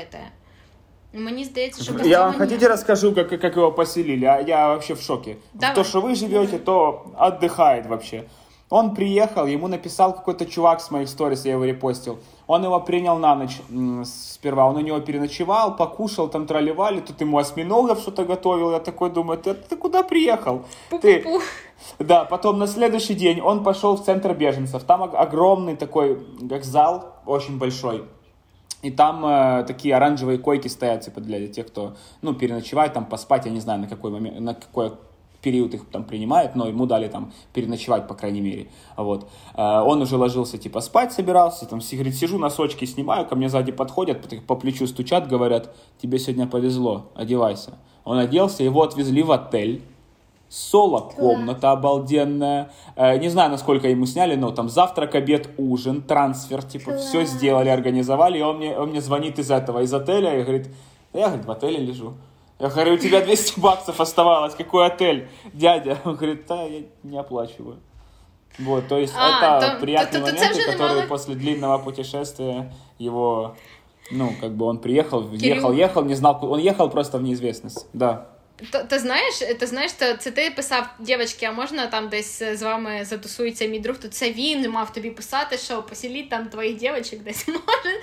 Мені 1.13 1.45
здається, 1.45 1.83
що 1.83 1.93
я 2.05 2.25
вам 2.27 2.35
хотите 2.39 2.69
расскажу, 2.69 3.15
как, 3.15 3.29
как 3.29 3.57
его 3.57 3.73
поселили? 3.73 4.27
А 4.27 4.41
я 4.41 4.69
вообще 4.69 4.95
в 4.95 5.01
шоке. 5.01 5.37
Давай. 5.55 5.75
То, 5.75 5.85
что 5.85 6.01
вы 6.01 6.15
живете, 6.15 6.59
то 6.59 7.07
отдыхает 7.19 7.89
вообще. 7.89 8.25
Он 8.71 8.95
приехал, 8.95 9.47
ему 9.47 9.69
написал 9.69 10.13
какой-то 10.13 10.45
чувак 10.45 10.81
с 10.81 10.91
моих 10.91 11.09
сторис, 11.09 11.47
я 11.47 11.53
его 11.53 11.65
репостил. 11.65 12.19
Он 12.47 12.63
его 12.65 12.79
принял 12.81 13.17
на 13.17 13.35
ночь 13.35 13.61
сперва, 14.05 14.67
он 14.67 14.77
у 14.77 14.81
него 14.81 15.01
переночевал, 15.01 15.77
покушал, 15.77 16.29
там 16.29 16.47
тролливали, 16.47 17.01
тут 17.01 17.19
ему 17.23 17.39
осьминогов 17.39 18.01
что-то 18.01 18.25
готовил. 18.25 18.73
Я 18.73 18.81
такой 18.81 19.11
думаю, 19.11 19.39
ты, 19.39 19.55
ты 19.55 19.77
куда 19.77 20.03
приехал? 20.03 20.65
Ты... 21.01 21.25
Да, 21.99 22.25
потом 22.25 22.59
на 22.59 22.67
следующий 22.67 23.15
день 23.15 23.41
он 23.41 23.65
пошел 23.65 23.97
в 23.97 24.05
центр 24.05 24.35
беженцев. 24.35 24.83
Там 24.83 25.03
огромный 25.03 25.77
такой, 25.77 26.19
как 26.51 26.65
зал, 26.65 27.15
очень 27.25 27.57
большой. 27.57 28.05
И 28.83 28.91
там 28.91 29.25
э, 29.27 29.65
такие 29.67 29.97
оранжевые 29.97 30.39
койки 30.39 30.69
стоят, 30.69 31.01
типа, 31.01 31.21
для 31.21 31.47
тех, 31.49 31.67
кто, 31.67 31.97
ну, 32.23 32.35
переночевать, 32.35 32.93
там, 32.93 33.07
поспать, 33.07 33.47
я 33.47 33.51
не 33.51 33.61
знаю, 33.61 33.81
на 33.81 33.89
какой 33.89 34.13
момент, 34.13 34.39
на 34.39 34.55
какой 34.55 34.93
период 35.43 35.75
их 35.75 35.89
там 35.91 36.05
принимает, 36.05 36.55
но 36.55 36.67
ему 36.69 36.87
дали 36.87 37.09
там 37.09 37.33
переночевать, 37.53 38.07
по 38.07 38.15
крайней 38.15 38.41
мере. 38.41 38.69
Вот. 38.97 39.29
Э, 39.57 39.81
он 39.81 40.01
уже 40.03 40.17
ложился, 40.17 40.59
типа, 40.59 40.81
спать 40.81 41.13
собирался, 41.13 41.67
там, 41.67 41.81
говорит, 41.93 42.15
сижу, 42.15 42.39
носочки 42.39 42.85
снимаю, 42.85 43.27
ко 43.27 43.35
мне 43.35 43.49
сзади 43.49 43.73
подходят, 43.73 44.47
по 44.47 44.55
плечу 44.55 44.87
стучат, 44.87 45.29
говорят, 45.29 45.75
тебе 46.01 46.19
сегодня 46.19 46.47
повезло, 46.47 47.11
одевайся. 47.17 47.79
Он 48.05 48.19
оделся, 48.19 48.63
его 48.63 48.83
отвезли 48.83 49.23
в 49.23 49.33
отель, 49.33 49.83
соло-комната 50.49 51.73
обалденная. 51.73 52.71
Э, 52.97 53.19
не 53.19 53.29
знаю, 53.29 53.51
насколько 53.51 53.89
ему 53.89 54.07
сняли, 54.07 54.35
но 54.35 54.51
там 54.51 54.69
завтрак, 54.69 55.15
обед, 55.15 55.51
ужин, 55.59 56.03
трансфер, 56.03 56.63
типа, 56.63 56.93
Класс. 56.93 57.07
все 57.07 57.25
сделали, 57.25 57.69
организовали. 57.69 58.39
И 58.39 58.43
он 58.43 58.59
мне, 58.59 58.79
он 58.79 58.91
мне 58.91 59.01
звонит 59.01 59.39
из 59.39 59.51
этого, 59.51 59.81
из 59.81 59.93
отеля, 59.93 60.39
и 60.39 60.43
говорит, 60.43 60.69
я, 61.13 61.27
говорит, 61.29 61.47
в 61.47 61.51
отеле 61.51 61.79
лежу. 61.79 62.15
Я 62.59 62.69
говорю, 62.69 62.95
у 62.95 62.99
тебя 62.99 63.21
200 63.21 63.61
баксов 63.61 64.01
оставалось, 64.01 64.55
какой 64.55 64.87
отель? 64.87 65.29
Дядя, 65.53 65.99
он 66.05 66.17
говорит, 66.17 66.47
да, 66.49 66.63
я 66.63 66.83
не 67.03 67.19
оплачиваю. 67.19 67.79
Вот, 68.59 68.89
то 68.89 68.99
есть 68.99 69.15
а, 69.17 69.59
это 69.59 69.75
то, 69.75 69.81
приятные 69.81 70.21
то, 70.21 70.31
то, 70.31 70.35
моменты, 70.35 70.65
которые 70.65 70.91
немало... 70.91 71.09
после 71.09 71.35
длинного 71.37 71.79
путешествия 71.79 72.73
его, 72.99 73.55
ну, 74.11 74.33
как 74.41 74.57
бы 74.57 74.65
он 74.65 74.79
приехал, 74.79 75.29
Кирилл... 75.29 75.41
ехал, 75.41 75.73
ехал, 75.73 76.05
не 76.05 76.15
знал, 76.15 76.39
он 76.43 76.59
ехал 76.59 76.91
просто 76.91 77.19
в 77.19 77.23
неизвестность, 77.23 77.87
да. 77.93 78.27
То, 78.72 78.80
ти 78.80 79.00
знаєш, 79.00 79.36
ти 79.60 79.68
знаєш, 79.68 79.92
то 79.92 80.14
це 80.14 80.32
ти 80.32 80.52
писав, 80.56 80.86
дівчатки, 81.00 81.46
а 81.46 81.52
можна 81.52 81.88
там 81.88 82.10
десь 82.10 82.44
з 82.54 82.62
вами 82.62 83.00
затусується 83.06 83.66
мій 83.66 83.80
друг, 83.80 83.98
то 83.98 84.08
це 84.08 84.32
він 84.32 84.70
мав 84.70 84.94
тобі 84.94 85.10
писати, 85.10 85.58
що 85.58 85.84
посіліть 85.84 86.30
там 86.30 86.46
твоїх 86.46 86.78
дівчаток 86.78 87.20
десь 87.20 87.48
може. 87.48 87.98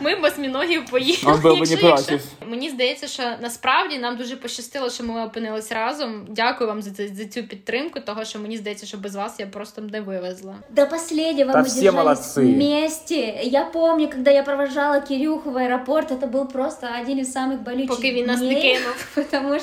Ми 0.00 0.16
б 0.16 0.24
осьміногів 0.24 0.86
поїхали. 0.90 1.56
Якщо, 1.56 1.86
якщо... 1.86 2.18
Мені 2.46 2.70
здається, 2.70 3.06
що 3.06 3.22
насправді 3.40 3.98
нам 3.98 4.16
дуже 4.16 4.36
пощастило, 4.36 4.90
що 4.90 5.04
ми 5.04 5.24
опинились 5.24 5.72
разом. 5.72 6.26
Дякую 6.28 6.68
вам 6.68 6.82
за, 6.82 6.90
за 7.08 7.24
цю 7.24 7.42
підтримку, 7.42 8.00
того 8.00 8.24
що 8.24 8.38
мені 8.38 8.56
здається, 8.56 8.86
що 8.86 8.98
без 8.98 9.14
вас 9.14 9.34
я 9.38 9.46
просто 9.46 9.82
не 9.82 10.00
вивезла. 10.00 10.54
До 10.70 10.86
последнего 10.86 11.52
да 11.52 11.62
мы 11.62 11.80
держались 11.80 12.36
вместе. 12.36 13.40
Я 13.42 13.64
помню, 13.64 14.08
когда 14.08 14.30
я 14.30 14.42
провожала 14.42 15.00
Кирюху 15.00 15.50
в 15.50 15.56
аэропорт, 15.56 16.10
это 16.10 16.26
был 16.26 16.48
просто 16.48 16.88
один 17.00 17.18
из 17.18 17.32
самых 17.32 17.62
болючих 17.62 17.88
Поки 17.88 18.12
він 18.12 18.26
нас 18.26 18.40
не 18.40 18.60
кинув. 18.60 19.08
Потому 19.14 19.58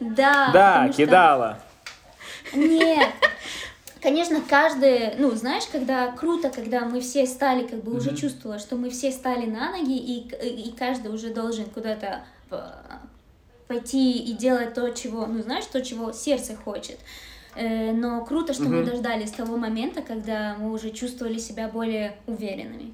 да. 0.00 0.50
Да, 0.52 0.88
кидала. 0.88 1.58
Нет. 2.54 3.08
Конечно, 4.02 4.40
каждый, 4.48 5.16
ну, 5.18 5.32
знаешь, 5.32 5.64
когда 5.72 6.12
круто, 6.12 6.50
когда 6.50 6.84
мы 6.84 7.00
все 7.00 7.26
стали, 7.26 7.66
как 7.66 7.82
бы 7.82 7.92
mm-hmm. 7.92 7.96
уже 7.96 8.16
чувствовала, 8.16 8.58
что 8.58 8.76
мы 8.76 8.90
все 8.90 9.10
стали 9.10 9.46
на 9.46 9.72
ноги, 9.72 9.96
и, 9.96 10.28
и 10.68 10.72
каждый 10.76 11.12
уже 11.12 11.34
должен 11.34 11.64
куда-то 11.64 12.22
э, 12.50 12.56
пойти 13.66 14.18
и 14.18 14.32
делать 14.34 14.74
то, 14.74 14.90
чего, 14.90 15.26
ну, 15.26 15.42
знаешь, 15.42 15.64
то, 15.64 15.82
чего 15.82 16.12
сердце 16.12 16.54
хочет. 16.54 16.98
Э, 17.56 17.92
но 17.92 18.24
круто, 18.24 18.52
что 18.52 18.64
mm-hmm. 18.64 18.68
мы 18.68 18.84
дождались 18.84 19.30
того 19.32 19.56
момента, 19.56 20.02
когда 20.02 20.56
мы 20.58 20.72
уже 20.72 20.90
чувствовали 20.90 21.38
себя 21.38 21.66
более 21.66 22.16
уверенными. 22.26 22.92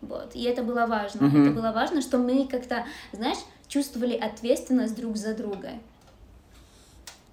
Вот. 0.00 0.30
И 0.34 0.44
это 0.44 0.62
было 0.62 0.86
важно. 0.86 1.26
Mm-hmm. 1.26 1.42
Это 1.42 1.50
было 1.50 1.72
важно, 1.72 2.00
что 2.00 2.16
мы 2.18 2.46
как-то, 2.46 2.86
знаешь, 3.12 3.38
чувствовали 3.69 4.13
ответственность 4.13 4.95
друг 4.95 5.15
за 5.15 5.33
друга. 5.33 5.69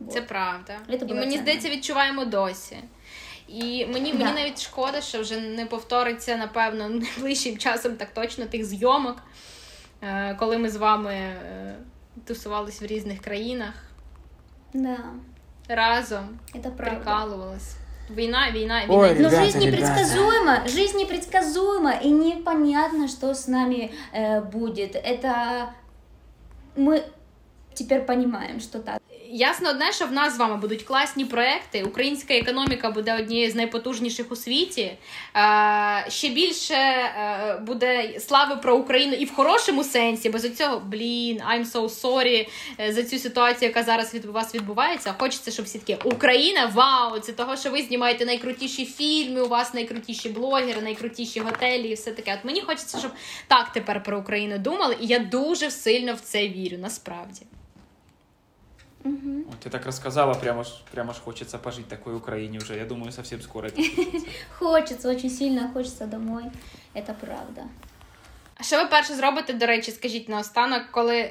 Вот. 0.00 0.12
Це 0.12 0.22
правда. 0.22 0.76
Це 0.88 1.06
і 1.06 1.14
мені 1.14 1.38
здається, 1.38 1.70
відчуваємо 1.70 2.24
досі. 2.24 2.76
І 3.48 3.86
мені 3.86 4.12
да. 4.12 4.18
мені 4.18 4.32
навіть 4.34 4.62
шкода, 4.62 5.00
що 5.00 5.20
вже 5.20 5.40
не 5.40 5.66
повториться, 5.66 6.36
напевно, 6.36 6.88
найближчим 6.88 7.58
часом 7.58 7.96
так 7.96 8.08
точно 8.14 8.44
тих 8.44 8.64
зйомок, 8.64 9.16
е, 10.02 10.36
коли 10.38 10.58
ми 10.58 10.70
з 10.70 10.76
вами 10.76 11.14
е, 11.14 11.76
тусувались 12.26 12.82
в 12.82 12.86
різних 12.86 13.20
країнах. 13.20 13.74
Да. 14.74 14.98
Разом 15.68 16.38
Это 16.54 16.70
прикалувались. 16.70 17.76
Война, 18.08 18.50
война, 18.52 18.82
война. 18.86 18.94
Ой, 18.94 19.08
Но 19.10 19.28
ребята, 19.28 19.44
жизнь 19.44 19.58
непредсказуема, 19.58 20.54
ребята. 20.54 20.68
жизнь 20.68 20.98
непредсказуема, 20.98 21.92
и 21.92 22.10
непонятно, 22.10 23.08
что 23.08 23.34
с 23.34 23.48
нами 23.48 23.90
э, 24.12 24.40
будет. 24.40 24.96
Это 24.96 25.72
мы 26.77 27.03
теперь 27.73 28.01
понимаем, 28.01 28.59
что 28.59 28.79
так. 28.79 29.01
Ясно 29.29 29.69
одне, 29.69 29.91
що 29.91 30.05
в 30.05 30.11
нас 30.11 30.35
з 30.35 30.37
вами 30.37 30.57
будуть 30.57 30.83
класні 30.83 31.25
проекти. 31.25 31.83
Українська 31.83 32.33
економіка 32.33 32.91
буде 32.91 33.15
однією 33.15 33.51
з 33.51 33.55
найпотужніших 33.55 34.31
у 34.31 34.35
світі. 34.35 34.91
Ще 36.07 36.29
більше 36.29 36.73
е, 36.73 37.61
буде 37.65 38.19
слави 38.19 38.55
про 38.55 38.75
Україну 38.75 39.13
і 39.13 39.25
в 39.25 39.33
хорошому 39.33 39.83
сенсі, 39.83 40.29
без 40.29 40.55
цього 40.57 40.79
блін, 40.79 41.41
I'm 41.51 41.65
so 41.65 42.01
sorry 42.01 42.47
е, 42.79 42.93
за 42.93 43.03
цю 43.03 43.19
ситуацію, 43.19 43.69
яка 43.69 43.83
зараз 43.83 44.13
від 44.13 44.25
вас 44.25 44.55
відбувається. 44.55 45.15
Хочеться, 45.19 45.51
щоб 45.51 45.65
всі 45.65 45.79
таки 45.79 45.97
Україна, 46.03 46.65
вау! 46.65 47.19
Це 47.19 47.31
того, 47.31 47.57
що 47.57 47.71
ви 47.71 47.81
знімаєте 47.81 48.25
найкрутіші 48.25 48.85
фільми, 48.85 49.41
у 49.41 49.47
вас 49.47 49.73
найкрутіші 49.73 50.29
блогери, 50.29 50.81
найкрутіші 50.81 51.39
готелі 51.39 51.89
і 51.89 51.93
все 51.93 52.11
таке. 52.11 52.37
От 52.39 52.45
мені 52.45 52.61
хочеться, 52.61 52.99
щоб 52.99 53.11
так 53.47 53.71
тепер 53.73 54.03
про 54.03 54.19
Україну 54.19 54.57
думали, 54.57 54.97
і 55.01 55.07
я 55.07 55.19
дуже 55.19 55.71
сильно 55.71 56.13
в 56.13 56.19
це 56.19 56.47
вірю, 56.47 56.77
насправді. 56.77 57.41
Угу. 59.04 59.44
Вот 59.48 59.60
ты 59.60 59.70
так 59.70 59.86
рассказала, 59.86 60.34
прямо 60.34 60.62
ж, 60.62 60.68
прямо 60.92 61.12
ж 61.12 61.20
хочется 61.20 61.58
пожить 61.58 61.86
в 61.86 61.88
такой 61.88 62.14
Украине 62.14 62.58
уже. 62.58 62.76
Я 62.76 62.84
думаю, 62.84 63.12
совсем 63.12 63.40
скоро 63.42 63.66
это 63.66 63.82
случится. 63.82 64.28
Хочется, 64.58 65.10
очень 65.10 65.30
сильно 65.30 65.70
хочется 65.72 66.06
домой. 66.06 66.44
Это 66.94 67.14
правда. 67.14 67.64
А 68.56 68.62
що 68.62 68.76
ви 68.76 68.86
перше 68.86 69.14
зробите, 69.14 69.52
до 69.52 69.66
речі, 69.66 69.90
скажіть 69.90 70.28
наостанок, 70.28 70.82
коли 70.90 71.30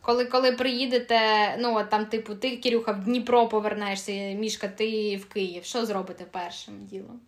коли 0.00 0.24
коли 0.24 0.52
приїдете, 0.52 1.18
ну 1.58 1.76
от 1.76 1.90
там, 1.90 2.06
типу, 2.06 2.34
ти, 2.34 2.56
Кирюха, 2.56 2.92
в 2.92 3.04
Дніпро 3.04 3.48
повернешся, 3.48 4.12
Мішка, 4.12 4.68
ти 4.68 5.16
в 5.16 5.24
Київ. 5.24 5.64
Що 5.64 5.86
зробите 5.86 6.24
першим 6.30 6.74
ділом? 6.86 7.20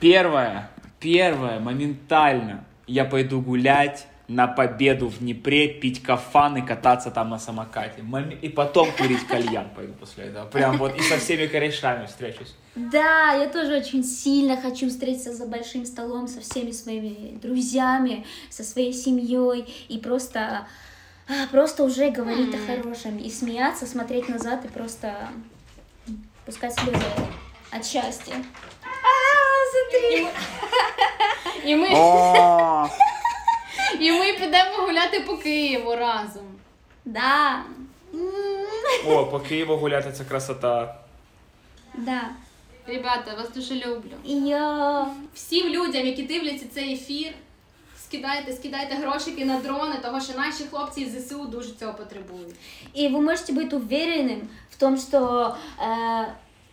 Первое, 0.00 0.68
первое, 1.02 1.60
моментально 1.60 2.64
я 2.86 3.04
пойду 3.04 3.40
гулять 3.40 4.06
на 4.29 4.47
победу 4.47 5.07
в 5.07 5.19
Днепре, 5.19 5.67
пить 5.67 6.03
кафан 6.03 6.57
и 6.57 6.61
кататься 6.61 7.09
там 7.09 7.31
на 7.31 7.39
самокате. 7.39 8.03
И 8.41 8.49
потом 8.49 8.91
курить 8.91 9.25
кальян 9.27 9.69
пойду 9.75 9.93
после 9.93 10.25
этого. 10.25 10.45
Прям 10.45 10.77
вот 10.77 10.95
и 10.95 11.01
со 11.01 11.17
всеми 11.17 11.47
корешами 11.47 12.05
встречусь. 12.05 12.55
Да, 12.75 13.33
я 13.33 13.49
тоже 13.49 13.77
очень 13.77 14.03
сильно 14.03 14.55
хочу 14.55 14.87
встретиться 14.89 15.33
за 15.33 15.47
большим 15.47 15.85
столом 15.85 16.27
со 16.27 16.41
всеми 16.41 16.71
своими 16.71 17.37
друзьями, 17.39 18.25
со 18.51 18.63
своей 18.63 18.93
семьей 18.93 19.67
и 19.89 19.97
просто, 19.97 20.67
а, 21.27 21.47
просто 21.51 21.83
уже 21.83 22.11
говорить 22.11 22.53
о 22.53 22.59
хорошем 22.67 23.17
и 23.17 23.31
смеяться, 23.31 23.87
смотреть 23.87 24.29
назад 24.29 24.63
и 24.63 24.67
просто 24.67 25.29
пускать 26.45 26.75
слезы 26.75 27.03
от 27.71 27.83
счастья. 27.83 28.35
А, 28.83 29.09
смотри. 29.71 30.27
И 31.65 31.75
мы... 31.75 31.89
І 34.00 34.12
ми 34.12 34.32
підемо 34.32 34.76
гуляти 34.86 35.20
по 35.20 35.36
Києву 35.36 35.96
разом. 35.96 36.44
Да. 37.04 37.62
О, 39.08 39.24
по 39.24 39.40
Києву 39.40 39.76
гуляти 39.76 40.12
це 40.12 40.24
красота. 40.24 40.96
Да. 41.94 42.20
Ребята, 42.86 43.34
вас 43.34 43.50
дуже 43.54 43.74
люблю. 43.74 44.12
І 44.24 44.34
я 44.34 45.06
всім 45.34 45.68
людям, 45.68 46.06
які 46.06 46.22
дивляться 46.22 46.66
цей 46.74 46.94
ефір. 46.94 47.32
скидайте, 48.14 48.52
скидайте 48.52 48.94
грошики 48.94 49.44
на 49.44 49.60
дрони, 49.60 49.96
тому 50.02 50.20
що 50.20 50.32
наші 50.38 50.64
хлопці 50.64 51.00
із 51.00 51.26
ЗСУ 51.26 51.44
дуже 51.44 51.70
цього 51.70 51.94
потребують. 51.94 52.54
И 52.96 53.08
вы 53.08 53.20
можете 53.20 53.52
быть 53.52 53.72
уверенным 53.72 54.48
в 54.70 54.76
том, 54.76 54.96
что 54.98 55.56
э, 55.78 56.26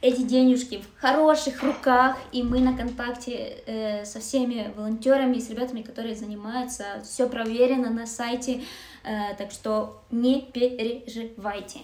эти 0.06 0.22
денежки 0.24 0.78
в 0.82 1.02
хороших 1.02 1.64
руках, 1.64 2.16
и 2.32 2.42
мы 2.44 2.60
на 2.60 2.76
контакте 2.78 3.64
э, 3.68 4.06
со 4.06 4.20
всеми 4.20 4.72
волонтерами, 4.76 5.38
с 5.40 5.50
ребятами, 5.50 5.84
которые 5.84 6.16
занимаются, 6.16 6.84
все 7.04 7.28
проверено 7.30 7.90
на 7.90 8.08
сайте, 8.08 8.62
э, 9.04 9.36
так 9.38 9.52
что 9.52 10.02
не 10.12 10.42
переживайте. 10.42 11.80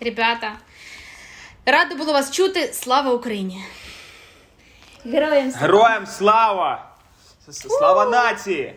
Ребята, 0.00 0.52
рада 1.66 1.94
було 1.94 2.12
вас 2.12 2.30
чути. 2.30 2.72
Слава 2.72 3.12
Україні! 3.14 3.64
Героям 5.04 5.50
слава! 5.50 5.66
Героям 5.66 6.06
слава! 6.06 6.90
С- 7.48 7.68
Слава 7.68 8.04
нації! 8.10 8.74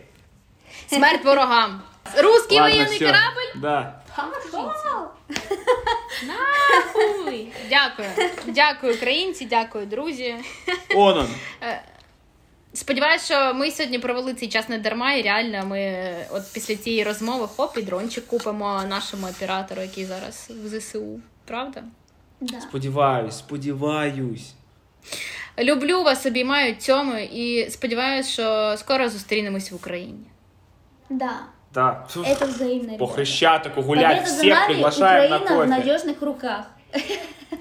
Смерть 0.88 1.24
ворогам! 1.24 1.82
Русський 2.18 2.60
Ладно, 2.60 2.74
воєнний 2.76 2.98
всё. 3.00 3.06
корабль! 3.06 3.60
Да. 3.60 3.97
Нахуй! 6.27 7.53
Дякую. 7.69 8.09
Дякую, 8.47 8.95
українці, 8.95 9.45
дякую, 9.45 9.85
друзі. 9.85 10.35
Он 10.95 11.17
он. 11.17 11.27
Сподіваюсь, 12.73 13.25
що 13.25 13.53
ми 13.53 13.71
сьогодні 13.71 13.99
провели 13.99 14.33
цей 14.33 14.47
час 14.47 14.69
не 14.69 14.77
дарма, 14.77 15.13
і 15.13 15.21
реально 15.21 15.65
ми 15.65 15.79
е, 15.79 16.27
от 16.31 16.43
після 16.53 16.75
цієї 16.75 17.03
розмови 17.03 17.47
хоп 17.47 17.77
і 17.77 17.81
дрончик 17.81 18.27
купимо 18.27 18.83
нашому 18.89 19.27
оператору, 19.27 19.81
який 19.81 20.05
зараз 20.05 20.51
в 20.63 20.79
ЗСУ. 20.79 21.21
Правда? 21.45 21.83
Да. 22.41 22.61
Сподіваюсь, 22.61 23.37
сподіваюсь. 23.37 24.53
Люблю 25.59 26.03
вас, 26.03 26.25
обіймаю 26.25 26.75
цьому 26.75 27.17
і 27.17 27.69
сподіваюся, 27.69 28.29
що 28.29 28.75
скоро 28.77 29.09
зустрінемось 29.09 29.71
в 29.71 29.75
Україні. 29.75 30.25
Да, 31.09 31.39
Да. 31.72 32.04
это 32.26 32.46
взаимно. 32.46 32.88
По 32.98 33.04
ребята. 33.04 33.12
Хрещатику 33.14 33.82
гулять, 33.82 34.08
Победа 34.18 34.30
за 34.30 34.36
всех 34.36 34.54
нами, 34.58 34.66
приглашаем 34.74 35.30
на 35.30 35.36
Украина 35.38 35.54
в 35.54 35.58
кофе. 35.58 35.70
надежных 35.70 36.22
руках. 36.22 36.64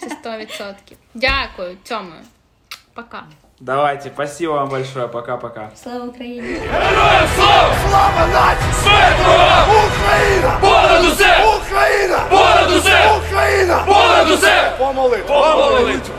Це 0.02 0.08
100%. 0.30 0.74
Дякую, 1.14 1.78
цьому. 1.84 2.12
Пока. 2.94 3.24
Давайте, 3.60 4.10
спасибо 4.10 4.54
вам 4.54 4.70
большое, 4.70 5.08
пока-пока. 5.08 5.70
Слава 5.76 6.06
Украине! 6.06 6.58
Слава 7.36 8.28
нації! 8.34 8.74
Смерть 8.84 9.20
ворогам! 9.26 9.70
Україна! 9.70 10.58
Понад 10.62 11.06
усе! 11.06 11.46
Україна! 11.58 12.20
Понад 12.30 12.72
усе! 12.72 13.12
Україна! 13.28 13.84
Понад 13.88 14.32
усе! 14.32 14.72
Помолитва! 14.78 15.56
Помолитва! 15.56 16.16